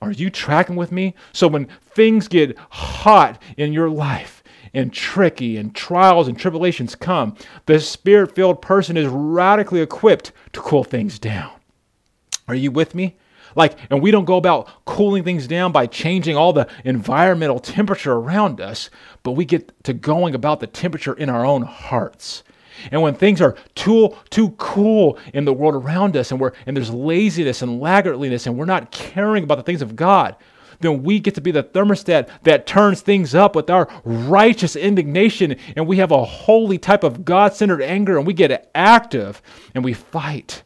are 0.02 0.12
you 0.12 0.30
tracking 0.30 0.76
with 0.76 0.92
me? 0.92 1.16
So 1.34 1.48
when 1.48 1.68
things 1.82 2.28
get 2.28 2.58
hot 2.70 3.42
in 3.58 3.74
your 3.74 3.90
life, 3.90 4.44
and 4.76 4.92
tricky 4.92 5.56
and 5.56 5.74
trials 5.74 6.28
and 6.28 6.38
tribulations 6.38 6.96
come, 6.96 7.36
the 7.66 7.80
spirit 7.80 8.36
filled 8.36 8.62
person 8.62 8.98
is 8.98 9.08
radically 9.08 9.80
equipped 9.80 10.34
to 10.52 10.60
cool 10.60 10.84
things 10.84 11.18
down. 11.18 11.50
Are 12.48 12.56
you 12.56 12.72
with 12.72 12.94
me? 12.94 13.16
Like, 13.56 13.78
and 13.90 14.02
we 14.02 14.12
don't 14.12 14.26
go 14.26 14.36
about 14.36 14.68
cooling 14.84 15.24
things 15.24 15.48
down 15.48 15.72
by 15.72 15.88
changing 15.88 16.36
all 16.36 16.52
the 16.52 16.68
environmental 16.84 17.60
temperature 17.60 18.14
around 18.14 18.60
us, 18.60 18.90
but 19.24 19.32
we 19.32 19.46
get 19.46 19.72
to 19.86 19.94
going 19.94 20.36
about 20.36 20.60
the 20.60 20.68
temperature 20.68 21.14
in 21.14 21.30
our 21.30 21.46
own 21.46 21.62
hearts. 21.62 22.44
And 22.92 23.02
when 23.02 23.16
things 23.16 23.42
are 23.42 23.56
too 23.76 24.16
too 24.30 24.52
cool 24.52 25.18
in 25.34 25.46
the 25.46 25.54
world 25.54 25.76
around 25.76 26.16
us 26.18 26.32
and 26.32 26.40
we're 26.40 26.54
and 26.66 26.76
there's 26.76 26.92
laziness 26.92 27.62
and 27.62 27.82
laggardliness 27.82 28.46
and 28.48 28.58
we're 28.58 28.66
not 28.66 28.92
caring 28.92 29.44
about 29.44 29.56
the 29.56 29.64
things 29.64 29.82
of 29.82 29.96
God, 29.96 30.36
then 30.80 31.04
we 31.04 31.20
get 31.20 31.36
to 31.36 31.42
be 31.42 31.52
the 31.52 31.64
thermostat 31.64 32.30
that 32.44 32.68
turns 32.68 33.02
things 33.02 33.34
up 33.34 33.56
with 33.56 33.70
our 33.70 33.88
righteous 34.04 34.76
indignation. 34.76 35.56
And 35.76 35.88
we 35.88 35.98
have 35.98 36.12
a 36.12 36.26
holy 36.26 36.78
type 36.78 37.04
of 37.04 37.24
God-centered 37.24 37.82
anger 37.82 38.18
and 38.18 38.28
we 38.28 38.34
get 38.34 38.70
active 38.76 39.42
and 39.74 39.84
we 39.84 39.94
fight 39.94 40.64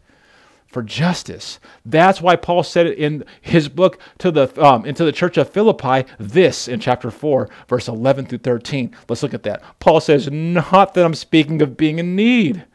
for 0.69 0.83
justice. 0.83 1.59
That's 1.83 2.21
why 2.21 2.35
Paul 2.35 2.63
said 2.63 2.85
it 2.87 2.97
in 2.97 3.23
his 3.41 3.69
book 3.69 3.99
to 4.19 4.31
the 4.31 4.63
um, 4.63 4.85
into 4.85 5.03
the 5.03 5.11
church 5.11 5.37
of 5.37 5.49
Philippi. 5.49 6.05
This 6.19 6.67
in 6.67 6.79
chapter 6.79 7.11
four, 7.11 7.49
verse 7.67 7.87
eleven 7.87 8.25
through 8.25 8.39
thirteen. 8.39 8.95
Let's 9.07 9.23
look 9.23 9.33
at 9.33 9.43
that. 9.43 9.63
Paul 9.79 9.99
says, 9.99 10.29
"Not 10.31 10.93
that 10.93 11.05
I'm 11.05 11.15
speaking 11.15 11.61
of 11.61 11.77
being 11.77 11.99
in 11.99 12.15
need, 12.15 12.65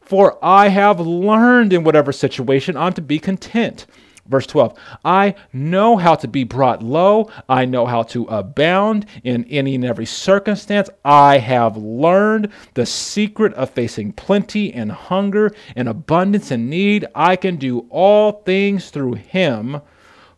for 0.00 0.38
I 0.42 0.68
have 0.68 0.98
learned 1.00 1.72
in 1.72 1.84
whatever 1.84 2.12
situation 2.12 2.76
I'm 2.76 2.94
to 2.94 3.02
be 3.02 3.18
content." 3.18 3.86
Verse 4.32 4.46
12 4.46 4.78
I 5.04 5.34
know 5.52 5.98
how 5.98 6.14
to 6.14 6.26
be 6.26 6.42
brought 6.42 6.82
low. 6.82 7.30
I 7.50 7.66
know 7.66 7.84
how 7.84 8.02
to 8.04 8.24
abound 8.24 9.04
in 9.22 9.44
any 9.44 9.74
and 9.74 9.84
every 9.84 10.06
circumstance. 10.06 10.88
I 11.04 11.36
have 11.36 11.76
learned 11.76 12.48
the 12.72 12.86
secret 12.86 13.52
of 13.52 13.68
facing 13.68 14.14
plenty 14.14 14.72
and 14.72 14.90
hunger 14.90 15.50
and 15.76 15.86
abundance 15.86 16.50
and 16.50 16.70
need. 16.70 17.04
I 17.14 17.36
can 17.36 17.56
do 17.56 17.86
all 17.90 18.32
things 18.46 18.88
through 18.88 19.14
him 19.16 19.82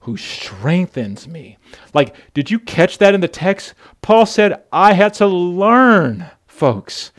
who 0.01 0.17
strengthens 0.17 1.29
me. 1.29 1.57
Like, 1.95 2.17
did 2.35 2.51
you 2.51 2.59
catch 2.59 2.99
that 2.99 3.15
in 3.15 3.21
the 3.21 3.29
text? 3.29 3.75
Paul 4.03 4.27
said, 4.27 4.65
I 4.73 4.95
had 4.95 5.15
to 5.15 5.27
learn, 5.29 6.27
folks, 6.49 7.13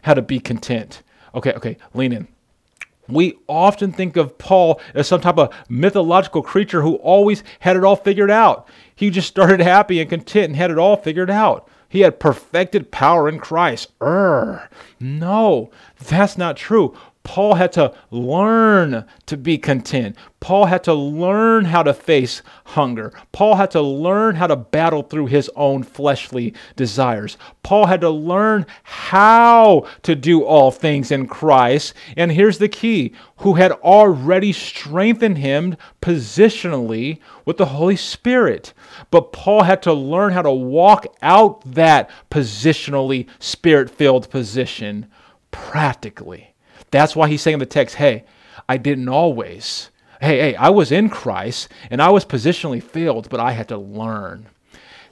how 0.00 0.14
to 0.14 0.22
be 0.22 0.40
content. 0.40 1.02
Okay, 1.34 1.52
okay, 1.52 1.76
lean 1.92 2.14
in. 2.14 2.31
We 3.08 3.38
often 3.48 3.92
think 3.92 4.16
of 4.16 4.38
Paul 4.38 4.80
as 4.94 5.08
some 5.08 5.20
type 5.20 5.38
of 5.38 5.52
mythological 5.68 6.42
creature 6.42 6.82
who 6.82 6.96
always 6.96 7.42
had 7.60 7.76
it 7.76 7.84
all 7.84 7.96
figured 7.96 8.30
out. 8.30 8.68
He 8.94 9.10
just 9.10 9.28
started 9.28 9.60
happy 9.60 10.00
and 10.00 10.08
content 10.08 10.46
and 10.46 10.56
had 10.56 10.70
it 10.70 10.78
all 10.78 10.96
figured 10.96 11.30
out. 11.30 11.68
He 11.88 12.00
had 12.00 12.20
perfected 12.20 12.90
power 12.90 13.28
in 13.28 13.38
Christ. 13.38 13.92
Err. 14.00 14.70
No, 14.98 15.70
that's 15.98 16.38
not 16.38 16.56
true. 16.56 16.96
Paul 17.24 17.54
had 17.54 17.72
to 17.72 17.94
learn 18.10 19.04
to 19.26 19.36
be 19.36 19.56
content. 19.56 20.16
Paul 20.40 20.66
had 20.66 20.82
to 20.84 20.94
learn 20.94 21.66
how 21.66 21.84
to 21.84 21.94
face 21.94 22.42
hunger. 22.64 23.12
Paul 23.30 23.54
had 23.54 23.70
to 23.72 23.80
learn 23.80 24.34
how 24.36 24.48
to 24.48 24.56
battle 24.56 25.02
through 25.02 25.26
his 25.26 25.48
own 25.54 25.84
fleshly 25.84 26.52
desires. 26.74 27.36
Paul 27.62 27.86
had 27.86 28.00
to 28.00 28.10
learn 28.10 28.66
how 28.82 29.86
to 30.02 30.16
do 30.16 30.42
all 30.42 30.72
things 30.72 31.12
in 31.12 31.28
Christ. 31.28 31.94
And 32.16 32.32
here's 32.32 32.58
the 32.58 32.68
key 32.68 33.12
who 33.36 33.54
had 33.54 33.72
already 33.72 34.52
strengthened 34.52 35.38
him 35.38 35.76
positionally 36.00 37.20
with 37.44 37.56
the 37.56 37.66
Holy 37.66 37.96
Spirit. 37.96 38.74
But 39.12 39.32
Paul 39.32 39.62
had 39.62 39.82
to 39.82 39.92
learn 39.92 40.32
how 40.32 40.42
to 40.42 40.52
walk 40.52 41.06
out 41.22 41.62
that 41.74 42.10
positionally 42.30 43.28
spirit 43.38 43.90
filled 43.90 44.28
position 44.28 45.06
practically. 45.52 46.51
That's 46.92 47.16
why 47.16 47.28
he's 47.28 47.42
saying 47.42 47.54
in 47.54 47.58
the 47.58 47.66
text, 47.66 47.96
hey, 47.96 48.24
I 48.68 48.76
didn't 48.76 49.08
always. 49.08 49.90
Hey, 50.20 50.38
hey, 50.38 50.54
I 50.54 50.68
was 50.68 50.92
in 50.92 51.08
Christ 51.08 51.68
and 51.90 52.00
I 52.00 52.10
was 52.10 52.24
positionally 52.24 52.80
filled, 52.80 53.28
but 53.28 53.40
I 53.40 53.52
had 53.52 53.66
to 53.68 53.76
learn 53.76 54.46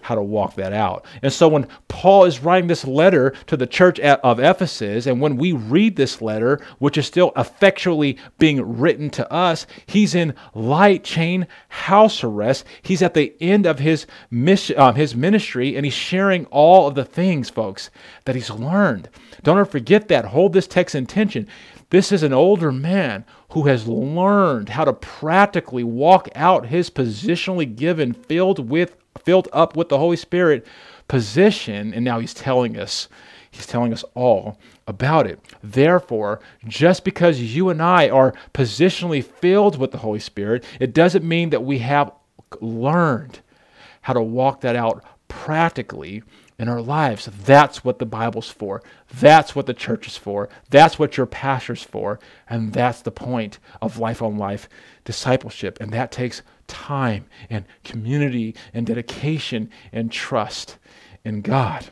how 0.03 0.15
to 0.15 0.23
walk 0.23 0.55
that 0.57 0.73
out. 0.73 1.05
And 1.23 1.33
so 1.33 1.49
when 1.49 1.67
Paul 1.89 2.25
is 2.25 2.43
writing 2.43 2.69
this 2.69 2.87
letter 2.87 3.35
to 3.47 3.57
the 3.57 3.67
church 3.67 4.01
of 4.01 4.41
Ephesus, 4.41 5.07
and 5.07 5.21
when 5.21 5.37
we 5.37 5.53
read 5.53 5.97
this 5.97 6.23
letter, 6.23 6.61
which 6.79 6.99
is 6.99 7.07
still 7.07 7.33
effectually 7.37 8.19
being 8.39 8.79
written 8.79 9.11
to 9.11 9.33
us, 9.33 9.67
he's 9.87 10.15
in 10.15 10.35
light 10.55 11.05
chain 11.05 11.47
house 11.69 12.25
arrest. 12.25 12.65
He's 12.83 13.03
at 13.03 13.15
the 13.15 13.35
end 13.41 13.67
of 13.67 13.79
his 13.79 14.07
mission, 14.31 14.79
uh, 14.79 14.93
his 14.93 15.15
ministry, 15.15 15.77
and 15.77 15.85
he's 15.85 15.95
sharing 15.95 16.47
all 16.47 16.89
of 16.89 16.95
the 16.95 17.05
things, 17.05 17.51
folks, 17.51 17.91
that 18.25 18.35
he's 18.35 18.51
learned. 18.51 19.09
Don't 19.43 19.59
ever 19.59 19.65
forget 19.65 20.09
that. 20.09 20.27
Hold 20.27 20.53
this 20.53 20.67
text 20.67 20.95
in 20.95 21.07
tension. 21.07 21.47
This 21.91 22.13
is 22.13 22.23
an 22.23 22.33
older 22.33 22.71
man 22.71 23.25
who 23.51 23.63
has 23.63 23.89
learned 23.89 24.69
how 24.69 24.85
to 24.85 24.93
practically 24.93 25.83
walk 25.83 26.29
out 26.37 26.67
his 26.67 26.89
positionally 26.89 27.75
given, 27.75 28.13
filled 28.13 28.71
with 28.71 28.97
filled 29.31 29.49
up 29.53 29.77
with 29.77 29.89
the 29.89 29.99
Holy 29.99 30.17
Spirit 30.17 30.67
position, 31.07 31.95
and 31.95 32.05
now 32.05 32.19
he's 32.19 32.35
telling 32.35 32.77
us, 32.77 33.07
he's 33.49 33.65
telling 33.65 33.93
us 33.93 34.03
all 34.17 34.59
about 34.89 35.25
it. 35.25 35.39
Therefore, 35.63 36.41
just 36.67 37.05
because 37.05 37.41
you 37.41 37.69
and 37.69 37.81
I 37.81 38.09
are 38.09 38.35
positionally 38.53 39.25
filled 39.25 39.79
with 39.79 39.93
the 39.93 39.99
Holy 39.99 40.19
Spirit, 40.19 40.65
it 40.81 40.93
doesn't 40.93 41.25
mean 41.25 41.51
that 41.51 41.63
we 41.63 41.79
have 41.79 42.11
learned 42.61 43.39
how 44.01 44.15
to 44.15 44.21
walk 44.21 44.63
that 44.63 44.75
out 44.75 45.05
practically 45.29 46.25
in 46.59 46.69
our 46.69 46.83
lives. 46.83 47.31
That's 47.45 47.85
what 47.85 48.01
the 48.01 48.07
Bible's 48.07 48.51
for. 48.51 48.83
That's 49.15 49.55
what 49.55 49.67
the 49.67 49.75
church 49.75 50.09
is 50.09 50.17
for. 50.17 50.49
That's 50.71 50.99
what 50.99 51.17
your 51.17 51.27
pastor's 51.27 51.85
for. 51.85 52.19
And 52.49 52.73
that's 52.73 53.01
the 53.01 53.13
point 53.13 53.61
of 53.81 53.97
life 53.97 54.23
on 54.23 54.39
life 54.39 54.69
discipleship. 55.05 55.79
And 55.81 55.93
that 55.93 56.11
takes 56.11 56.43
time 56.71 57.27
and 57.51 57.65
community 57.85 58.55
and 58.73 58.87
dedication 58.87 59.71
and 59.93 60.11
trust 60.11 60.79
in 61.25 61.43
God. 61.43 61.87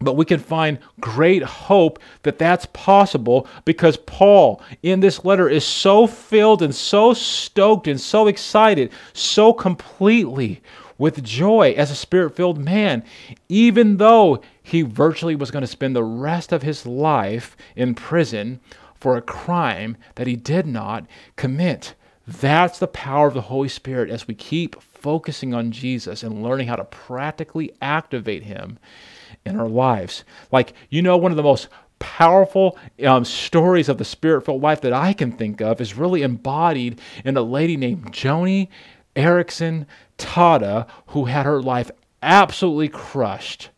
But 0.00 0.14
we 0.14 0.24
can 0.24 0.38
find 0.38 0.78
great 1.00 1.42
hope 1.42 1.98
that 2.22 2.38
that's 2.38 2.66
possible 2.66 3.48
because 3.64 3.96
Paul 3.96 4.62
in 4.82 5.00
this 5.00 5.24
letter 5.24 5.48
is 5.48 5.64
so 5.64 6.06
filled 6.06 6.62
and 6.62 6.74
so 6.74 7.12
stoked 7.14 7.88
and 7.88 8.00
so 8.00 8.28
excited, 8.28 8.92
so 9.12 9.52
completely 9.52 10.62
with 10.98 11.24
joy 11.24 11.74
as 11.76 11.90
a 11.90 11.96
spirit 11.96 12.36
filled 12.36 12.58
man, 12.58 13.02
even 13.48 13.96
though 13.96 14.40
he 14.62 14.82
virtually 14.82 15.36
was 15.36 15.50
going 15.50 15.62
to 15.62 15.66
spend 15.66 15.96
the 15.96 16.04
rest 16.04 16.52
of 16.52 16.62
his 16.62 16.86
life 16.86 17.56
in 17.74 17.94
prison 17.94 18.60
for 18.94 19.16
a 19.16 19.22
crime 19.22 19.96
that 20.16 20.26
he 20.26 20.36
did 20.36 20.66
not 20.66 21.06
commit. 21.36 21.94
That's 22.28 22.78
the 22.78 22.86
power 22.86 23.26
of 23.26 23.32
the 23.32 23.40
Holy 23.40 23.70
Spirit 23.70 24.10
as 24.10 24.28
we 24.28 24.34
keep 24.34 24.82
focusing 24.82 25.54
on 25.54 25.72
Jesus 25.72 26.22
and 26.22 26.42
learning 26.42 26.68
how 26.68 26.76
to 26.76 26.84
practically 26.84 27.72
activate 27.80 28.42
Him 28.42 28.78
in 29.46 29.58
our 29.58 29.68
lives. 29.68 30.24
Like, 30.52 30.74
you 30.90 31.00
know, 31.00 31.16
one 31.16 31.32
of 31.32 31.38
the 31.38 31.42
most 31.42 31.68
powerful 32.00 32.78
um, 33.02 33.24
stories 33.24 33.88
of 33.88 33.96
the 33.96 34.04
spirit 34.04 34.44
filled 34.44 34.60
life 34.60 34.82
that 34.82 34.92
I 34.92 35.14
can 35.14 35.32
think 35.32 35.62
of 35.62 35.80
is 35.80 35.94
really 35.94 36.22
embodied 36.22 37.00
in 37.24 37.34
a 37.34 37.42
lady 37.42 37.78
named 37.78 38.12
Joni 38.12 38.68
Eareckson 39.16 39.86
Tada, 40.18 40.86
who 41.08 41.24
had 41.24 41.46
her 41.46 41.62
life 41.62 41.90
absolutely 42.22 42.88
crushed 42.88 43.70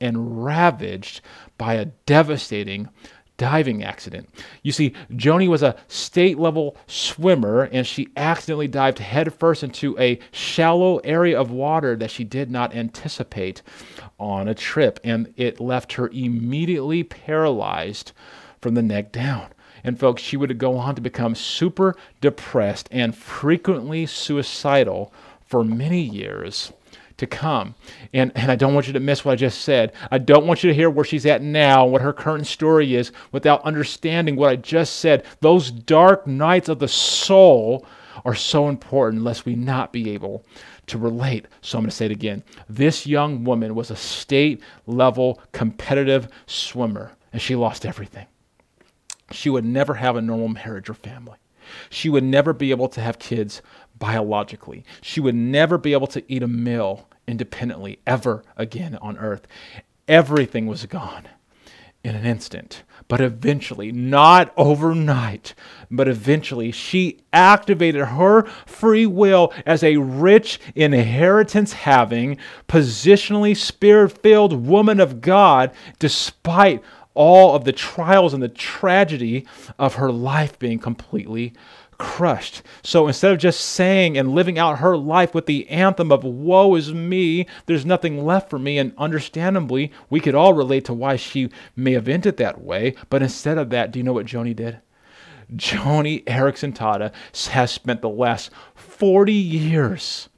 and 0.00 0.44
ravaged 0.44 1.22
by 1.58 1.74
a 1.74 1.86
devastating 1.86 2.88
diving 3.36 3.84
accident. 3.84 4.28
You 4.62 4.72
see, 4.72 4.94
Joni 5.12 5.48
was 5.48 5.62
a 5.62 5.76
state 5.88 6.38
level 6.38 6.76
swimmer 6.86 7.64
and 7.64 7.86
she 7.86 8.08
accidentally 8.16 8.68
dived 8.68 8.98
headfirst 8.98 9.62
into 9.62 9.98
a 9.98 10.18
shallow 10.30 10.98
area 10.98 11.38
of 11.38 11.50
water 11.50 11.96
that 11.96 12.10
she 12.10 12.24
did 12.24 12.50
not 12.50 12.74
anticipate 12.74 13.62
on 14.18 14.48
a 14.48 14.54
trip, 14.54 14.98
and 15.04 15.32
it 15.36 15.60
left 15.60 15.94
her 15.94 16.08
immediately 16.08 17.02
paralyzed 17.02 18.12
from 18.60 18.74
the 18.74 18.82
neck 18.82 19.12
down. 19.12 19.48
And 19.84 20.00
folks, 20.00 20.22
she 20.22 20.36
would 20.36 20.58
go 20.58 20.76
on 20.78 20.94
to 20.94 21.00
become 21.00 21.34
super 21.34 21.94
depressed 22.20 22.88
and 22.90 23.14
frequently 23.14 24.06
suicidal 24.06 25.12
for 25.46 25.62
many 25.62 26.00
years 26.00 26.72
to 27.16 27.26
come. 27.26 27.74
And, 28.12 28.32
and 28.34 28.50
I 28.50 28.56
don't 28.56 28.74
want 28.74 28.86
you 28.86 28.92
to 28.92 29.00
miss 29.00 29.24
what 29.24 29.32
I 29.32 29.36
just 29.36 29.62
said. 29.62 29.92
I 30.10 30.18
don't 30.18 30.46
want 30.46 30.62
you 30.62 30.68
to 30.68 30.74
hear 30.74 30.90
where 30.90 31.04
she's 31.04 31.26
at 31.26 31.42
now, 31.42 31.86
what 31.86 32.02
her 32.02 32.12
current 32.12 32.46
story 32.46 32.94
is, 32.94 33.12
without 33.32 33.62
understanding 33.62 34.36
what 34.36 34.50
I 34.50 34.56
just 34.56 34.96
said. 34.96 35.24
Those 35.40 35.70
dark 35.70 36.26
nights 36.26 36.68
of 36.68 36.78
the 36.78 36.88
soul 36.88 37.86
are 38.24 38.34
so 38.34 38.68
important, 38.68 39.22
lest 39.22 39.46
we 39.46 39.54
not 39.54 39.92
be 39.92 40.10
able 40.10 40.44
to 40.86 40.98
relate. 40.98 41.46
So 41.60 41.78
I'm 41.78 41.84
going 41.84 41.90
to 41.90 41.96
say 41.96 42.06
it 42.06 42.12
again. 42.12 42.42
This 42.68 43.06
young 43.06 43.44
woman 43.44 43.74
was 43.74 43.90
a 43.90 43.96
state 43.96 44.62
level 44.86 45.40
competitive 45.52 46.28
swimmer, 46.46 47.12
and 47.32 47.40
she 47.40 47.54
lost 47.54 47.86
everything. 47.86 48.26
She 49.32 49.50
would 49.50 49.64
never 49.64 49.94
have 49.94 50.16
a 50.16 50.22
normal 50.22 50.48
marriage 50.48 50.88
or 50.88 50.94
family. 50.94 51.36
She 51.90 52.08
would 52.08 52.22
never 52.22 52.52
be 52.52 52.70
able 52.70 52.88
to 52.90 53.00
have 53.00 53.18
kids 53.18 53.60
biologically. 53.98 54.84
She 55.00 55.20
would 55.20 55.34
never 55.34 55.78
be 55.78 55.92
able 55.92 56.06
to 56.08 56.22
eat 56.32 56.42
a 56.42 56.48
meal 56.48 57.08
independently 57.26 57.98
ever 58.06 58.44
again 58.56 58.96
on 59.00 59.18
earth. 59.18 59.46
Everything 60.08 60.66
was 60.66 60.86
gone 60.86 61.28
in 62.06 62.14
an 62.14 62.24
instant. 62.24 62.84
But 63.08 63.20
eventually, 63.20 63.92
not 63.92 64.52
overnight, 64.56 65.54
but 65.90 66.08
eventually, 66.08 66.70
she 66.72 67.20
activated 67.32 68.04
her 68.04 68.44
free 68.64 69.06
will 69.06 69.52
as 69.64 69.82
a 69.82 69.96
rich, 69.96 70.60
inheritance 70.74 71.72
having, 71.72 72.38
positionally 72.68 73.56
spirit 73.56 74.10
filled 74.22 74.66
woman 74.66 74.98
of 74.98 75.20
God, 75.20 75.72
despite 75.98 76.82
all 77.14 77.56
of 77.56 77.64
the 77.64 77.72
trials 77.72 78.34
and 78.34 78.42
the 78.42 78.48
tragedy 78.48 79.46
of 79.78 79.94
her 79.94 80.12
life 80.12 80.58
being 80.58 80.78
completely 80.78 81.54
crushed. 81.98 82.62
So 82.82 83.06
instead 83.06 83.32
of 83.32 83.38
just 83.38 83.60
saying 83.60 84.16
and 84.16 84.34
living 84.34 84.58
out 84.58 84.78
her 84.78 84.96
life 84.96 85.34
with 85.34 85.46
the 85.46 85.68
anthem 85.68 86.12
of 86.12 86.24
woe 86.24 86.74
is 86.74 86.92
me, 86.92 87.46
there's 87.66 87.86
nothing 87.86 88.24
left 88.24 88.50
for 88.50 88.58
me, 88.58 88.78
and 88.78 88.92
understandably, 88.98 89.92
we 90.10 90.20
could 90.20 90.34
all 90.34 90.52
relate 90.52 90.84
to 90.86 90.94
why 90.94 91.16
she 91.16 91.50
may 91.74 91.92
have 91.92 92.08
ended 92.08 92.36
that 92.36 92.62
way. 92.62 92.94
But 93.10 93.22
instead 93.22 93.58
of 93.58 93.70
that, 93.70 93.90
do 93.90 93.98
you 93.98 94.04
know 94.04 94.12
what 94.12 94.26
Joni 94.26 94.54
did? 94.54 94.80
Joni 95.54 96.24
Eareckson 96.24 96.74
Tada 96.74 97.12
has 97.50 97.70
spent 97.70 98.02
the 98.02 98.08
last 98.08 98.50
40 98.74 99.32
years 99.32 100.28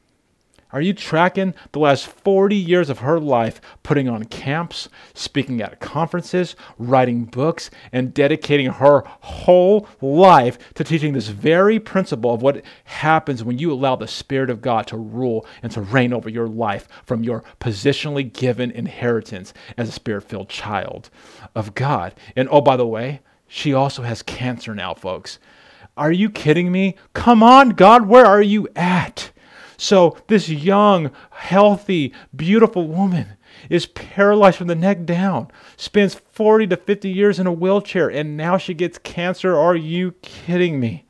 are 0.70 0.80
you 0.82 0.92
tracking 0.92 1.54
the 1.72 1.78
last 1.78 2.06
40 2.06 2.54
years 2.54 2.90
of 2.90 2.98
her 2.98 3.18
life 3.18 3.60
putting 3.82 4.08
on 4.08 4.24
camps, 4.24 4.88
speaking 5.14 5.62
at 5.62 5.80
conferences, 5.80 6.56
writing 6.76 7.24
books, 7.24 7.70
and 7.90 8.12
dedicating 8.12 8.66
her 8.70 9.02
whole 9.20 9.88
life 10.02 10.58
to 10.74 10.84
teaching 10.84 11.14
this 11.14 11.28
very 11.28 11.80
principle 11.80 12.34
of 12.34 12.42
what 12.42 12.62
happens 12.84 13.42
when 13.42 13.58
you 13.58 13.72
allow 13.72 13.96
the 13.96 14.06
Spirit 14.06 14.50
of 14.50 14.60
God 14.60 14.86
to 14.88 14.96
rule 14.98 15.46
and 15.62 15.72
to 15.72 15.80
reign 15.80 16.12
over 16.12 16.28
your 16.28 16.48
life 16.48 16.86
from 17.06 17.24
your 17.24 17.42
positionally 17.60 18.30
given 18.30 18.70
inheritance 18.70 19.54
as 19.78 19.88
a 19.88 19.92
spirit 19.92 20.24
filled 20.24 20.50
child 20.50 21.08
of 21.54 21.74
God? 21.74 22.14
And 22.36 22.48
oh, 22.50 22.60
by 22.60 22.76
the 22.76 22.86
way, 22.86 23.20
she 23.46 23.72
also 23.72 24.02
has 24.02 24.22
cancer 24.22 24.74
now, 24.74 24.92
folks. 24.92 25.38
Are 25.96 26.12
you 26.12 26.28
kidding 26.30 26.70
me? 26.70 26.94
Come 27.14 27.42
on, 27.42 27.70
God, 27.70 28.06
where 28.06 28.26
are 28.26 28.42
you 28.42 28.68
at? 28.76 29.32
So, 29.80 30.16
this 30.26 30.48
young, 30.48 31.12
healthy, 31.30 32.12
beautiful 32.34 32.88
woman 32.88 33.36
is 33.70 33.86
paralyzed 33.86 34.58
from 34.58 34.66
the 34.66 34.74
neck 34.74 35.06
down, 35.06 35.52
spends 35.76 36.14
40 36.14 36.66
to 36.66 36.76
50 36.76 37.08
years 37.08 37.38
in 37.38 37.46
a 37.46 37.52
wheelchair, 37.52 38.08
and 38.08 38.36
now 38.36 38.58
she 38.58 38.74
gets 38.74 38.98
cancer. 38.98 39.56
Are 39.56 39.76
you 39.76 40.12
kidding 40.20 40.80
me? 40.80 41.04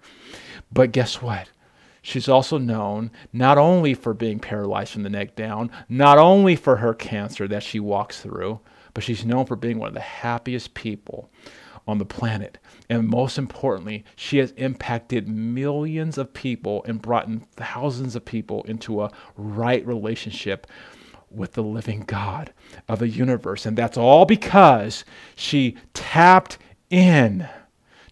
But 0.71 0.93
guess 0.93 1.23
what? 1.23 1.49
She's 2.03 2.29
also 2.29 2.59
known 2.59 3.11
not 3.33 3.57
only 3.57 3.95
for 3.95 4.13
being 4.13 4.39
paralyzed 4.39 4.93
from 4.93 5.03
the 5.03 5.11
neck 5.11 5.35
down, 5.35 5.71
not 5.89 6.19
only 6.19 6.55
for 6.55 6.77
her 6.77 6.93
cancer 6.93 7.49
that 7.49 7.63
she 7.63 7.81
walks 7.81 8.21
through, 8.21 8.61
but 8.93 9.03
she's 9.03 9.25
known 9.25 9.47
for 9.47 9.57
being 9.57 9.79
one 9.79 9.89
of 9.89 9.95
the 9.95 10.01
happiest 10.01 10.75
people 10.75 11.31
on 11.87 11.97
the 11.97 12.05
planet. 12.05 12.59
And 12.89 13.07
most 13.07 13.37
importantly, 13.37 14.05
she 14.17 14.39
has 14.39 14.53
impacted 14.53 15.29
millions 15.29 16.17
of 16.17 16.33
people 16.33 16.83
and 16.85 17.03
brought 17.03 17.27
in 17.27 17.41
thousands 17.41 18.17
of 18.17 18.25
people 18.25 18.63
into 18.65 19.03
a 19.03 19.13
right 19.37 19.87
relationship 19.87 20.67
with 21.31 21.53
the 21.53 21.63
living 21.63 22.01
God 22.07 22.53
of 22.89 23.01
the 23.01 23.09
universe. 23.09 23.67
And 23.67 23.77
that's 23.77 23.99
all 23.99 24.25
because 24.25 25.05
she 25.37 25.77
tapped 25.93 26.57
in 26.89 27.47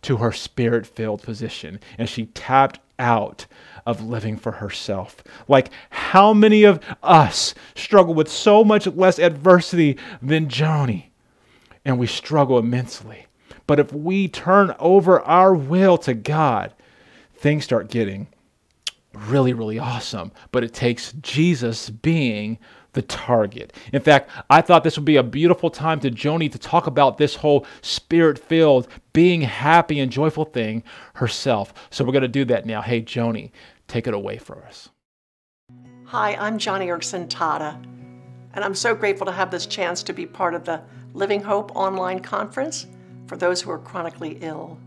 to 0.02 0.18
her 0.18 0.32
spirit 0.32 0.86
filled 0.86 1.22
position 1.22 1.80
and 1.96 2.08
she 2.08 2.26
tapped 2.26 2.78
out 2.98 3.46
of 3.86 4.02
living 4.02 4.36
for 4.36 4.52
herself. 4.52 5.22
Like, 5.48 5.70
how 5.90 6.34
many 6.34 6.64
of 6.64 6.80
us 7.02 7.54
struggle 7.74 8.14
with 8.14 8.28
so 8.28 8.62
much 8.64 8.86
less 8.86 9.18
adversity 9.18 9.96
than 10.20 10.48
Joni? 10.48 11.06
And 11.84 11.98
we 11.98 12.06
struggle 12.06 12.58
immensely 12.58 13.25
But 13.66 13.80
if 13.80 13.92
we 13.92 14.28
turn 14.28 14.74
over 14.78 15.20
our 15.22 15.54
will 15.54 15.98
to 15.98 16.14
God, 16.14 16.72
things 17.34 17.64
start 17.64 17.90
getting 17.90 18.28
really, 19.12 19.52
really 19.52 19.78
awesome. 19.78 20.32
But 20.52 20.64
it 20.64 20.72
takes 20.72 21.12
Jesus 21.14 21.90
being 21.90 22.58
the 22.92 23.02
target. 23.02 23.72
In 23.92 24.00
fact, 24.00 24.30
I 24.48 24.62
thought 24.62 24.82
this 24.82 24.96
would 24.96 25.04
be 25.04 25.16
a 25.16 25.22
beautiful 25.22 25.68
time 25.68 26.00
to 26.00 26.10
Joni 26.10 26.50
to 26.50 26.58
talk 26.58 26.86
about 26.86 27.18
this 27.18 27.36
whole 27.36 27.66
spirit 27.82 28.38
filled, 28.38 28.88
being 29.12 29.42
happy 29.42 30.00
and 30.00 30.10
joyful 30.10 30.46
thing 30.46 30.82
herself. 31.14 31.74
So 31.90 32.04
we're 32.04 32.12
going 32.12 32.22
to 32.22 32.28
do 32.28 32.46
that 32.46 32.66
now. 32.66 32.80
Hey, 32.80 33.02
Joni, 33.02 33.50
take 33.86 34.06
it 34.06 34.14
away 34.14 34.38
for 34.38 34.64
us. 34.64 34.88
Hi, 36.06 36.36
I'm 36.36 36.56
Joni 36.56 36.86
Eareckson 36.86 37.28
Tada, 37.28 37.74
and 38.54 38.64
I'm 38.64 38.74
so 38.74 38.94
grateful 38.94 39.26
to 39.26 39.32
have 39.32 39.50
this 39.50 39.66
chance 39.66 40.02
to 40.04 40.12
be 40.12 40.24
part 40.24 40.54
of 40.54 40.64
the 40.64 40.80
Living 41.12 41.42
Hope 41.42 41.74
online 41.74 42.20
conference 42.20 42.86
for 43.26 43.36
those 43.36 43.60
who 43.60 43.70
are 43.70 43.78
chronically 43.78 44.38
ill. 44.40 44.78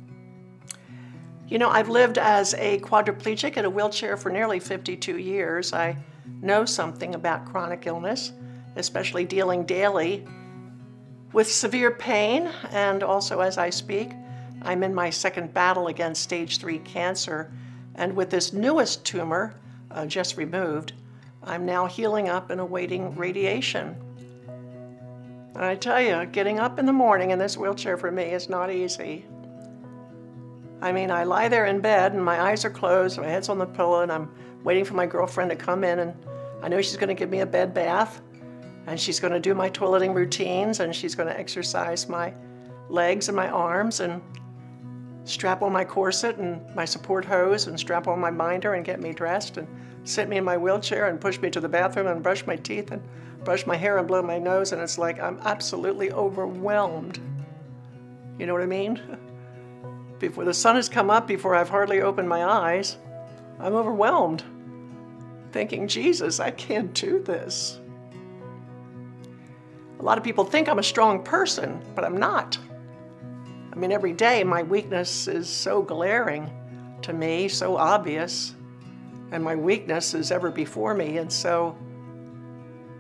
You 1.48 1.58
know, 1.58 1.70
I've 1.70 1.90
lived 1.90 2.18
as 2.18 2.54
a 2.56 2.80
quadriplegic 2.80 3.58
in 3.58 3.66
a 3.66 3.70
wheelchair 3.70 4.18
for 4.18 4.30
nearly 4.30 4.60
52 4.60 5.18
years. 5.18 5.74
I 5.74 5.98
know 6.42 6.64
something 6.66 7.16
about 7.16 7.46
chronic 7.46 7.88
illness, 7.88 8.32
especially 8.76 9.26
dealing 9.26 9.66
daily 9.66 10.26
with 11.32 11.52
severe 11.52 11.92
pain, 11.92 12.50
and 12.72 13.04
also 13.04 13.40
as 13.40 13.58
I 13.58 13.70
speak, 13.70 14.12
I'm 14.62 14.84
in 14.84 14.94
my 14.94 15.10
second 15.10 15.54
battle 15.54 15.88
against 15.88 16.24
stage 16.24 16.58
3 16.58 16.80
cancer, 16.80 17.52
and 17.96 18.16
with 18.16 18.30
this 18.30 18.52
newest 18.52 19.06
tumor 19.06 19.56
uh, 19.92 20.06
just 20.06 20.38
removed, 20.38 20.94
I'm 21.44 21.66
now 21.66 21.86
healing 21.86 22.30
up 22.30 22.50
and 22.50 22.60
awaiting 22.60 23.16
radiation. 23.16 23.96
And 25.56 25.66
I 25.66 25.76
tell 25.76 26.02
you, 26.02 26.26
getting 26.26 26.60
up 26.60 26.80
in 26.80 26.86
the 26.86 26.94
morning 26.94 27.32
in 27.32 27.40
this 27.40 27.58
wheelchair 27.58 27.98
for 27.98 28.12
me 28.12 28.24
is 28.24 28.50
not 28.50 28.72
easy. 28.72 29.26
I 30.82 30.92
mean, 30.92 31.12
I 31.12 31.24
lie 31.24 31.50
there 31.50 31.66
in 31.66 31.82
bed 31.82 32.14
and 32.14 32.24
my 32.24 32.40
eyes 32.42 32.64
are 32.64 32.70
closed, 32.70 33.18
my 33.18 33.28
head's 33.28 33.50
on 33.50 33.58
the 33.58 33.66
pillow, 33.66 34.02
and 34.02 34.12
I'm 34.12 34.30
waiting 34.64 34.86
for 34.86 34.94
my 34.94 35.06
girlfriend 35.06 35.50
to 35.50 35.56
come 35.56 35.84
in. 35.84 36.00
And 36.00 36.14
I 36.62 36.68
know 36.70 36.82
she's 36.82 36.98
going 36.98 37.10
to 37.10 37.14
give 37.14 37.30
me 37.30 37.40
a 37.40 37.46
bed 37.46 37.74
bath, 37.74 38.22
and 38.88 39.00
she's 39.00 39.20
going 39.20 39.34
to 39.34 39.40
do 39.40 39.54
my 39.54 39.70
toileting 39.70 40.14
routines, 40.14 40.80
and 40.80 40.96
she's 40.96 41.16
going 41.16 41.28
to 41.28 41.38
exercise 41.38 42.08
my 42.08 42.34
legs 42.90 43.28
and 43.28 43.36
my 43.36 43.50
arms, 43.50 44.00
and 44.00 44.22
strap 45.26 45.62
on 45.62 45.72
my 45.72 45.86
corset 45.86 46.38
and 46.38 46.74
my 46.76 46.86
support 46.86 47.24
hose, 47.26 47.68
and 47.68 47.80
strap 47.80 48.08
on 48.08 48.20
my 48.20 48.32
binder, 48.32 48.74
and 48.74 48.86
get 48.86 49.00
me 49.02 49.14
dressed, 49.14 49.58
and 49.58 49.68
sit 50.06 50.28
me 50.30 50.38
in 50.38 50.44
my 50.44 50.58
wheelchair, 50.58 51.08
and 51.08 51.22
push 51.22 51.40
me 51.40 51.50
to 51.50 51.60
the 51.60 51.70
bathroom, 51.70 52.08
and 52.08 52.24
brush 52.24 52.46
my 52.48 52.56
teeth, 52.56 52.92
and 52.92 53.02
brush 53.50 53.66
my 53.66 53.76
hair, 53.76 53.98
and 53.98 54.08
blow 54.08 54.22
my 54.22 54.38
nose. 54.38 54.74
And 54.74 54.80
it's 54.80 55.00
like 55.00 55.20
I'm 55.20 55.40
absolutely 55.44 56.12
overwhelmed. 56.12 57.20
You 58.38 58.46
know 58.46 58.54
what 58.54 58.62
I 58.62 58.68
mean? 58.68 59.02
Before 60.20 60.46
the 60.46 60.54
sun 60.54 60.76
has 60.76 60.88
come 60.88 61.10
up, 61.10 61.28
before 61.28 61.56
I've 61.56 61.70
hardly 61.70 62.02
opened 62.02 62.30
my 62.30 62.44
eyes, 62.46 62.98
I'm 63.58 63.74
overwhelmed, 63.74 64.44
thinking, 65.52 65.88
Jesus, 65.88 66.40
I 66.40 66.52
can't 66.52 66.94
do 66.94 67.24
this. 67.24 67.80
A 70.00 70.04
lot 70.04 70.20
of 70.20 70.24
people 70.24 70.44
think 70.44 70.68
I'm 70.68 70.78
a 70.78 70.84
strong 70.84 71.24
person, 71.24 71.82
but 71.96 72.04
I'm 72.04 72.18
not. 72.18 72.56
I 73.74 73.76
mean, 73.78 73.92
every 73.92 74.14
day 74.14 74.44
my 74.44 74.62
weakness 74.62 75.28
is 75.28 75.50
so 75.50 75.82
glaring 75.82 76.52
to 77.02 77.14
me, 77.14 77.48
so 77.48 77.78
obvious, 77.78 78.54
and 79.32 79.44
my 79.44 79.56
weakness 79.56 80.14
is 80.14 80.32
ever 80.32 80.52
before 80.52 80.94
me. 80.94 81.18
And 81.18 81.32
so 81.32 81.76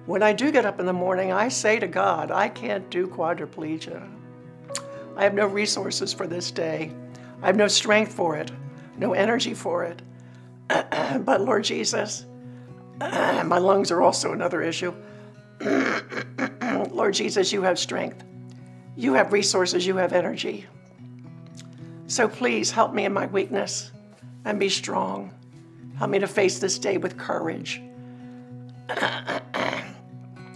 when 0.10 0.24
I 0.24 0.34
do 0.34 0.51
get 0.51 0.66
up 0.66 0.80
in 0.80 0.88
the 0.88 0.91
morning, 0.91 1.32
I 1.32 1.49
say 1.49 1.78
to 1.78 1.88
God, 1.88 2.32
I 2.32 2.49
can't 2.49 2.89
do 2.89 3.05
quadriplegia. 3.05 4.10
I 5.16 5.24
have 5.24 5.36
no 5.36 5.45
resources 5.45 6.14
for 6.14 6.26
this 6.26 6.49
day. 6.49 6.91
I 7.43 7.45
have 7.45 7.55
no 7.55 7.68
strength 7.68 8.12
for 8.14 8.36
it, 8.36 8.51
no 8.97 9.14
energy 9.14 9.53
for 9.53 9.84
it. 9.84 10.01
but 10.68 11.41
Lord 11.41 11.64
Jesus, 11.64 12.26
my 12.99 13.60
lungs 13.60 13.91
are 13.91 14.01
also 14.01 14.34
another 14.34 14.64
issue. 14.64 14.95
Lord 16.89 17.14
Jesus, 17.14 17.53
you 17.53 17.62
have 17.62 17.78
strength. 17.78 18.24
You 18.95 19.14
have 19.14 19.32
resources, 19.32 19.86
you 19.86 19.97
have 19.97 20.12
energy. 20.12 20.66
So 22.07 22.28
please 22.28 22.72
help 22.72 22.95
me 22.95 23.05
in 23.05 23.14
my 23.14 23.28
weakness 23.28 23.91
and 24.43 24.60
be 24.60 24.70
strong. 24.70 25.32
Help 25.99 26.10
me 26.10 26.18
to 26.18 26.28
face 26.28 26.57
this 26.57 26.80
day 26.80 26.97
with 26.97 27.16
courage. 27.16 27.80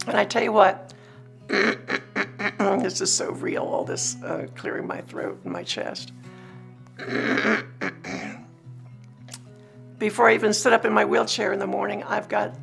And 0.06 0.16
I 0.16 0.24
tell 0.24 0.42
you 0.42 0.52
what, 0.52 0.92
this 1.48 3.00
is 3.00 3.12
so 3.12 3.30
real, 3.32 3.62
all 3.62 3.84
this 3.84 4.16
uh, 4.22 4.46
clearing 4.54 4.86
my 4.86 5.00
throat 5.02 5.40
and 5.44 5.52
my 5.52 5.62
chest. 5.62 6.12
Before 9.98 10.28
I 10.28 10.34
even 10.34 10.52
sit 10.52 10.72
up 10.72 10.84
in 10.84 10.92
my 10.92 11.04
wheelchair 11.04 11.52
in 11.52 11.58
the 11.58 11.66
morning, 11.66 12.02
I've 12.02 12.28
got 12.28 12.54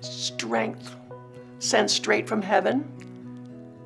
strength 0.00 0.94
sent 1.64 1.90
straight 1.90 2.28
from 2.28 2.42
heaven. 2.42 2.90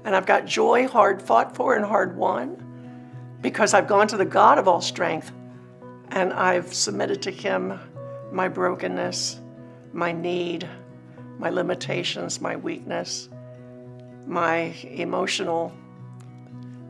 And 0.04 0.16
I've 0.16 0.26
got 0.26 0.46
joy 0.46 0.88
hard 0.88 1.22
fought 1.22 1.54
for 1.54 1.76
and 1.76 1.84
hard 1.84 2.16
won 2.16 2.64
because 3.40 3.74
I've 3.74 3.86
gone 3.86 4.08
to 4.08 4.16
the 4.16 4.24
God 4.24 4.58
of 4.58 4.66
all 4.66 4.80
strength 4.80 5.32
and 6.10 6.32
I've 6.32 6.72
submitted 6.72 7.22
to 7.22 7.30
Him 7.30 7.78
my 8.32 8.48
brokenness, 8.48 9.40
my 9.92 10.12
need, 10.12 10.68
my 11.38 11.50
limitations, 11.50 12.40
my 12.40 12.56
weakness, 12.56 13.28
my 14.26 14.74
emotional 14.90 15.72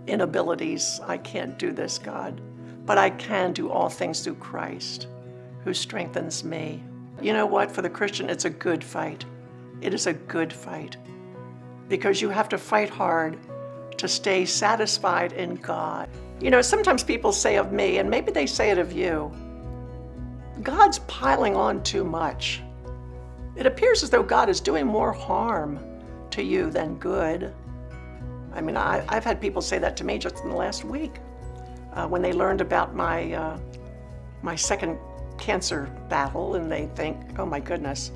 inabilities. 0.07 1.01
I 1.07 1.19
can't 1.19 1.59
do 1.59 1.73
this, 1.73 1.99
God, 1.99 2.41
but 2.87 2.99
I 2.99 3.11
can 3.11 3.53
do 3.53 3.71
all 3.71 3.89
things 3.89 4.21
through 4.21 4.37
Christ 4.37 5.07
who 5.65 5.75
strengthens 5.75 6.45
me. 6.45 6.83
You 7.21 7.33
know 7.33 7.47
what? 7.47 7.71
For 7.71 7.83
the 7.83 7.91
Christian, 7.91 8.31
it's 8.31 8.45
a 8.45 8.51
good 8.51 8.83
fight. 8.83 9.25
It 9.81 9.95
is 9.95 10.07
a 10.07 10.13
good 10.13 10.53
fight 10.53 10.97
because 11.89 12.21
you 12.21 12.29
have 12.29 12.49
to 12.51 12.59
fight 12.59 12.91
hard 12.91 13.39
to 13.97 14.09
stay 14.09 14.45
satisfied 14.45 15.33
in 15.33 15.57
God. 15.57 16.09
You 16.41 16.51
know, 16.51 16.63
sometimes 16.63 17.03
people 17.03 17.33
say 17.33 17.57
of 17.57 17.73
me, 17.73 17.99
and 17.99 18.09
maybe 18.09 18.31
they 18.31 18.47
say 18.47 18.71
it 18.71 18.79
of 18.79 18.93
you, 18.93 19.33
God's 20.63 21.01
piling 21.01 21.57
on 21.57 21.83
too 21.83 22.05
much. 22.05 22.63
It 23.59 23.67
appears 23.67 24.05
as 24.05 24.11
though 24.11 24.23
God 24.23 24.49
is 24.49 24.61
doing 24.61 24.87
more 24.87 25.13
harm 25.13 25.81
to 26.31 26.43
you 26.43 26.71
than 26.71 26.95
good. 26.99 27.53
I 28.55 28.61
mean, 28.61 28.77
I, 28.77 29.05
have 29.13 29.25
had 29.25 29.41
people 29.41 29.61
say 29.61 29.79
that 29.79 29.97
to 29.97 30.05
me 30.05 30.17
just 30.17 30.45
in 30.45 30.51
the 30.51 30.57
last 30.57 30.85
week 30.85 31.17
uh, 31.93 32.07
when 32.07 32.23
they 32.23 32.33
learned 32.33 32.61
about 32.61 32.95
my, 32.95 33.33
uh, 33.33 33.59
my 34.43 34.55
second 34.55 34.97
cancer 35.39 35.91
battle 36.09 36.55
and 36.55 36.71
they 36.71 36.87
think, 36.95 37.17
oh 37.39 37.47
my 37.47 37.59
goodness, 37.59 38.13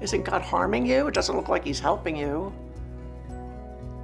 isn't 0.00 0.24
God 0.24 0.42
harming 0.42 0.86
you? 0.86 1.06
It 1.06 1.14
doesn't 1.14 1.36
look 1.36 1.48
like 1.48 1.64
He's 1.64 1.80
helping 1.80 2.16
you. 2.16 2.52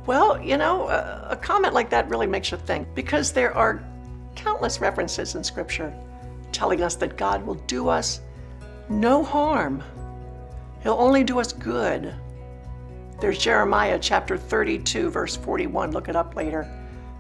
Well, 0.07 0.41
you 0.41 0.57
know, 0.57 0.89
a, 0.89 1.29
a 1.31 1.37
comment 1.37 1.75
like 1.75 1.91
that 1.91 2.09
really 2.09 2.27
makes 2.29 2.53
you 2.53 2.59
think 2.59 2.87
because 2.95 3.33
there 3.33 3.57
are 3.57 3.85
countless 4.37 4.81
references 4.81 5.35
in 5.35 5.43
Scripture 5.43 5.93
telling 6.53 6.83
us 6.83 6.95
that 6.97 7.17
God 7.17 7.45
will 7.45 7.55
do 7.67 7.89
us 7.89 8.21
no 8.89 9.25
harm. 9.25 9.83
He'll 10.83 10.95
only 10.95 11.25
do 11.25 11.41
us 11.41 11.53
good. 11.53 12.15
There's 13.21 13.39
Jeremiah 13.39 13.99
chapter 14.01 14.39
32, 14.39 15.11
verse 15.11 15.37
41. 15.37 15.93
Look 15.93 16.09
it 16.09 16.17
up 16.17 16.35
later. 16.35 16.69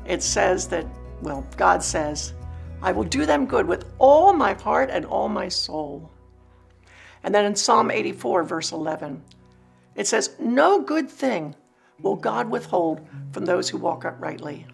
It 0.06 0.22
says 0.22 0.66
that, 0.68 0.86
well, 1.20 1.46
God 1.56 1.82
says, 1.82 2.32
I 2.82 2.92
will 2.92 3.04
do 3.04 3.26
them 3.26 3.44
good 3.44 3.66
with 3.66 3.84
all 3.98 4.32
my 4.32 4.54
heart 4.54 4.88
and 4.90 5.04
all 5.04 5.28
my 5.28 5.48
soul. 5.48 6.10
And 7.22 7.34
then 7.34 7.44
in 7.44 7.54
Psalm 7.54 7.90
84, 7.90 8.44
verse 8.44 8.72
11, 8.72 9.22
it 9.94 10.06
says, 10.06 10.36
No 10.38 10.80
good 10.80 11.10
thing 11.10 11.54
will 12.00 12.16
God 12.16 12.48
withhold 12.48 13.06
from 13.32 13.44
those 13.44 13.68
who 13.68 13.76
walk 13.76 14.06
uprightly. 14.06 14.66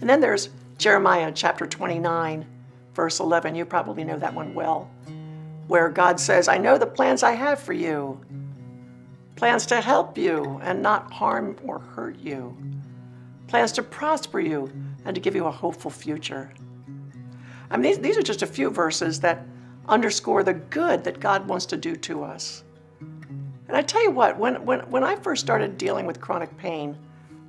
And 0.00 0.08
then 0.08 0.20
there's 0.20 0.50
Jeremiah 0.78 1.32
chapter 1.34 1.66
29, 1.66 2.46
verse 2.94 3.18
11. 3.18 3.56
You 3.56 3.64
probably 3.64 4.04
know 4.04 4.18
that 4.18 4.34
one 4.34 4.54
well, 4.54 4.88
where 5.66 5.88
God 5.88 6.20
says, 6.20 6.48
I 6.48 6.58
know 6.58 6.78
the 6.78 6.86
plans 6.86 7.22
I 7.22 7.32
have 7.32 7.60
for 7.60 7.72
you 7.72 8.20
plans 9.36 9.66
to 9.66 9.80
help 9.80 10.16
you 10.16 10.58
and 10.62 10.82
not 10.82 11.12
harm 11.12 11.56
or 11.64 11.78
hurt 11.78 12.18
you, 12.18 12.56
plans 13.46 13.70
to 13.72 13.82
prosper 13.82 14.40
you 14.40 14.72
and 15.04 15.14
to 15.14 15.20
give 15.20 15.34
you 15.34 15.44
a 15.44 15.50
hopeful 15.50 15.90
future. 15.90 16.50
I 17.70 17.76
mean, 17.76 17.82
these, 17.82 17.98
these 17.98 18.18
are 18.18 18.22
just 18.22 18.42
a 18.42 18.46
few 18.46 18.70
verses 18.70 19.20
that 19.20 19.46
underscore 19.88 20.42
the 20.42 20.54
good 20.54 21.04
that 21.04 21.20
God 21.20 21.46
wants 21.46 21.66
to 21.66 21.76
do 21.76 21.94
to 21.96 22.24
us. 22.24 22.64
And 23.00 23.76
I 23.76 23.82
tell 23.82 24.02
you 24.02 24.10
what, 24.10 24.38
when, 24.38 24.64
when, 24.64 24.80
when 24.90 25.04
I 25.04 25.16
first 25.16 25.44
started 25.44 25.76
dealing 25.76 26.06
with 26.06 26.20
chronic 26.20 26.56
pain, 26.56 26.96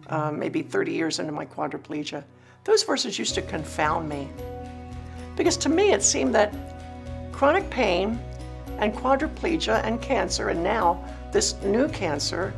um, 0.08 0.40
maybe 0.40 0.62
30 0.62 0.92
years 0.92 1.20
into 1.20 1.32
my 1.32 1.46
quadriplegia, 1.46 2.24
those 2.64 2.84
verses 2.84 3.18
used 3.18 3.36
to 3.36 3.42
confound 3.42 4.10
me. 4.10 4.30
Because 5.36 5.58
to 5.58 5.70
me, 5.70 5.92
it 5.92 6.04
seemed 6.04 6.34
that 6.36 6.54
chronic 7.38 7.70
pain 7.70 8.20
and 8.80 8.96
quadriplegia 8.96 9.84
and 9.84 10.02
cancer, 10.02 10.50
and 10.50 10.64
now 10.64 11.00
this 11.32 11.54
new 11.62 11.88
cancer, 11.90 12.52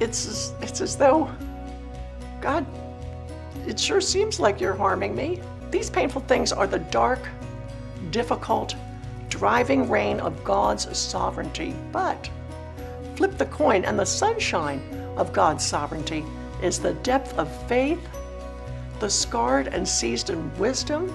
it's, 0.00 0.54
it's 0.62 0.80
as 0.80 0.96
though 0.96 1.30
God 2.40 2.64
it 3.66 3.78
sure 3.78 4.00
seems 4.00 4.40
like 4.40 4.58
you're 4.58 4.74
harming 4.74 5.14
me. 5.14 5.42
These 5.70 5.90
painful 5.90 6.22
things 6.22 6.50
are 6.50 6.66
the 6.66 6.78
dark, 6.78 7.18
difficult, 8.10 8.74
driving 9.28 9.90
rain 9.90 10.18
of 10.20 10.42
God's 10.42 10.96
sovereignty. 10.96 11.74
But 11.92 12.30
flip 13.16 13.36
the 13.36 13.44
coin, 13.44 13.84
and 13.84 13.98
the 13.98 14.06
sunshine 14.06 14.80
of 15.18 15.34
God's 15.34 15.66
sovereignty 15.66 16.24
is 16.62 16.78
the 16.78 16.94
depth 16.94 17.38
of 17.38 17.68
faith, 17.68 18.00
the 18.98 19.10
scarred 19.10 19.68
and 19.68 19.86
seasoned 19.86 20.56
wisdom, 20.56 21.12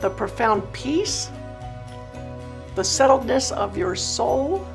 the 0.00 0.10
profound 0.10 0.70
peace, 0.72 1.30
the 2.74 2.82
settledness 2.82 3.52
of 3.52 3.76
your 3.76 3.94
soul, 3.94 4.66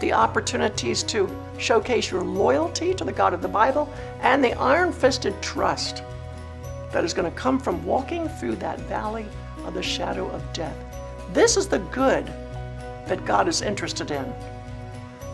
the 0.00 0.12
opportunities 0.12 1.02
to 1.02 1.28
showcase 1.58 2.10
your 2.10 2.22
loyalty 2.22 2.94
to 2.94 3.04
the 3.04 3.12
God 3.12 3.34
of 3.34 3.42
the 3.42 3.48
Bible, 3.48 3.92
and 4.20 4.42
the 4.42 4.54
iron 4.54 4.92
fisted 4.92 5.40
trust 5.42 6.02
that 6.92 7.04
is 7.04 7.14
going 7.14 7.30
to 7.30 7.36
come 7.36 7.58
from 7.58 7.84
walking 7.84 8.28
through 8.28 8.56
that 8.56 8.78
valley 8.80 9.26
of 9.64 9.74
the 9.74 9.82
shadow 9.82 10.28
of 10.30 10.52
death. 10.52 10.76
This 11.32 11.56
is 11.56 11.66
the 11.66 11.78
good 11.78 12.26
that 13.06 13.24
God 13.24 13.48
is 13.48 13.62
interested 13.62 14.10
in. 14.10 14.32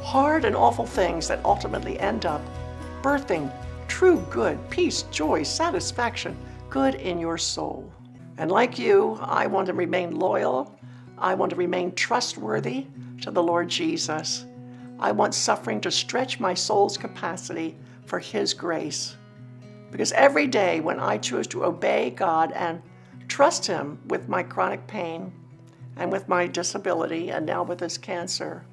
Hard 0.03 0.45
and 0.45 0.57
awful 0.57 0.87
things 0.87 1.29
that 1.29 1.45
ultimately 1.45 1.99
end 2.01 2.25
up 2.25 2.41
birthing 3.03 3.53
true 3.89 4.25
good, 4.31 4.59
peace, 4.71 5.03
joy, 5.11 5.43
satisfaction, 5.43 6.37
good 6.71 6.95
in 6.95 7.19
your 7.19 7.37
soul. 7.37 7.91
And 8.41 8.51
like 8.51 8.79
you, 8.79 9.19
I 9.21 9.47
want 9.49 9.67
to 9.67 9.75
remain 9.75 10.19
loyal. 10.19 10.75
I 11.19 11.35
want 11.35 11.51
to 11.51 11.57
remain 11.57 11.95
trustworthy 11.95 12.87
to 13.21 13.31
the 13.31 13.43
Lord 13.43 13.69
Jesus. 13.69 14.47
I 14.99 15.13
want 15.13 15.35
suffering 15.35 15.79
to 15.83 15.91
stretch 15.91 16.41
my 16.41 16.55
soul's 16.55 16.97
capacity 16.97 17.77
for 18.07 18.19
His 18.19 18.55
grace. 18.55 19.15
Because 19.91 20.13
every 20.13 20.47
day 20.47 20.81
when 20.81 20.99
I 20.99 21.19
choose 21.19 21.47
to 21.49 21.67
obey 21.67 22.13
God 22.17 22.53
and 22.53 22.81
trust 23.29 23.67
Him 23.67 23.99
with 24.07 24.27
my 24.27 24.43
chronic 24.43 24.87
pain 24.87 25.31
and 25.97 26.11
with 26.11 26.27
my 26.27 26.47
disability 26.47 27.29
and 27.33 27.45
now 27.45 27.63
with 27.63 27.79
this 27.79 27.99
cancer, 27.99 28.65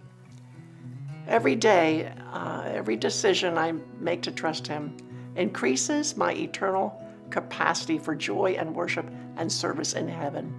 every 1.28 1.58
day, 1.58 2.14
uh, 2.32 2.64
every 2.68 2.96
decision 2.96 3.58
I 3.58 3.74
make 4.00 4.22
to 4.22 4.32
trust 4.32 4.66
Him 4.66 4.96
increases 5.36 6.16
my 6.16 6.32
eternal 6.32 7.04
capacity 7.30 7.98
for 7.98 8.16
joy 8.16 8.56
and 8.58 8.76
worship 8.76 9.10
and 9.38 9.52
service 9.52 9.94
in 9.94 10.08
heaven. 10.08 10.54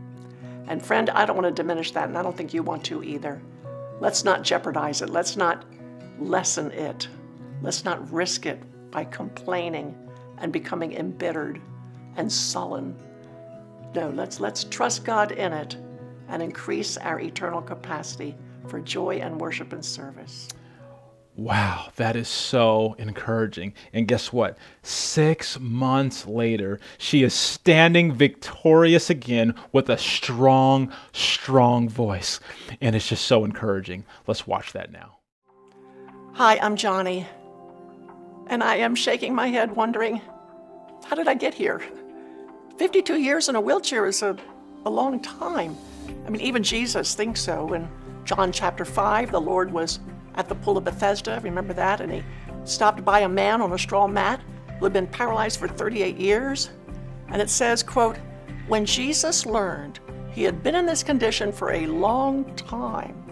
And 0.69 0.85
friend, 0.85 1.11
I 1.11 1.25
don't 1.25 1.37
want 1.37 1.47
to 1.55 1.63
diminish 1.63 1.93
that, 1.93 2.09
and 2.09 2.19
I 2.19 2.23
don't 2.23 2.37
think 2.37 2.53
you 2.53 2.63
want 2.63 2.85
to 2.85 3.03
either. 3.03 3.41
Let's 4.01 4.25
not 4.25 4.43
jeopardize 4.43 5.03
it. 5.03 5.11
Let's 5.11 5.37
not 5.37 5.65
lessen 6.19 6.71
it. 6.73 7.09
Let's 7.63 7.85
not 7.85 8.13
risk 8.13 8.47
it 8.47 8.63
by 8.91 9.05
complaining 9.05 9.97
and 10.39 10.53
becoming 10.53 10.95
embittered 10.95 11.61
and 12.17 12.31
sullen. 12.31 12.97
No, 13.95 14.11
let's, 14.11 14.41
let's 14.41 14.65
trust 14.65 15.05
God 15.05 15.33
in 15.33 15.53
it 15.53 15.77
and 16.29 16.43
increase 16.43 16.97
our 16.99 17.21
eternal 17.21 17.63
capacity 17.63 18.37
for 18.67 18.81
joy 18.81 19.17
and 19.17 19.41
worship 19.41 19.73
and 19.73 19.85
service. 19.85 20.49
Wow, 21.39 21.93
that 21.95 22.17
is 22.17 22.27
so 22.27 22.97
encouraging. 22.99 23.73
And 23.93 24.09
guess 24.09 24.33
what? 24.33 24.59
Six 24.83 25.57
months 25.61 26.27
later, 26.27 26.81
she 26.99 27.23
is 27.23 27.33
standing 27.33 28.13
victorious 28.13 29.09
again 29.09 29.55
with 29.71 29.89
a 29.89 29.97
strong, 29.99 30.93
strong 31.13 31.89
voice. 31.89 32.41
And 32.81 32.97
it's 32.97 33.07
just 33.07 33.25
so 33.25 33.45
encouraging. 33.45 34.05
Let's 34.27 34.49
watch 34.49 34.73
that 34.73 34.91
now. 34.91 35.19
Hi, 36.33 36.59
I'm 36.59 36.75
Joni. 36.75 37.25
And 38.49 38.61
I 38.61 38.75
am 38.79 38.97
shaking 38.97 39.33
my 39.33 39.47
head, 39.47 39.77
wondering, 39.77 40.21
how 41.05 41.15
did 41.15 41.29
I 41.29 41.35
get 41.35 41.55
here? 41.55 41.81
52 42.79 43.15
years 43.15 43.49
in 43.49 43.55
a 43.55 43.61
wheelchair 43.61 44.07
is 44.07 44.23
a, 44.23 44.37
a 44.85 44.91
long 44.91 45.21
time. 45.21 45.77
I 46.27 46.31
mean, 46.31 46.41
even 46.41 46.65
Jesus 46.65 47.15
thinks 47.15 47.41
so. 47.41 47.75
In 47.75 47.89
John 48.25 48.51
chapter 48.51 48.85
5, 48.85 49.31
the 49.31 49.41
Lord 49.41 49.71
was 49.71 50.01
at 50.39 50.49
the 50.49 50.55
pool 50.55 50.79
of 50.79 50.85
Bethesda, 50.85 51.39
remember 51.43 51.75
that? 51.75 52.01
And 52.01 52.11
he 52.11 52.23
stopped 52.65 53.05
by 53.05 53.21
a 53.21 53.29
man 53.29 53.61
on 53.61 53.73
a 53.73 53.79
straw 53.79 54.07
mat 54.07 54.41
who 54.79 54.85
had 54.87 54.95
been 54.95 55.07
paralyzed 55.07 55.61
for 55.61 55.69
38 55.69 56.17
years. 56.17 56.71
And 57.29 57.43
it 57.43 57.51
says, 57.51 57.83
quote, 57.83 58.17
when 58.69 58.87
Jesus 58.87 59.45
learned 59.45 60.01
he 60.39 60.45
had 60.45 60.63
been 60.63 60.77
in 60.77 60.87
this 60.87 61.03
condition 61.03 61.51
for 61.51 61.73
a 61.73 61.87
long 61.87 62.45
time. 62.55 63.25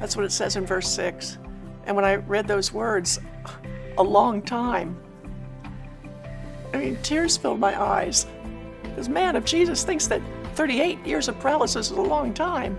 That's 0.00 0.16
what 0.16 0.24
it 0.24 0.32
says 0.32 0.56
in 0.56 0.66
verse 0.66 0.88
6. 0.90 1.38
And 1.86 1.94
when 1.94 2.04
I 2.04 2.16
read 2.16 2.48
those 2.48 2.72
words, 2.72 3.20
a 3.96 4.02
long 4.02 4.42
time, 4.42 5.00
I 6.72 6.78
mean, 6.78 6.98
tears 7.04 7.36
filled 7.36 7.60
my 7.60 7.80
eyes. 7.80 8.26
Because, 8.82 9.08
man, 9.08 9.36
if 9.36 9.44
Jesus 9.44 9.84
thinks 9.84 10.08
that 10.08 10.20
38 10.54 11.06
years 11.06 11.28
of 11.28 11.38
paralysis 11.38 11.92
is 11.92 11.96
a 11.96 12.02
long 12.02 12.34
time, 12.34 12.76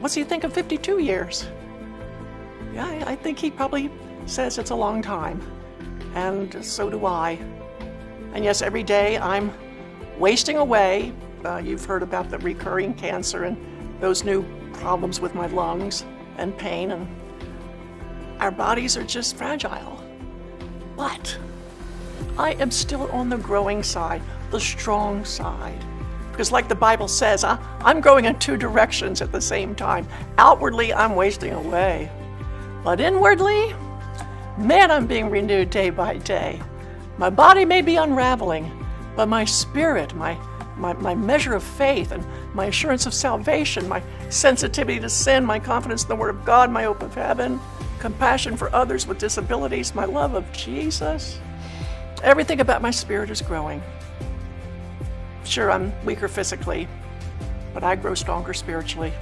what's 0.00 0.14
he 0.14 0.24
think 0.24 0.42
of 0.42 0.52
52 0.52 0.98
years? 0.98 1.46
Yeah, 2.80 3.04
I 3.06 3.14
think 3.14 3.38
he 3.38 3.50
probably 3.50 3.90
says 4.24 4.56
it's 4.56 4.70
a 4.70 4.74
long 4.74 5.02
time. 5.02 5.42
And 6.14 6.64
so 6.64 6.88
do 6.88 7.04
I. 7.04 7.38
And 8.32 8.42
yes, 8.42 8.62
every 8.62 8.82
day 8.82 9.18
I'm 9.18 9.52
wasting 10.18 10.56
away. 10.56 11.12
Uh, 11.44 11.58
you've 11.58 11.84
heard 11.84 12.02
about 12.02 12.30
the 12.30 12.38
recurring 12.38 12.94
cancer 12.94 13.44
and 13.44 13.56
those 14.00 14.24
new 14.24 14.44
problems 14.72 15.20
with 15.20 15.34
my 15.34 15.46
lungs 15.48 16.06
and 16.38 16.56
pain, 16.56 16.92
and 16.92 17.06
our 18.40 18.50
bodies 18.50 18.96
are 18.96 19.04
just 19.04 19.36
fragile. 19.36 20.02
But 20.96 21.36
I 22.38 22.52
am 22.52 22.70
still 22.70 23.10
on 23.10 23.28
the 23.28 23.36
growing 23.36 23.82
side, 23.82 24.22
the 24.50 24.60
strong 24.60 25.22
side. 25.24 25.84
Because, 26.30 26.50
like 26.50 26.68
the 26.68 26.74
Bible 26.74 27.08
says, 27.08 27.44
I, 27.44 27.58
I'm 27.80 28.00
growing 28.00 28.24
in 28.24 28.38
two 28.38 28.56
directions 28.56 29.20
at 29.20 29.32
the 29.32 29.40
same 29.40 29.74
time. 29.74 30.08
Outwardly, 30.38 30.94
I'm 30.94 31.14
wasting 31.14 31.52
away. 31.52 32.10
But 32.82 33.00
inwardly, 33.00 33.74
man, 34.56 34.90
I'm 34.90 35.06
being 35.06 35.28
renewed 35.28 35.70
day 35.70 35.90
by 35.90 36.16
day. 36.18 36.60
My 37.18 37.28
body 37.28 37.64
may 37.64 37.82
be 37.82 37.96
unraveling, 37.96 38.70
but 39.14 39.26
my 39.26 39.44
spirit, 39.44 40.14
my, 40.14 40.38
my, 40.76 40.94
my 40.94 41.14
measure 41.14 41.54
of 41.54 41.62
faith, 41.62 42.12
and 42.12 42.24
my 42.54 42.66
assurance 42.66 43.04
of 43.04 43.12
salvation, 43.12 43.86
my 43.88 44.02
sensitivity 44.30 44.98
to 45.00 45.10
sin, 45.10 45.44
my 45.44 45.58
confidence 45.58 46.02
in 46.02 46.08
the 46.08 46.16
Word 46.16 46.30
of 46.30 46.44
God, 46.44 46.70
my 46.70 46.84
hope 46.84 47.02
of 47.02 47.14
heaven, 47.14 47.60
compassion 47.98 48.56
for 48.56 48.74
others 48.74 49.06
with 49.06 49.18
disabilities, 49.18 49.94
my 49.94 50.06
love 50.06 50.34
of 50.34 50.50
Jesus, 50.52 51.38
everything 52.22 52.60
about 52.60 52.80
my 52.80 52.90
spirit 52.90 53.28
is 53.28 53.42
growing. 53.42 53.82
Sure, 55.44 55.70
I'm 55.70 55.92
weaker 56.06 56.28
physically, 56.28 56.88
but 57.74 57.84
I 57.84 57.96
grow 57.96 58.14
stronger 58.14 58.54
spiritually. 58.54 59.12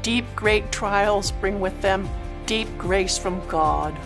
Deep, 0.00 0.24
great 0.34 0.72
trials 0.72 1.32
bring 1.32 1.60
with 1.60 1.78
them 1.82 2.08
deep 2.46 2.68
grace 2.78 3.18
from 3.18 3.46
God, 3.48 3.96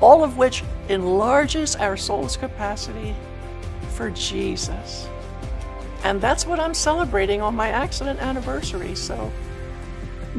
all 0.00 0.24
of 0.24 0.36
which 0.36 0.64
enlarges 0.88 1.76
our 1.76 1.96
soul's 1.96 2.36
capacity 2.36 3.14
for 3.90 4.10
Jesus. 4.10 5.08
And 6.04 6.20
that's 6.20 6.46
what 6.46 6.58
I'm 6.58 6.74
celebrating 6.74 7.40
on 7.40 7.54
my 7.54 7.68
accident 7.68 8.20
anniversary. 8.20 8.94
So 8.94 9.30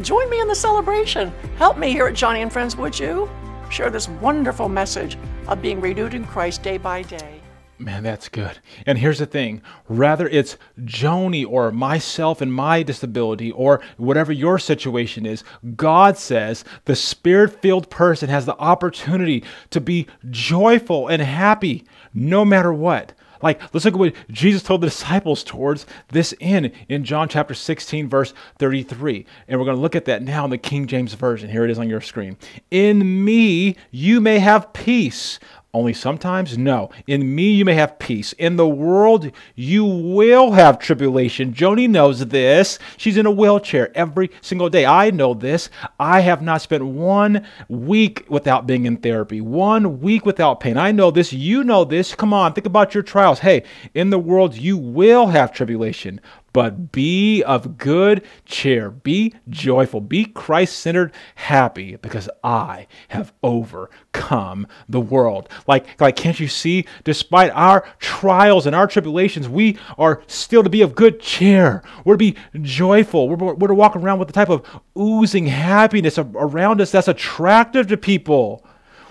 join 0.01 0.29
me 0.29 0.41
in 0.41 0.47
the 0.47 0.55
celebration. 0.55 1.31
Help 1.57 1.77
me 1.77 1.91
here 1.91 2.07
at 2.07 2.15
Joni 2.15 2.39
and 2.39 2.51
Friends, 2.51 2.75
would 2.75 2.97
you? 2.97 3.29
Share 3.69 3.89
this 3.89 4.09
wonderful 4.09 4.69
message 4.69 5.17
of 5.47 5.61
being 5.61 5.79
renewed 5.79 6.13
in 6.13 6.25
Christ 6.25 6.63
day 6.63 6.77
by 6.77 7.01
day. 7.03 7.42
Man, 7.79 8.03
that's 8.03 8.29
good. 8.29 8.59
And 8.85 8.97
here's 8.97 9.19
the 9.19 9.25
thing 9.25 9.61
rather 9.89 10.27
it's 10.27 10.57
Joni 10.79 11.45
or 11.45 11.71
myself 11.71 12.39
and 12.39 12.53
my 12.53 12.83
disability 12.83 13.51
or 13.51 13.81
whatever 13.97 14.31
your 14.31 14.59
situation 14.59 15.25
is, 15.25 15.43
God 15.75 16.17
says 16.17 16.63
the 16.85 16.95
spirit 16.95 17.61
filled 17.61 17.89
person 17.89 18.29
has 18.29 18.45
the 18.45 18.57
opportunity 18.57 19.43
to 19.71 19.81
be 19.81 20.07
joyful 20.29 21.07
and 21.07 21.21
happy 21.21 21.85
no 22.13 22.45
matter 22.45 22.71
what. 22.71 23.13
Like, 23.43 23.61
let's 23.73 23.83
look 23.83 23.95
at 23.95 23.99
what 23.99 24.15
Jesus 24.31 24.63
told 24.63 24.79
the 24.79 24.87
disciples 24.87 25.43
towards 25.43 25.85
this 26.07 26.33
end 26.39 26.71
in 26.87 27.03
John 27.03 27.27
chapter 27.27 27.53
16, 27.53 28.07
verse 28.07 28.33
33. 28.57 29.25
And 29.49 29.59
we're 29.59 29.65
going 29.65 29.75
to 29.75 29.81
look 29.81 29.97
at 29.97 30.05
that 30.05 30.23
now 30.23 30.45
in 30.45 30.49
the 30.49 30.57
King 30.57 30.87
James 30.87 31.13
Version. 31.13 31.49
Here 31.49 31.65
it 31.65 31.69
is 31.69 31.77
on 31.77 31.89
your 31.89 31.99
screen. 31.99 32.37
In 32.71 33.25
me, 33.25 33.75
you 33.91 34.21
may 34.21 34.39
have 34.39 34.71
peace. 34.71 35.39
Only 35.75 35.93
sometimes? 35.93 36.55
No. 36.55 36.91
In 37.07 37.33
me 37.33 37.49
you 37.51 37.65
may 37.65 37.73
have 37.73 37.97
peace. 37.97 38.33
In 38.33 38.57
the 38.57 38.67
world 38.67 39.31
you 39.55 39.83
will 39.83 40.51
have 40.51 40.77
tribulation. 40.77 41.51
Joni 41.51 41.89
knows 41.89 42.27
this. 42.27 42.77
She's 42.95 43.17
in 43.17 43.25
a 43.25 43.31
wheelchair 43.31 43.91
every 43.97 44.29
single 44.41 44.69
day. 44.69 44.85
I 44.85 45.09
know 45.09 45.33
this. 45.33 45.71
I 45.99 46.19
have 46.19 46.43
not 46.43 46.61
spent 46.61 46.85
one 46.85 47.47
week 47.69 48.23
without 48.29 48.67
being 48.67 48.85
in 48.85 48.97
therapy, 48.97 49.41
one 49.41 49.99
week 49.99 50.27
without 50.27 50.59
pain. 50.59 50.77
I 50.77 50.91
know 50.91 51.09
this. 51.09 51.33
You 51.33 51.63
know 51.63 51.85
this. 51.85 52.13
Come 52.13 52.35
on, 52.35 52.53
think 52.53 52.67
about 52.67 52.93
your 52.93 53.01
trials. 53.01 53.39
Hey, 53.39 53.63
in 53.95 54.11
the 54.11 54.19
world 54.19 54.55
you 54.55 54.77
will 54.77 55.25
have 55.25 55.51
tribulation. 55.51 56.21
But 56.53 56.91
be 56.91 57.43
of 57.43 57.77
good 57.77 58.23
cheer. 58.45 58.91
Be 58.91 59.33
joyful. 59.49 59.99
Be 59.99 60.25
Christ 60.25 60.79
centered, 60.79 61.11
happy, 61.35 61.95
because 61.97 62.29
I 62.43 62.87
have 63.09 63.33
overcome 63.43 64.67
the 64.87 65.01
world. 65.01 65.49
Like, 65.67 65.99
like, 65.99 66.15
can't 66.15 66.39
you 66.39 66.47
see? 66.47 66.85
Despite 67.03 67.51
our 67.51 67.85
trials 67.99 68.65
and 68.65 68.75
our 68.75 68.87
tribulations, 68.87 69.49
we 69.49 69.77
are 69.97 70.21
still 70.27 70.63
to 70.63 70.69
be 70.69 70.81
of 70.81 70.95
good 70.95 71.19
cheer. 71.19 71.83
We're 72.05 72.13
to 72.13 72.17
be 72.17 72.37
joyful. 72.61 73.29
We're, 73.29 73.53
we're 73.53 73.67
to 73.67 73.73
walk 73.73 73.95
around 73.95 74.19
with 74.19 74.27
the 74.27 74.33
type 74.33 74.49
of 74.49 74.65
oozing 74.97 75.47
happiness 75.47 76.17
around 76.17 76.79
us 76.79 76.91
that's 76.91 77.07
attractive 77.07 77.87
to 77.87 77.97
people. 77.97 78.65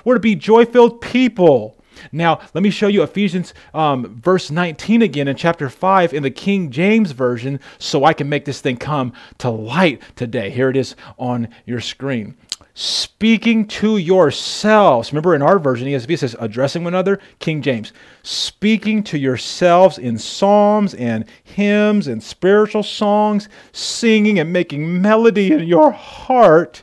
We're 0.04 0.14
to 0.14 0.20
be 0.20 0.34
joy 0.34 0.64
filled 0.64 1.00
people. 1.00 1.81
Now, 2.10 2.40
let 2.54 2.62
me 2.62 2.70
show 2.70 2.88
you 2.88 3.02
Ephesians 3.02 3.54
um, 3.74 4.20
verse 4.20 4.50
19 4.50 5.02
again 5.02 5.28
in 5.28 5.36
chapter 5.36 5.68
5 5.68 6.12
in 6.12 6.22
the 6.22 6.30
King 6.30 6.70
James 6.70 7.12
Version 7.12 7.60
so 7.78 8.04
I 8.04 8.12
can 8.12 8.28
make 8.28 8.44
this 8.44 8.60
thing 8.60 8.76
come 8.76 9.12
to 9.38 9.50
light 9.50 10.02
today. 10.16 10.50
Here 10.50 10.70
it 10.70 10.76
is 10.76 10.96
on 11.18 11.48
your 11.66 11.80
screen. 11.80 12.36
Speaking 12.74 13.66
to 13.68 13.98
yourselves. 13.98 15.12
Remember 15.12 15.34
in 15.34 15.42
our 15.42 15.58
version, 15.58 15.88
ESV 15.88 16.18
says 16.18 16.36
addressing 16.40 16.84
one 16.84 16.94
another. 16.94 17.20
King 17.38 17.60
James. 17.60 17.92
Speaking 18.22 19.02
to 19.04 19.18
yourselves 19.18 19.98
in 19.98 20.16
psalms 20.16 20.94
and 20.94 21.26
hymns 21.44 22.06
and 22.06 22.22
spiritual 22.22 22.82
songs, 22.82 23.50
singing 23.72 24.38
and 24.38 24.52
making 24.52 25.02
melody 25.02 25.52
in 25.52 25.66
your 25.66 25.90
heart 25.90 26.82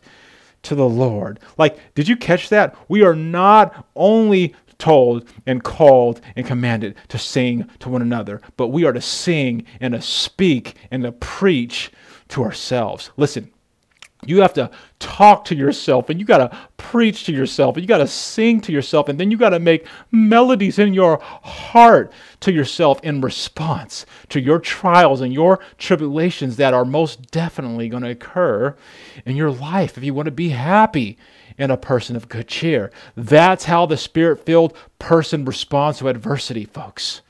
to 0.64 0.76
the 0.76 0.88
Lord. 0.88 1.40
Like, 1.58 1.80
did 1.96 2.08
you 2.08 2.16
catch 2.16 2.50
that? 2.50 2.76
We 2.88 3.04
are 3.04 3.16
not 3.16 3.88
only 3.96 4.56
told 4.80 5.30
and 5.46 5.64
called 5.64 6.22
and 6.36 6.46
commanded 6.46 6.96
to 7.10 7.20
sing 7.20 7.70
to 7.80 7.90
one 7.90 8.02
another, 8.02 8.42
but 8.58 8.70
we 8.70 8.86
are 8.86 8.94
to 8.94 9.02
sing 9.02 9.66
and 9.80 9.94
to 9.94 10.02
speak 10.02 10.76
and 10.90 11.04
to 11.04 11.12
preach 11.12 11.92
to 12.30 12.44
ourselves. 12.44 13.12
Listen, 13.18 13.52
you 14.26 14.42
have 14.42 14.54
to 14.54 14.70
talk 15.00 15.46
to 15.46 15.56
yourself 15.56 16.10
and 16.10 16.20
you 16.20 16.26
got 16.26 16.40
to 16.40 16.58
preach 16.76 17.24
to 17.26 17.32
yourself 17.32 17.76
and 17.76 17.84
you 17.84 17.88
got 17.88 18.00
to 18.00 18.08
sing 18.08 18.60
to 18.60 18.72
yourself 18.72 19.08
and 19.08 19.18
then 19.18 19.32
you 19.32 19.38
got 19.38 19.52
to 19.52 19.60
make 19.60 19.88
melodies 20.12 20.78
in 20.78 20.94
your 20.94 21.20
heart 21.22 22.12
to 22.42 22.52
yourself 22.52 23.00
in 23.02 23.22
response 23.22 24.06
to 24.28 24.42
your 24.42 24.60
trials 24.60 25.22
and 25.22 25.34
your 25.34 25.60
tribulations 25.78 26.58
that 26.58 26.74
are 26.74 26.84
most 26.84 27.32
definitely 27.32 27.88
going 27.88 28.04
to 28.04 28.10
occur 28.10 28.76
in 29.26 29.38
your 29.38 29.52
life 29.52 29.98
if 29.98 30.04
you 30.04 30.14
want 30.14 30.26
to 30.26 30.32
be 30.32 30.50
happy 30.50 31.18
and 31.60 31.72
a 31.72 31.78
person 31.78 32.16
of 32.16 32.30
good 32.30 32.48
cheer. 32.48 32.90
That's 33.16 33.66
how 33.66 33.86
the 33.86 33.98
spirit 33.98 34.46
filled 34.46 34.76
person 34.98 35.46
responds 35.46 36.00
to 36.00 36.08
adversity, 36.08 36.66
folks. 36.66 37.22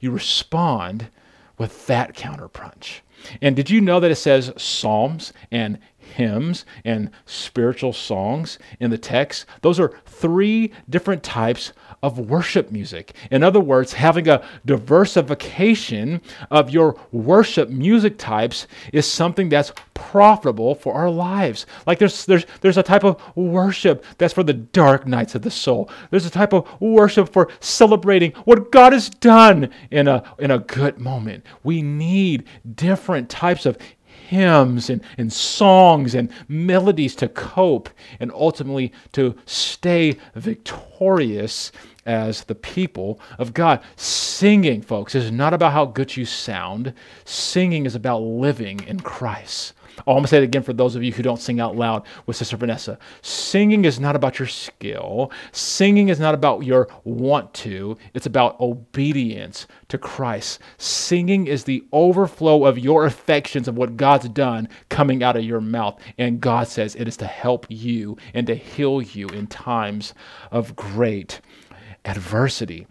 You 0.00 0.10
respond 0.10 1.08
with 1.56 1.86
that 1.86 2.14
counterpunch. 2.14 3.00
And 3.40 3.56
did 3.56 3.70
you 3.70 3.80
know 3.80 4.00
that 4.00 4.10
it 4.10 4.16
says 4.16 4.52
psalms 4.56 5.32
and 5.50 5.78
hymns 6.08 6.64
and 6.84 7.10
spiritual 7.26 7.92
songs 7.92 8.58
in 8.80 8.90
the 8.90 8.98
text? 8.98 9.46
Those 9.62 9.80
are 9.80 9.92
three 10.06 10.72
different 10.88 11.22
types 11.22 11.72
of 12.02 12.18
worship 12.18 12.70
music. 12.70 13.14
In 13.30 13.42
other 13.42 13.60
words, 13.60 13.92
having 13.92 14.28
a 14.28 14.44
diversification 14.64 16.20
of 16.50 16.70
your 16.70 16.98
worship 17.12 17.68
music 17.68 18.18
types 18.18 18.66
is 18.92 19.10
something 19.10 19.48
that's 19.48 19.72
profitable 19.94 20.74
for 20.74 20.94
our 20.94 21.10
lives. 21.10 21.66
Like 21.86 21.98
there's 21.98 22.24
there's 22.24 22.46
there's 22.60 22.78
a 22.78 22.82
type 22.82 23.04
of 23.04 23.20
worship 23.36 24.04
that's 24.16 24.34
for 24.34 24.44
the 24.44 24.54
dark 24.54 25.06
nights 25.06 25.34
of 25.34 25.42
the 25.42 25.50
soul. 25.50 25.90
There's 26.10 26.26
a 26.26 26.30
type 26.30 26.52
of 26.52 26.68
worship 26.80 27.32
for 27.32 27.48
celebrating 27.60 28.32
what 28.44 28.70
God 28.70 28.92
has 28.92 29.10
done 29.10 29.70
in 29.90 30.08
a 30.08 30.22
in 30.38 30.50
a 30.50 30.60
good 30.60 30.98
moment. 30.98 31.44
We 31.64 31.82
need 31.82 32.44
different 32.74 33.28
types 33.28 33.66
of 33.66 33.76
hymns 34.28 34.90
and, 34.90 35.00
and 35.16 35.32
songs 35.32 36.14
and 36.14 36.30
melodies 36.48 37.16
to 37.16 37.28
cope 37.28 37.88
and 38.20 38.30
ultimately 38.32 38.92
to 39.12 39.34
stay 39.46 40.16
victorious 40.34 41.72
as 42.04 42.44
the 42.44 42.54
people 42.54 43.18
of 43.38 43.54
God. 43.54 43.82
Singing, 43.96 44.82
folks, 44.82 45.14
is 45.14 45.30
not 45.30 45.54
about 45.54 45.72
how 45.72 45.86
good 45.86 46.16
you 46.16 46.24
sound. 46.24 46.92
Singing 47.24 47.86
is 47.86 47.94
about 47.94 48.18
living 48.20 48.80
in 48.86 49.00
Christ. 49.00 49.72
Oh, 50.06 50.12
I'm 50.12 50.16
going 50.16 50.24
to 50.24 50.28
say 50.28 50.38
it 50.38 50.44
again 50.44 50.62
for 50.62 50.72
those 50.72 50.94
of 50.94 51.02
you 51.02 51.12
who 51.12 51.22
don't 51.22 51.40
sing 51.40 51.60
out 51.60 51.76
loud 51.76 52.04
with 52.26 52.36
Sister 52.36 52.56
Vanessa. 52.56 52.98
Singing 53.22 53.84
is 53.84 53.98
not 53.98 54.16
about 54.16 54.38
your 54.38 54.48
skill. 54.48 55.30
Singing 55.52 56.08
is 56.08 56.20
not 56.20 56.34
about 56.34 56.64
your 56.64 56.88
want 57.04 57.52
to. 57.54 57.96
It's 58.14 58.26
about 58.26 58.60
obedience 58.60 59.66
to 59.88 59.98
Christ. 59.98 60.60
Singing 60.76 61.46
is 61.46 61.64
the 61.64 61.84
overflow 61.92 62.64
of 62.64 62.78
your 62.78 63.06
affections 63.06 63.68
of 63.68 63.76
what 63.76 63.96
God's 63.96 64.28
done 64.28 64.68
coming 64.88 65.22
out 65.22 65.36
of 65.36 65.44
your 65.44 65.60
mouth. 65.60 66.00
And 66.16 66.40
God 66.40 66.68
says 66.68 66.94
it 66.94 67.08
is 67.08 67.16
to 67.18 67.26
help 67.26 67.66
you 67.68 68.16
and 68.34 68.46
to 68.46 68.54
heal 68.54 69.02
you 69.02 69.28
in 69.28 69.46
times 69.46 70.14
of 70.50 70.76
great 70.76 71.40
adversity. 72.04 72.86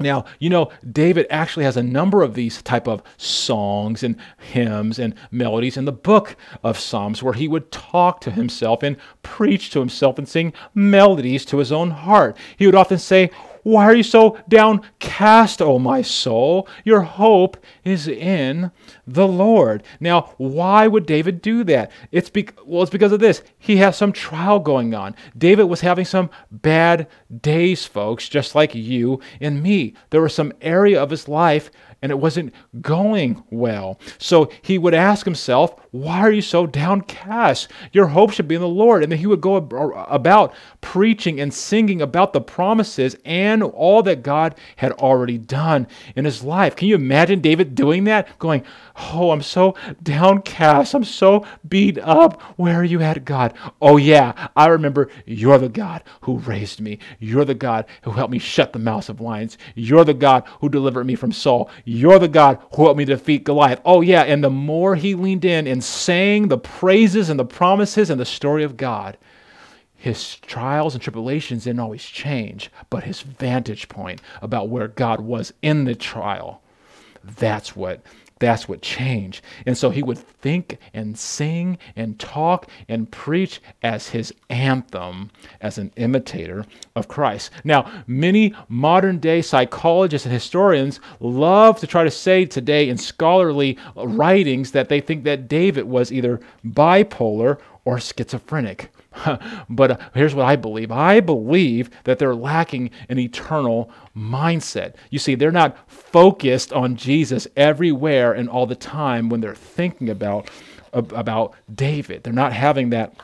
Now, 0.00 0.24
you 0.38 0.48
know, 0.48 0.70
David 0.90 1.26
actually 1.28 1.64
has 1.64 1.76
a 1.76 1.82
number 1.82 2.22
of 2.22 2.34
these 2.34 2.62
type 2.62 2.88
of 2.88 3.02
songs 3.16 4.02
and 4.02 4.16
hymns 4.38 4.98
and 4.98 5.14
melodies 5.30 5.76
in 5.76 5.84
the 5.84 5.92
book 5.92 6.36
of 6.64 6.78
Psalms 6.78 7.22
where 7.22 7.34
he 7.34 7.48
would 7.48 7.70
talk 7.70 8.20
to 8.22 8.30
himself 8.30 8.82
and 8.82 8.96
preach 9.22 9.70
to 9.70 9.80
himself 9.80 10.18
and 10.18 10.28
sing 10.28 10.52
melodies 10.74 11.44
to 11.46 11.58
his 11.58 11.72
own 11.72 11.90
heart. 11.90 12.36
He 12.56 12.66
would 12.66 12.74
often 12.74 12.98
say, 12.98 13.30
why 13.62 13.84
are 13.84 13.94
you 13.94 14.02
so 14.02 14.38
downcast, 14.48 15.62
O 15.62 15.78
my 15.78 16.02
soul? 16.02 16.68
Your 16.84 17.02
hope 17.02 17.56
is 17.84 18.08
in 18.08 18.72
the 19.06 19.26
Lord. 19.26 19.82
Now, 20.00 20.34
why 20.36 20.86
would 20.86 21.06
David 21.06 21.40
do 21.42 21.64
that? 21.64 21.90
It's 22.10 22.30
be- 22.30 22.48
well, 22.66 22.82
it's 22.82 22.90
because 22.90 23.12
of 23.12 23.20
this. 23.20 23.42
He 23.58 23.76
has 23.76 23.96
some 23.96 24.12
trial 24.12 24.58
going 24.58 24.94
on. 24.94 25.14
David 25.36 25.64
was 25.64 25.80
having 25.80 26.04
some 26.04 26.30
bad 26.50 27.06
days, 27.40 27.86
folks, 27.86 28.28
just 28.28 28.54
like 28.54 28.74
you 28.74 29.20
and 29.40 29.62
me. 29.62 29.94
There 30.10 30.22
was 30.22 30.34
some 30.34 30.52
area 30.60 31.00
of 31.00 31.10
his 31.10 31.28
life 31.28 31.70
and 32.02 32.10
it 32.10 32.18
wasn't 32.18 32.52
going 32.80 33.44
well. 33.50 33.98
So 34.18 34.50
he 34.60 34.76
would 34.76 34.94
ask 34.94 35.24
himself, 35.24 35.74
Why 35.92 36.20
are 36.20 36.32
you 36.32 36.40
so 36.40 36.66
downcast? 36.66 37.68
Your 37.92 38.06
hope 38.06 38.32
should 38.32 38.48
be 38.48 38.54
in 38.54 38.62
the 38.62 38.68
Lord. 38.68 39.02
And 39.02 39.12
then 39.12 39.18
he 39.18 39.26
would 39.26 39.42
go 39.42 39.56
uh, 39.56 40.06
about 40.08 40.54
preaching 40.80 41.38
and 41.38 41.52
singing 41.52 42.00
about 42.00 42.32
the 42.32 42.40
promises 42.40 43.14
and 43.26 43.62
all 43.62 44.02
that 44.04 44.22
God 44.22 44.54
had 44.76 44.92
already 44.92 45.36
done 45.36 45.86
in 46.16 46.24
his 46.24 46.42
life. 46.42 46.76
Can 46.76 46.88
you 46.88 46.94
imagine 46.94 47.40
David 47.40 47.74
doing 47.74 48.04
that? 48.04 48.38
Going, 48.38 48.64
Oh, 48.96 49.30
I'm 49.30 49.42
so 49.42 49.74
downcast. 50.02 50.94
I'm 50.94 51.04
so 51.04 51.46
beat 51.68 51.98
up. 51.98 52.40
Where 52.56 52.80
are 52.80 52.84
you 52.84 53.00
at, 53.00 53.24
God? 53.24 53.54
Oh, 53.80 53.96
yeah, 53.96 54.48
I 54.56 54.66
remember 54.66 55.08
you're 55.26 55.58
the 55.58 55.68
God 55.68 56.02
who 56.22 56.38
raised 56.38 56.80
me. 56.80 56.98
You're 57.18 57.44
the 57.44 57.54
God 57.54 57.86
who 58.02 58.12
helped 58.12 58.32
me 58.32 58.38
shut 58.38 58.72
the 58.72 58.78
mouths 58.78 59.08
of 59.08 59.20
lions. 59.20 59.56
You're 59.74 60.04
the 60.04 60.14
God 60.14 60.44
who 60.60 60.68
delivered 60.68 61.04
me 61.04 61.14
from 61.14 61.32
Saul. 61.32 61.70
You're 61.84 62.18
the 62.18 62.28
God 62.28 62.60
who 62.74 62.84
helped 62.84 62.98
me 62.98 63.04
defeat 63.04 63.44
Goliath. 63.44 63.80
Oh, 63.84 64.00
yeah. 64.00 64.22
And 64.22 64.44
the 64.44 64.50
more 64.50 64.94
he 64.94 65.14
leaned 65.14 65.44
in 65.44 65.66
and 65.66 65.81
sang 65.82 66.48
the 66.48 66.58
praises 66.58 67.28
and 67.28 67.38
the 67.38 67.44
promises 67.44 68.10
and 68.10 68.20
the 68.20 68.24
story 68.24 68.64
of 68.64 68.76
God, 68.76 69.16
his 69.94 70.36
trials 70.36 70.94
and 70.94 71.02
tribulations 71.02 71.64
didn't 71.64 71.80
always 71.80 72.04
change, 72.04 72.70
but 72.90 73.04
his 73.04 73.20
vantage 73.20 73.88
point 73.88 74.20
about 74.40 74.68
where 74.68 74.88
God 74.88 75.20
was 75.20 75.52
in 75.62 75.84
the 75.84 75.94
trial, 75.94 76.60
that's 77.22 77.76
what 77.76 78.02
that's 78.42 78.68
what 78.68 78.82
changed. 78.82 79.44
And 79.66 79.78
so 79.78 79.90
he 79.90 80.02
would 80.02 80.18
think 80.18 80.78
and 80.92 81.16
sing 81.16 81.78
and 81.94 82.18
talk 82.18 82.68
and 82.88 83.08
preach 83.08 83.62
as 83.84 84.08
his 84.08 84.34
anthem, 84.50 85.30
as 85.60 85.78
an 85.78 85.92
imitator 85.94 86.66
of 86.96 87.06
Christ. 87.06 87.52
Now, 87.62 87.88
many 88.08 88.52
modern 88.68 89.18
day 89.18 89.42
psychologists 89.42 90.26
and 90.26 90.34
historians 90.34 90.98
love 91.20 91.78
to 91.78 91.86
try 91.86 92.02
to 92.02 92.10
say 92.10 92.44
today 92.44 92.88
in 92.88 92.98
scholarly 92.98 93.78
writings 93.94 94.72
that 94.72 94.88
they 94.88 95.00
think 95.00 95.22
that 95.22 95.46
David 95.46 95.84
was 95.84 96.10
either 96.10 96.40
bipolar 96.66 97.60
or 97.84 98.00
schizophrenic. 98.00 98.91
but 99.68 99.90
uh, 99.90 99.96
here's 100.14 100.34
what 100.34 100.46
I 100.46 100.56
believe 100.56 100.90
I 100.90 101.20
believe 101.20 101.90
that 102.04 102.18
they're 102.18 102.34
lacking 102.34 102.90
an 103.08 103.18
eternal 103.18 103.90
mindset. 104.16 104.94
You 105.10 105.18
see, 105.18 105.34
they're 105.34 105.50
not 105.50 105.76
focused 105.90 106.72
on 106.72 106.96
Jesus 106.96 107.46
everywhere 107.56 108.32
and 108.32 108.48
all 108.48 108.66
the 108.66 108.74
time 108.74 109.28
when 109.28 109.40
they're 109.40 109.54
thinking 109.54 110.10
about, 110.10 110.50
about 110.92 111.54
David. 111.74 112.22
They're 112.22 112.32
not 112.32 112.52
having 112.52 112.90
that 112.90 113.14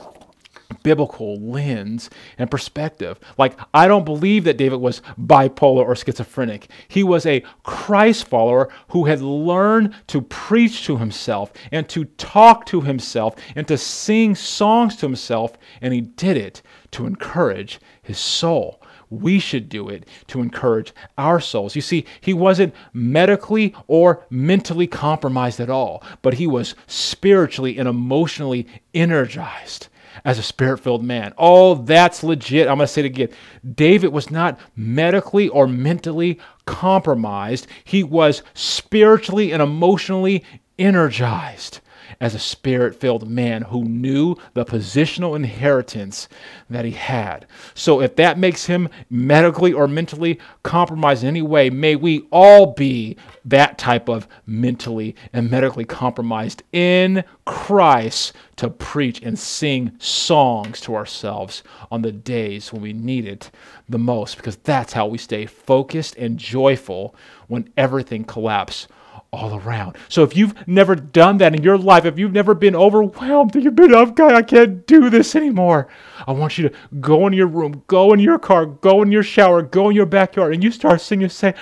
biblical 0.83 1.37
lens 1.41 2.11
and 2.37 2.51
perspective. 2.51 3.19
Like, 3.39 3.59
I 3.73 3.89
don't 3.89 4.05
believe 4.05 4.45
that 4.45 4.59
David 4.59 4.81
was 4.81 5.01
bipolar 5.19 5.85
or 5.85 5.97
schizophrenic. 5.97 6.69
He 6.89 7.03
was 7.03 7.25
a 7.25 7.43
Christ 7.63 8.29
follower 8.29 8.69
who 8.89 9.07
had 9.07 9.23
learned 9.23 9.95
to 10.09 10.21
preach 10.21 10.85
to 10.85 10.99
himself 10.99 11.53
and 11.73 11.89
to 11.89 12.05
talk 12.05 12.67
to 12.67 12.83
himself 12.83 13.35
and 13.57 13.67
to 13.69 13.79
sing 13.79 14.35
songs 14.35 14.97
to 14.97 15.07
himself, 15.07 15.57
and 15.81 15.95
he 15.95 16.03
did 16.03 16.37
it 16.37 16.63
to 16.93 17.07
encourage 17.07 17.81
his 18.03 18.19
soul. 18.19 18.81
we 19.11 19.39
should 19.39 19.69
do 19.69 19.89
it 19.89 20.07
to 20.27 20.41
encourage 20.41 20.93
our 21.17 21.41
souls. 21.41 21.75
You 21.75 21.83
see, 21.83 22.05
he 22.21 22.35
wasn't 22.35 22.75
medically 22.93 23.75
or 23.87 24.27
mentally 24.31 24.87
compromised 24.87 25.61
at 25.61 25.71
all, 25.71 26.03
but 26.23 26.35
he 26.35 26.47
was 26.47 26.75
spiritually 26.87 27.79
and 27.79 27.89
emotionally 27.89 28.67
energized 28.95 29.89
as 30.25 30.39
a 30.39 30.43
spirit 30.43 30.79
filled 30.79 31.05
man. 31.05 31.33
Oh, 31.39 31.75
that's 31.75 32.23
legit. 32.23 32.69
I'm 32.69 32.77
going 32.77 32.87
to 32.87 32.93
say 32.93 33.03
it 33.03 33.07
again. 33.07 33.29
David 33.75 34.09
was 34.09 34.31
not 34.31 34.59
medically 34.77 35.49
or 35.49 35.67
mentally 35.67 36.39
compromised, 36.67 37.67
he 37.85 38.05
was 38.05 38.43
spiritually 38.55 39.53
and 39.53 39.63
emotionally 39.63 40.45
energized 40.79 41.81
as 42.21 42.35
a 42.35 42.39
spirit 42.39 42.95
filled 42.95 43.29
man 43.29 43.63
who 43.63 43.85
knew 43.85 44.35
the 44.55 44.65
positional 44.65 45.37
inheritance 45.37 46.29
that 46.69 46.85
he 46.85 46.91
had. 46.91 47.47
So, 47.75 48.01
if 48.01 48.17
that 48.17 48.39
makes 48.39 48.67
him 48.67 48.89
medically 49.09 49.73
or 49.73 49.87
mentally 49.87 50.39
compromised 50.63 51.23
in 51.23 51.29
any 51.29 51.43
way, 51.43 51.71
may 51.71 51.97
we 51.97 52.27
all 52.33 52.73
be 52.73 53.17
that 53.45 53.79
type 53.79 54.09
of 54.09 54.27
mentally 54.47 55.15
and 55.33 55.51
medically 55.51 55.85
compromised 55.85 56.63
in 56.73 57.25
Christ 57.45 58.33
to 58.57 58.69
preach 58.69 59.23
and 59.23 59.39
sing 59.39 59.93
songs 59.99 60.81
to 60.83 60.97
ourselves 60.97 61.63
on 61.91 62.03
the 62.03 62.13
days 62.13 62.73
when 62.73 62.83
we 62.83 62.93
need 62.93 63.27
it 63.27 63.51
the 63.89 63.99
most, 63.99 64.37
because 64.37 64.57
that's 64.57 64.93
how 64.93 65.07
we 65.07 65.19
stay 65.19 65.47
focused 65.47 66.17
and 66.17 66.39
joyful 66.39 67.15
when 67.47 67.73
everything 67.77 68.25
collapses 68.25 68.89
all 69.31 69.59
around. 69.59 69.97
So 70.09 70.23
if 70.23 70.37
you've 70.37 70.67
never 70.67 70.95
done 70.95 71.39
that 71.39 71.55
in 71.55 71.63
your 71.63 71.77
life, 71.77 72.05
if 72.05 72.19
you've 72.19 72.33
never 72.33 72.55
been 72.55 72.75
overwhelmed, 72.75 73.55
you've 73.55 73.77
been, 73.77 73.95
oh 73.95 74.07
God, 74.07 74.33
I 74.33 74.43
can't 74.43 74.87
do 74.87 75.11
this 75.11 75.37
anymore. 75.37 75.89
I 76.27 76.33
want 76.33 76.57
you 76.57 76.69
to 76.69 76.75
go 77.01 77.27
in 77.27 77.35
your 77.35 77.47
room, 77.47 77.83
go 77.89 78.13
in 78.13 78.21
your 78.21 78.39
car, 78.39 78.65
go 78.65 79.03
in 79.03 79.13
your 79.13 79.23
shower, 79.23 79.61
go 79.61 79.91
in 79.91 79.97
your 79.97 80.07
backyard, 80.07 80.55
and 80.55 80.65
you 80.65 80.71
start 80.71 81.01
singing, 81.01 81.29
say, 81.29 81.55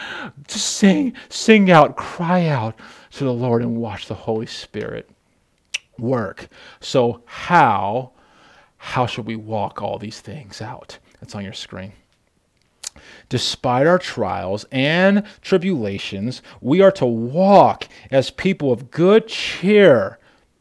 just 0.47 0.77
sing, 0.77 1.15
sing 1.29 1.71
out, 1.71 1.97
cry 1.97 2.47
out 2.47 2.79
to 3.13 3.25
the 3.25 3.33
Lord 3.33 3.63
and 3.63 3.77
watch 3.77 4.07
the 4.07 4.15
Holy 4.15 4.47
Spirit 4.47 5.11
work. 5.99 6.49
So 6.81 7.23
how, 7.25 8.13
how 8.77 9.07
should 9.07 9.27
we 9.27 9.37
walk 9.37 9.83
all 9.83 9.99
these 9.99 10.21
things 10.21 10.61
out? 10.63 10.99
That's 11.21 11.35
on 11.35 11.43
your 11.43 11.53
screen. 11.53 11.93
Despite 13.29 13.87
our 13.87 13.99
trials 13.99 14.67
and 14.71 15.25
tribulations, 15.43 16.43
we 16.61 16.81
are 16.81 16.93
to 16.93 17.07
walk 17.07 17.89
as 18.11 18.31
people 18.31 18.71
of 18.71 18.91
good 18.91 19.27
cheer, 19.27 20.19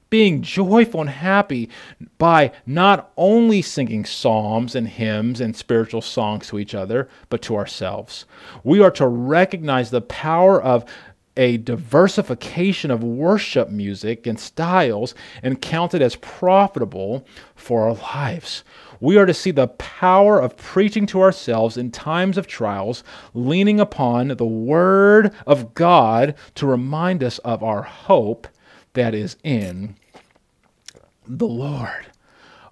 being 0.10 0.42
joyful 0.42 1.02
and 1.02 1.10
happy 1.10 1.70
by 2.18 2.52
not 2.66 3.12
only 3.18 3.62
singing 3.62 4.06
psalms 4.06 4.74
and 4.76 4.88
hymns 4.88 5.42
and 5.42 5.56
spiritual 5.56 6.02
songs 6.02 6.48
to 6.48 6.58
each 6.58 6.74
other, 6.74 7.08
but 7.30 7.42
to 7.44 7.56
ourselves. 7.56 8.26
We 8.64 8.82
are 8.82 8.92
to 8.92 9.08
recognize 9.08 9.92
the 9.92 10.02
power 10.02 10.62
of 10.62 10.86
a 11.38 11.58
diversification 11.58 12.92
of 12.92 13.04
worship 13.04 13.70
music 13.70 14.26
and 14.26 14.40
styles 14.40 15.14
and 15.44 15.62
count 15.62 15.94
it 15.94 16.02
as 16.02 16.16
profitable 16.16 17.28
for 17.56 17.88
our 17.88 17.94
lives. 17.94 18.64
We 19.00 19.18
are 19.18 19.26
to 19.26 19.34
see 19.34 19.52
the 19.52 19.68
power 19.68 20.40
of 20.40 20.58
preaching 20.58 21.06
to 21.08 21.22
ourselves 21.22 21.78
in 21.78 21.92
times 21.92 22.38
of 22.38 22.48
trials, 22.48 23.04
leaning 23.34 23.80
upon 23.80 24.30
the 24.30 24.46
Word 24.46 25.34
of 25.46 25.74
God 25.74 26.36
to 26.56 26.66
remind 26.66 27.24
us 27.24 27.40
of 27.40 27.64
our 27.64 27.82
hope 27.82 28.48
that 28.94 29.14
is 29.14 29.38
in 29.44 29.96
the 31.28 31.48
Lord. 31.48 32.08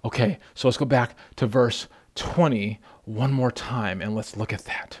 Okay, 0.04 0.38
so 0.54 0.68
let's 0.68 0.78
go 0.78 0.84
back 0.84 1.16
to 1.36 1.46
verse 1.46 1.88
20 2.14 2.78
one 3.04 3.32
more 3.32 3.50
time 3.50 4.00
and 4.00 4.14
let's 4.14 4.36
look 4.36 4.52
at 4.52 4.64
that. 4.64 5.00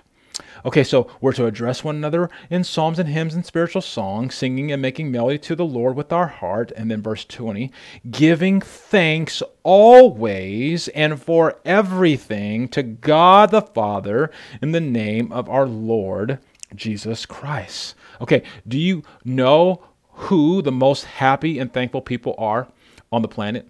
Okay, 0.66 0.82
so 0.82 1.10
we're 1.20 1.34
to 1.34 1.44
address 1.44 1.84
one 1.84 1.96
another 1.96 2.30
in 2.48 2.64
psalms 2.64 2.98
and 2.98 3.10
hymns 3.10 3.34
and 3.34 3.44
spiritual 3.44 3.82
songs, 3.82 4.34
singing 4.34 4.72
and 4.72 4.80
making 4.80 5.10
melody 5.10 5.38
to 5.40 5.54
the 5.54 5.64
Lord 5.64 5.94
with 5.94 6.10
our 6.10 6.26
heart. 6.26 6.72
And 6.74 6.90
then 6.90 7.02
verse 7.02 7.26
20, 7.26 7.70
giving 8.10 8.62
thanks 8.62 9.42
always 9.62 10.88
and 10.88 11.20
for 11.20 11.60
everything 11.66 12.68
to 12.68 12.82
God 12.82 13.50
the 13.50 13.60
Father 13.60 14.30
in 14.62 14.72
the 14.72 14.80
name 14.80 15.30
of 15.32 15.50
our 15.50 15.66
Lord 15.66 16.38
Jesus 16.74 17.26
Christ. 17.26 17.94
Okay, 18.22 18.42
do 18.66 18.78
you 18.78 19.02
know 19.22 19.84
who 20.12 20.62
the 20.62 20.72
most 20.72 21.04
happy 21.04 21.58
and 21.58 21.74
thankful 21.74 22.00
people 22.00 22.34
are 22.38 22.68
on 23.12 23.20
the 23.20 23.28
planet? 23.28 23.68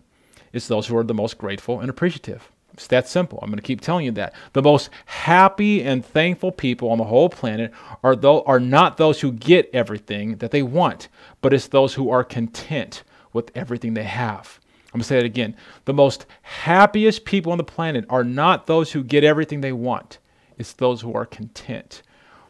It's 0.52 0.68
those 0.68 0.86
who 0.86 0.96
are 0.96 1.02
the 1.02 1.12
most 1.12 1.38
grateful 1.38 1.80
and 1.80 1.90
appreciative. 1.90 2.52
It's 2.74 2.88
that 2.88 3.08
simple. 3.08 3.38
I'm 3.40 3.48
going 3.48 3.56
to 3.56 3.62
keep 3.62 3.80
telling 3.80 4.04
you 4.04 4.10
that. 4.12 4.34
The 4.52 4.62
most 4.62 4.90
happy 5.06 5.82
and 5.82 6.04
thankful 6.04 6.52
people 6.52 6.90
on 6.90 6.98
the 6.98 7.04
whole 7.04 7.28
planet 7.28 7.72
are, 8.02 8.16
th- 8.16 8.42
are 8.46 8.60
not 8.60 8.96
those 8.96 9.20
who 9.20 9.32
get 9.32 9.70
everything 9.72 10.36
that 10.36 10.50
they 10.50 10.62
want, 10.62 11.08
but 11.40 11.54
it's 11.54 11.68
those 11.68 11.94
who 11.94 12.10
are 12.10 12.24
content 12.24 13.04
with 13.32 13.50
everything 13.54 13.94
they 13.94 14.04
have. 14.04 14.58
I'm 14.88 14.98
going 14.98 15.02
to 15.02 15.06
say 15.08 15.18
it 15.18 15.24
again. 15.24 15.56
The 15.84 15.94
most 15.94 16.26
happiest 16.42 17.24
people 17.24 17.52
on 17.52 17.58
the 17.58 17.64
planet 17.64 18.04
are 18.10 18.24
not 18.24 18.66
those 18.66 18.92
who 18.92 19.04
get 19.04 19.24
everything 19.24 19.60
they 19.60 19.72
want, 19.72 20.18
it's 20.58 20.72
those 20.72 21.00
who 21.00 21.14
are 21.14 21.26
content 21.26 22.02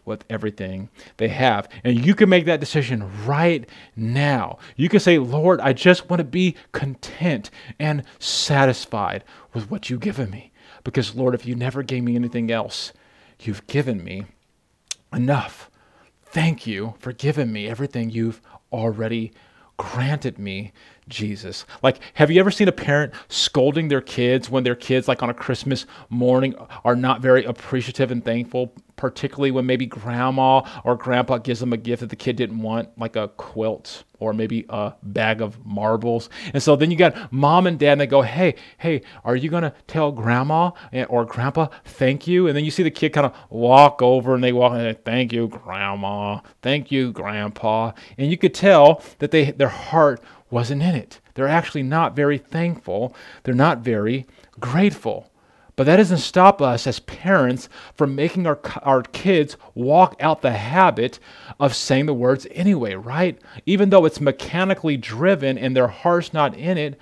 with 0.05 0.25
everything 0.29 0.89
they 1.17 1.29
have. 1.29 1.69
And 1.83 2.05
you 2.05 2.15
can 2.15 2.29
make 2.29 2.45
that 2.47 2.61
decision 2.61 3.11
right 3.27 3.69
now. 3.97 4.59
You 4.77 4.89
can 4.89 5.01
say, 5.01 5.19
Lord, 5.19 5.61
I 5.61 5.73
just 5.73 6.09
want 6.11 6.21
to 6.21 6.25
be 6.25 6.57
content 6.73 7.51
and 7.79 8.05
satisfied 8.19 9.25
with 9.53 9.71
what 9.71 9.89
you've 9.91 10.01
given 10.01 10.31
me. 10.31 10.53
Because, 10.83 11.15
Lord, 11.15 11.35
if 11.35 11.47
you 11.47 11.55
never 11.55 11.83
gave 11.83 12.05
me 12.05 12.15
anything 12.15 12.51
else, 12.51 12.93
you've 13.41 13.67
given 13.67 14.05
me 14.05 14.25
enough. 15.13 15.71
Thank 16.25 16.67
you 16.67 16.95
for 16.99 17.13
giving 17.13 17.53
me 17.53 17.69
everything 17.69 18.11
you've 18.11 18.41
already 18.73 19.33
granted 19.77 20.39
me 20.39 20.73
Jesus. 21.09 21.67
Like, 21.83 22.01
have 22.15 22.31
you 22.31 22.41
ever 22.41 22.51
seen 22.51 22.69
a 22.69 22.73
parent 22.73 23.13
scolding 23.29 23.89
their 23.89 24.01
kids 24.01 24.51
when 24.51 24.65
their 24.65 24.75
kids, 24.75 25.09
like 25.09 25.23
on 25.23 25.31
a 25.31 25.35
Christmas 25.35 25.87
morning, 26.09 26.55
are 26.85 26.97
not 26.97 27.21
very 27.21 27.45
appreciative 27.45 28.11
and 28.11 28.25
thankful, 28.25 28.73
particularly 28.97 29.51
when 29.51 29.67
maybe 29.67 29.87
grandma 29.87 30.63
or 30.85 30.97
grandpa 30.97 31.39
gives 31.39 31.61
them 31.61 31.73
a 31.73 31.77
gift 31.77 32.01
that 32.01 32.11
the 32.11 32.17
kid 32.17 32.37
didn't 32.37 32.61
want, 32.61 32.89
like 32.99 33.17
a 33.17 33.29
quilt 33.29 34.05
or 34.19 34.33
maybe 34.33 34.65
a 34.69 34.95
bag 35.03 35.43
of 35.43 35.65
marbles. 35.67 36.31
And 36.55 36.63
so 36.63 36.77
then 36.77 36.91
you 36.91 36.97
got 36.97 37.33
mom 37.33 37.67
and 37.67 37.79
dad, 37.79 37.93
and 37.93 38.01
they 38.01 38.07
go, 38.07 38.23
Hey, 38.23 38.55
hey, 38.79 39.03
are 39.25 39.37
you 39.37 39.51
going 39.51 39.65
to 39.65 39.75
tell 39.87 40.13
grandma 40.13 40.71
or 41.09 41.25
grandpa 41.25 41.69
thank 41.85 42.27
you? 42.27 42.47
And 42.47 42.57
then 42.57 42.65
you 42.65 42.71
see 42.71 42.83
the 42.83 42.91
kid 42.91 43.13
kind 43.13 43.27
of 43.27 43.35
walk 43.51 44.01
over 44.01 44.35
and 44.35 44.43
they 44.43 44.53
walk 44.53 44.73
and 44.73 45.05
Thank 45.05 45.33
you, 45.33 45.49
grandma. 45.49 46.41
Thank 46.63 46.91
you, 46.91 47.13
grandpa. 47.13 47.93
And 48.17 48.31
you 48.31 48.39
could 48.39 48.55
tell 48.55 49.03
that 49.19 49.31
they 49.31 49.51
their 49.51 49.69
heart 49.69 50.23
wasn't 50.55 50.83
in 50.83 50.95
it. 50.95 51.21
They're 51.35 51.49
actually 51.49 51.83
not 51.83 52.15
very 52.15 52.39
thankful. 52.39 53.15
They're 53.43 53.55
not 53.55 53.81
very 53.81 54.25
grateful. 54.61 55.33
But 55.75 55.85
that 55.87 55.97
doesn't 55.97 56.19
stop 56.19 56.63
us 56.63 56.87
as 56.87 57.01
parents 57.01 57.69
from 57.97 58.15
making 58.15 58.47
our, 58.47 58.61
our 58.83 59.03
kids 59.03 59.57
walk 59.75 60.15
out 60.21 60.43
the 60.43 60.53
habit 60.53 61.19
of 61.59 61.75
saying 61.75 62.07
the 62.07 62.15
words 62.15 62.47
anyway, 62.53 62.95
right? 62.95 63.37
Even 63.67 63.91
though 63.91 64.05
it's 64.05 64.21
mechanically 64.21 64.97
driven 64.97 65.59
and 65.59 65.77
their 65.77 65.89
heart's 65.89 66.33
not 66.33 66.57
in 66.57 66.79
it, 66.79 67.01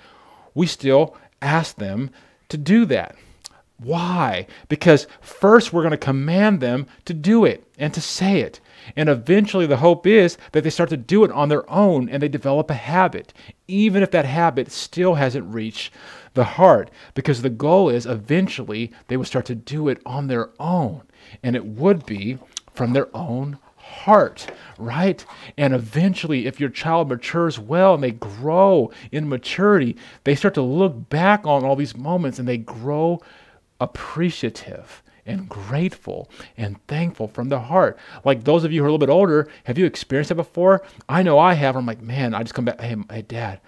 we 0.55 0.65
still 0.65 1.15
ask 1.39 1.75
them 1.75 2.09
to 2.49 2.57
do 2.57 2.85
that. 2.85 3.15
Why? 3.77 4.47
Because 4.67 5.05
first 5.21 5.71
we're 5.71 5.83
going 5.83 5.91
to 5.91 5.97
command 5.97 6.59
them 6.59 6.87
to 7.05 7.13
do 7.13 7.45
it 7.45 7.63
and 7.77 7.93
to 7.93 8.01
say 8.01 8.39
it. 8.39 8.59
And 8.95 9.09
eventually, 9.09 9.65
the 9.65 9.77
hope 9.77 10.05
is 10.05 10.37
that 10.51 10.63
they 10.63 10.69
start 10.69 10.89
to 10.89 10.97
do 10.97 11.23
it 11.23 11.31
on 11.31 11.49
their 11.49 11.69
own 11.69 12.09
and 12.09 12.21
they 12.21 12.27
develop 12.27 12.69
a 12.69 12.75
habit, 12.75 13.33
even 13.67 14.03
if 14.03 14.11
that 14.11 14.25
habit 14.25 14.71
still 14.71 15.15
hasn't 15.15 15.53
reached 15.53 15.93
the 16.33 16.43
heart. 16.43 16.89
Because 17.13 17.41
the 17.41 17.49
goal 17.49 17.89
is 17.89 18.05
eventually 18.05 18.91
they 19.07 19.17
will 19.17 19.25
start 19.25 19.45
to 19.45 19.55
do 19.55 19.87
it 19.87 20.01
on 20.05 20.27
their 20.27 20.49
own. 20.59 21.03
And 21.41 21.55
it 21.55 21.65
would 21.65 22.05
be 22.05 22.37
from 22.73 22.93
their 22.93 23.15
own 23.15 23.59
heart, 23.75 24.47
right? 24.77 25.23
And 25.57 25.73
eventually, 25.73 26.47
if 26.47 26.59
your 26.59 26.69
child 26.69 27.09
matures 27.09 27.59
well 27.59 27.93
and 27.93 28.03
they 28.03 28.11
grow 28.11 28.91
in 29.11 29.29
maturity, 29.29 29.97
they 30.23 30.35
start 30.35 30.53
to 30.55 30.61
look 30.61 31.09
back 31.09 31.45
on 31.45 31.63
all 31.63 31.75
these 31.75 31.95
moments 31.95 32.39
and 32.39 32.47
they 32.47 32.57
grow 32.57 33.21
appreciative 33.79 35.02
and 35.25 35.47
grateful 35.49 36.29
and 36.57 36.85
thankful 36.87 37.27
from 37.27 37.49
the 37.49 37.59
heart. 37.59 37.97
Like 38.25 38.43
those 38.43 38.63
of 38.63 38.71
you 38.71 38.81
who 38.81 38.85
are 38.85 38.89
a 38.89 38.91
little 38.91 39.05
bit 39.05 39.11
older, 39.11 39.47
have 39.65 39.77
you 39.77 39.85
experienced 39.85 40.29
that 40.29 40.35
before? 40.35 40.83
I 41.07 41.23
know 41.23 41.39
I 41.39 41.53
have. 41.53 41.75
I'm 41.75 41.85
like, 41.85 42.01
man, 42.01 42.33
I 42.33 42.43
just 42.43 42.53
come 42.53 42.65
back, 42.65 42.81
hey, 42.81 42.95
hey 43.09 43.21
dad, 43.21 43.61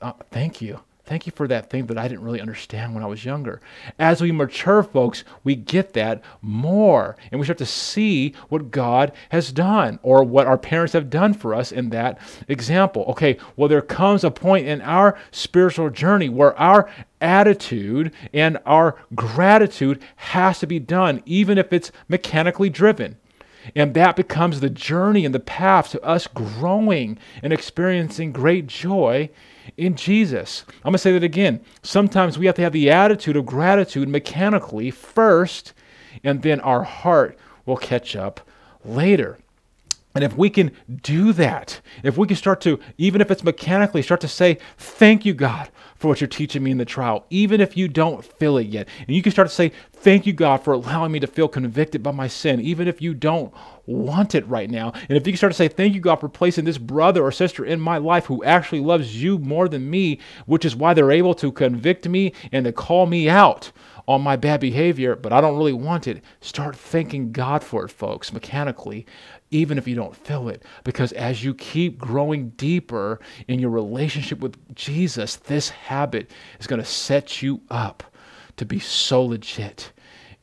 uh, 0.00 0.12
thank 0.30 0.60
you. 0.60 0.80
Thank 1.08 1.24
you 1.24 1.32
for 1.34 1.48
that 1.48 1.70
thing 1.70 1.86
that 1.86 1.96
I 1.96 2.06
didn't 2.06 2.22
really 2.22 2.38
understand 2.38 2.92
when 2.92 3.02
I 3.02 3.06
was 3.06 3.24
younger. 3.24 3.62
As 3.98 4.20
we 4.20 4.30
mature, 4.30 4.82
folks, 4.82 5.24
we 5.42 5.56
get 5.56 5.94
that 5.94 6.22
more 6.42 7.16
and 7.32 7.40
we 7.40 7.46
start 7.46 7.56
to 7.58 7.66
see 7.66 8.34
what 8.50 8.70
God 8.70 9.12
has 9.30 9.50
done 9.50 9.98
or 10.02 10.22
what 10.22 10.46
our 10.46 10.58
parents 10.58 10.92
have 10.92 11.08
done 11.08 11.32
for 11.32 11.54
us 11.54 11.72
in 11.72 11.88
that 11.88 12.18
example. 12.46 13.06
Okay, 13.08 13.38
well, 13.56 13.70
there 13.70 13.80
comes 13.80 14.22
a 14.22 14.30
point 14.30 14.66
in 14.66 14.82
our 14.82 15.18
spiritual 15.30 15.88
journey 15.88 16.28
where 16.28 16.54
our 16.60 16.90
attitude 17.22 18.12
and 18.34 18.58
our 18.66 19.02
gratitude 19.14 20.02
has 20.16 20.58
to 20.58 20.66
be 20.66 20.78
done, 20.78 21.22
even 21.24 21.56
if 21.56 21.72
it's 21.72 21.90
mechanically 22.10 22.68
driven. 22.68 23.16
And 23.74 23.94
that 23.94 24.14
becomes 24.14 24.60
the 24.60 24.68
journey 24.68 25.24
and 25.24 25.34
the 25.34 25.40
path 25.40 25.88
to 25.92 26.02
us 26.02 26.26
growing 26.26 27.16
and 27.42 27.50
experiencing 27.50 28.32
great 28.32 28.66
joy 28.66 29.30
in 29.76 29.94
Jesus. 29.96 30.64
I'm 30.78 30.90
going 30.90 30.94
to 30.94 30.98
say 30.98 31.12
that 31.12 31.24
again. 31.24 31.60
Sometimes 31.82 32.38
we 32.38 32.46
have 32.46 32.54
to 32.56 32.62
have 32.62 32.72
the 32.72 32.90
attitude 32.90 33.36
of 33.36 33.46
gratitude 33.46 34.08
mechanically 34.08 34.90
first, 34.90 35.72
and 36.24 36.42
then 36.42 36.60
our 36.60 36.82
heart 36.82 37.38
will 37.66 37.76
catch 37.76 38.16
up 38.16 38.40
later. 38.84 39.38
And 40.14 40.24
if 40.24 40.36
we 40.36 40.50
can 40.50 40.72
do 41.02 41.32
that, 41.34 41.80
if 42.02 42.16
we 42.16 42.26
can 42.26 42.36
start 42.36 42.60
to, 42.62 42.80
even 42.96 43.20
if 43.20 43.30
it's 43.30 43.44
mechanically, 43.44 44.02
start 44.02 44.20
to 44.22 44.28
say, 44.28 44.58
Thank 44.76 45.24
you, 45.24 45.34
God, 45.34 45.70
for 45.94 46.08
what 46.08 46.20
you're 46.20 46.26
teaching 46.26 46.62
me 46.62 46.70
in 46.70 46.78
the 46.78 46.84
trial, 46.84 47.24
even 47.30 47.60
if 47.60 47.76
you 47.76 47.86
don't 47.86 48.24
feel 48.24 48.56
it 48.58 48.66
yet. 48.66 48.88
And 49.06 49.14
you 49.14 49.22
can 49.22 49.30
start 49.30 49.48
to 49.48 49.54
say, 49.54 49.70
Thank 49.92 50.26
you, 50.26 50.32
God, 50.32 50.64
for 50.64 50.72
allowing 50.72 51.12
me 51.12 51.20
to 51.20 51.26
feel 51.26 51.46
convicted 51.46 52.02
by 52.02 52.10
my 52.10 52.26
sin, 52.26 52.60
even 52.60 52.88
if 52.88 53.00
you 53.00 53.14
don't 53.14 53.54
want 53.88 54.34
it 54.34 54.46
right 54.46 54.70
now. 54.70 54.92
And 55.08 55.16
if 55.16 55.26
you 55.26 55.32
can 55.32 55.38
start 55.38 55.52
to 55.52 55.56
say, 55.56 55.68
Thank 55.68 55.94
you, 55.94 56.00
God, 56.00 56.16
for 56.16 56.28
placing 56.28 56.64
this 56.64 56.78
brother 56.78 57.22
or 57.22 57.32
sister 57.32 57.64
in 57.64 57.80
my 57.80 57.98
life 57.98 58.26
who 58.26 58.44
actually 58.44 58.80
loves 58.80 59.20
you 59.20 59.38
more 59.38 59.68
than 59.68 59.88
me, 59.88 60.20
which 60.46 60.64
is 60.64 60.76
why 60.76 60.94
they're 60.94 61.10
able 61.10 61.34
to 61.34 61.50
convict 61.50 62.08
me 62.08 62.32
and 62.52 62.64
to 62.64 62.72
call 62.72 63.06
me 63.06 63.28
out 63.28 63.72
on 64.08 64.22
my 64.22 64.36
bad 64.36 64.58
behavior, 64.58 65.14
but 65.14 65.34
I 65.34 65.40
don't 65.42 65.58
really 65.58 65.74
want 65.74 66.06
it. 66.08 66.24
Start 66.40 66.74
thanking 66.74 67.30
God 67.30 67.62
for 67.62 67.84
it, 67.84 67.90
folks, 67.90 68.32
mechanically, 68.32 69.04
even 69.50 69.76
if 69.76 69.86
you 69.86 69.94
don't 69.94 70.16
feel 70.16 70.48
it. 70.48 70.62
Because 70.82 71.12
as 71.12 71.44
you 71.44 71.54
keep 71.54 71.98
growing 71.98 72.48
deeper 72.50 73.20
in 73.48 73.58
your 73.58 73.68
relationship 73.68 74.40
with 74.40 74.74
Jesus, 74.74 75.36
this 75.36 75.68
habit 75.68 76.30
is 76.58 76.66
going 76.66 76.80
to 76.80 76.86
set 76.88 77.42
you 77.42 77.60
up 77.70 78.02
to 78.56 78.64
be 78.64 78.78
so 78.78 79.22
legit 79.22 79.92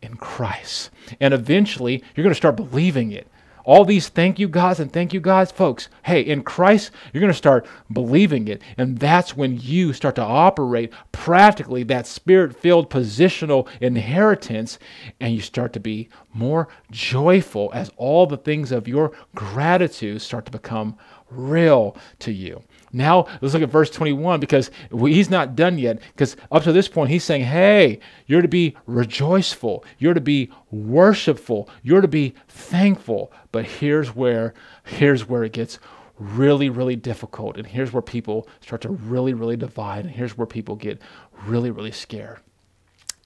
in 0.04 0.16
Christ. 0.16 0.92
And 1.20 1.34
eventually, 1.34 2.04
you're 2.16 2.24
going 2.24 2.30
to 2.30 2.36
start 2.36 2.56
believing 2.56 3.12
it. 3.12 3.28
All 3.66 3.84
these 3.84 4.10
thank 4.10 4.40
you 4.40 4.48
gods 4.48 4.80
and 4.80 4.94
thank 4.94 5.14
you 5.14 5.20
gods, 5.20 5.52
folks. 5.52 5.90
Hey, 6.04 6.22
in 6.22 6.44
Christ, 6.44 6.92
you're 7.12 7.22
going 7.22 7.34
to 7.34 7.38
start 7.38 7.66
believing 7.92 8.48
it. 8.48 8.62
And 8.78 9.00
that's 9.00 9.36
when 9.36 9.60
you 9.60 9.92
start 9.92 10.16
to 10.16 10.24
operate 10.24 10.94
practically 11.12 11.84
that 11.84 12.08
spirit 12.08 12.56
filled 12.56 12.90
positional 12.90 13.68
inheritance. 13.82 14.78
And 15.20 15.34
you 15.34 15.42
start 15.42 15.74
to 15.74 15.80
be 15.80 16.10
more 16.32 16.68
joyful 16.92 17.72
as 17.74 17.92
all 17.98 18.28
the 18.28 18.38
things 18.38 18.72
of 18.72 18.88
your 18.88 19.12
gratitude 19.34 20.22
start 20.22 20.46
to 20.46 20.52
become 20.52 20.98
real 21.32 21.98
to 22.20 22.32
you. 22.32 22.62
Now, 22.96 23.28
let's 23.42 23.54
look 23.54 23.62
at 23.62 23.70
verse 23.70 23.90
21 23.90 24.40
because 24.40 24.72
he's 24.90 25.30
not 25.30 25.54
done 25.54 25.78
yet. 25.78 26.00
Because 26.14 26.38
up 26.50 26.64
to 26.64 26.72
this 26.72 26.88
point, 26.88 27.10
he's 27.10 27.26
saying, 27.26 27.44
hey, 27.44 28.00
you're 28.26 28.42
to 28.42 28.48
be 28.48 28.78
rejoiceful, 28.88 29.84
you're 29.98 30.14
to 30.14 30.22
be 30.22 30.50
worshipful, 30.72 31.70
you're 31.84 32.00
to 32.00 32.08
be 32.08 32.36
thankful. 32.48 33.34
But 33.52 33.66
here's 33.66 34.16
where, 34.16 34.54
here's 34.86 35.28
where 35.28 35.44
it 35.44 35.52
gets 35.52 35.78
really, 36.18 36.70
really 36.70 36.96
difficult. 36.96 37.58
And 37.58 37.68
here's 37.68 37.92
where 37.92 38.02
people 38.02 38.48
start 38.62 38.80
to 38.84 38.90
really, 38.90 39.34
really 39.34 39.58
divide. 39.58 40.06
And 40.06 40.16
here's 40.16 40.38
where 40.38 40.48
people 40.48 40.78
get 40.78 41.02
really, 41.46 41.72
really 41.72 41.92
scared. 41.92 42.40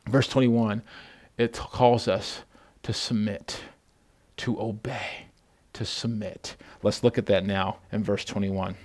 Verse 0.08 0.28
21, 0.28 0.82
it 1.38 1.54
calls 1.54 2.08
us 2.08 2.42
to 2.82 2.92
submit, 2.92 3.62
to 4.38 4.60
obey, 4.60 5.28
to 5.74 5.86
submit. 5.86 6.56
Let's 6.82 7.04
look 7.04 7.20
at 7.20 7.28
that 7.28 7.46
now 7.46 7.78
in 7.92 8.04
verse 8.04 8.26
21. 8.26 8.76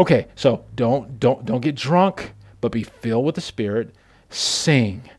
Okay, 0.00 0.26
so 0.36 0.64
don't 0.74 1.18
don't 1.18 1.44
don't 1.44 1.60
get 1.60 1.74
drunk, 1.74 2.32
but 2.60 2.72
be 2.72 2.84
filled 2.84 3.24
with 3.24 3.34
the 3.34 3.40
Spirit. 3.40 3.94
Sing, 4.30 5.10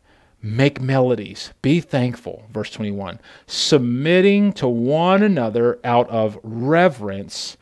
make 0.42 0.80
melodies, 0.80 1.52
be 1.62 1.82
thankful. 1.82 2.46
Verse 2.52 2.70
21. 2.72 3.20
Submitting 3.48 4.54
to 4.54 4.68
one 4.68 5.22
another 5.24 5.80
out 5.84 6.10
of 6.10 6.40
reverence 6.44 7.58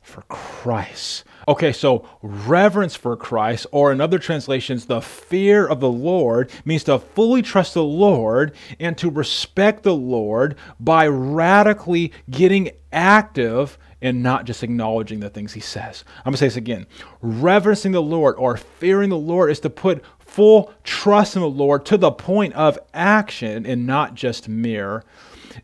for 0.00 0.22
Christ. 0.22 1.24
Okay, 1.48 1.72
so 1.72 2.08
reverence 2.22 2.94
for 2.94 3.16
Christ, 3.16 3.66
or 3.72 3.92
in 3.92 4.00
other 4.00 4.18
translations, 4.18 4.86
the 4.86 5.00
fear 5.00 5.66
of 5.66 5.80
the 5.80 5.90
Lord, 5.90 6.50
means 6.64 6.84
to 6.84 6.98
fully 6.98 7.42
trust 7.42 7.74
the 7.74 7.84
Lord 7.84 8.54
and 8.78 8.96
to 8.98 9.10
respect 9.10 9.82
the 9.82 9.94
Lord 9.94 10.56
by 10.80 11.06
radically 11.06 12.12
getting 12.30 12.70
active 12.92 13.76
and 14.02 14.22
not 14.22 14.44
just 14.44 14.62
acknowledging 14.62 15.20
the 15.20 15.30
things 15.30 15.52
he 15.52 15.60
says. 15.60 16.04
I'm 16.18 16.24
going 16.24 16.34
to 16.34 16.38
say 16.38 16.46
this 16.46 16.56
again. 16.56 16.86
Reverencing 17.22 17.92
the 17.92 18.02
Lord 18.02 18.36
or 18.36 18.56
fearing 18.56 19.10
the 19.10 19.16
Lord 19.16 19.50
is 19.50 19.60
to 19.60 19.70
put 19.70 20.04
full 20.18 20.72
trust 20.82 21.36
in 21.36 21.42
the 21.42 21.48
Lord 21.48 21.86
to 21.86 21.96
the 21.96 22.10
point 22.10 22.54
of 22.54 22.78
action 22.92 23.64
and 23.66 23.86
not 23.86 24.14
just 24.14 24.48
mere 24.48 25.04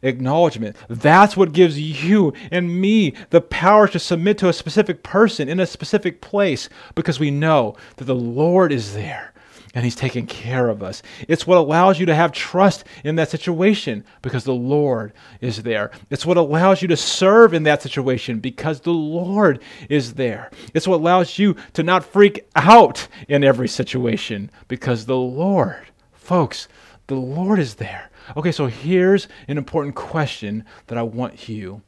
acknowledgement. 0.02 0.76
That's 0.88 1.36
what 1.36 1.52
gives 1.52 1.78
you 1.78 2.32
and 2.50 2.80
me 2.80 3.14
the 3.30 3.40
power 3.40 3.88
to 3.88 3.98
submit 3.98 4.38
to 4.38 4.48
a 4.48 4.52
specific 4.52 5.02
person 5.02 5.48
in 5.48 5.60
a 5.60 5.66
specific 5.66 6.20
place 6.20 6.68
because 6.94 7.18
we 7.18 7.30
know 7.30 7.76
that 7.96 8.04
the 8.04 8.14
Lord 8.14 8.72
is 8.72 8.94
there 8.94 9.32
and 9.74 9.84
He's 9.84 9.96
taking 9.96 10.26
care 10.26 10.68
of 10.68 10.82
us. 10.82 11.02
It's 11.28 11.46
what 11.46 11.58
allows 11.58 11.98
you 11.98 12.06
to 12.06 12.14
have 12.14 12.32
trust 12.32 12.84
in 13.04 13.16
that 13.16 13.30
situation 13.30 14.04
because 14.22 14.44
the 14.44 14.54
Lord 14.54 15.12
is 15.40 15.62
there. 15.62 15.90
It's 16.10 16.26
what 16.26 16.36
allows 16.36 16.82
you 16.82 16.88
to 16.88 16.96
serve 16.96 17.54
in 17.54 17.62
that 17.64 17.82
situation 17.82 18.40
because 18.40 18.80
the 18.80 18.92
Lord 18.92 19.62
is 19.88 20.14
there. 20.14 20.50
It's 20.74 20.88
what 20.88 21.00
allows 21.00 21.38
you 21.38 21.56
to 21.74 21.82
not 21.82 22.04
freak 22.04 22.48
out 22.56 23.08
in 23.28 23.44
every 23.44 23.68
situation 23.68 24.50
because 24.68 25.06
the 25.06 25.16
Lord, 25.16 25.86
folks, 26.12 26.68
the 27.06 27.14
Lord 27.14 27.58
is 27.58 27.74
there. 27.74 28.10
Okay, 28.36 28.52
so 28.52 28.66
here's 28.66 29.28
an 29.48 29.58
important 29.58 29.94
question 29.94 30.64
that 30.86 30.98
I 30.98 31.02
want 31.02 31.48
you 31.48 31.82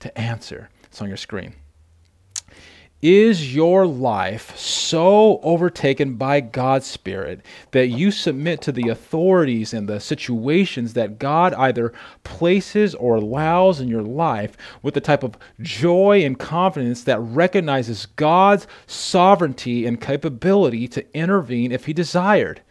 to 0.00 0.18
answer. 0.18 0.70
It's 0.84 1.02
on 1.02 1.08
your 1.08 1.16
screen. 1.16 1.54
Is 3.00 3.54
your 3.54 3.86
life 3.86 4.56
so 4.56 5.38
overtaken 5.44 6.16
by 6.16 6.40
God's 6.40 6.88
Spirit 6.88 7.42
that 7.70 7.86
you 7.86 8.10
submit 8.10 8.60
to 8.62 8.72
the 8.72 8.88
authorities 8.88 9.72
and 9.72 9.88
the 9.88 10.00
situations 10.00 10.94
that 10.94 11.20
God 11.20 11.54
either 11.54 11.92
places 12.24 12.96
or 12.96 13.14
allows 13.14 13.80
in 13.80 13.86
your 13.86 14.02
life 14.02 14.56
with 14.82 14.94
the 14.94 15.00
type 15.00 15.22
of 15.22 15.38
joy 15.60 16.24
and 16.24 16.36
confidence 16.36 17.04
that 17.04 17.20
recognizes 17.20 18.06
God's 18.06 18.66
sovereignty 18.88 19.86
and 19.86 20.00
capability 20.00 20.88
to 20.88 21.16
intervene 21.16 21.70
if 21.70 21.84
He 21.84 21.92
desired? 21.92 22.62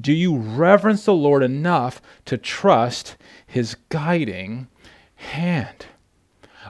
Do 0.00 0.12
you 0.12 0.36
reverence 0.36 1.06
the 1.06 1.12
Lord 1.12 1.42
enough 1.42 2.00
to 2.26 2.38
trust 2.38 3.16
His 3.48 3.74
guiding 3.88 4.68
hand? 5.16 5.86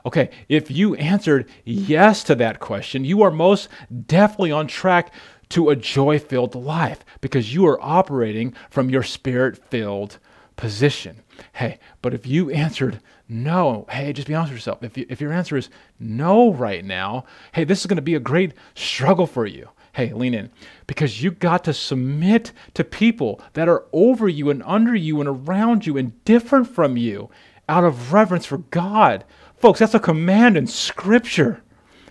Okay, 0.05 0.31
if 0.49 0.71
you 0.71 0.95
answered 0.97 1.49
yes 1.65 2.25
to 2.25 2.35
that 2.35 2.59
question, 2.59 3.05
you 3.05 3.23
are 3.23 3.31
most 3.31 3.69
definitely 4.07 4.51
on 4.51 4.67
track 4.67 5.13
to 5.51 5.71
a 5.71 5.77
joy 5.77 6.19
filled 6.19 6.55
life 6.55 7.05
because 7.21 7.55
you 7.55 7.67
are 7.67 7.79
operating 7.81 8.55
from 8.71 8.91
your 8.91 9.03
spirit 9.03 9.57
filled 9.71 10.19
position. 10.57 11.23
Hey, 11.53 11.79
but 12.01 12.15
if 12.15 12.27
you 12.27 12.51
answered 12.51 13.01
no, 13.29 13.87
hey, 13.89 14.13
just 14.13 14.29
be 14.29 14.35
honest 14.35 14.53
with 14.53 14.59
yourself. 14.59 14.83
If, 14.83 14.99
you, 14.99 15.07
if 15.09 15.21
your 15.21 15.33
answer 15.33 15.57
is 15.57 15.71
no 15.99 16.53
right 16.53 16.85
now, 16.85 17.25
hey, 17.53 17.65
this 17.65 17.81
is 17.81 17.87
going 17.87 17.97
to 17.97 18.03
be 18.03 18.15
a 18.15 18.21
great 18.21 18.53
struggle 18.75 19.27
for 19.27 19.47
you. 19.47 19.69
Hey, 19.95 20.13
lean 20.13 20.35
in 20.35 20.51
because 20.87 21.23
you 21.23 21.31
got 21.31 21.65
to 21.65 21.75
submit 21.75 22.53
to 22.75 22.85
people 22.85 23.41
that 23.53 23.69
are 23.69 23.85
over 23.93 24.29
you 24.29 24.51
and 24.51 24.63
under 24.65 24.95
you 24.95 25.21
and 25.21 25.29
around 25.29 25.87
you 25.87 25.97
and 25.97 26.23
different 26.25 26.69
from 26.69 26.97
you 26.97 27.31
out 27.69 27.85
of 27.85 28.13
reverence 28.13 28.47
for 28.47 28.59
God. 28.59 29.25
Folks, 29.63 29.79
that's 29.79 29.95
a 29.95 30.01
command 30.01 30.57
in 30.57 30.67
Scripture. 30.67 31.63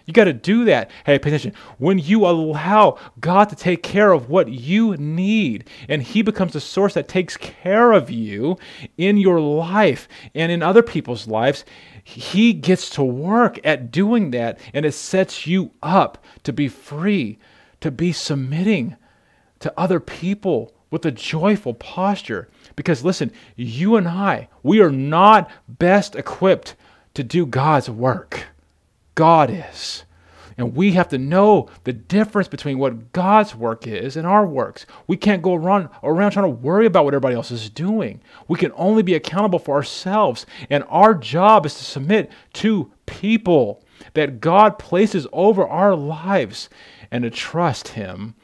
You 0.06 0.14
got 0.14 0.24
to 0.24 0.34
do 0.34 0.64
that. 0.66 0.90
Hey, 1.06 1.20
pay 1.20 1.32
attention. 1.32 1.54
When 1.80 2.00
you 2.00 2.26
allow 2.26 2.98
God 3.20 3.50
to 3.50 3.58
take 3.58 3.84
care 3.84 4.14
of 4.14 4.30
what 4.30 4.48
you 4.48 4.96
need, 4.96 5.68
and 5.90 6.02
He 6.02 6.22
becomes 6.22 6.54
the 6.54 6.62
source 6.62 6.94
that 6.94 7.10
takes 7.10 7.36
care 7.36 7.92
of 7.92 8.10
you 8.10 8.58
in 8.98 9.18
your 9.18 9.42
life 9.42 10.08
and 10.34 10.50
in 10.50 10.64
other 10.64 10.82
people's 10.82 11.28
lives, 11.28 11.66
He 12.06 12.54
gets 12.54 12.90
to 12.92 13.04
work 13.04 13.60
at 13.66 13.92
doing 13.92 14.32
that, 14.32 14.58
and 14.74 14.86
it 14.86 14.94
sets 14.94 15.46
you 15.46 15.72
up 15.84 16.24
to 16.44 16.54
be 16.54 16.70
free, 16.70 17.38
to 17.82 17.92
be 17.92 18.14
submitting 18.14 18.96
to 19.60 19.74
other 19.78 20.00
people 20.00 20.74
with 20.90 21.06
a 21.06 21.12
joyful 21.12 21.74
posture. 21.74 22.48
Because 22.78 23.04
listen, 23.04 23.30
you 23.58 23.98
and 23.98 24.08
I, 24.08 24.48
we 24.64 24.80
are 24.80 24.90
not 24.90 25.52
best 25.68 26.16
equipped 26.16 26.76
to 27.14 27.24
do 27.24 27.46
God's 27.46 27.90
work. 27.90 28.48
God 29.16 29.50
is. 29.50 30.04
And 30.58 30.76
we 30.76 30.92
have 30.92 31.10
to 31.10 31.18
know 31.18 31.70
the 31.86 31.94
difference 31.94 32.48
between 32.48 32.78
what 32.78 33.14
God's 33.14 33.56
work 33.56 33.88
is 33.88 34.16
and 34.16 34.28
our 34.28 34.46
works. 34.46 34.86
We 35.08 35.18
can't 35.18 35.42
go 35.42 35.56
around, 35.56 35.90
around 36.04 36.32
trying 36.32 36.46
to 36.46 36.50
worry 36.50 36.86
about 36.86 37.06
what 37.06 37.14
everybody 37.14 37.36
else 37.36 37.52
is 37.52 37.70
doing. 37.70 38.22
We 38.48 38.60
can 38.60 38.72
only 38.76 39.02
be 39.02 39.16
accountable 39.16 39.60
for 39.60 39.76
ourselves. 39.76 40.46
And 40.70 40.84
our 40.88 41.16
job 41.16 41.66
is 41.66 41.76
to 41.76 41.84
submit 41.84 42.32
to 42.54 42.92
people 43.06 43.84
that 44.14 44.42
God 44.42 44.78
places 44.78 45.26
over 45.34 45.68
our 45.68 45.96
lives 45.96 46.70
and 47.10 47.24
to 47.24 47.30
trust 47.30 47.90
Him 47.90 48.36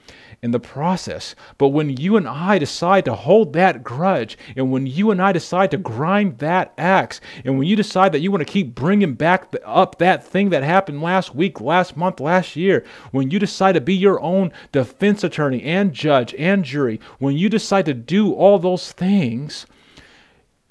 in 0.41 0.51
the 0.51 0.59
process. 0.59 1.35
But 1.57 1.69
when 1.69 1.97
you 1.97 2.15
and 2.15 2.27
I 2.27 2.59
decide 2.59 3.05
to 3.05 3.15
hold 3.15 3.53
that 3.53 3.83
grudge, 3.83 4.37
and 4.55 4.71
when 4.71 4.85
you 4.85 5.11
and 5.11 5.21
I 5.21 5.31
decide 5.31 5.71
to 5.71 5.77
grind 5.77 6.37
that 6.37 6.73
axe, 6.77 7.19
and 7.43 7.57
when 7.57 7.67
you 7.67 7.75
decide 7.75 8.11
that 8.11 8.19
you 8.19 8.31
want 8.31 8.45
to 8.45 8.51
keep 8.51 8.75
bringing 8.75 9.13
back 9.13 9.51
the, 9.51 9.67
up 9.67 9.97
that 9.97 10.23
thing 10.23 10.49
that 10.49 10.63
happened 10.63 11.01
last 11.01 11.33
week, 11.33 11.59
last 11.59 11.97
month, 11.97 12.19
last 12.19 12.55
year, 12.55 12.85
when 13.11 13.31
you 13.31 13.39
decide 13.39 13.73
to 13.73 13.81
be 13.81 13.95
your 13.95 14.21
own 14.21 14.51
defense 14.71 15.23
attorney 15.23 15.63
and 15.63 15.93
judge 15.93 16.33
and 16.35 16.63
jury, 16.63 16.99
when 17.19 17.35
you 17.35 17.49
decide 17.49 17.85
to 17.85 17.93
do 17.93 18.33
all 18.33 18.59
those 18.59 18.91
things, 18.91 19.65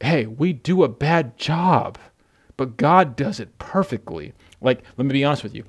hey, 0.00 0.26
we 0.26 0.52
do 0.52 0.84
a 0.84 0.88
bad 0.88 1.36
job. 1.36 1.98
But 2.56 2.76
God 2.76 3.16
does 3.16 3.40
it 3.40 3.58
perfectly. 3.58 4.32
Like, 4.60 4.82
let 4.96 5.06
me 5.06 5.12
be 5.12 5.24
honest 5.24 5.42
with 5.42 5.54
you. 5.54 5.64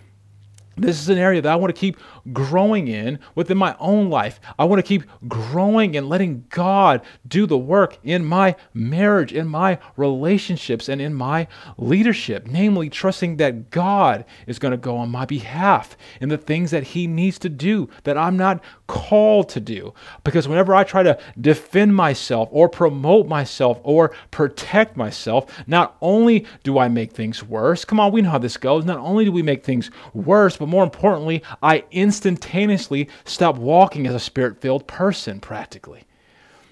This 0.78 1.02
is 1.02 1.10
an 1.10 1.18
area 1.18 1.42
that 1.42 1.52
I 1.52 1.56
want 1.56 1.74
to 1.74 1.80
keep 1.80 1.98
growing 2.32 2.88
in 2.88 3.18
within 3.34 3.58
my 3.58 3.76
own 3.80 4.12
life. 4.12 4.40
I 4.60 4.66
want 4.66 4.78
to 4.80 4.88
keep 4.88 5.04
growing 5.28 5.98
and 5.98 6.08
letting 6.08 6.46
God 6.50 7.02
do 7.28 7.48
the 7.48 7.58
work 7.58 7.98
in 8.04 8.24
my 8.24 8.56
marriage, 8.76 9.34
in 9.34 9.48
my 9.48 9.80
relationships, 9.96 10.88
and 10.88 11.02
in 11.02 11.16
my 11.16 11.48
leadership. 11.78 12.46
Namely, 12.46 12.90
trusting 12.90 13.38
that 13.38 13.72
God 13.72 14.24
is 14.46 14.60
going 14.60 14.72
to 14.72 14.78
go 14.78 14.98
on 14.98 15.10
my 15.10 15.26
behalf 15.26 15.98
in 16.22 16.30
the 16.30 16.38
things 16.38 16.70
that 16.70 16.84
He 16.84 17.08
needs 17.08 17.40
to 17.40 17.50
do 17.50 17.90
that 18.04 18.18
I'm 18.18 18.38
not 18.38 18.64
called 18.86 19.50
to 19.50 19.60
do. 19.60 19.96
Because 20.24 20.48
whenever 20.48 20.76
I 20.76 20.84
try 20.84 21.02
to 21.02 21.18
defend 21.42 21.96
myself 21.96 22.50
or 22.52 22.70
promote 22.70 23.28
myself 23.28 23.80
or 23.84 24.12
protect 24.30 24.96
myself, 24.96 25.64
not 25.66 25.98
only 26.02 26.46
do 26.64 26.78
I 26.78 26.88
make 26.88 27.14
things 27.14 27.44
worse, 27.44 27.84
come 27.84 28.00
on, 28.00 28.12
we 28.12 28.22
know 28.22 28.30
how 28.30 28.38
this 28.38 28.58
goes. 28.58 28.86
Not 28.86 29.00
only 29.00 29.26
do 29.26 29.32
we 29.32 29.42
make 29.42 29.64
things 29.64 29.90
worse, 30.14 30.58
but 30.58 30.67
more 30.68 30.84
importantly, 30.84 31.44
I 31.62 31.84
instantaneously 31.92 33.10
stop 33.26 33.58
walking 33.58 34.08
as 34.08 34.16
a 34.16 34.20
spirit 34.20 34.62
filled 34.62 34.88
person 34.88 35.40
practically. 35.40 36.04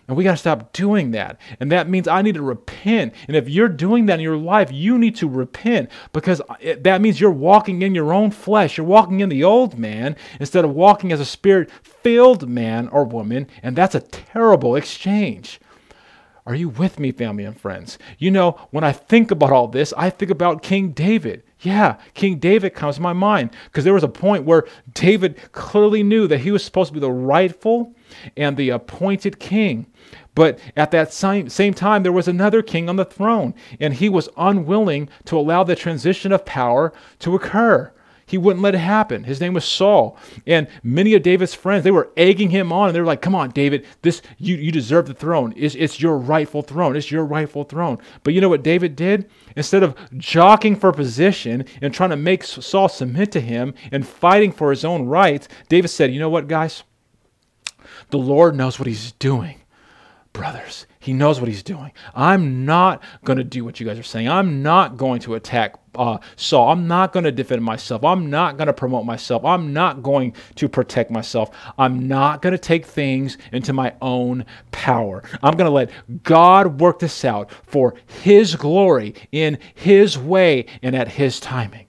And 0.07 0.15
we 0.15 0.23
got 0.23 0.31
to 0.31 0.37
stop 0.37 0.71
doing 0.71 1.11
that. 1.11 1.39
And 1.59 1.71
that 1.71 1.89
means 1.89 2.07
I 2.07 2.21
need 2.21 2.35
to 2.35 2.43
repent. 2.43 3.15
And 3.27 3.35
if 3.35 3.49
you're 3.49 3.67
doing 3.67 4.05
that 4.05 4.15
in 4.15 4.19
your 4.19 4.37
life, 4.37 4.71
you 4.71 4.99
need 4.99 5.15
to 5.15 5.27
repent 5.27 5.89
because 6.13 6.41
that 6.77 7.01
means 7.01 7.19
you're 7.19 7.31
walking 7.31 7.81
in 7.81 7.95
your 7.95 8.13
own 8.13 8.29
flesh. 8.29 8.77
You're 8.77 8.85
walking 8.85 9.21
in 9.21 9.29
the 9.29 9.43
old 9.43 9.79
man 9.79 10.15
instead 10.39 10.63
of 10.63 10.71
walking 10.71 11.11
as 11.11 11.19
a 11.19 11.25
spirit 11.25 11.71
filled 11.81 12.47
man 12.47 12.87
or 12.89 13.03
woman. 13.03 13.47
And 13.63 13.75
that's 13.75 13.95
a 13.95 13.99
terrible 13.99 14.75
exchange. 14.75 15.59
Are 16.45 16.53
you 16.53 16.69
with 16.69 16.99
me, 16.99 17.11
family 17.11 17.43
and 17.43 17.59
friends? 17.59 17.97
You 18.19 18.29
know, 18.29 18.51
when 18.69 18.83
I 18.83 18.91
think 18.91 19.31
about 19.31 19.51
all 19.51 19.67
this, 19.67 19.91
I 19.97 20.11
think 20.11 20.29
about 20.29 20.61
King 20.61 20.89
David. 20.89 21.41
Yeah, 21.61 21.97
King 22.13 22.37
David 22.37 22.73
comes 22.73 22.95
to 22.97 23.01
my 23.01 23.13
mind 23.13 23.51
because 23.65 23.83
there 23.83 23.93
was 23.93 24.03
a 24.03 24.09
point 24.09 24.43
where 24.43 24.65
David 24.93 25.37
clearly 25.53 26.03
knew 26.03 26.27
that 26.27 26.39
he 26.39 26.51
was 26.51 26.63
supposed 26.63 26.89
to 26.89 26.93
be 26.93 26.99
the 26.99 27.11
rightful 27.11 27.95
and 28.35 28.57
the 28.57 28.69
appointed 28.69 29.39
king. 29.39 29.87
But 30.35 30.59
at 30.75 30.91
that 30.91 31.13
same, 31.13 31.47
same 31.49 31.73
time, 31.73 32.03
there 32.03 32.11
was 32.11 32.27
another 32.27 32.61
king 32.61 32.89
on 32.89 32.97
the 32.97 33.05
throne, 33.05 33.53
and 33.79 33.93
he 33.93 34.09
was 34.09 34.29
unwilling 34.35 35.09
to 35.25 35.37
allow 35.37 35.63
the 35.63 35.75
transition 35.77 36.33
of 36.33 36.45
power 36.45 36.93
to 37.19 37.35
occur. 37.35 37.91
He 38.27 38.37
wouldn't 38.37 38.63
let 38.63 38.73
it 38.73 38.79
happen. 38.79 39.23
His 39.23 39.39
name 39.39 39.53
was 39.53 39.65
Saul. 39.65 40.17
And 40.47 40.67
many 40.83 41.13
of 41.13 41.21
David's 41.21 41.53
friends, 41.53 41.83
they 41.83 41.91
were 41.91 42.11
egging 42.17 42.49
him 42.49 42.71
on 42.71 42.87
and 42.87 42.95
they 42.95 42.99
were 42.99 43.05
like, 43.05 43.21
come 43.21 43.35
on, 43.35 43.51
David, 43.51 43.85
this 44.01 44.21
you, 44.37 44.55
you 44.55 44.71
deserve 44.71 45.05
the 45.05 45.13
throne. 45.13 45.53
It's, 45.55 45.75
it's 45.75 46.01
your 46.01 46.17
rightful 46.17 46.63
throne. 46.63 46.95
It's 46.95 47.11
your 47.11 47.23
rightful 47.23 47.65
throne. 47.65 47.99
But 48.23 48.33
you 48.33 48.41
know 48.41 48.49
what 48.49 48.63
David 48.63 48.95
did? 48.95 49.29
Instead 49.55 49.83
of 49.83 49.95
jockeying 50.17 50.77
for 50.77 50.91
position 50.91 51.65
and 51.81 51.93
trying 51.93 52.09
to 52.09 52.15
make 52.15 52.43
Saul 52.43 52.89
submit 52.89 53.31
to 53.33 53.41
him 53.41 53.75
and 53.91 54.07
fighting 54.07 54.51
for 54.51 54.71
his 54.71 54.83
own 54.83 55.05
rights, 55.05 55.47
David 55.69 55.89
said, 55.89 56.11
you 56.11 56.19
know 56.19 56.29
what, 56.29 56.47
guys? 56.47 56.83
The 58.09 58.17
Lord 58.17 58.55
knows 58.55 58.79
what 58.79 58.87
he's 58.87 59.11
doing 59.13 59.61
brothers. 60.35 60.85
He 60.99 61.13
knows 61.13 61.39
what 61.39 61.47
he's 61.47 61.63
doing. 61.63 61.93
I'm 62.13 62.65
not 62.65 63.01
going 63.23 63.37
to 63.37 63.43
do 63.43 63.63
what 63.63 63.79
you 63.79 63.85
guys 63.85 63.97
are 63.97 64.03
saying. 64.03 64.27
I'm 64.27 64.61
not 64.61 64.97
going 64.97 65.21
to 65.21 65.35
attack 65.35 65.75
uh, 65.95 66.17
Saul. 66.35 66.71
I'm 66.71 66.87
not 66.87 67.13
going 67.13 67.23
to 67.23 67.31
defend 67.31 67.63
myself. 67.63 68.03
I'm 68.03 68.29
not 68.29 68.57
going 68.57 68.67
to 68.67 68.73
promote 68.73 69.05
myself. 69.05 69.45
I'm 69.45 69.71
not 69.71 70.03
going 70.03 70.35
to 70.55 70.67
protect 70.67 71.09
myself. 71.09 71.51
I'm 71.77 72.07
not 72.07 72.41
going 72.41 72.51
to 72.51 72.57
take 72.57 72.85
things 72.85 73.37
into 73.53 73.71
my 73.71 73.93
own 74.01 74.45
power. 74.71 75.23
I'm 75.41 75.55
going 75.55 75.69
to 75.69 75.71
let 75.71 75.89
God 76.23 76.81
work 76.81 76.99
this 76.99 77.23
out 77.23 77.49
for 77.49 77.95
his 78.21 78.55
glory 78.55 79.15
in 79.31 79.57
his 79.73 80.17
way 80.17 80.65
and 80.83 80.95
at 80.95 81.07
his 81.07 81.39
timing. 81.39 81.87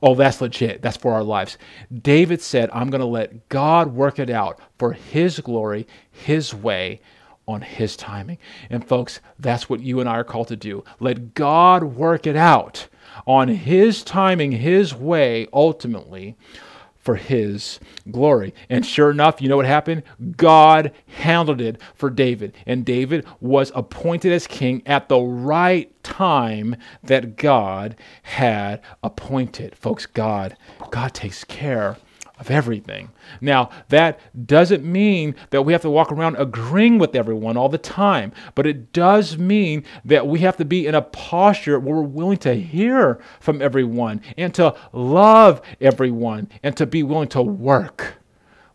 Oh, 0.00 0.14
that's 0.14 0.40
legit. 0.40 0.80
That's 0.80 0.96
for 0.96 1.12
our 1.12 1.22
lives. 1.22 1.58
David 2.00 2.40
said, 2.40 2.70
I'm 2.72 2.88
going 2.88 3.00
to 3.00 3.06
let 3.06 3.50
God 3.50 3.92
work 3.92 4.18
it 4.18 4.30
out 4.30 4.60
for 4.78 4.92
his 4.92 5.40
glory, 5.40 5.86
his 6.10 6.54
way, 6.54 7.00
on 7.46 7.62
His 7.62 7.96
timing. 7.96 8.38
And 8.70 8.86
folks, 8.86 9.20
that's 9.38 9.68
what 9.68 9.80
you 9.80 10.00
and 10.00 10.08
I 10.08 10.16
are 10.16 10.24
called 10.24 10.48
to 10.48 10.56
do. 10.56 10.84
Let 11.00 11.34
God 11.34 11.84
work 11.84 12.26
it 12.26 12.36
out 12.36 12.88
on 13.26 13.48
His 13.48 14.02
timing, 14.02 14.52
His 14.52 14.94
way, 14.94 15.46
ultimately 15.52 16.36
for 17.02 17.16
His 17.16 17.80
glory. 18.10 18.54
And 18.70 18.86
sure 18.86 19.10
enough, 19.10 19.42
you 19.42 19.48
know 19.48 19.56
what 19.56 19.66
happened? 19.66 20.04
God 20.36 20.92
handled 21.06 21.60
it 21.60 21.80
for 21.94 22.10
David. 22.10 22.54
And 22.64 22.84
David 22.84 23.26
was 23.40 23.72
appointed 23.74 24.32
as 24.32 24.46
king 24.46 24.82
at 24.86 25.08
the 25.08 25.20
right 25.20 25.90
time 26.04 26.76
that 27.02 27.36
God 27.36 27.96
had 28.22 28.80
appointed. 29.02 29.74
Folks, 29.74 30.06
God, 30.06 30.56
God 30.90 31.12
takes 31.12 31.42
care 31.44 31.96
of 32.42 32.50
everything. 32.50 33.08
Now, 33.40 33.70
that 33.88 34.18
doesn't 34.46 34.84
mean 34.84 35.36
that 35.50 35.62
we 35.62 35.72
have 35.72 35.82
to 35.82 35.90
walk 35.90 36.10
around 36.10 36.36
agreeing 36.36 36.98
with 36.98 37.14
everyone 37.14 37.56
all 37.56 37.68
the 37.68 37.78
time, 37.78 38.32
but 38.56 38.66
it 38.66 38.92
does 38.92 39.38
mean 39.38 39.84
that 40.04 40.26
we 40.26 40.40
have 40.40 40.56
to 40.56 40.64
be 40.64 40.88
in 40.88 40.96
a 40.96 41.02
posture 41.02 41.78
where 41.78 41.94
we're 41.94 42.02
willing 42.02 42.38
to 42.38 42.54
hear 42.54 43.20
from 43.38 43.62
everyone 43.62 44.20
and 44.36 44.52
to 44.54 44.74
love 44.92 45.62
everyone 45.80 46.48
and 46.64 46.76
to 46.76 46.84
be 46.84 47.04
willing 47.04 47.28
to 47.28 47.40
work 47.40 48.16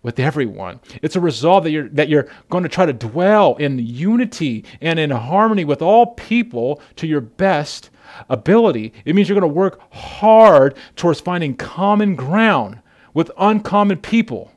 with 0.01 0.17
everyone. 0.17 0.79
It's 1.01 1.17
a 1.17 1.19
resolve 1.19 1.65
that 1.65 1.71
you're 1.71 1.89
that 1.89 2.07
you're 2.07 2.29
going 2.49 2.63
to 2.63 2.69
try 2.69 2.85
to 2.85 2.93
dwell 2.93 3.55
in 3.57 3.79
unity 3.79 4.63
and 4.79 4.97
in 4.97 5.09
harmony 5.09 5.65
with 5.65 5.81
all 5.81 6.13
people 6.13 6.81
to 6.95 7.05
your 7.05 7.19
best 7.19 7.89
ability. 8.29 8.93
It 9.03 9.13
means 9.13 9.27
you're 9.27 9.37
going 9.37 9.51
to 9.51 9.53
work 9.53 9.81
hard 9.91 10.77
towards 10.95 11.19
finding 11.19 11.57
common 11.57 12.15
ground 12.15 12.79
with 13.17 13.31
uncommon 13.39 13.97
people. 13.97 14.51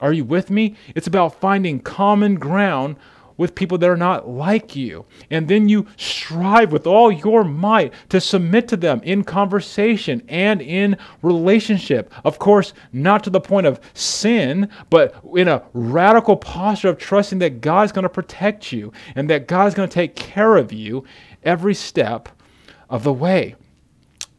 Are 0.00 0.12
you 0.12 0.24
with 0.24 0.50
me? 0.50 0.74
It's 0.96 1.06
about 1.06 1.40
finding 1.40 1.78
common 1.78 2.34
ground 2.34 2.96
with 3.36 3.54
people 3.54 3.78
that 3.78 3.88
are 3.88 3.96
not 3.96 4.28
like 4.28 4.74
you. 4.74 5.04
And 5.30 5.46
then 5.46 5.68
you 5.68 5.86
strive 5.96 6.72
with 6.72 6.88
all 6.88 7.12
your 7.12 7.44
might 7.44 7.92
to 8.08 8.20
submit 8.20 8.66
to 8.66 8.76
them 8.76 9.00
in 9.04 9.22
conversation 9.22 10.24
and 10.28 10.60
in 10.60 10.98
relationship. 11.22 12.12
Of 12.24 12.40
course, 12.40 12.72
not 12.92 13.22
to 13.22 13.30
the 13.30 13.40
point 13.40 13.68
of 13.68 13.78
sin, 13.94 14.68
but 14.90 15.14
in 15.36 15.46
a 15.46 15.62
radical 15.72 16.36
posture 16.36 16.88
of 16.88 16.98
trusting 16.98 17.38
that 17.38 17.60
God's 17.60 17.92
going 17.92 18.02
to 18.02 18.08
protect 18.08 18.72
you 18.72 18.92
and 19.14 19.30
that 19.30 19.46
God's 19.46 19.76
going 19.76 19.88
to 19.88 19.94
take 19.94 20.16
care 20.16 20.56
of 20.56 20.72
you 20.72 21.04
every 21.44 21.76
step 21.76 22.28
of 22.88 23.04
the 23.04 23.12
way. 23.12 23.54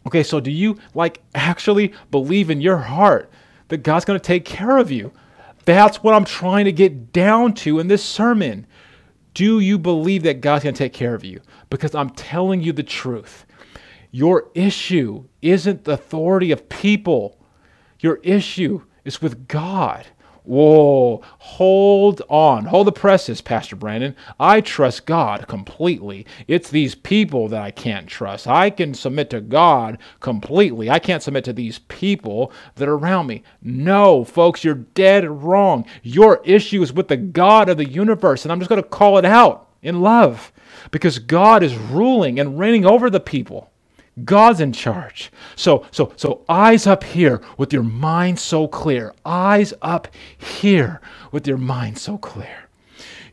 Okay, 0.08 0.24
so 0.24 0.42
do 0.42 0.52
you 0.52 0.78
like 0.94 1.22
actually 1.34 1.94
believe 2.10 2.50
in 2.50 2.60
your 2.60 2.78
heart 2.78 3.32
that 3.72 3.84
God's 3.84 4.06
going 4.06 4.20
to 4.20 4.24
take 4.24 4.46
care 4.46 4.78
of 4.78 4.92
you. 4.92 5.12
That's 5.64 6.04
what 6.04 6.14
I'm 6.14 6.26
trying 6.26 6.66
to 6.66 6.72
get 6.74 7.14
down 7.14 7.54
to 7.56 7.80
in 7.80 7.88
this 7.88 8.04
sermon. 8.04 8.68
Do 9.34 9.62
you 9.62 9.80
believe 9.80 10.24
that 10.24 10.42
God's 10.42 10.66
going 10.66 10.76
to 10.76 10.78
take 10.78 10.94
care 10.94 11.16
of 11.16 11.24
you? 11.24 11.40
Because 11.70 11.96
I'm 11.96 12.10
telling 12.10 12.62
you 12.62 12.74
the 12.74 12.84
truth. 12.84 13.46
Your 14.12 14.50
issue 14.54 15.24
isn't 15.42 15.86
the 15.86 15.94
authority 15.94 16.52
of 16.52 16.68
people, 16.68 17.40
your 18.02 18.20
issue 18.24 18.82
is 19.06 19.22
with 19.22 19.48
God. 19.48 20.06
Whoa, 20.52 21.22
hold 21.38 22.22
on. 22.28 22.66
Hold 22.66 22.88
the 22.88 22.92
presses, 22.92 23.40
Pastor 23.40 23.78
Brandon. 23.78 24.18
I 24.38 24.60
trust 24.60 25.06
God 25.06 25.48
completely. 25.48 26.26
It's 26.46 26.70
these 26.70 26.94
people 26.94 27.48
that 27.48 27.62
I 27.62 27.72
can't 27.72 28.06
trust. 28.06 28.50
I 28.50 28.70
can 28.70 28.94
submit 28.94 29.30
to 29.30 29.40
God 29.40 29.98
completely. 30.20 30.90
I 30.90 31.00
can't 31.00 31.24
submit 31.24 31.46
to 31.46 31.54
these 31.54 31.80
people 31.80 32.52
that 32.76 32.90
are 32.90 32.98
around 32.98 33.28
me. 33.28 33.44
No, 33.62 34.26
folks, 34.26 34.66
you're 34.66 34.76
dead 34.76 35.26
wrong. 35.26 35.86
Your 36.04 36.42
issue 36.44 36.82
is 36.82 36.92
with 36.92 37.08
the 37.08 37.16
God 37.16 37.70
of 37.70 37.78
the 37.78 37.90
universe, 37.90 38.44
and 38.44 38.52
I'm 38.52 38.60
just 38.60 38.68
going 38.68 38.84
to 38.84 38.90
call 38.90 39.18
it 39.18 39.24
out 39.24 39.70
in 39.82 40.02
love 40.02 40.52
because 40.92 41.18
God 41.18 41.64
is 41.64 41.78
ruling 41.78 42.42
and 42.42 42.60
reigning 42.60 42.86
over 42.86 43.10
the 43.10 43.22
people. 43.22 43.71
God's 44.26 44.60
in 44.60 44.74
charge. 44.74 45.32
So, 45.56 45.86
so, 45.92 46.12
so 46.16 46.44
eyes 46.50 46.86
up 46.86 47.04
here 47.04 47.42
with 47.58 47.72
your 47.72 47.84
mind 47.84 48.40
so 48.40 48.68
clear. 48.68 49.14
Eyes 49.26 49.74
up 49.82 50.08
here 50.38 51.02
with 51.32 51.48
your 51.48 51.58
mind 51.58 51.98
so 51.98 52.18
clear. 52.18 52.68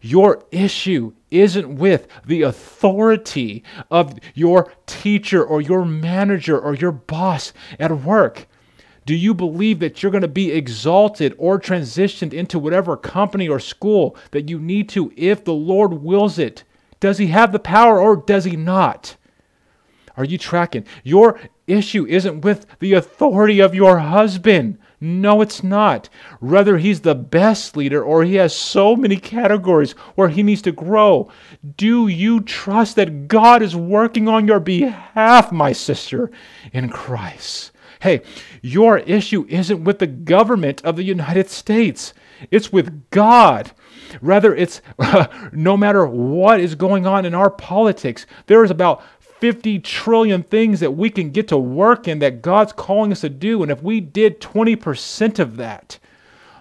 Your 0.00 0.44
issue 0.52 1.12
isn't 1.30 1.76
with 1.76 2.06
the 2.24 2.42
authority 2.42 3.64
of 3.90 4.18
your 4.34 4.72
teacher 4.86 5.44
or 5.44 5.60
your 5.60 5.84
manager 5.84 6.58
or 6.58 6.74
your 6.74 6.92
boss 6.92 7.52
at 7.80 7.90
work. 7.90 8.46
Do 9.04 9.14
you 9.14 9.34
believe 9.34 9.80
that 9.80 10.02
you're 10.02 10.12
going 10.12 10.22
to 10.22 10.28
be 10.28 10.52
exalted 10.52 11.34
or 11.38 11.58
transitioned 11.58 12.32
into 12.32 12.58
whatever 12.58 12.96
company 12.96 13.48
or 13.48 13.58
school 13.58 14.16
that 14.30 14.48
you 14.48 14.60
need 14.60 14.88
to 14.90 15.12
if 15.16 15.44
the 15.44 15.54
Lord 15.54 15.94
wills 15.94 16.38
it? 16.38 16.62
Does 17.00 17.18
He 17.18 17.28
have 17.28 17.50
the 17.52 17.58
power 17.58 17.98
or 17.98 18.16
does 18.16 18.44
He 18.44 18.54
not? 18.54 19.16
Are 20.18 20.24
you 20.24 20.36
tracking? 20.36 20.84
Your 21.04 21.38
issue 21.68 22.04
isn't 22.04 22.40
with 22.40 22.66
the 22.80 22.94
authority 22.94 23.60
of 23.60 23.72
your 23.72 24.00
husband. 24.00 24.76
No, 25.00 25.40
it's 25.40 25.62
not. 25.62 26.08
Rather, 26.40 26.78
he's 26.78 27.02
the 27.02 27.14
best 27.14 27.76
leader 27.76 28.02
or 28.02 28.24
he 28.24 28.34
has 28.34 28.52
so 28.52 28.96
many 28.96 29.16
categories 29.16 29.92
where 30.16 30.28
he 30.28 30.42
needs 30.42 30.60
to 30.62 30.72
grow. 30.72 31.30
Do 31.76 32.08
you 32.08 32.40
trust 32.40 32.96
that 32.96 33.28
God 33.28 33.62
is 33.62 33.76
working 33.76 34.26
on 34.26 34.48
your 34.48 34.58
behalf, 34.58 35.52
my 35.52 35.70
sister, 35.70 36.32
in 36.72 36.88
Christ? 36.88 37.70
Hey, 38.00 38.22
your 38.60 38.98
issue 38.98 39.46
isn't 39.48 39.84
with 39.84 40.00
the 40.00 40.08
government 40.08 40.84
of 40.84 40.96
the 40.96 41.04
United 41.04 41.48
States, 41.48 42.12
it's 42.50 42.72
with 42.72 43.08
God. 43.10 43.70
Rather, 44.20 44.54
it's 44.54 44.80
no 45.52 45.76
matter 45.76 46.06
what 46.06 46.60
is 46.60 46.74
going 46.74 47.06
on 47.06 47.24
in 47.24 47.34
our 47.34 47.50
politics, 47.50 48.26
there 48.46 48.64
is 48.64 48.70
about 48.70 49.02
50 49.40 49.78
trillion 49.80 50.42
things 50.42 50.80
that 50.80 50.92
we 50.92 51.10
can 51.10 51.30
get 51.30 51.48
to 51.48 51.58
work 51.58 52.08
in 52.08 52.18
that 52.18 52.42
God's 52.42 52.72
calling 52.72 53.12
us 53.12 53.20
to 53.20 53.28
do. 53.28 53.62
And 53.62 53.70
if 53.70 53.82
we 53.82 54.00
did 54.00 54.40
20% 54.40 55.38
of 55.38 55.56
that, 55.56 55.98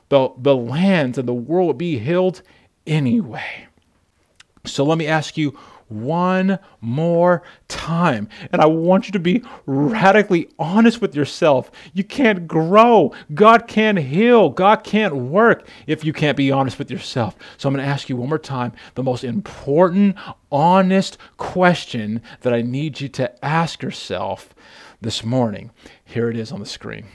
the, 0.10 0.32
the 0.38 0.56
lands 0.56 1.18
and 1.18 1.28
the 1.28 1.34
world 1.34 1.68
would 1.68 1.78
be 1.78 2.00
healed 2.00 2.42
anyway. 2.86 3.68
So 4.66 4.84
let 4.84 4.98
me 4.98 5.08
ask 5.08 5.38
you 5.38 5.58
one 5.90 6.60
more 6.82 7.44
time. 7.68 8.30
And 8.52 8.62
I 8.62 8.66
want 8.66 9.08
you 9.08 9.12
to 9.14 9.20
be 9.20 9.44
radically 9.66 10.50
honest 10.60 11.02
with 11.02 11.16
yourself. 11.16 11.72
You 11.94 12.04
can't 12.04 12.48
grow. 12.48 13.14
God 13.34 13.68
can't 13.68 13.98
heal. 13.98 14.50
God 14.50 14.84
can't 14.84 15.16
work 15.16 15.68
if 15.86 16.04
you 16.04 16.14
can't 16.14 16.38
be 16.38 16.52
honest 16.52 16.80
with 16.80 16.92
yourself. 16.92 17.36
So 17.58 17.68
I'm 17.68 17.76
going 17.76 17.86
to 17.86 17.92
ask 17.92 18.10
you 18.10 18.16
one 18.16 18.30
more 18.30 18.38
time 18.38 18.74
the 18.96 19.04
most 19.04 19.24
important, 19.24 20.16
honest 20.52 21.18
question 21.38 22.22
that 22.42 22.54
I 22.54 22.62
need 22.62 23.02
you 23.02 23.10
to 23.10 23.46
ask 23.46 23.82
yourself 23.82 24.54
this 25.02 25.24
morning. 25.24 25.72
Here 26.04 26.30
it 26.30 26.38
is 26.38 26.52
on 26.52 26.60
the 26.60 26.66
screen. 26.66 27.06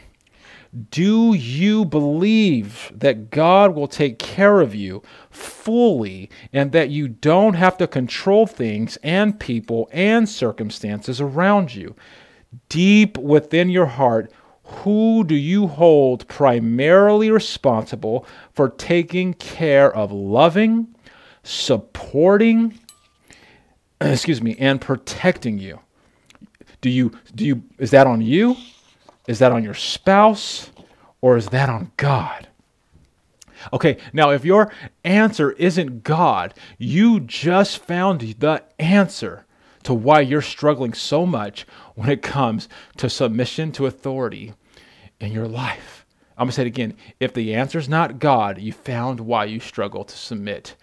Do 0.88 1.34
you 1.34 1.84
believe 1.84 2.90
that 2.94 3.28
God 3.28 3.74
will 3.74 3.88
take 3.88 4.18
care 4.18 4.60
of 4.62 4.74
you 4.74 5.02
fully 5.30 6.30
and 6.50 6.72
that 6.72 6.88
you 6.88 7.08
don't 7.08 7.54
have 7.54 7.76
to 7.76 7.86
control 7.86 8.46
things 8.46 8.96
and 9.02 9.38
people 9.38 9.90
and 9.92 10.26
circumstances 10.26 11.20
around 11.20 11.74
you? 11.74 11.94
Deep 12.70 13.18
within 13.18 13.68
your 13.68 13.84
heart, 13.84 14.32
who 14.64 15.24
do 15.24 15.34
you 15.34 15.66
hold 15.66 16.26
primarily 16.28 17.30
responsible 17.30 18.26
for 18.54 18.70
taking 18.70 19.34
care 19.34 19.94
of 19.94 20.10
loving, 20.10 20.94
supporting, 21.42 22.78
excuse 24.00 24.40
me, 24.40 24.56
and 24.58 24.80
protecting 24.80 25.58
you? 25.58 25.80
Do 26.80 26.88
you 26.88 27.12
do 27.34 27.44
you 27.44 27.62
is 27.78 27.90
that 27.90 28.06
on 28.06 28.22
you? 28.22 28.56
Is 29.26 29.38
that 29.38 29.52
on 29.52 29.62
your 29.62 29.74
spouse 29.74 30.70
or 31.20 31.36
is 31.36 31.48
that 31.48 31.68
on 31.68 31.92
God? 31.96 32.48
Okay, 33.72 33.98
now 34.12 34.30
if 34.30 34.44
your 34.44 34.72
answer 35.04 35.52
isn't 35.52 36.02
God, 36.02 36.54
you 36.78 37.20
just 37.20 37.78
found 37.78 38.20
the 38.20 38.62
answer 38.78 39.46
to 39.84 39.94
why 39.94 40.20
you're 40.20 40.42
struggling 40.42 40.92
so 40.92 41.26
much 41.26 41.66
when 41.94 42.08
it 42.08 42.22
comes 42.22 42.68
to 42.96 43.08
submission 43.08 43.72
to 43.72 43.86
authority 43.86 44.52
in 45.20 45.32
your 45.32 45.46
life. 45.46 46.04
I'm 46.36 46.48
to 46.48 46.52
say 46.52 46.62
it 46.62 46.68
again. 46.68 46.94
If 47.20 47.34
the 47.34 47.54
answer 47.54 47.78
is 47.78 47.88
not 47.88 48.18
God, 48.18 48.58
you 48.58 48.72
found 48.72 49.20
why 49.20 49.44
you 49.44 49.60
struggle 49.60 50.04
to 50.04 50.16
submit 50.16 50.74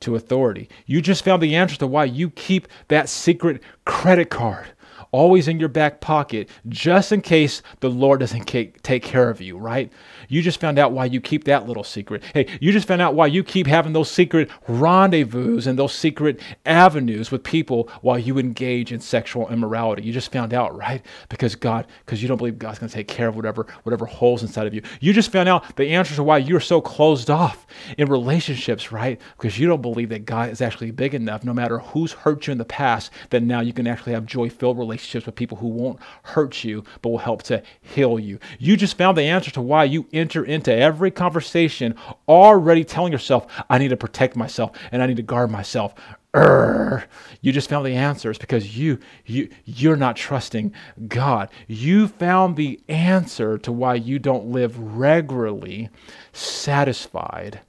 to 0.00 0.14
authority. 0.14 0.68
You 0.86 1.00
just 1.00 1.24
found 1.24 1.42
the 1.42 1.56
answer 1.56 1.76
to 1.76 1.86
why 1.86 2.04
you 2.04 2.30
keep 2.30 2.68
that 2.88 3.08
secret 3.08 3.62
credit 3.84 4.30
card 4.30 4.68
always 5.12 5.48
in 5.48 5.58
your 5.58 5.68
back 5.68 6.00
pocket 6.00 6.48
just 6.68 7.12
in 7.12 7.20
case 7.20 7.62
the 7.80 7.90
Lord 7.90 8.20
doesn't 8.20 8.44
take 8.44 9.02
care 9.02 9.30
of 9.30 9.40
you, 9.40 9.58
right? 9.58 9.92
You 10.30 10.42
just 10.42 10.60
found 10.60 10.78
out 10.78 10.92
why 10.92 11.06
you 11.06 11.20
keep 11.20 11.44
that 11.44 11.66
little 11.66 11.82
secret. 11.84 12.22
Hey, 12.32 12.46
you 12.60 12.70
just 12.70 12.86
found 12.86 13.02
out 13.02 13.14
why 13.14 13.26
you 13.26 13.42
keep 13.42 13.66
having 13.66 13.92
those 13.92 14.10
secret 14.10 14.48
rendezvous 14.68 15.60
and 15.66 15.78
those 15.78 15.92
secret 15.92 16.40
avenues 16.64 17.32
with 17.32 17.42
people 17.42 17.90
while 18.00 18.18
you 18.18 18.38
engage 18.38 18.92
in 18.92 19.00
sexual 19.00 19.48
immorality. 19.48 20.02
You 20.02 20.12
just 20.12 20.30
found 20.30 20.54
out, 20.54 20.76
right? 20.76 21.04
Because 21.28 21.56
God, 21.56 21.86
because 22.06 22.22
you 22.22 22.28
don't 22.28 22.36
believe 22.36 22.58
God's 22.58 22.78
going 22.78 22.88
to 22.88 22.94
take 22.94 23.08
care 23.08 23.26
of 23.28 23.34
whatever 23.34 23.66
whatever 23.82 24.06
holes 24.06 24.42
inside 24.42 24.68
of 24.68 24.74
you. 24.74 24.82
You 25.00 25.12
just 25.12 25.32
found 25.32 25.48
out 25.48 25.76
the 25.76 25.88
answer 25.88 26.14
to 26.14 26.22
why 26.22 26.38
you're 26.38 26.60
so 26.60 26.80
closed 26.80 27.28
off 27.28 27.66
in 27.98 28.08
relationships, 28.08 28.92
right? 28.92 29.20
Because 29.36 29.58
you 29.58 29.66
don't 29.66 29.82
believe 29.82 30.10
that 30.10 30.24
God 30.26 30.50
is 30.50 30.60
actually 30.60 30.92
big 30.92 31.14
enough, 31.14 31.42
no 31.42 31.52
matter 31.52 31.78
who's 31.80 32.12
hurt 32.12 32.46
you 32.46 32.52
in 32.52 32.58
the 32.58 32.64
past, 32.64 33.10
that 33.30 33.42
now 33.42 33.60
you 33.60 33.72
can 33.72 33.88
actually 33.88 34.12
have 34.12 34.26
joy-filled 34.26 34.78
relationships 34.78 35.26
with 35.26 35.34
people 35.34 35.58
who 35.58 35.68
won't 35.68 35.98
hurt 36.22 36.62
you, 36.62 36.84
but 37.02 37.10
will 37.10 37.18
help 37.18 37.42
to 37.44 37.62
heal 37.80 38.18
you. 38.18 38.38
You 38.58 38.76
just 38.76 38.96
found 38.96 39.16
the 39.16 39.22
answer 39.22 39.50
to 39.52 39.60
why 39.60 39.84
you 39.84 40.06
enter 40.20 40.44
into 40.44 40.74
every 40.74 41.10
conversation 41.10 41.94
already 42.28 42.84
telling 42.84 43.12
yourself, 43.12 43.46
I 43.68 43.78
need 43.78 43.88
to 43.88 43.96
protect 43.96 44.36
myself 44.36 44.72
and 44.92 45.02
I 45.02 45.06
need 45.06 45.16
to 45.16 45.22
guard 45.22 45.50
myself. 45.50 45.94
Urgh. 46.34 47.04
You 47.40 47.52
just 47.52 47.68
found 47.68 47.84
the 47.84 47.94
answers 47.94 48.38
because 48.38 48.76
you 48.76 48.98
you 49.26 49.48
you're 49.64 49.96
not 49.96 50.14
trusting 50.14 50.72
God. 51.08 51.50
You 51.66 52.06
found 52.06 52.56
the 52.56 52.80
answer 52.88 53.58
to 53.58 53.72
why 53.72 53.96
you 53.96 54.20
don't 54.20 54.46
live 54.46 54.78
regularly 54.78 55.88
satisfied 56.32 57.60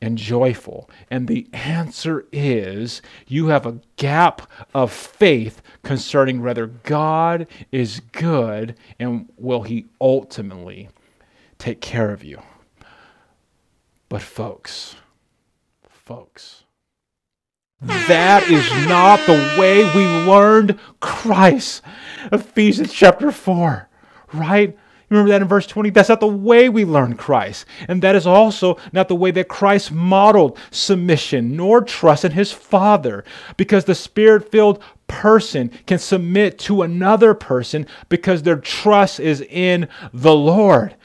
and 0.00 0.18
joyful. 0.18 0.88
And 1.10 1.26
the 1.26 1.48
answer 1.52 2.26
is 2.30 3.02
you 3.26 3.48
have 3.48 3.66
a 3.66 3.80
gap 3.96 4.42
of 4.74 4.92
faith 4.92 5.62
concerning 5.82 6.42
whether 6.42 6.66
God 6.66 7.46
is 7.72 8.00
good 8.12 8.76
and 8.98 9.28
will 9.36 9.62
he 9.62 9.86
ultimately 10.00 10.88
take 11.58 11.80
care 11.80 12.10
of 12.10 12.24
you. 12.24 12.40
But, 14.08 14.22
folks, 14.22 14.96
folks, 15.88 16.64
that 17.80 18.48
is 18.48 18.68
not 18.88 19.20
the 19.26 19.56
way 19.58 19.84
we 19.94 20.06
learned 20.26 20.78
Christ. 21.00 21.82
Ephesians 22.32 22.92
chapter 22.92 23.30
4, 23.30 23.88
right? 24.32 24.76
Remember 25.08 25.30
that 25.30 25.42
in 25.42 25.48
verse 25.48 25.66
20? 25.66 25.90
That's 25.90 26.08
not 26.08 26.20
the 26.20 26.26
way 26.26 26.68
we 26.68 26.84
learn 26.84 27.14
Christ. 27.16 27.64
And 27.86 28.02
that 28.02 28.16
is 28.16 28.26
also 28.26 28.76
not 28.92 29.08
the 29.08 29.14
way 29.14 29.30
that 29.32 29.48
Christ 29.48 29.92
modeled 29.92 30.58
submission 30.70 31.56
nor 31.56 31.82
trust 31.82 32.24
in 32.24 32.32
his 32.32 32.50
Father. 32.50 33.24
Because 33.56 33.84
the 33.84 33.94
spirit 33.94 34.50
filled 34.50 34.82
person 35.06 35.70
can 35.86 35.98
submit 35.98 36.58
to 36.58 36.82
another 36.82 37.34
person 37.34 37.86
because 38.08 38.42
their 38.42 38.56
trust 38.56 39.20
is 39.20 39.42
in 39.42 39.88
the 40.12 40.34
Lord. 40.34 40.96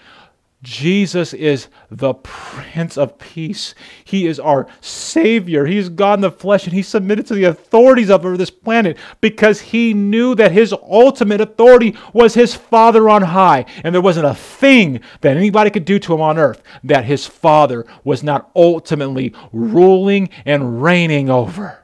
Jesus 0.63 1.33
is 1.33 1.69
the 1.89 2.13
Prince 2.13 2.95
of 2.95 3.17
Peace. 3.17 3.73
He 4.03 4.27
is 4.27 4.39
our 4.39 4.67
Savior. 4.79 5.65
He 5.65 5.77
is 5.77 5.89
God 5.89 6.19
in 6.19 6.21
the 6.21 6.31
flesh, 6.31 6.65
and 6.65 6.73
He 6.73 6.83
submitted 6.83 7.25
to 7.27 7.33
the 7.33 7.45
authorities 7.45 8.11
of 8.11 8.21
this 8.37 8.51
planet 8.51 8.97
because 9.21 9.59
He 9.59 9.95
knew 9.95 10.35
that 10.35 10.51
His 10.51 10.71
ultimate 10.73 11.41
authority 11.41 11.97
was 12.13 12.35
His 12.35 12.53
Father 12.53 13.09
on 13.09 13.23
high. 13.23 13.65
And 13.83 13.95
there 13.95 14.01
wasn't 14.01 14.27
a 14.27 14.35
thing 14.35 15.01
that 15.21 15.35
anybody 15.35 15.71
could 15.71 15.85
do 15.85 15.97
to 15.97 16.13
Him 16.13 16.21
on 16.21 16.37
earth 16.37 16.61
that 16.83 17.05
His 17.05 17.25
Father 17.25 17.85
was 18.03 18.21
not 18.21 18.51
ultimately 18.55 19.33
ruling 19.51 20.29
and 20.45 20.83
reigning 20.83 21.29
over. 21.29 21.83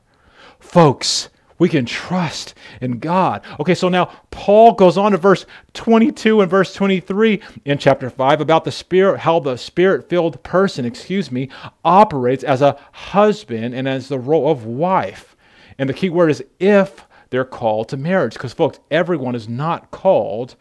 Folks, 0.60 1.30
we 1.60 1.70
can 1.70 1.86
trust 1.86 2.54
in 2.82 3.00
God. 3.00 3.42
Okay, 3.60 3.76
so 3.76 3.90
now 3.90 4.06
Paul 4.32 4.74
goes 4.74 4.98
on 4.98 5.12
to 5.12 5.18
verse 5.18 5.46
22 5.74 6.42
and 6.42 6.50
verse 6.50 6.74
23 6.74 7.42
in 7.66 7.78
chapter 7.78 8.10
5 8.10 8.42
about 8.42 8.64
the 8.64 8.72
spirit, 8.72 9.20
how 9.20 9.40
the 9.40 9.58
spirit 9.58 10.10
filled 10.10 10.42
person, 10.44 10.86
excuse 10.86 11.32
me, 11.32 11.50
operates 11.84 12.44
as 12.44 12.62
a 12.62 12.80
husband 12.92 13.74
and 13.74 13.88
as 13.88 14.08
the 14.08 14.20
role 14.20 14.52
of 14.52 14.66
wife. 14.66 15.36
And 15.78 15.90
the 15.90 15.94
key 15.94 16.10
word 16.10 16.32
is 16.32 16.44
if 16.60 17.08
they're 17.30 17.46
called 17.46 17.90
to 17.90 17.98
marriage. 17.98 18.34
Because, 18.34 18.54
folks, 18.54 18.80
everyone 18.92 19.36
is 19.36 19.48
not 19.48 19.92
called 19.92 20.56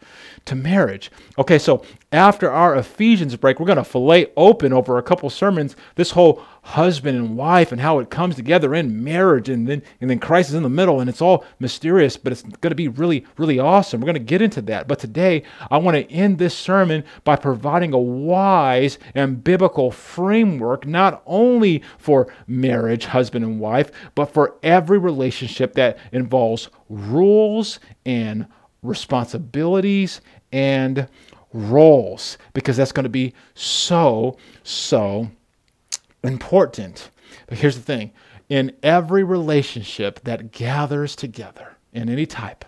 to 0.45 0.55
marriage. 0.55 1.11
Okay, 1.37 1.59
so 1.59 1.83
after 2.11 2.49
our 2.49 2.73
Ephesians 2.75 3.35
break, 3.35 3.59
we're 3.59 3.65
going 3.65 3.77
to 3.77 3.83
fillet 3.83 4.31
open 4.37 4.71
over 4.71 4.97
a 4.97 5.03
couple 5.03 5.29
sermons 5.29 5.75
this 5.95 6.11
whole 6.11 6.41
husband 6.61 7.17
and 7.17 7.35
wife 7.35 7.73
and 7.73 7.81
how 7.81 7.99
it 7.99 8.09
comes 8.09 8.35
together 8.35 8.73
in 8.73 9.03
marriage 9.03 9.49
and 9.49 9.67
then 9.67 9.81
and 9.99 10.09
then 10.09 10.19
Christ 10.19 10.49
is 10.49 10.55
in 10.55 10.63
the 10.63 10.69
middle 10.69 10.99
and 10.99 11.09
it's 11.09 11.21
all 11.21 11.45
mysterious 11.59 12.17
but 12.17 12.33
it's 12.33 12.41
going 12.41 12.71
to 12.71 12.75
be 12.75 12.87
really 12.87 13.25
really 13.37 13.59
awesome. 13.59 13.99
We're 13.99 14.05
going 14.05 14.15
to 14.15 14.19
get 14.19 14.41
into 14.41 14.61
that. 14.63 14.87
But 14.87 14.99
today 14.99 15.43
I 15.69 15.77
want 15.77 15.95
to 15.95 16.11
end 16.11 16.37
this 16.37 16.57
sermon 16.57 17.03
by 17.25 17.35
providing 17.35 17.93
a 17.93 17.97
wise 17.97 18.99
and 19.13 19.43
biblical 19.43 19.91
framework 19.91 20.85
not 20.85 21.21
only 21.25 21.83
for 21.97 22.33
marriage, 22.47 23.05
husband 23.05 23.43
and 23.43 23.59
wife, 23.59 23.91
but 24.15 24.33
for 24.33 24.55
every 24.63 24.97
relationship 24.97 25.73
that 25.73 25.97
involves 26.13 26.69
rules 26.89 27.79
and 28.05 28.47
responsibilities 28.81 30.21
and 30.51 31.07
roles 31.53 32.37
because 32.53 32.77
that's 32.77 32.91
going 32.91 33.03
to 33.03 33.09
be 33.09 33.33
so 33.55 34.37
so 34.63 35.29
important. 36.23 37.09
But 37.47 37.57
here's 37.57 37.75
the 37.75 37.81
thing 37.81 38.11
in 38.49 38.75
every 38.83 39.23
relationship 39.23 40.21
that 40.23 40.51
gathers 40.51 41.15
together 41.15 41.77
in 41.93 42.09
any 42.09 42.25
type, 42.25 42.65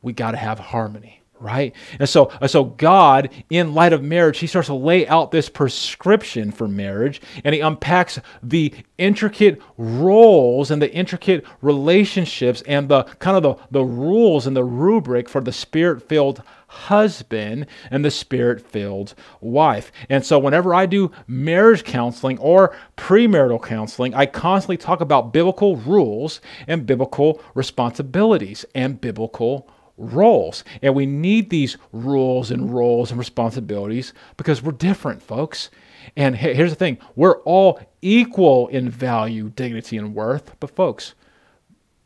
we 0.00 0.12
got 0.12 0.32
to 0.32 0.36
have 0.36 0.58
harmony 0.58 1.22
right? 1.42 1.74
And 1.98 2.08
so, 2.08 2.30
so 2.46 2.64
God, 2.64 3.30
in 3.50 3.74
light 3.74 3.92
of 3.92 4.02
marriage, 4.02 4.38
he 4.38 4.46
starts 4.46 4.68
to 4.68 4.74
lay 4.74 5.06
out 5.08 5.32
this 5.32 5.48
prescription 5.48 6.52
for 6.52 6.68
marriage, 6.68 7.20
and 7.44 7.54
he 7.54 7.60
unpacks 7.60 8.20
the 8.42 8.72
intricate 8.96 9.60
roles 9.76 10.70
and 10.70 10.80
the 10.80 10.92
intricate 10.92 11.44
relationships 11.60 12.62
and 12.66 12.88
the 12.88 13.02
kind 13.18 13.36
of 13.36 13.42
the, 13.42 13.62
the 13.72 13.84
rules 13.84 14.46
and 14.46 14.56
the 14.56 14.64
rubric 14.64 15.28
for 15.28 15.40
the 15.40 15.52
spirit-filled 15.52 16.42
husband 16.72 17.66
and 17.90 18.04
the 18.04 18.10
spirit 18.10 18.60
filled 18.66 19.14
wife. 19.40 19.92
And 20.08 20.24
so, 20.24 20.38
whenever 20.38 20.74
I 20.74 20.86
do 20.86 21.12
marriage 21.26 21.84
counseling 21.84 22.38
or 22.38 22.74
premarital 22.96 23.62
counseling, 23.62 24.14
I 24.14 24.26
constantly 24.26 24.78
talk 24.78 25.00
about 25.00 25.32
biblical 25.32 25.76
rules 25.76 26.40
and 26.66 26.86
biblical 26.86 27.42
responsibilities 27.54 28.64
and 28.74 29.00
biblical 29.00 29.68
roles. 29.98 30.64
And 30.80 30.94
we 30.94 31.04
need 31.04 31.50
these 31.50 31.76
rules 31.92 32.50
and 32.50 32.72
roles 32.72 33.10
and 33.10 33.18
responsibilities 33.18 34.14
because 34.36 34.62
we're 34.62 34.72
different, 34.72 35.22
folks. 35.22 35.70
And 36.16 36.36
here's 36.36 36.70
the 36.70 36.76
thing 36.76 36.98
we're 37.14 37.40
all 37.42 37.80
equal 38.00 38.68
in 38.68 38.88
value, 38.88 39.50
dignity, 39.50 39.98
and 39.98 40.14
worth. 40.14 40.58
But, 40.58 40.74
folks, 40.74 41.14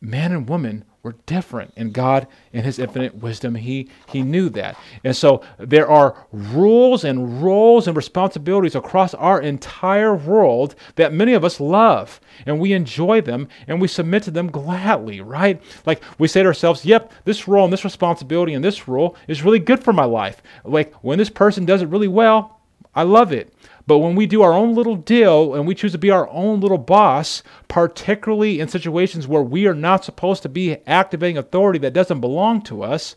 man 0.01 0.33
and 0.33 0.49
woman 0.49 0.85
were 1.07 1.15
different. 1.25 1.73
And 1.77 1.93
God, 1.93 2.27
in 2.53 2.65
His 2.65 2.81
infinite 2.81 3.15
wisdom, 3.15 3.55
He 3.55 3.89
He 4.09 4.23
knew 4.23 4.49
that. 4.51 4.77
And 5.05 5.17
so 5.17 5.41
there 5.57 5.89
are 5.89 6.27
rules 6.33 7.05
and 7.05 7.43
roles 7.43 7.87
and 7.87 7.97
responsibilities 7.97 8.75
across 8.75 9.15
our 9.15 9.41
entire 9.41 10.15
world 10.15 10.75
that 10.97 11.13
many 11.13 11.33
of 11.33 11.45
us 11.45 11.61
love. 11.61 12.21
And 12.45 12.59
we 12.59 12.73
enjoy 12.73 13.21
them 13.21 13.49
and 13.69 13.81
we 13.81 13.87
submit 13.87 14.25
to 14.25 14.33
them 14.33 14.51
gladly, 14.51 15.21
right? 15.21 15.63
Like 15.87 16.03
we 16.19 16.27
say 16.27 16.43
to 16.43 16.49
ourselves, 16.49 16.85
yep, 16.85 17.13
this 17.25 17.47
role 17.47 17.65
and 17.65 17.73
this 17.73 17.85
responsibility 17.85 18.53
and 18.53 18.65
this 18.65 18.89
role 18.89 19.17
is 19.29 19.45
really 19.45 19.61
good 19.61 19.83
for 19.83 19.93
my 19.93 20.05
life. 20.05 20.43
Like 20.65 20.93
when 21.05 21.19
this 21.19 21.31
person 21.31 21.65
does 21.65 21.83
it 21.83 21.89
really 21.89 22.09
well, 22.09 22.61
I 22.97 23.05
love 23.05 23.31
it. 23.33 23.55
But 23.87 23.99
when 23.99 24.17
we 24.17 24.27
do 24.27 24.43
our 24.43 24.53
own 24.53 24.75
little 24.75 24.97
deal 24.97 25.55
and 25.55 25.67
we 25.67 25.75
choose 25.75 25.93
to 25.93 25.99
be 25.99 26.11
our 26.11 26.29
own 26.31 26.61
little 26.61 26.79
boss, 26.79 27.43
particularly 27.69 28.59
in 28.59 28.69
situations 28.69 29.29
where 29.29 29.43
we 29.43 29.67
are 29.67 29.75
not 29.75 30.05
supposed 30.05 30.43
to 30.43 30.49
be 30.49 30.79
activating 30.87 31.39
authority 31.39 31.79
that 31.81 31.93
doesn't 31.93 32.21
belong 32.21 32.63
to 32.63 32.83
us, 32.83 33.15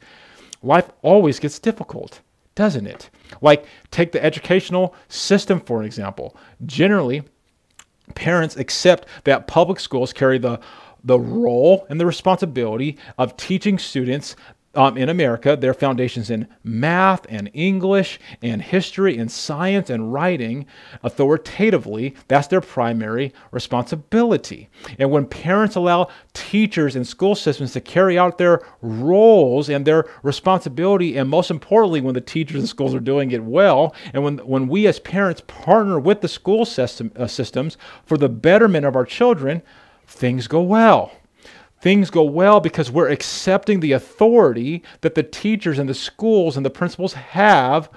life 0.61 0.89
always 1.01 1.39
gets 1.39 1.57
difficult, 1.57 2.21
doesn't 2.53 2.85
it? 2.85 3.09
Like, 3.41 3.65
take 3.89 4.11
the 4.11 4.23
educational 4.23 4.93
system 5.07 5.59
for 5.59 5.83
example. 5.83 6.35
Generally, 6.65 7.23
parents 8.13 8.55
accept 8.55 9.07
that 9.23 9.47
public 9.47 9.79
schools 9.79 10.13
carry 10.13 10.37
the 10.37 10.59
the 11.01 11.19
role 11.19 11.85
and 11.89 11.97
the 11.97 12.05
responsibility 12.05 12.97
of 13.17 13.37
teaching 13.37 13.79
students 13.79 14.35
um, 14.75 14.97
in 14.97 15.09
America, 15.09 15.55
their 15.55 15.73
foundations 15.73 16.29
in 16.29 16.47
math 16.63 17.25
and 17.27 17.49
English 17.53 18.19
and 18.41 18.61
history 18.61 19.17
and 19.17 19.31
science 19.31 19.89
and 19.89 20.13
writing 20.13 20.65
authoritatively. 21.01 22.15
That's 22.27 22.47
their 22.47 22.61
primary 22.61 23.33
responsibility. 23.51 24.69
And 24.99 25.09
when 25.09 25.25
parents 25.25 25.75
allow 25.75 26.09
teachers 26.33 26.95
and 26.95 27.07
school 27.07 27.33
systems 27.33 27.73
to 27.73 27.81
carry 27.81 28.19
out 28.19 28.37
their 28.37 28.61
roles 28.81 29.69
and 29.69 29.85
their 29.85 30.05
responsibility, 30.21 31.17
and 31.17 31.29
most 31.29 31.49
importantly, 31.49 32.01
when 32.01 32.13
the 32.13 32.21
teachers 32.21 32.59
and 32.59 32.69
schools 32.69 32.93
are 32.93 32.99
doing 32.99 33.31
it 33.31 33.43
well, 33.43 33.95
and 34.13 34.23
when, 34.23 34.37
when 34.39 34.67
we 34.67 34.85
as 34.85 34.99
parents 34.99 35.41
partner 35.47 35.99
with 35.99 36.21
the 36.21 36.27
school 36.27 36.63
system, 36.63 37.11
uh, 37.15 37.25
systems 37.25 37.75
for 38.05 38.17
the 38.17 38.29
betterment 38.29 38.85
of 38.85 38.95
our 38.95 39.05
children, 39.05 39.63
things 40.05 40.47
go 40.47 40.61
well 40.61 41.11
things 41.81 42.10
go 42.10 42.23
well 42.23 42.60
because 42.60 42.91
we're 42.91 43.10
accepting 43.10 43.80
the 43.80 43.91
authority 43.91 44.84
that 45.01 45.15
the 45.15 45.23
teachers 45.23 45.80
and 45.80 45.89
the 45.89 45.93
schools 45.93 46.57
and 46.57 46.65
the 46.65 46.69
principals 46.69 47.14
have 47.14 47.89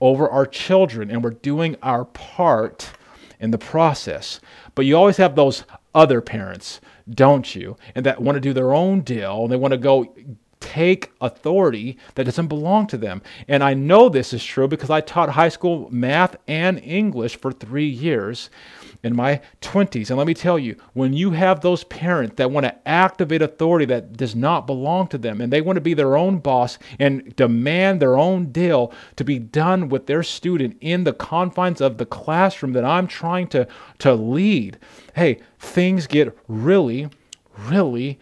over 0.00 0.28
our 0.28 0.46
children, 0.46 1.10
and 1.10 1.24
we're 1.24 1.30
doing 1.30 1.76
our 1.82 2.04
part 2.04 2.90
in 3.40 3.50
the 3.50 3.58
process. 3.58 4.40
But 4.74 4.86
you 4.86 4.96
always 4.96 5.16
have 5.16 5.34
those 5.34 5.64
other 5.94 6.20
parents, 6.20 6.80
don't 7.10 7.54
you? 7.54 7.76
And 7.94 8.06
that 8.06 8.22
want 8.22 8.36
to 8.36 8.40
do 8.40 8.52
their 8.52 8.72
own 8.72 9.00
deal, 9.00 9.42
and 9.42 9.52
they 9.52 9.56
want 9.56 9.72
to 9.72 9.78
go 9.78 10.14
take 10.60 11.12
authority 11.20 11.98
that 12.14 12.24
doesn't 12.24 12.46
belong 12.46 12.86
to 12.86 12.96
them. 12.96 13.20
And 13.48 13.64
I 13.64 13.74
know 13.74 14.08
this 14.08 14.32
is 14.32 14.44
true 14.44 14.68
because 14.68 14.90
I 14.90 15.00
taught 15.00 15.30
high 15.30 15.48
school 15.48 15.88
math 15.90 16.36
and 16.46 16.78
English 16.78 17.36
for 17.36 17.52
three 17.52 17.88
years 17.88 18.48
in 19.02 19.16
my 19.16 19.40
20s. 19.60 20.08
And 20.10 20.18
let 20.18 20.26
me 20.26 20.34
tell 20.34 20.58
you, 20.58 20.76
when 20.92 21.12
you 21.12 21.32
have 21.32 21.60
those 21.60 21.84
parents 21.84 22.36
that 22.36 22.50
want 22.50 22.64
to 22.64 22.88
activate 22.88 23.42
authority 23.42 23.84
that 23.86 24.16
does 24.16 24.36
not 24.36 24.66
belong 24.66 25.08
to 25.08 25.18
them, 25.18 25.40
and 25.40 25.52
they 25.52 25.60
want 25.60 25.76
to 25.76 25.80
be 25.80 25.94
their 25.94 26.16
own 26.16 26.38
boss 26.38 26.78
and 26.98 27.34
demand 27.36 28.00
their 28.00 28.16
own 28.16 28.52
deal 28.52 28.92
to 29.16 29.24
be 29.24 29.38
done 29.38 29.88
with 29.88 30.06
their 30.06 30.22
student 30.22 30.76
in 30.80 31.04
the 31.04 31.12
confines 31.12 31.80
of 31.80 31.98
the 31.98 32.06
classroom 32.06 32.72
that 32.72 32.84
I'm 32.84 33.06
trying 33.06 33.48
to, 33.48 33.66
to 33.98 34.14
lead, 34.14 34.78
hey, 35.14 35.40
things 35.58 36.06
get 36.06 36.36
really, 36.46 37.08
really 37.56 38.18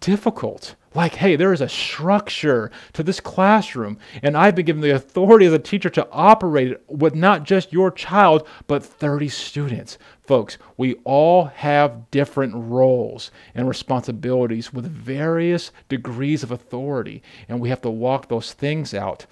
difficult. 0.00 0.74
Like, 0.94 1.16
hey, 1.16 1.36
there 1.36 1.52
is 1.52 1.60
a 1.60 1.68
structure 1.68 2.70
to 2.94 3.02
this 3.02 3.20
classroom, 3.20 3.98
and 4.22 4.36
I've 4.36 4.54
been 4.54 4.64
given 4.64 4.82
the 4.82 4.94
authority 4.94 5.46
as 5.46 5.52
a 5.52 5.58
teacher 5.58 5.90
to 5.90 6.08
operate 6.10 6.72
it 6.72 6.82
with 6.88 7.14
not 7.14 7.44
just 7.44 7.72
your 7.72 7.90
child, 7.90 8.48
but 8.66 8.84
30 8.84 9.28
students. 9.28 9.98
Folks, 10.28 10.58
we 10.76 10.96
all 11.04 11.46
have 11.46 12.10
different 12.10 12.52
roles 12.54 13.30
and 13.54 13.66
responsibilities 13.66 14.74
with 14.74 14.84
various 14.84 15.72
degrees 15.88 16.42
of 16.42 16.50
authority, 16.50 17.22
and 17.48 17.58
we 17.60 17.70
have 17.70 17.80
to 17.80 17.88
walk 17.88 18.28
those 18.28 18.52
things 18.52 18.92
out 18.92 19.24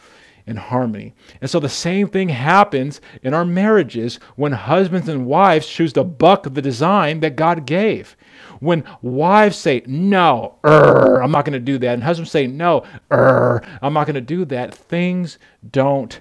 in 0.47 0.57
harmony. 0.57 1.13
And 1.43 1.51
so 1.51 1.61
the 1.61 1.69
same 1.69 2.09
thing 2.09 2.31
happens 2.31 3.03
in 3.23 3.35
our 3.35 3.45
marriages 3.45 4.19
when 4.37 4.53
husbands 4.53 5.07
and 5.11 5.27
wives 5.27 5.67
choose 5.67 5.93
to 5.93 6.03
buck 6.03 6.45
the 6.45 6.63
design 6.63 7.21
that 7.21 7.37
God 7.37 7.67
gave. 7.67 8.17
When 8.61 8.83
wives 9.03 9.59
say, 9.59 9.83
no, 9.85 10.55
er, 10.65 11.21
I'm 11.21 11.31
not 11.31 11.45
going 11.45 11.53
to 11.53 11.61
do 11.61 11.77
that, 11.77 11.93
and 11.93 12.05
husbands 12.05 12.31
say, 12.31 12.47
no, 12.47 12.85
er, 13.13 13.61
I'm 13.83 13.93
not 13.93 14.07
going 14.07 14.15
to 14.15 14.23
do 14.23 14.47
that, 14.47 14.75
things 14.75 15.37
don't 15.71 16.19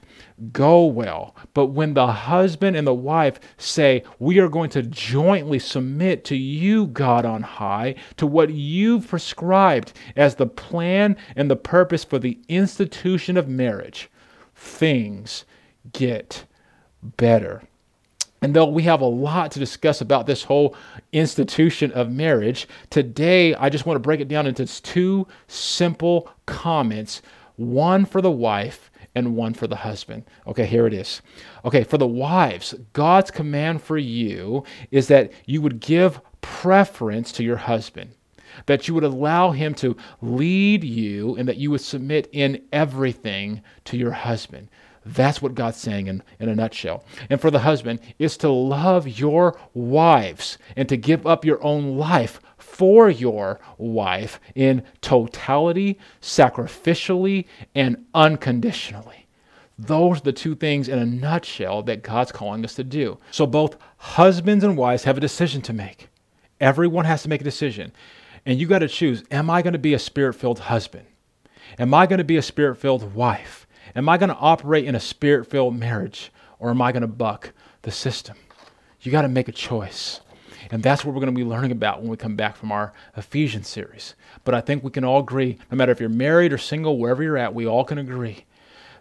go 0.51 0.85
well. 0.85 1.35
But 1.53 1.67
when 1.67 1.93
the 1.93 2.07
husband 2.07 2.75
and 2.75 2.85
the 2.85 2.93
wife 2.93 3.39
say, 3.57 4.03
we 4.19 4.39
are 4.39 4.49
going 4.49 4.69
to 4.71 4.83
jointly 4.83 5.59
submit 5.59 6.25
to 6.25 6.35
you, 6.35 6.87
God 6.87 7.25
on 7.25 7.41
high, 7.41 7.95
to 8.17 8.27
what 8.27 8.49
you've 8.49 9.07
prescribed 9.07 9.93
as 10.15 10.35
the 10.35 10.47
plan 10.47 11.15
and 11.35 11.49
the 11.49 11.55
purpose 11.55 12.03
for 12.03 12.19
the 12.19 12.39
institution 12.47 13.37
of 13.37 13.47
marriage, 13.47 14.09
things 14.55 15.45
get 15.93 16.45
better. 17.01 17.63
And 18.41 18.53
though 18.53 18.67
we 18.67 18.83
have 18.83 19.01
a 19.01 19.05
lot 19.05 19.51
to 19.51 19.59
discuss 19.59 20.01
about 20.01 20.27
this 20.27 20.43
whole 20.43 20.75
institution 21.13 21.91
of 21.93 22.11
marriage, 22.11 22.67
today 22.89 23.55
I 23.55 23.69
just 23.69 23.85
want 23.85 23.95
to 23.95 24.01
break 24.01 24.19
it 24.19 24.27
down 24.27 24.45
into 24.45 24.65
two 24.81 25.27
simple 25.47 26.29
comments 26.45 27.21
one 27.55 28.05
for 28.05 28.21
the 28.21 28.31
wife 28.31 28.91
and 29.15 29.35
one 29.35 29.53
for 29.53 29.67
the 29.67 29.77
husband. 29.77 30.23
Okay, 30.45 30.65
here 30.65 30.85
it 30.85 30.93
is. 30.93 31.21
Okay, 31.63 31.83
for 31.83 31.97
the 31.97 32.07
wives, 32.07 32.75
God's 32.93 33.31
command 33.31 33.81
for 33.81 33.97
you 33.97 34.63
is 34.91 35.07
that 35.07 35.31
you 35.45 35.61
would 35.61 35.79
give 35.79 36.19
preference 36.41 37.31
to 37.33 37.43
your 37.43 37.57
husband 37.57 38.11
that 38.67 38.87
you 38.87 38.93
would 38.93 39.03
allow 39.03 39.51
him 39.51 39.73
to 39.75 39.97
lead 40.21 40.83
you 40.83 41.35
and 41.35 41.47
that 41.47 41.57
you 41.57 41.71
would 41.71 41.81
submit 41.81 42.29
in 42.31 42.61
everything 42.71 43.61
to 43.85 43.97
your 43.97 44.11
husband. 44.11 44.69
That's 45.05 45.41
what 45.41 45.53
God's 45.55 45.77
saying 45.77 46.07
in, 46.07 46.23
in 46.39 46.49
a 46.49 46.55
nutshell. 46.55 47.05
And 47.29 47.39
for 47.39 47.51
the 47.51 47.59
husband, 47.59 47.99
is 48.17 48.37
to 48.37 48.49
love 48.49 49.07
your 49.07 49.59
wives 49.73 50.57
and 50.75 50.89
to 50.89 50.97
give 50.97 51.27
up 51.27 51.45
your 51.45 51.63
own 51.63 51.97
life 51.97 52.39
for 52.75 53.09
your 53.09 53.57
wife 53.77 54.37
in 54.53 54.83
totality, 54.99 55.97
sacrificially, 56.21 57.45
and 57.73 58.05
unconditionally. 58.13 59.27
Those 59.79 60.17
are 60.17 60.23
the 60.23 60.33
two 60.33 60.55
things 60.55 60.89
in 60.89 60.99
a 60.99 61.05
nutshell 61.05 61.83
that 61.83 62.03
God's 62.03 62.33
calling 62.33 62.65
us 62.65 62.75
to 62.75 62.83
do. 62.83 63.17
So 63.31 63.47
both 63.47 63.77
husbands 63.95 64.65
and 64.65 64.75
wives 64.75 65.05
have 65.05 65.17
a 65.17 65.21
decision 65.21 65.61
to 65.63 65.73
make. 65.73 66.09
Everyone 66.59 67.05
has 67.05 67.23
to 67.23 67.29
make 67.29 67.39
a 67.39 67.45
decision. 67.45 67.93
And 68.45 68.59
you 68.59 68.67
got 68.67 68.79
to 68.79 68.89
choose 68.89 69.23
Am 69.31 69.49
I 69.49 69.61
going 69.61 69.73
to 69.73 69.79
be 69.79 69.93
a 69.93 69.99
spirit 69.99 70.33
filled 70.33 70.59
husband? 70.59 71.05
Am 71.79 71.93
I 71.93 72.05
going 72.05 72.17
to 72.17 72.25
be 72.25 72.37
a 72.37 72.41
spirit 72.41 72.75
filled 72.75 73.15
wife? 73.15 73.67
Am 73.95 74.09
I 74.09 74.17
going 74.17 74.29
to 74.29 74.35
operate 74.35 74.83
in 74.83 74.95
a 74.95 74.99
spirit 74.99 75.49
filled 75.49 75.79
marriage? 75.79 76.29
Or 76.59 76.71
am 76.71 76.81
I 76.81 76.91
going 76.91 77.01
to 77.01 77.07
buck 77.07 77.53
the 77.83 77.91
system? 77.91 78.35
You 78.99 79.13
got 79.13 79.21
to 79.21 79.29
make 79.29 79.47
a 79.47 79.53
choice. 79.53 80.19
And 80.71 80.83
that's 80.83 81.05
what 81.05 81.13
we're 81.13 81.21
going 81.21 81.33
to 81.33 81.39
be 81.39 81.47
learning 81.47 81.71
about 81.71 82.01
when 82.01 82.09
we 82.09 82.17
come 82.17 82.35
back 82.35 82.55
from 82.55 82.71
our 82.71 82.93
Ephesians 83.15 83.67
series. 83.67 84.15
But 84.43 84.55
I 84.55 84.61
think 84.61 84.83
we 84.83 84.91
can 84.91 85.03
all 85.03 85.19
agree, 85.19 85.57
no 85.71 85.77
matter 85.77 85.91
if 85.91 85.99
you're 85.99 86.09
married 86.09 86.53
or 86.53 86.57
single, 86.57 86.97
wherever 86.97 87.23
you're 87.23 87.37
at, 87.37 87.53
we 87.53 87.67
all 87.67 87.83
can 87.83 87.97
agree 87.97 88.45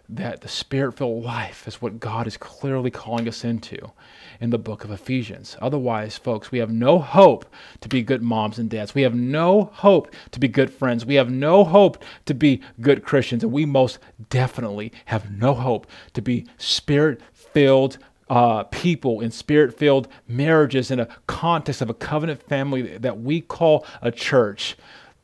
that 0.07 0.41
the 0.41 0.47
spirit 0.47 0.93
filled 0.93 1.23
life 1.23 1.67
is 1.67 1.81
what 1.81 1.99
God 1.99 2.27
is 2.27 2.37
clearly 2.37 2.91
calling 2.91 3.27
us 3.27 3.43
into 3.43 3.91
in 4.39 4.49
the 4.49 4.57
book 4.57 4.83
of 4.83 4.91
Ephesians. 4.91 5.57
Otherwise, 5.61 6.17
folks, 6.17 6.51
we 6.51 6.59
have 6.59 6.71
no 6.71 6.99
hope 6.99 7.45
to 7.81 7.89
be 7.89 8.03
good 8.03 8.21
moms 8.21 8.59
and 8.59 8.69
dads. 8.69 8.93
We 8.93 9.01
have 9.01 9.15
no 9.15 9.71
hope 9.73 10.13
to 10.31 10.39
be 10.39 10.47
good 10.47 10.71
friends. 10.71 11.05
We 11.05 11.15
have 11.15 11.31
no 11.31 11.63
hope 11.63 12.03
to 12.25 12.33
be 12.33 12.61
good 12.79 13.03
Christians. 13.03 13.43
And 13.43 13.51
we 13.51 13.65
most 13.65 13.97
definitely 14.29 14.91
have 15.05 15.31
no 15.31 15.53
hope 15.53 15.87
to 16.13 16.21
be 16.21 16.45
spirit 16.57 17.19
filled 17.33 17.97
uh, 18.29 18.63
people 18.65 19.21
in 19.21 19.31
spirit 19.31 19.77
filled 19.77 20.07
marriages 20.27 20.89
in 20.91 20.99
a 20.99 21.07
context 21.27 21.81
of 21.81 21.89
a 21.89 21.93
covenant 21.93 22.41
family 22.41 22.97
that 22.97 23.19
we 23.19 23.41
call 23.41 23.85
a 24.01 24.11
church 24.11 24.75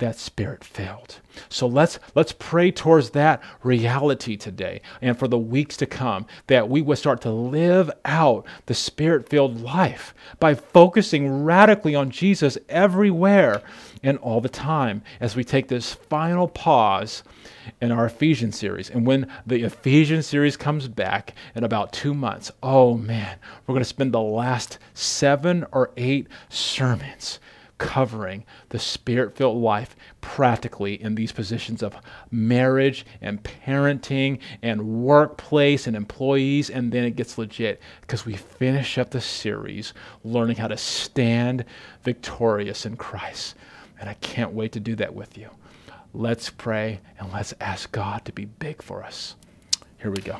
that's 0.01 0.19
spirit 0.19 0.63
filled. 0.63 1.19
So 1.47 1.67
let's 1.67 1.99
let's 2.15 2.31
pray 2.31 2.71
towards 2.71 3.11
that 3.11 3.39
reality 3.61 4.35
today 4.35 4.81
and 4.99 5.17
for 5.17 5.27
the 5.27 5.37
weeks 5.37 5.77
to 5.77 5.85
come 5.85 6.25
that 6.47 6.67
we 6.67 6.81
would 6.81 6.97
start 6.97 7.21
to 7.21 7.31
live 7.31 7.91
out 8.03 8.47
the 8.65 8.73
spirit 8.73 9.29
filled 9.29 9.61
life 9.61 10.15
by 10.39 10.55
focusing 10.55 11.43
radically 11.43 11.93
on 11.93 12.09
Jesus 12.09 12.57
everywhere 12.67 13.61
and 14.01 14.17
all 14.17 14.41
the 14.41 14.49
time 14.49 15.03
as 15.19 15.35
we 15.35 15.43
take 15.43 15.67
this 15.67 15.93
final 15.93 16.47
pause 16.47 17.21
in 17.79 17.91
our 17.91 18.07
Ephesians 18.07 18.57
series. 18.57 18.89
And 18.89 19.05
when 19.05 19.31
the 19.45 19.61
Ephesians 19.61 20.25
series 20.25 20.57
comes 20.57 20.87
back 20.87 21.35
in 21.53 21.63
about 21.63 21.93
two 21.93 22.15
months, 22.15 22.51
oh 22.63 22.97
man, 22.97 23.37
we're 23.67 23.73
going 23.73 23.83
to 23.83 23.85
spend 23.85 24.15
the 24.15 24.19
last 24.19 24.79
seven 24.95 25.63
or 25.71 25.91
eight 25.95 26.27
sermons 26.49 27.39
covering 27.81 28.45
the 28.69 28.77
spirit 28.77 29.35
filled 29.35 29.59
life 29.59 29.95
practically 30.21 31.01
in 31.01 31.15
these 31.15 31.31
positions 31.31 31.81
of 31.81 31.95
marriage 32.29 33.07
and 33.21 33.41
parenting 33.41 34.37
and 34.61 35.03
workplace 35.03 35.87
and 35.87 35.95
employees. 35.95 36.69
And 36.69 36.91
then 36.91 37.03
it 37.03 37.15
gets 37.15 37.39
legit 37.39 37.81
because 38.01 38.23
we 38.23 38.35
finish 38.35 38.99
up 38.99 39.09
the 39.09 39.19
series 39.19 39.95
learning 40.23 40.57
how 40.57 40.67
to 40.67 40.77
stand 40.77 41.65
victorious 42.03 42.85
in 42.85 42.97
Christ. 42.97 43.55
And 43.99 44.07
I 44.07 44.13
can't 44.15 44.53
wait 44.53 44.73
to 44.73 44.79
do 44.79 44.95
that 44.97 45.15
with 45.15 45.35
you. 45.35 45.49
Let's 46.13 46.51
pray 46.51 46.99
and 47.17 47.33
let's 47.33 47.55
ask 47.59 47.91
God 47.91 48.25
to 48.25 48.31
be 48.31 48.45
big 48.45 48.83
for 48.83 49.03
us. 49.03 49.35
Here 49.97 50.11
we 50.11 50.21
go. 50.21 50.39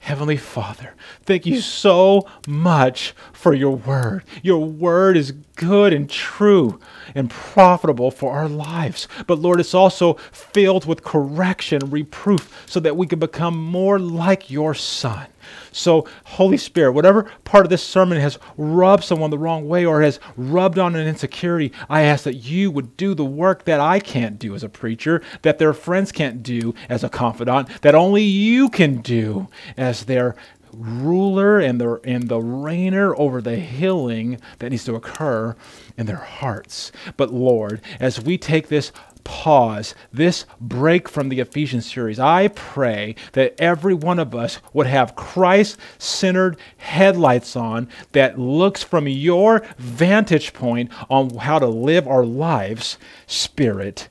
Heavenly 0.00 0.38
Father, 0.38 0.94
thank 1.24 1.44
you 1.44 1.60
so 1.60 2.26
much 2.48 3.14
for 3.34 3.52
your 3.52 3.76
word. 3.76 4.24
Your 4.42 4.64
word 4.64 5.14
is 5.14 5.32
good 5.56 5.92
and 5.92 6.08
true 6.08 6.80
and 7.14 7.28
profitable 7.28 8.10
for 8.10 8.32
our 8.32 8.48
lives. 8.48 9.06
But 9.26 9.40
Lord, 9.40 9.60
it's 9.60 9.74
also 9.74 10.14
filled 10.32 10.86
with 10.86 11.04
correction, 11.04 11.90
reproof, 11.90 12.64
so 12.66 12.80
that 12.80 12.96
we 12.96 13.06
can 13.06 13.18
become 13.18 13.56
more 13.62 13.98
like 13.98 14.50
your 14.50 14.72
Son. 14.72 15.26
So, 15.72 16.06
Holy 16.24 16.56
Spirit, 16.56 16.92
whatever 16.92 17.30
part 17.44 17.64
of 17.64 17.70
this 17.70 17.82
sermon 17.82 18.20
has 18.20 18.38
rubbed 18.56 19.04
someone 19.04 19.30
the 19.30 19.38
wrong 19.38 19.68
way 19.68 19.84
or 19.84 20.02
has 20.02 20.20
rubbed 20.36 20.78
on 20.78 20.96
an 20.96 21.06
insecurity, 21.06 21.72
I 21.88 22.02
ask 22.02 22.24
that 22.24 22.36
you 22.36 22.70
would 22.70 22.96
do 22.96 23.14
the 23.14 23.24
work 23.24 23.64
that 23.64 23.80
I 23.80 24.00
can't 24.00 24.38
do 24.38 24.54
as 24.54 24.62
a 24.62 24.68
preacher, 24.68 25.22
that 25.42 25.58
their 25.58 25.72
friends 25.72 26.12
can't 26.12 26.42
do 26.42 26.74
as 26.88 27.04
a 27.04 27.08
confidant, 27.08 27.68
that 27.82 27.94
only 27.94 28.22
you 28.22 28.68
can 28.68 29.00
do 29.00 29.48
as 29.76 30.04
their 30.04 30.36
ruler 30.72 31.58
and 31.58 31.80
the 31.80 32.00
and 32.04 32.28
the 32.28 32.38
reigner 32.38 33.14
over 33.16 33.40
the 33.40 33.56
healing 33.56 34.40
that 34.58 34.70
needs 34.70 34.84
to 34.84 34.94
occur 34.94 35.56
in 35.96 36.06
their 36.06 36.16
hearts. 36.16 36.92
But 37.16 37.32
Lord, 37.32 37.80
as 37.98 38.20
we 38.20 38.38
take 38.38 38.68
this 38.68 38.92
pause, 39.24 39.94
this 40.12 40.46
break 40.60 41.08
from 41.08 41.28
the 41.28 41.40
Ephesians 41.40 41.90
series, 41.90 42.18
I 42.18 42.48
pray 42.48 43.14
that 43.32 43.54
every 43.58 43.94
one 43.94 44.18
of 44.18 44.34
us 44.34 44.60
would 44.72 44.86
have 44.86 45.16
Christ 45.16 45.78
centered 45.98 46.56
headlights 46.76 47.56
on 47.56 47.88
that 48.12 48.38
looks 48.38 48.82
from 48.82 49.08
your 49.08 49.62
vantage 49.78 50.52
point 50.52 50.90
on 51.08 51.30
how 51.36 51.58
to 51.58 51.66
live 51.66 52.06
our 52.06 52.24
lives 52.24 52.98
spirit 53.26 54.08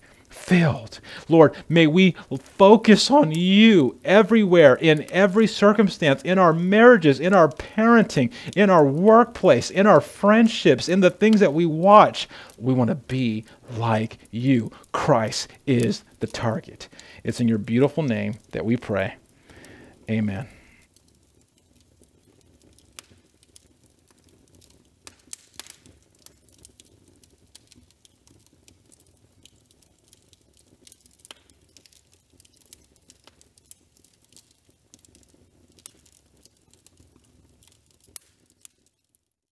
filled. 0.49 0.99
Lord, 1.29 1.55
may 1.69 1.85
we 1.85 2.15
focus 2.57 3.11
on 3.11 3.31
you 3.31 3.99
everywhere, 4.03 4.73
in 4.75 5.05
every 5.11 5.45
circumstance, 5.45 6.23
in 6.23 6.39
our 6.39 6.53
marriages, 6.53 7.19
in 7.19 7.35
our 7.35 7.49
parenting, 7.49 8.33
in 8.55 8.71
our 8.71 8.83
workplace, 8.83 9.69
in 9.69 9.85
our 9.85 10.01
friendships, 10.01 10.89
in 10.89 11.01
the 11.01 11.11
things 11.11 11.39
that 11.39 11.53
we 11.53 11.67
watch. 11.67 12.27
We 12.57 12.73
want 12.73 12.89
to 12.89 12.95
be 12.95 13.45
like 13.77 14.17
you. 14.31 14.71
Christ 14.91 15.49
is 15.67 16.03
the 16.19 16.27
target. 16.27 16.89
It's 17.23 17.39
in 17.39 17.47
your 17.47 17.59
beautiful 17.59 18.01
name 18.01 18.33
that 18.51 18.65
we 18.65 18.75
pray. 18.75 19.17
Amen. 20.09 20.47